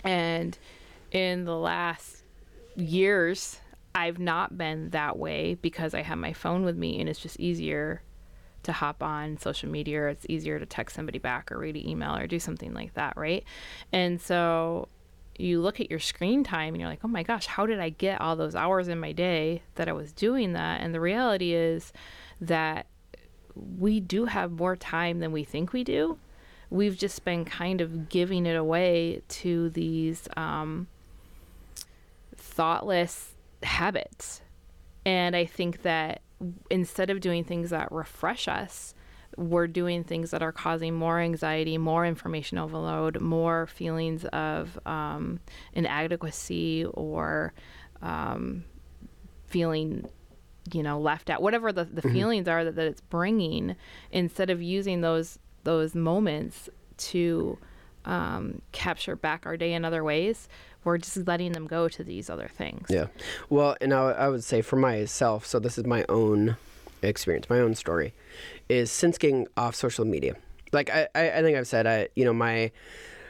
And 0.03 0.57
in 1.13 1.45
the 1.45 1.55
last 1.55 2.23
years, 2.75 3.59
I've 3.95 4.19
not 4.19 4.57
been 4.57 4.89
that 4.89 5.17
way 5.17 5.55
because 5.55 5.93
I 5.93 6.01
have 6.01 6.17
my 6.17 6.33
phone 6.33 6.65
with 6.65 6.75
me 6.75 6.99
and 6.99 7.07
it's 7.07 7.19
just 7.19 7.39
easier 7.39 8.01
to 8.63 8.71
hop 8.71 9.03
on 9.03 9.37
social 9.37 9.69
media 9.69 10.01
or 10.01 10.07
it's 10.09 10.25
easier 10.27 10.57
to 10.57 10.65
text 10.65 10.95
somebody 10.95 11.19
back 11.19 11.51
or 11.51 11.59
read 11.59 11.75
an 11.75 11.87
email 11.87 12.15
or 12.15 12.27
do 12.27 12.39
something 12.39 12.73
like 12.73 12.95
that, 12.95 13.15
right? 13.15 13.43
And 13.91 14.19
so 14.19 14.87
you 15.37 15.61
look 15.61 15.79
at 15.79 15.89
your 15.89 15.99
screen 15.99 16.43
time 16.43 16.73
and 16.73 16.81
you're 16.81 16.89
like, 16.89 17.03
oh 17.03 17.09
my 17.09 17.23
gosh, 17.23 17.45
how 17.45 17.65
did 17.65 17.79
I 17.79 17.89
get 17.89 18.21
all 18.21 18.35
those 18.35 18.55
hours 18.55 18.87
in 18.87 18.99
my 18.99 19.11
day 19.11 19.61
that 19.75 19.87
I 19.87 19.93
was 19.93 20.11
doing 20.11 20.53
that? 20.53 20.81
And 20.81 20.93
the 20.93 20.99
reality 20.99 21.53
is 21.53 21.93
that 22.41 22.87
we 23.55 23.99
do 23.99 24.25
have 24.25 24.51
more 24.51 24.75
time 24.75 25.19
than 25.19 25.31
we 25.31 25.43
think 25.43 25.73
we 25.73 25.83
do. 25.83 26.17
We've 26.69 26.97
just 26.97 27.23
been 27.23 27.45
kind 27.45 27.81
of 27.81 28.09
giving 28.09 28.47
it 28.47 28.55
away 28.55 29.21
to 29.27 29.69
these 29.71 30.27
um, 30.35 30.87
thoughtless 32.55 33.35
habits. 33.63 34.41
And 35.05 35.35
I 35.35 35.45
think 35.45 35.81
that 35.81 36.21
instead 36.69 37.09
of 37.09 37.19
doing 37.19 37.43
things 37.43 37.71
that 37.71 37.91
refresh 37.91 38.47
us, 38.47 38.93
we're 39.37 39.67
doing 39.67 40.03
things 40.03 40.31
that 40.31 40.43
are 40.43 40.51
causing 40.51 40.93
more 40.93 41.19
anxiety, 41.19 41.77
more 41.77 42.05
information 42.05 42.57
overload, 42.57 43.19
more 43.19 43.65
feelings 43.67 44.25
of 44.25 44.79
um, 44.85 45.39
inadequacy 45.73 46.85
or 46.93 47.53
um, 48.01 48.63
feeling, 49.47 50.07
you 50.71 50.83
know, 50.83 50.99
left 50.99 51.29
out. 51.29 51.41
Whatever 51.41 51.71
the, 51.71 51.85
the 51.85 52.01
feelings 52.03 52.47
are 52.47 52.63
that, 52.63 52.75
that 52.75 52.85
it's 52.85 53.01
bringing, 53.01 53.75
instead 54.11 54.49
of 54.49 54.61
using 54.61 55.01
those 55.01 55.39
those 55.63 55.95
moments 55.95 56.69
to 56.97 57.57
um, 58.05 58.61
capture 58.73 59.15
back 59.15 59.45
our 59.45 59.57
day 59.57 59.73
in 59.73 59.85
other 59.85 60.03
ways, 60.03 60.47
we're 60.83 60.97
just 60.97 61.17
letting 61.27 61.51
them 61.53 61.67
go 61.67 61.87
to 61.87 62.03
these 62.03 62.29
other 62.29 62.47
things. 62.47 62.87
Yeah. 62.89 63.07
Well, 63.49 63.75
and 63.81 63.93
I, 63.93 64.11
I 64.11 64.29
would 64.29 64.43
say 64.43 64.61
for 64.61 64.75
myself, 64.75 65.45
so 65.45 65.59
this 65.59 65.77
is 65.77 65.85
my 65.85 66.05
own 66.09 66.57
experience, 67.01 67.49
my 67.49 67.59
own 67.59 67.75
story, 67.75 68.13
is 68.69 68.91
since 68.91 69.17
getting 69.17 69.47
off 69.57 69.75
social 69.75 70.05
media. 70.05 70.35
Like 70.71 70.89
I, 70.89 71.07
I, 71.15 71.31
I 71.31 71.41
think 71.41 71.57
I've 71.57 71.67
said, 71.67 71.85
I, 71.85 72.09
you 72.15 72.25
know, 72.25 72.33
my, 72.33 72.71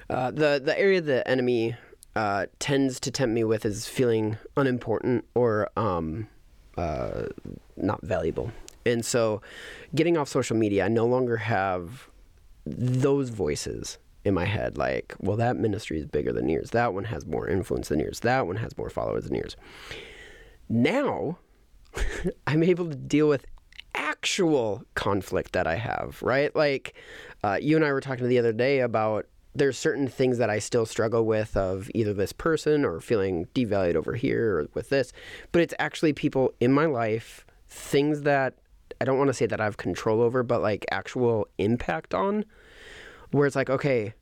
uh, 0.09 0.31
the 0.31 0.61
the 0.63 0.77
area 0.77 1.01
the 1.01 1.27
enemy 1.27 1.75
uh, 2.15 2.45
tends 2.59 2.99
to 3.01 3.11
tempt 3.11 3.33
me 3.33 3.43
with 3.43 3.65
is 3.65 3.87
feeling 3.87 4.37
unimportant 4.55 5.25
or 5.33 5.69
um, 5.77 6.27
uh, 6.77 7.23
not 7.75 8.01
valuable. 8.03 8.51
And 8.85 9.05
so, 9.05 9.41
getting 9.95 10.17
off 10.17 10.27
social 10.27 10.57
media, 10.57 10.85
I 10.85 10.87
no 10.89 11.05
longer 11.05 11.37
have 11.37 12.09
those 12.65 13.29
voices 13.29 13.97
in 14.25 14.33
my 14.33 14.45
head 14.45 14.77
like, 14.77 15.15
well, 15.19 15.37
that 15.37 15.57
ministry 15.57 15.99
is 15.99 16.05
bigger 16.05 16.31
than 16.31 16.49
yours. 16.49 16.71
That 16.71 16.93
one 16.93 17.05
has 17.05 17.25
more 17.25 17.47
influence 17.47 17.89
than 17.89 17.99
yours. 17.99 18.21
That 18.21 18.47
one 18.47 18.55
has 18.57 18.77
more 18.77 18.89
followers 18.89 19.25
than 19.25 19.35
yours. 19.35 19.55
Now, 20.69 21.39
I'm 22.47 22.63
able 22.63 22.89
to 22.89 22.95
deal 22.95 23.27
with 23.27 23.45
actual 23.95 24.83
conflict 24.95 25.53
that 25.53 25.67
I 25.67 25.75
have, 25.75 26.21
right? 26.21 26.55
Like, 26.55 26.95
uh, 27.43 27.57
you 27.61 27.75
and 27.75 27.85
I 27.85 27.91
were 27.91 28.01
talking 28.01 28.27
the 28.27 28.39
other 28.39 28.53
day 28.53 28.79
about 28.79 29.27
there's 29.55 29.77
certain 29.77 30.07
things 30.07 30.39
that 30.39 30.49
I 30.49 30.59
still 30.59 30.85
struggle 30.85 31.25
with 31.25 31.55
of 31.55 31.91
either 31.93 32.13
this 32.13 32.33
person 32.33 32.83
or 32.85 32.99
feeling 32.99 33.45
devalued 33.53 33.95
over 33.95 34.15
here 34.15 34.59
or 34.59 34.67
with 34.73 34.89
this, 34.89 35.13
but 35.51 35.61
it's 35.61 35.75
actually 35.77 36.13
people 36.13 36.53
in 36.59 36.73
my 36.73 36.85
life, 36.85 37.45
things 37.67 38.21
that 38.21 38.55
I 38.99 39.05
don't 39.05 39.17
want 39.17 39.27
to 39.27 39.33
say 39.33 39.45
that 39.45 39.61
I 39.61 39.65
have 39.65 39.77
control 39.77 40.21
over, 40.21 40.43
but 40.43 40.61
like 40.61 40.85
actual 40.91 41.47
impact 41.57 42.13
on, 42.13 42.45
where 43.33 43.47
it's 43.47 43.55
like, 43.55 43.69
okay, 43.69 44.13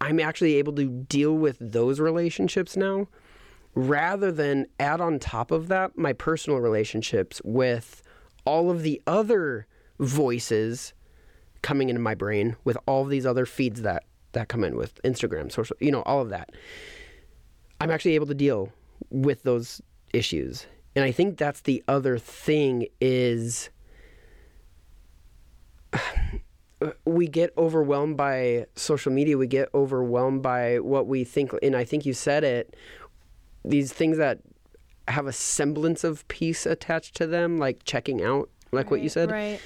I'm 0.00 0.20
actually 0.20 0.56
able 0.56 0.74
to 0.74 0.88
deal 0.88 1.34
with 1.34 1.56
those 1.60 2.00
relationships 2.00 2.76
now 2.76 3.08
rather 3.74 4.32
than 4.32 4.66
add 4.80 5.00
on 5.00 5.18
top 5.18 5.50
of 5.50 5.68
that 5.68 5.96
my 5.98 6.12
personal 6.12 6.58
relationships 6.58 7.42
with 7.44 8.02
all 8.44 8.70
of 8.70 8.82
the 8.82 9.00
other 9.06 9.66
voices 9.98 10.94
coming 11.62 11.88
into 11.88 12.00
my 12.00 12.14
brain 12.14 12.56
with 12.64 12.78
all 12.86 13.02
of 13.02 13.10
these 13.10 13.26
other 13.26 13.46
feeds 13.46 13.82
that 13.82 14.04
that 14.32 14.48
come 14.48 14.64
in 14.64 14.76
with 14.76 15.00
Instagram, 15.02 15.50
social, 15.50 15.76
you 15.80 15.90
know, 15.90 16.02
all 16.02 16.20
of 16.20 16.28
that. 16.28 16.50
I'm 17.80 17.90
actually 17.90 18.14
able 18.14 18.26
to 18.26 18.34
deal 18.34 18.70
with 19.10 19.42
those 19.42 19.80
issues. 20.12 20.66
And 20.94 21.04
I 21.04 21.10
think 21.10 21.38
that's 21.38 21.62
the 21.62 21.82
other 21.88 22.18
thing 22.18 22.86
is 23.00 23.70
we 27.04 27.26
get 27.26 27.52
overwhelmed 27.56 28.16
by 28.16 28.66
social 28.74 29.12
media, 29.12 29.38
we 29.38 29.46
get 29.46 29.68
overwhelmed 29.74 30.42
by 30.42 30.78
what 30.78 31.06
we 31.06 31.24
think 31.24 31.52
and 31.62 31.76
I 31.76 31.84
think 31.84 32.04
you 32.04 32.12
said 32.12 32.44
it 32.44 32.76
these 33.64 33.92
things 33.92 34.16
that 34.18 34.38
have 35.08 35.26
a 35.26 35.32
semblance 35.32 36.04
of 36.04 36.26
peace 36.28 36.66
attached 36.66 37.14
to 37.16 37.26
them 37.26 37.58
like 37.58 37.84
checking 37.84 38.22
out 38.22 38.48
like 38.72 38.90
what 38.90 39.00
you 39.00 39.08
said. 39.08 39.30
Right. 39.30 39.60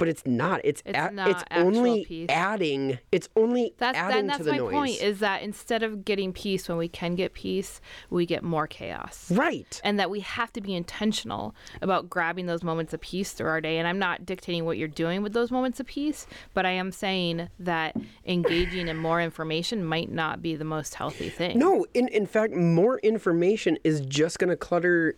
But 0.00 0.08
it's 0.08 0.26
not. 0.26 0.60
It's 0.64 0.82
It's 0.84 0.98
a- 0.98 1.10
not 1.12 1.30
it's 1.30 1.44
only 1.52 2.04
peace. 2.04 2.26
adding. 2.30 2.98
It's 3.12 3.28
only 3.36 3.74
That's 3.78 3.96
adding 3.96 4.26
that, 4.26 4.38
that's 4.38 4.38
to 4.38 4.44
the 4.56 4.64
my 4.64 4.70
point 4.72 5.00
is 5.00 5.20
that 5.20 5.42
instead 5.42 5.82
of 5.84 6.04
getting 6.04 6.32
peace 6.32 6.68
when 6.68 6.76
we 6.78 6.88
can 6.88 7.14
get 7.14 7.34
peace, 7.34 7.80
we 8.10 8.26
get 8.26 8.42
more 8.42 8.66
chaos. 8.66 9.30
right. 9.30 9.80
And 9.84 10.00
that 10.00 10.10
we 10.10 10.20
have 10.20 10.52
to 10.54 10.60
be 10.60 10.74
intentional 10.74 11.54
about 11.82 12.10
grabbing 12.10 12.46
those 12.46 12.64
moments 12.64 12.92
of 12.94 13.00
peace 13.00 13.32
through 13.32 13.48
our 13.48 13.60
day. 13.60 13.78
And 13.78 13.86
I'm 13.86 13.98
not 13.98 14.26
dictating 14.26 14.64
what 14.64 14.76
you're 14.78 14.88
doing 14.88 15.22
with 15.22 15.34
those 15.34 15.50
moments 15.50 15.78
of 15.78 15.86
peace, 15.86 16.26
but 16.54 16.64
I 16.66 16.70
am 16.70 16.90
saying 16.90 17.48
that 17.60 17.94
engaging 18.26 18.88
in 18.88 18.96
more 18.96 19.20
information 19.20 19.84
might 19.84 20.10
not 20.10 20.40
be 20.40 20.56
the 20.56 20.64
most 20.64 20.94
healthy 20.94 21.28
thing. 21.28 21.58
No, 21.58 21.84
in 21.94 22.08
in 22.08 22.26
fact, 22.26 22.54
more 22.54 22.98
information 23.00 23.76
is 23.84 24.00
just 24.00 24.38
going 24.38 24.48
to 24.50 24.56
clutter, 24.56 25.16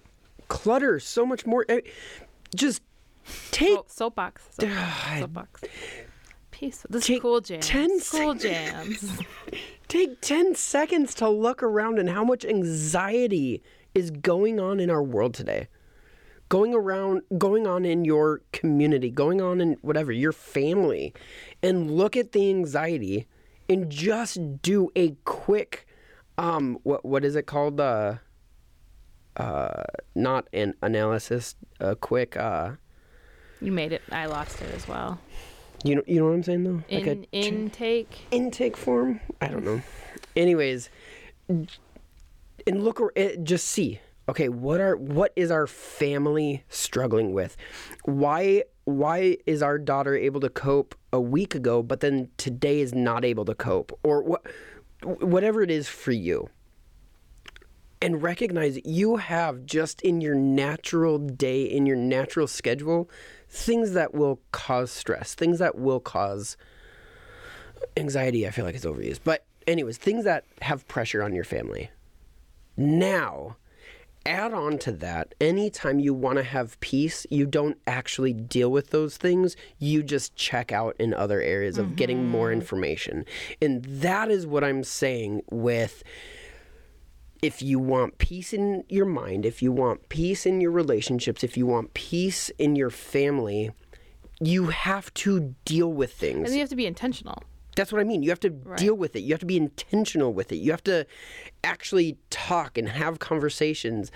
clutter 0.49 0.99
so 0.99 1.25
much 1.25 1.47
more. 1.47 1.65
Just 2.55 2.83
take 3.51 3.79
Oh, 3.79 3.85
soapbox. 3.89 4.43
Soapbox. 4.59 5.19
soapbox. 5.21 5.61
Peace. 6.51 6.87
This 6.89 7.07
Take 7.07 7.17
is 7.17 7.23
cool 7.23 7.41
jams. 7.41 7.67
10 7.67 8.01
cool 8.11 8.35
jams. 8.35 9.19
take 9.89 10.21
ten 10.21 10.55
seconds 10.55 11.15
to 11.17 11.29
look 11.29 11.63
around 11.63 11.99
and 11.99 12.09
how 12.09 12.25
much 12.25 12.45
anxiety 12.45 13.63
is 13.95 14.11
going 14.11 14.59
on 14.61 14.79
in 14.81 14.91
our 14.91 15.03
world 15.03 15.35
today. 15.35 15.69
Going 16.49 16.75
around, 16.75 17.23
going 17.39 17.67
on 17.67 17.85
in 17.85 18.05
your 18.05 18.43
community, 18.53 19.11
going 19.11 19.41
on 19.41 19.61
in 19.61 19.77
whatever 19.81 20.13
your 20.13 20.33
family, 20.33 21.15
and 21.63 21.91
look 21.91 22.17
at 22.17 22.33
the 22.33 22.49
anxiety, 22.51 23.27
and 23.69 23.91
just 23.91 24.61
do 24.61 24.91
a 24.95 25.17
quick, 25.25 25.87
um, 26.37 26.79
what 26.83 27.05
what 27.05 27.25
is 27.25 27.37
it 27.37 27.47
called? 27.47 27.81
Uh, 27.81 28.17
uh, 29.37 29.83
not 30.15 30.47
an 30.53 30.75
analysis, 30.83 31.55
a 31.81 31.97
quick, 31.97 32.37
uh, 32.37 32.73
You 33.63 33.73
made 33.73 33.93
it. 33.93 34.03
I 34.11 34.27
lost 34.27 34.61
it 34.61 34.75
as 34.75 34.87
well. 34.89 35.19
you 35.85 35.95
know, 35.97 36.03
you 36.07 36.19
know 36.21 36.27
what 36.27 36.35
I'm 36.35 36.43
saying 36.43 36.65
though, 36.65 36.83
In, 36.89 36.99
like 36.99 37.07
a 37.07 37.23
intake. 37.33 38.27
intake 38.31 38.77
form. 38.77 39.21
I 39.41 39.49
don't 39.49 39.65
know. 39.65 39.81
Anyways, 40.37 40.91
and 41.49 41.69
look, 42.67 43.01
eh, 43.17 43.37
just 43.43 43.67
see. 43.69 44.01
Okay, 44.29 44.49
what 44.49 44.81
are 44.81 44.97
what 44.97 45.33
is 45.37 45.51
our 45.51 45.67
family 45.67 46.65
struggling 46.69 47.33
with? 47.33 47.57
Why 48.05 48.65
why 48.85 49.37
is 49.47 49.63
our 49.63 49.79
daughter 49.79 50.17
able 50.17 50.41
to 50.41 50.49
cope 50.49 50.95
a 51.13 51.21
week 51.21 51.55
ago, 51.55 51.83
but 51.83 52.01
then 52.01 52.29
today 52.37 52.81
is 52.81 52.95
not 52.95 53.25
able 53.25 53.45
to 53.45 53.55
cope, 53.55 53.99
or 54.03 54.23
what? 54.23 54.43
Whatever 55.05 55.63
it 55.63 55.71
is 55.71 55.89
for 55.89 56.13
you. 56.13 56.49
And 58.03 58.23
recognize 58.23 58.79
you 58.85 59.17
have 59.17 59.65
just 59.65 60.03
in 60.03 60.21
your 60.21 60.35
natural 60.35 61.19
day, 61.19 61.63
in 61.63 61.87
your 61.87 61.97
natural 61.97 62.47
schedule, 62.49 63.09
things 63.49 63.93
that 63.93 64.13
will 64.13 64.41
cause 64.51 64.91
stress, 64.91 65.35
things 65.35 65.59
that 65.61 65.79
will 65.79 66.01
cause 66.01 66.57
anxiety 67.97 68.47
i 68.47 68.51
feel 68.51 68.65
like 68.65 68.75
is 68.75 68.85
overused. 68.85 69.21
But 69.25 69.45
anyways 69.67 69.99
things 69.99 70.25
that 70.25 70.45
have 70.61 70.87
pressure 70.89 71.23
on 71.23 71.35
your 71.35 71.45
family. 71.45 71.91
Now 72.77 73.57
add 74.25 74.55
on 74.55 74.79
to 74.79 74.93
that 74.93 75.35
anytime 75.41 75.99
you 75.99 76.15
want 76.15 76.39
to 76.39 76.45
have 76.45 76.79
peace 76.79 77.27
you 77.29 77.45
don't 77.45 77.77
actually 77.87 78.33
deal 78.33 78.71
with 78.71 78.91
those 78.91 79.17
things. 79.17 79.57
You 79.79 80.03
just 80.03 80.35
check 80.37 80.73
out 80.73 80.97
in 80.99 81.13
other 81.13 81.41
areas 81.41 81.77
of 81.77 81.97
getting 81.97 82.29
more 82.29 82.49
mm-hmm. 82.49 82.61
information. 82.61 83.25
And 83.61 83.85
that 83.85 84.31
is 84.31 84.47
what 84.47 84.65
i'm 84.65 84.85
saying 84.85 85.43
with 85.51 86.03
if 87.43 87.61
you 87.61 87.79
want 87.79 88.19
peace 88.19 88.53
in 88.53 88.85
your 88.89 89.05
mind 89.07 89.45
if 89.45 89.61
you 89.61 89.73
want 89.73 90.09
peace 90.09 90.47
in 90.47 90.61
your 90.61 90.71
relationships 90.71 91.43
if 91.43 91.57
you 91.57 91.67
want 91.67 91.93
peace 91.93 92.49
in 92.59 92.77
your 92.77 92.91
family 92.91 93.71
you 94.41 94.67
have 94.69 95.13
to 95.15 95.55
deal 95.65 95.93
with 95.93 96.13
things 96.13 96.47
And 96.47 96.55
you 96.55 96.61
have 96.61 96.69
to 96.71 96.77
be 96.77 96.87
intentional. 96.87 97.43
that's 97.77 97.93
what 97.93 98.01
I 98.01 98.05
mean. 98.05 98.23
You 98.23 98.31
have 98.31 98.41
to 98.41 98.51
deal 98.51 98.95
with 98.95 99.17
it. 99.17 99.21
You 99.21 99.33
have 99.33 99.41
to 99.41 99.47
be 99.47 99.57
intentional 99.57 100.33
with 100.35 100.53
it. 100.53 100.57
You 100.57 100.73
have 100.73 100.85
to 100.85 101.07
actually 101.65 102.19
talk 102.29 102.77
and 102.77 102.89
have 102.89 103.19
conversations. 103.19 104.11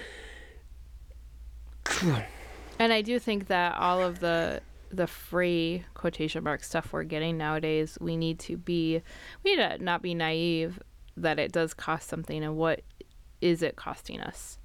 And 2.79 2.93
I 2.93 3.01
do 3.01 3.19
think 3.19 3.47
that 3.49 3.77
all 3.77 4.03
of 4.03 4.21
the 4.21 4.61
the 4.91 5.07
free 5.07 5.85
quotation 5.95 6.45
mark 6.45 6.63
stuff 6.63 6.93
we're 6.93 7.03
getting 7.05 7.37
nowadays, 7.39 7.97
we 8.01 8.17
need 8.17 8.39
to 8.41 8.57
be 8.57 9.01
we 9.43 9.57
need 9.57 9.79
to 9.79 9.83
not 9.83 10.03
be 10.03 10.15
naive 10.15 10.79
that 11.17 11.39
it 11.39 11.51
does 11.53 11.73
cost 11.73 12.09
something 12.09 12.45
and 12.45 12.57
what 12.57 12.83
is 13.41 13.63
it 13.63 13.77
costing 13.77 14.21
us? 14.21 14.59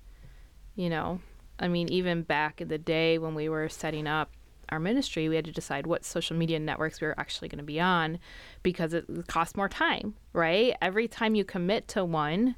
You 0.76 0.90
know? 0.90 1.20
I 1.60 1.68
mean, 1.68 1.90
even 1.90 2.24
back 2.24 2.60
in 2.60 2.68
the 2.68 2.78
day 2.78 3.18
when 3.18 3.36
we 3.36 3.48
were 3.48 3.70
setting 3.70 4.08
up 4.08 4.32
our 4.70 4.80
ministry, 4.80 5.30
we 5.30 5.36
had 5.36 5.46
to 5.46 5.52
decide 5.52 5.86
what 5.86 6.06
social 6.06 6.36
media 6.36 6.60
networks 6.60 7.02
we 7.02 7.08
were 7.08 7.20
actually 7.20 7.50
going 7.50 7.60
to 7.60 7.64
be 7.64 7.80
on 7.80 8.20
because 8.64 8.94
it 8.94 9.06
costs 9.28 9.56
more 9.56 9.70
time, 9.70 10.16
right? 10.34 10.76
Every 10.82 11.08
time 11.08 11.36
you 11.36 11.44
commit 11.44 11.88
to 11.90 12.06
one, 12.06 12.56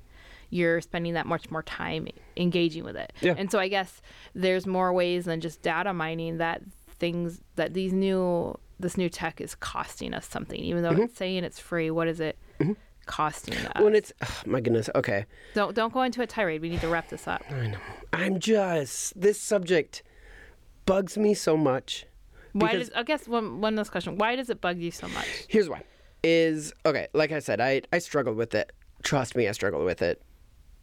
you're 0.50 0.80
spending 0.82 1.16
that 1.16 1.26
much 1.26 1.50
more 1.50 1.64
time 1.64 2.08
engaging 2.38 2.84
with 2.84 2.96
it. 2.96 3.12
Yeah. 3.22 3.34
And 3.38 3.52
so 3.52 3.60
I 3.60 3.68
guess 3.68 4.02
there's 4.36 4.68
more 4.68 4.94
ways 4.94 5.26
than 5.26 5.42
just 5.42 5.64
data 5.64 5.94
mining 5.94 6.38
that 6.38 6.62
things 6.88 7.42
that 7.56 7.74
these 7.74 7.92
new 7.92 8.58
this 8.80 8.98
new 8.98 9.10
tech 9.10 9.42
is 9.42 9.56
costing 9.56 10.14
us 10.14 10.28
something. 10.28 10.60
Even 10.60 10.84
though 10.84 10.92
mm-hmm. 10.92 11.04
it's 11.04 11.18
saying 11.18 11.44
it's 11.44 11.60
free, 11.60 11.90
what 11.90 12.08
is 12.08 12.20
it 12.20 12.38
mm-hmm. 12.60 12.74
Costing 13.06 13.56
us? 13.56 13.84
When 13.84 13.96
it's 13.96 14.12
oh, 14.22 14.42
my 14.46 14.62
goodness. 14.62 14.90
Okay, 14.96 15.26
don't 15.54 15.76
don't 15.76 15.94
go 15.94 16.02
into 16.02 16.22
a 16.22 16.28
tirade. 16.28 16.62
We 16.62 16.70
need 16.70 16.82
to 16.82 16.88
wrap 16.88 17.10
this 17.10 17.28
up. 17.28 17.44
I 17.50 17.68
know. 17.68 17.78
I'm 18.12 18.40
just 18.40 19.20
this 19.20 19.40
subject 19.40 20.04
bugs 20.86 21.18
me 21.18 21.34
so 21.34 21.58
much. 21.58 22.06
Why 22.54 22.74
does 22.74 22.92
I 22.96 23.04
guess 23.04 23.28
one 23.28 23.62
one 23.62 23.76
last 23.76 23.92
question. 23.92 24.18
Why 24.18 24.36
does 24.36 24.50
it 24.50 24.62
bug 24.62 24.78
you 24.78 24.92
so 24.92 25.08
much? 25.08 25.28
Here's 25.48 25.70
why. 25.70 25.84
Is 26.24 26.74
okay. 26.86 27.08
Like 27.14 27.32
I 27.32 27.40
said, 27.40 27.60
I 27.60 27.82
I 27.92 28.00
struggled 28.00 28.38
with 28.38 28.54
it. 28.56 28.72
Trust 29.02 29.36
me, 29.36 29.48
I 29.48 29.52
struggled 29.52 29.86
with 29.86 30.02
it. 30.02 30.22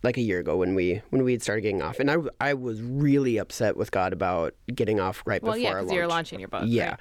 Like 0.02 0.16
a 0.16 0.22
year 0.22 0.38
ago 0.38 0.56
when 0.56 0.74
we 0.74 1.02
when 1.10 1.24
we 1.24 1.32
had 1.32 1.42
started 1.42 1.60
getting 1.60 1.82
off, 1.82 2.00
and 2.00 2.10
I 2.10 2.16
I 2.40 2.54
was 2.54 2.80
really 2.80 3.36
upset 3.36 3.76
with 3.76 3.90
God 3.90 4.14
about 4.14 4.54
getting 4.74 4.98
off 4.98 5.22
right 5.26 5.42
Well, 5.42 5.52
before 5.52 5.62
yeah, 5.62 5.74
our 5.74 5.82
because 5.82 5.94
you're 5.94 6.06
launching 6.06 6.40
your 6.40 6.48
book. 6.48 6.62
Yeah. 6.66 6.96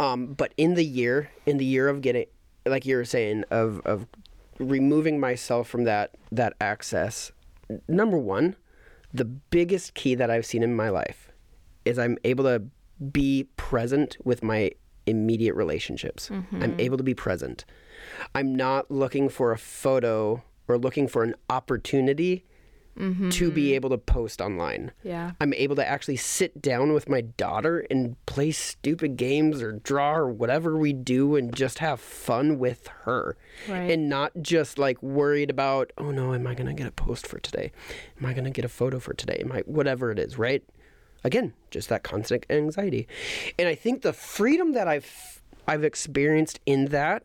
right? 0.00 0.12
Um, 0.12 0.28
but 0.28 0.54
in 0.56 0.74
the 0.74 0.84
year, 0.84 1.30
in 1.44 1.58
the 1.58 1.64
year 1.66 1.88
of 1.88 2.00
getting, 2.00 2.24
like 2.66 2.86
you 2.86 2.96
were 2.96 3.04
saying, 3.04 3.44
of 3.50 3.80
of 3.84 4.06
removing 4.58 5.18
myself 5.18 5.68
from 5.68 5.84
that 5.84 6.16
that 6.30 6.54
access. 6.60 7.32
Number 7.88 8.18
one, 8.18 8.56
the 9.12 9.24
biggest 9.24 9.94
key 9.94 10.14
that 10.14 10.30
I've 10.30 10.46
seen 10.46 10.62
in 10.62 10.74
my 10.74 10.88
life 10.88 11.30
is 11.84 11.98
I'm 11.98 12.18
able 12.24 12.44
to 12.44 12.62
be 13.12 13.48
present 13.56 14.16
with 14.24 14.42
my 14.42 14.72
immediate 15.06 15.54
relationships. 15.54 16.28
Mm-hmm. 16.28 16.62
I'm 16.62 16.78
able 16.78 16.96
to 16.96 17.02
be 17.02 17.14
present. 17.14 17.64
I'm 18.34 18.54
not 18.54 18.90
looking 18.90 19.28
for 19.28 19.52
a 19.52 19.58
photo 19.58 20.42
or 20.68 20.78
looking 20.78 21.08
for 21.08 21.22
an 21.22 21.34
opportunity 21.48 22.44
to 23.00 23.50
be 23.50 23.66
mm-hmm. 23.66 23.74
able 23.74 23.90
to 23.90 23.98
post 23.98 24.40
online. 24.40 24.92
Yeah. 25.02 25.32
I'm 25.40 25.54
able 25.54 25.76
to 25.76 25.86
actually 25.86 26.16
sit 26.16 26.60
down 26.60 26.92
with 26.92 27.08
my 27.08 27.22
daughter 27.22 27.86
and 27.90 28.14
play 28.26 28.50
stupid 28.50 29.16
games 29.16 29.62
or 29.62 29.72
draw 29.72 30.14
or 30.14 30.28
whatever 30.28 30.76
we 30.76 30.92
do 30.92 31.34
and 31.36 31.54
just 31.54 31.78
have 31.78 32.00
fun 32.00 32.58
with 32.58 32.88
her. 33.04 33.36
Right. 33.68 33.90
And 33.90 34.08
not 34.08 34.32
just 34.42 34.78
like 34.78 35.02
worried 35.02 35.48
about, 35.48 35.92
oh 35.96 36.10
no, 36.10 36.34
am 36.34 36.46
I 36.46 36.54
going 36.54 36.66
to 36.66 36.74
get 36.74 36.86
a 36.86 36.92
post 36.92 37.26
for 37.26 37.38
today? 37.38 37.72
Am 38.18 38.26
I 38.26 38.34
going 38.34 38.44
to 38.44 38.50
get 38.50 38.64
a 38.64 38.68
photo 38.68 38.98
for 38.98 39.14
today? 39.14 39.40
Am 39.44 39.52
I, 39.52 39.60
whatever 39.60 40.10
it 40.10 40.18
is, 40.18 40.36
right? 40.36 40.62
Again, 41.24 41.54
just 41.70 41.88
that 41.88 42.02
constant 42.02 42.44
anxiety. 42.50 43.08
And 43.58 43.66
I 43.66 43.74
think 43.74 44.02
the 44.02 44.12
freedom 44.12 44.72
that 44.72 44.88
I've, 44.88 45.42
I've 45.66 45.84
experienced 45.84 46.60
in 46.66 46.86
that 46.86 47.24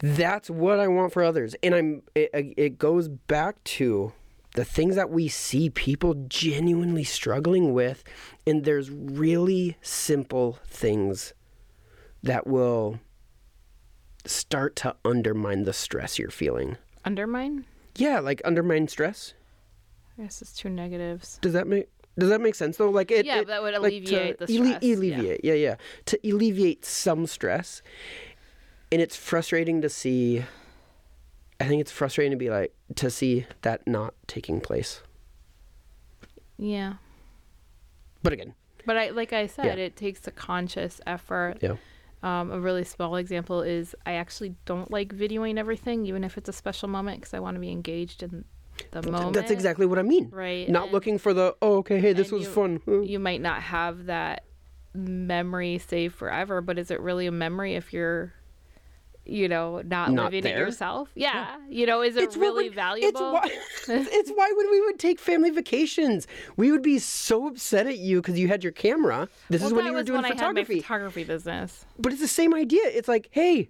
that's 0.00 0.48
what 0.48 0.78
I 0.78 0.88
want 0.88 1.12
for 1.12 1.22
others. 1.24 1.54
And 1.62 1.74
I'm 1.74 2.02
it, 2.14 2.30
it 2.56 2.78
goes 2.78 3.08
back 3.08 3.62
to 3.64 4.12
the 4.54 4.64
things 4.64 4.96
that 4.96 5.10
we 5.10 5.28
see 5.28 5.70
people 5.70 6.14
genuinely 6.28 7.04
struggling 7.04 7.72
with 7.72 8.02
and 8.46 8.64
there's 8.64 8.90
really 8.90 9.76
simple 9.82 10.58
things 10.66 11.34
that 12.22 12.46
will 12.46 12.98
start 14.24 14.74
to 14.76 14.94
undermine 15.04 15.64
the 15.64 15.72
stress 15.72 16.18
you're 16.18 16.30
feeling. 16.30 16.76
Undermine? 17.04 17.64
Yeah, 17.96 18.20
like 18.20 18.40
undermine 18.44 18.88
stress. 18.88 19.34
I 20.18 20.22
guess 20.22 20.42
it's 20.42 20.52
two 20.52 20.68
negatives. 20.68 21.38
Does 21.40 21.52
that 21.52 21.66
make 21.66 21.88
does 22.18 22.30
that 22.30 22.40
make 22.40 22.56
sense 22.56 22.76
though? 22.76 22.90
Like 22.90 23.10
it, 23.12 23.24
Yeah, 23.24 23.40
it- 23.40 23.46
that 23.46 23.62
would 23.62 23.74
like, 23.74 23.80
alleviate 23.92 24.38
the 24.38 24.48
stress, 24.48 24.78
yeah. 24.82 24.94
alleviate, 24.94 25.44
yeah, 25.44 25.54
yeah, 25.54 25.76
to 26.06 26.18
alleviate 26.28 26.84
some 26.84 27.26
stress. 27.26 27.80
And 28.90 29.00
it's 29.02 29.16
frustrating 29.16 29.82
to 29.82 29.88
see. 29.88 30.44
I 31.60 31.66
think 31.66 31.80
it's 31.80 31.90
frustrating 31.90 32.30
to 32.32 32.36
be 32.36 32.50
like 32.50 32.72
to 32.96 33.10
see 33.10 33.46
that 33.62 33.86
not 33.86 34.14
taking 34.26 34.60
place. 34.60 35.02
Yeah. 36.56 36.94
But 38.22 38.32
again, 38.32 38.54
But 38.86 38.96
I 38.96 39.10
like 39.10 39.32
I 39.32 39.46
said, 39.46 39.78
Yeah. 39.78 39.84
it 39.84 39.96
takes 39.96 40.26
a 40.26 40.30
conscious 40.30 41.00
effort. 41.06 41.58
yeah, 41.60 41.76
Um, 42.22 42.50
a 42.50 42.60
really 42.60 42.84
small 42.84 43.16
example 43.16 43.62
is 43.62 43.94
I 44.06 44.12
actually 44.14 44.54
don't 44.64 44.90
like 44.90 45.14
videoing 45.14 45.58
everything, 45.58 46.06
even 46.06 46.24
if 46.24 46.36
it's 46.38 46.48
a 46.48 46.52
special 46.52 46.88
moment, 46.88 47.20
because 47.20 47.34
I 47.34 47.38
want 47.40 47.54
to 47.56 47.60
be 47.60 47.70
engaged 47.70 48.22
in 48.22 48.44
the 48.92 49.02
moment. 49.10 49.34
that's 49.34 49.50
exactly 49.50 49.86
what 49.86 49.98
I 49.98 50.02
mean. 50.02 50.30
right. 50.30 50.68
Not 50.68 50.84
and- 50.84 50.92
looking 50.92 51.18
for 51.18 51.34
the 51.34 51.56
oh 51.62 51.78
okay 51.78 51.98
hey 52.00 52.12
this 52.12 52.30
was 52.32 52.44
you- 52.44 52.50
fun. 52.52 52.80
Uh, 52.88 53.00
You 53.00 53.18
might 53.18 53.40
not 53.40 53.62
have 53.62 54.06
that 54.06 54.44
memory 54.94 55.78
saved 55.78 56.14
forever, 56.14 56.60
but 56.60 56.78
is 56.78 56.90
it 56.90 57.00
really 57.00 57.26
a 57.26 57.32
memory 57.32 57.74
if 57.74 57.92
you're, 57.92 58.32
you 59.28 59.48
know, 59.48 59.82
not, 59.84 60.12
Not 60.12 60.32
living 60.32 60.50
it 60.50 60.58
yourself? 60.58 61.10
Yeah. 61.14 61.56
You 61.68 61.86
know, 61.86 62.02
is 62.02 62.16
it 62.16 62.30
what 62.30 62.36
really 62.36 62.68
valuable? 62.68 63.40
It's 63.88 63.88
why, 63.88 64.06
it's 64.10 64.30
why 64.30 64.52
when 64.56 64.70
we 64.70 64.80
would 64.82 64.98
take 64.98 65.18
family 65.18 65.50
vacations, 65.50 66.26
we 66.56 66.70
would 66.72 66.82
be 66.82 66.98
so 66.98 67.46
upset 67.46 67.86
at 67.86 67.98
you 67.98 68.20
because 68.20 68.38
you 68.38 68.48
had 68.48 68.62
your 68.62 68.72
camera. 68.72 69.28
This 69.48 69.62
well, 69.62 69.68
is 69.68 69.74
when 69.74 69.86
you 69.86 69.92
were 69.92 69.98
was 69.98 70.06
doing 70.06 70.22
when 70.22 70.32
photography. 70.32 70.72
I 70.72 70.76
had 70.76 70.78
my 70.78 70.82
photography 70.82 71.24
business. 71.24 71.86
But 71.98 72.12
it's 72.12 72.20
the 72.20 72.28
same 72.28 72.54
idea. 72.54 72.82
It's 72.84 73.08
like, 73.08 73.28
hey, 73.30 73.68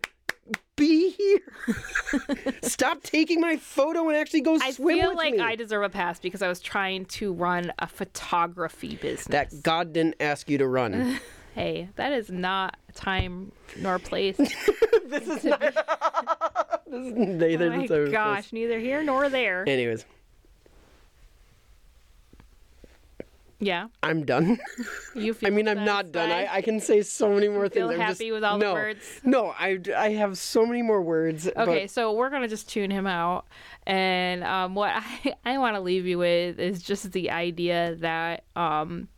be 0.76 1.10
here. 1.10 1.40
Stop 2.62 3.02
taking 3.02 3.40
my 3.40 3.56
photo 3.56 4.08
and 4.08 4.16
actually 4.16 4.40
go 4.40 4.56
swim. 4.58 4.68
I 4.68 4.70
swim 4.72 4.98
feel 4.98 5.08
with 5.10 5.18
like 5.18 5.34
me. 5.34 5.40
I 5.40 5.56
deserve 5.56 5.82
a 5.82 5.88
pass 5.88 6.18
because 6.20 6.42
I 6.42 6.48
was 6.48 6.60
trying 6.60 7.04
to 7.06 7.32
run 7.32 7.72
a 7.78 7.86
photography 7.86 8.96
business. 8.96 9.24
that 9.26 9.62
God 9.62 9.92
didn't 9.92 10.16
ask 10.20 10.48
you 10.48 10.58
to 10.58 10.66
run. 10.66 11.20
Hey, 11.54 11.88
that 11.96 12.12
is 12.12 12.30
not 12.30 12.76
time 12.94 13.52
nor 13.78 13.98
place. 13.98 14.36
this 15.06 15.28
is 15.28 15.44
not. 15.44 15.60
this 16.86 17.06
is 17.06 17.14
neither 17.14 17.72
oh 17.72 17.76
my 17.76 18.10
gosh, 18.10 18.52
neither 18.52 18.78
here 18.78 19.02
nor 19.02 19.28
there. 19.28 19.68
Anyways, 19.68 20.04
Yeah, 23.60 23.88
I'm 24.04 24.24
done. 24.24 24.58
you 25.16 25.34
feel. 25.34 25.48
I 25.48 25.50
mean, 25.50 25.66
I'm 25.66 25.84
not 25.84 26.12
done. 26.12 26.30
I. 26.30 26.46
I 26.46 26.62
can 26.62 26.78
say 26.78 27.02
so 27.02 27.34
many 27.34 27.48
more 27.48 27.68
feel 27.68 27.88
things. 27.88 28.00
I'm 28.00 28.06
happy 28.06 28.26
just, 28.26 28.32
with 28.32 28.44
all 28.44 28.58
the 28.58 28.72
words? 28.72 29.20
No, 29.24 29.48
I, 29.48 29.80
I 29.96 30.10
have 30.10 30.38
so 30.38 30.64
many 30.64 30.82
more 30.82 31.02
words. 31.02 31.48
Okay, 31.48 31.82
But 31.82 31.90
so 31.90 32.12
we're 32.12 32.30
gonna 32.30 32.46
just 32.46 32.68
tune 32.68 32.92
him 32.92 33.08
out, 33.08 33.46
and 33.84 34.44
um, 34.44 34.76
what 34.76 34.92
I, 34.94 35.34
I 35.44 35.58
want 35.58 35.74
to 35.74 35.80
leave 35.80 36.06
you 36.06 36.18
with 36.18 36.60
is 36.60 36.82
just 36.82 37.10
the 37.10 37.32
idea 37.32 37.96
that 37.96 38.44
um, 38.54 39.08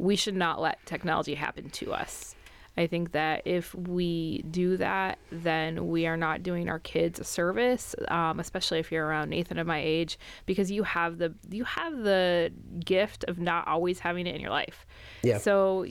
we 0.00 0.16
should 0.16 0.34
not 0.34 0.60
let 0.60 0.84
technology 0.86 1.34
happen 1.34 1.68
to 1.68 1.92
us. 1.92 2.34
I 2.76 2.86
think 2.86 3.12
that 3.12 3.42
if 3.44 3.74
we 3.74 4.42
do 4.50 4.78
that, 4.78 5.18
then 5.30 5.88
we 5.88 6.06
are 6.06 6.16
not 6.16 6.42
doing 6.42 6.70
our 6.70 6.78
kids 6.78 7.20
a 7.20 7.24
service, 7.24 7.94
um, 8.08 8.40
especially 8.40 8.78
if 8.78 8.90
you're 8.90 9.04
around 9.04 9.28
Nathan 9.28 9.58
of 9.58 9.66
my 9.66 9.80
age, 9.84 10.18
because 10.46 10.70
you 10.70 10.84
have 10.84 11.18
the 11.18 11.34
you 11.50 11.64
have 11.64 11.98
the 11.98 12.50
gift 12.82 13.24
of 13.24 13.38
not 13.38 13.68
always 13.68 13.98
having 13.98 14.26
it 14.26 14.34
in 14.34 14.40
your 14.40 14.50
life. 14.50 14.86
Yeah. 15.22 15.38
So 15.38 15.84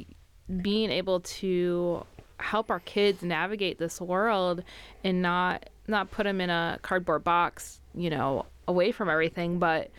being 0.62 0.90
able 0.90 1.20
to 1.20 2.06
help 2.40 2.72
our 2.72 2.80
kids 2.80 3.22
navigate 3.22 3.78
this 3.78 4.02
world 4.02 4.64
and 5.04 5.22
not 5.22 5.70
not 5.88 6.10
put 6.10 6.24
them 6.24 6.42
in 6.42 6.50
a 6.50 6.80
cardboard 6.82 7.24
box, 7.24 7.82
you 7.94 8.10
know, 8.10 8.46
away 8.68 8.92
from 8.92 9.10
everything, 9.10 9.60
but 9.60 9.92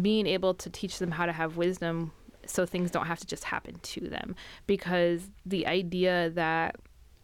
being 0.00 0.26
able 0.26 0.54
to 0.54 0.70
teach 0.70 0.98
them 0.98 1.10
how 1.10 1.26
to 1.26 1.32
have 1.32 1.56
wisdom 1.56 2.12
so 2.50 2.66
things 2.66 2.90
don't 2.90 3.06
have 3.06 3.20
to 3.20 3.26
just 3.26 3.44
happen 3.44 3.78
to 3.82 4.00
them. 4.00 4.34
Because 4.66 5.30
the 5.46 5.66
idea 5.66 6.30
that 6.30 6.76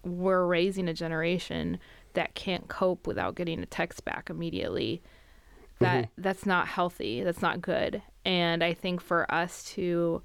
we're 0.06 0.46
raising 0.46 0.88
a 0.88 0.94
generation 0.94 1.78
that 2.14 2.34
can't 2.34 2.68
cope 2.68 3.06
without 3.06 3.34
getting 3.34 3.62
a 3.62 3.66
text 3.66 4.04
back 4.04 4.30
immediately 4.30 5.02
that 5.78 6.04
mm-hmm. 6.04 6.22
that's 6.22 6.46
not 6.46 6.66
healthy 6.66 7.22
that's 7.22 7.42
not 7.42 7.60
good. 7.60 8.02
And 8.24 8.64
i 8.64 8.72
think 8.72 9.00
for 9.00 9.30
us 9.32 9.64
to 9.74 10.22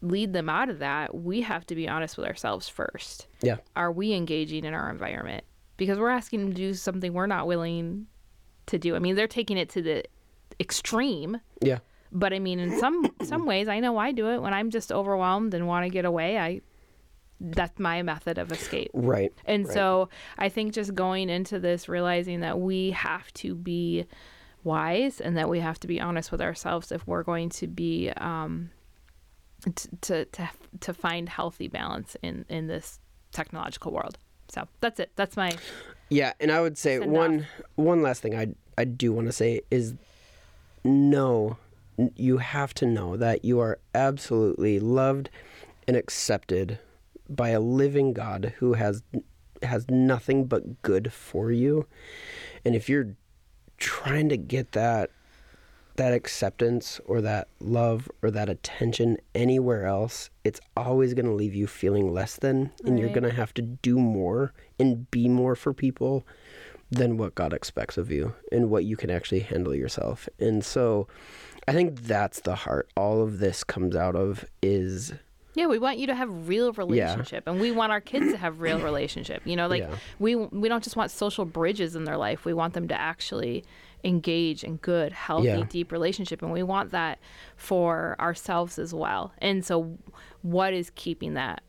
lead 0.00 0.32
them 0.32 0.48
out 0.48 0.68
of 0.68 0.80
that 0.80 1.14
we 1.14 1.42
have 1.42 1.64
to 1.66 1.76
be 1.76 1.88
honest 1.88 2.16
with 2.16 2.26
ourselves 2.26 2.68
first. 2.68 3.26
Yeah, 3.42 3.56
are 3.76 3.92
we 3.92 4.14
engaging 4.14 4.64
in 4.64 4.74
our 4.74 4.90
environment? 4.90 5.44
Because 5.76 5.98
we're 5.98 6.10
asking 6.10 6.40
them 6.40 6.50
to 6.50 6.56
do 6.56 6.74
something 6.74 7.12
we're 7.12 7.26
not 7.26 7.46
willing 7.46 8.06
to 8.66 8.78
do. 8.78 8.96
I 8.96 8.98
mean 8.98 9.14
they're 9.14 9.26
taking 9.28 9.58
it 9.58 9.68
to 9.70 9.82
the 9.82 10.04
extreme. 10.58 11.40
Yeah, 11.60 11.78
but 12.12 12.32
i 12.32 12.38
mean 12.38 12.58
in 12.58 12.78
some 12.78 13.10
some 13.22 13.46
ways 13.46 13.68
i 13.68 13.80
know 13.80 13.96
i 13.96 14.12
do 14.12 14.28
it 14.28 14.40
when 14.40 14.52
i'm 14.54 14.70
just 14.70 14.92
overwhelmed 14.92 15.54
and 15.54 15.66
want 15.66 15.84
to 15.84 15.90
get 15.90 16.04
away 16.04 16.38
i 16.38 16.60
that's 17.40 17.78
my 17.80 18.02
method 18.02 18.38
of 18.38 18.52
escape 18.52 18.90
right. 18.94 19.32
and 19.46 19.64
right. 19.64 19.74
so 19.74 20.08
I 20.38 20.48
think 20.48 20.72
just 20.72 20.94
going 20.94 21.28
into 21.28 21.58
this, 21.58 21.88
realizing 21.88 22.40
that 22.40 22.60
we 22.60 22.92
have 22.92 23.32
to 23.34 23.54
be 23.54 24.06
wise 24.64 25.20
and 25.20 25.36
that 25.36 25.48
we 25.48 25.60
have 25.60 25.80
to 25.80 25.88
be 25.88 26.00
honest 26.00 26.30
with 26.30 26.40
ourselves 26.40 26.92
if 26.92 27.06
we're 27.06 27.22
going 27.22 27.48
to 27.48 27.66
be 27.66 28.10
um, 28.16 28.70
t- 29.74 29.88
to 30.02 30.24
to 30.26 30.50
to 30.80 30.94
find 30.94 31.28
healthy 31.28 31.68
balance 31.68 32.16
in 32.22 32.44
in 32.48 32.66
this 32.68 33.00
technological 33.32 33.92
world. 33.92 34.18
So 34.48 34.68
that's 34.80 35.00
it. 35.00 35.10
That's 35.16 35.36
my 35.36 35.56
Yeah, 36.08 36.32
and 36.40 36.52
I 36.52 36.60
would 36.60 36.78
say 36.78 36.98
one 37.00 37.46
one 37.74 38.02
last 38.02 38.22
thing 38.22 38.36
I 38.36 38.54
I 38.78 38.84
do 38.84 39.12
want 39.12 39.26
to 39.28 39.32
say 39.32 39.62
is 39.70 39.94
no, 40.84 41.56
you 42.16 42.38
have 42.38 42.74
to 42.74 42.86
know 42.86 43.16
that 43.16 43.44
you 43.44 43.60
are 43.60 43.78
absolutely 43.94 44.80
loved 44.80 45.30
and 45.86 45.96
accepted 45.96 46.78
by 47.28 47.50
a 47.50 47.60
living 47.60 48.12
God 48.12 48.54
who 48.58 48.74
has 48.74 49.02
has 49.62 49.88
nothing 49.88 50.46
but 50.46 50.82
good 50.82 51.12
for 51.12 51.52
you. 51.52 51.86
And 52.64 52.74
if 52.74 52.88
you're 52.88 53.14
trying 53.78 54.28
to 54.28 54.36
get 54.36 54.72
that 54.72 55.10
that 55.96 56.14
acceptance 56.14 57.00
or 57.04 57.20
that 57.20 57.48
love 57.60 58.10
or 58.22 58.30
that 58.30 58.48
attention 58.48 59.18
anywhere 59.34 59.86
else, 59.86 60.30
it's 60.42 60.60
always 60.74 61.12
going 61.12 61.26
to 61.26 61.32
leave 61.32 61.54
you 61.54 61.66
feeling 61.66 62.12
less 62.12 62.36
than 62.36 62.70
and 62.84 62.98
you're 62.98 63.10
going 63.10 63.22
to 63.22 63.34
have 63.34 63.52
to 63.54 63.62
do 63.62 63.98
more 63.98 64.54
and 64.78 65.10
be 65.10 65.28
more 65.28 65.54
for 65.54 65.74
people 65.74 66.26
than 66.90 67.18
what 67.18 67.34
God 67.34 67.52
expects 67.52 67.98
of 67.98 68.10
you 68.10 68.34
and 68.50 68.70
what 68.70 68.84
you 68.84 68.96
can 68.96 69.10
actually 69.10 69.40
handle 69.40 69.74
yourself. 69.74 70.28
And 70.38 70.64
so 70.64 71.08
I 71.68 71.72
think 71.72 72.00
that's 72.02 72.40
the 72.40 72.54
heart 72.54 72.90
all 72.96 73.22
of 73.22 73.38
this 73.38 73.62
comes 73.64 73.94
out 73.94 74.16
of 74.16 74.44
is 74.62 75.12
Yeah, 75.54 75.66
we 75.66 75.78
want 75.78 75.98
you 75.98 76.06
to 76.08 76.14
have 76.14 76.48
real 76.48 76.72
relationship, 76.72 77.44
and 77.46 77.60
we 77.60 77.70
want 77.70 77.92
our 77.92 78.00
kids 78.00 78.32
to 78.32 78.38
have 78.38 78.60
real 78.60 78.80
relationship. 78.80 79.42
You 79.44 79.56
know, 79.56 79.68
like 79.68 79.82
Yeah. 79.82 79.94
we 80.18 80.34
we 80.34 80.68
don't 80.68 80.82
just 80.82 80.96
want 80.96 81.10
social 81.10 81.44
bridges 81.44 81.94
in 81.94 82.04
their 82.04 82.16
life. 82.16 82.44
We 82.44 82.52
want 82.54 82.74
them 82.74 82.88
to 82.88 83.00
actually 83.00 83.64
engage 84.04 84.64
in 84.64 84.76
good, 84.78 85.12
healthy, 85.12 85.46
Yeah. 85.46 85.64
deep 85.68 85.92
relationship, 85.92 86.42
and 86.42 86.50
we 86.52 86.64
want 86.64 86.90
that 86.90 87.20
for 87.56 88.16
ourselves 88.18 88.78
as 88.78 88.92
well. 88.92 89.32
And 89.38 89.64
so, 89.64 89.96
what 90.40 90.72
is 90.74 90.90
keeping 90.96 91.34
that 91.34 91.62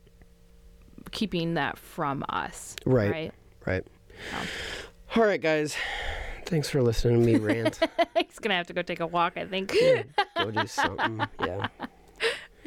keeping 1.12 1.54
that 1.54 1.78
from 1.78 2.24
us? 2.28 2.74
Right. 2.84 3.10
Right. 3.10 3.32
right. 3.66 3.86
So, 4.32 5.20
All 5.20 5.26
right, 5.26 5.40
guys. 5.40 5.76
Thanks 6.46 6.68
for 6.68 6.82
listening 6.82 7.20
to 7.20 7.26
me 7.26 7.36
rant. 7.36 7.78
He's 8.18 8.38
gonna 8.38 8.54
have 8.54 8.66
to 8.68 8.72
go 8.72 8.82
take 8.82 9.00
a 9.00 9.06
walk. 9.06 9.34
I 9.36 9.44
think. 9.46 9.74
Go 10.36 10.50
do 10.50 10.66
something. 10.66 11.26
Yeah. 11.40 11.68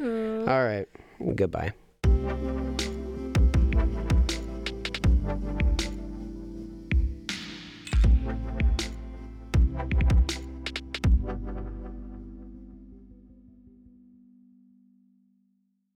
All 0.00 0.64
right. 0.64 0.86
Goodbye. 1.34 1.72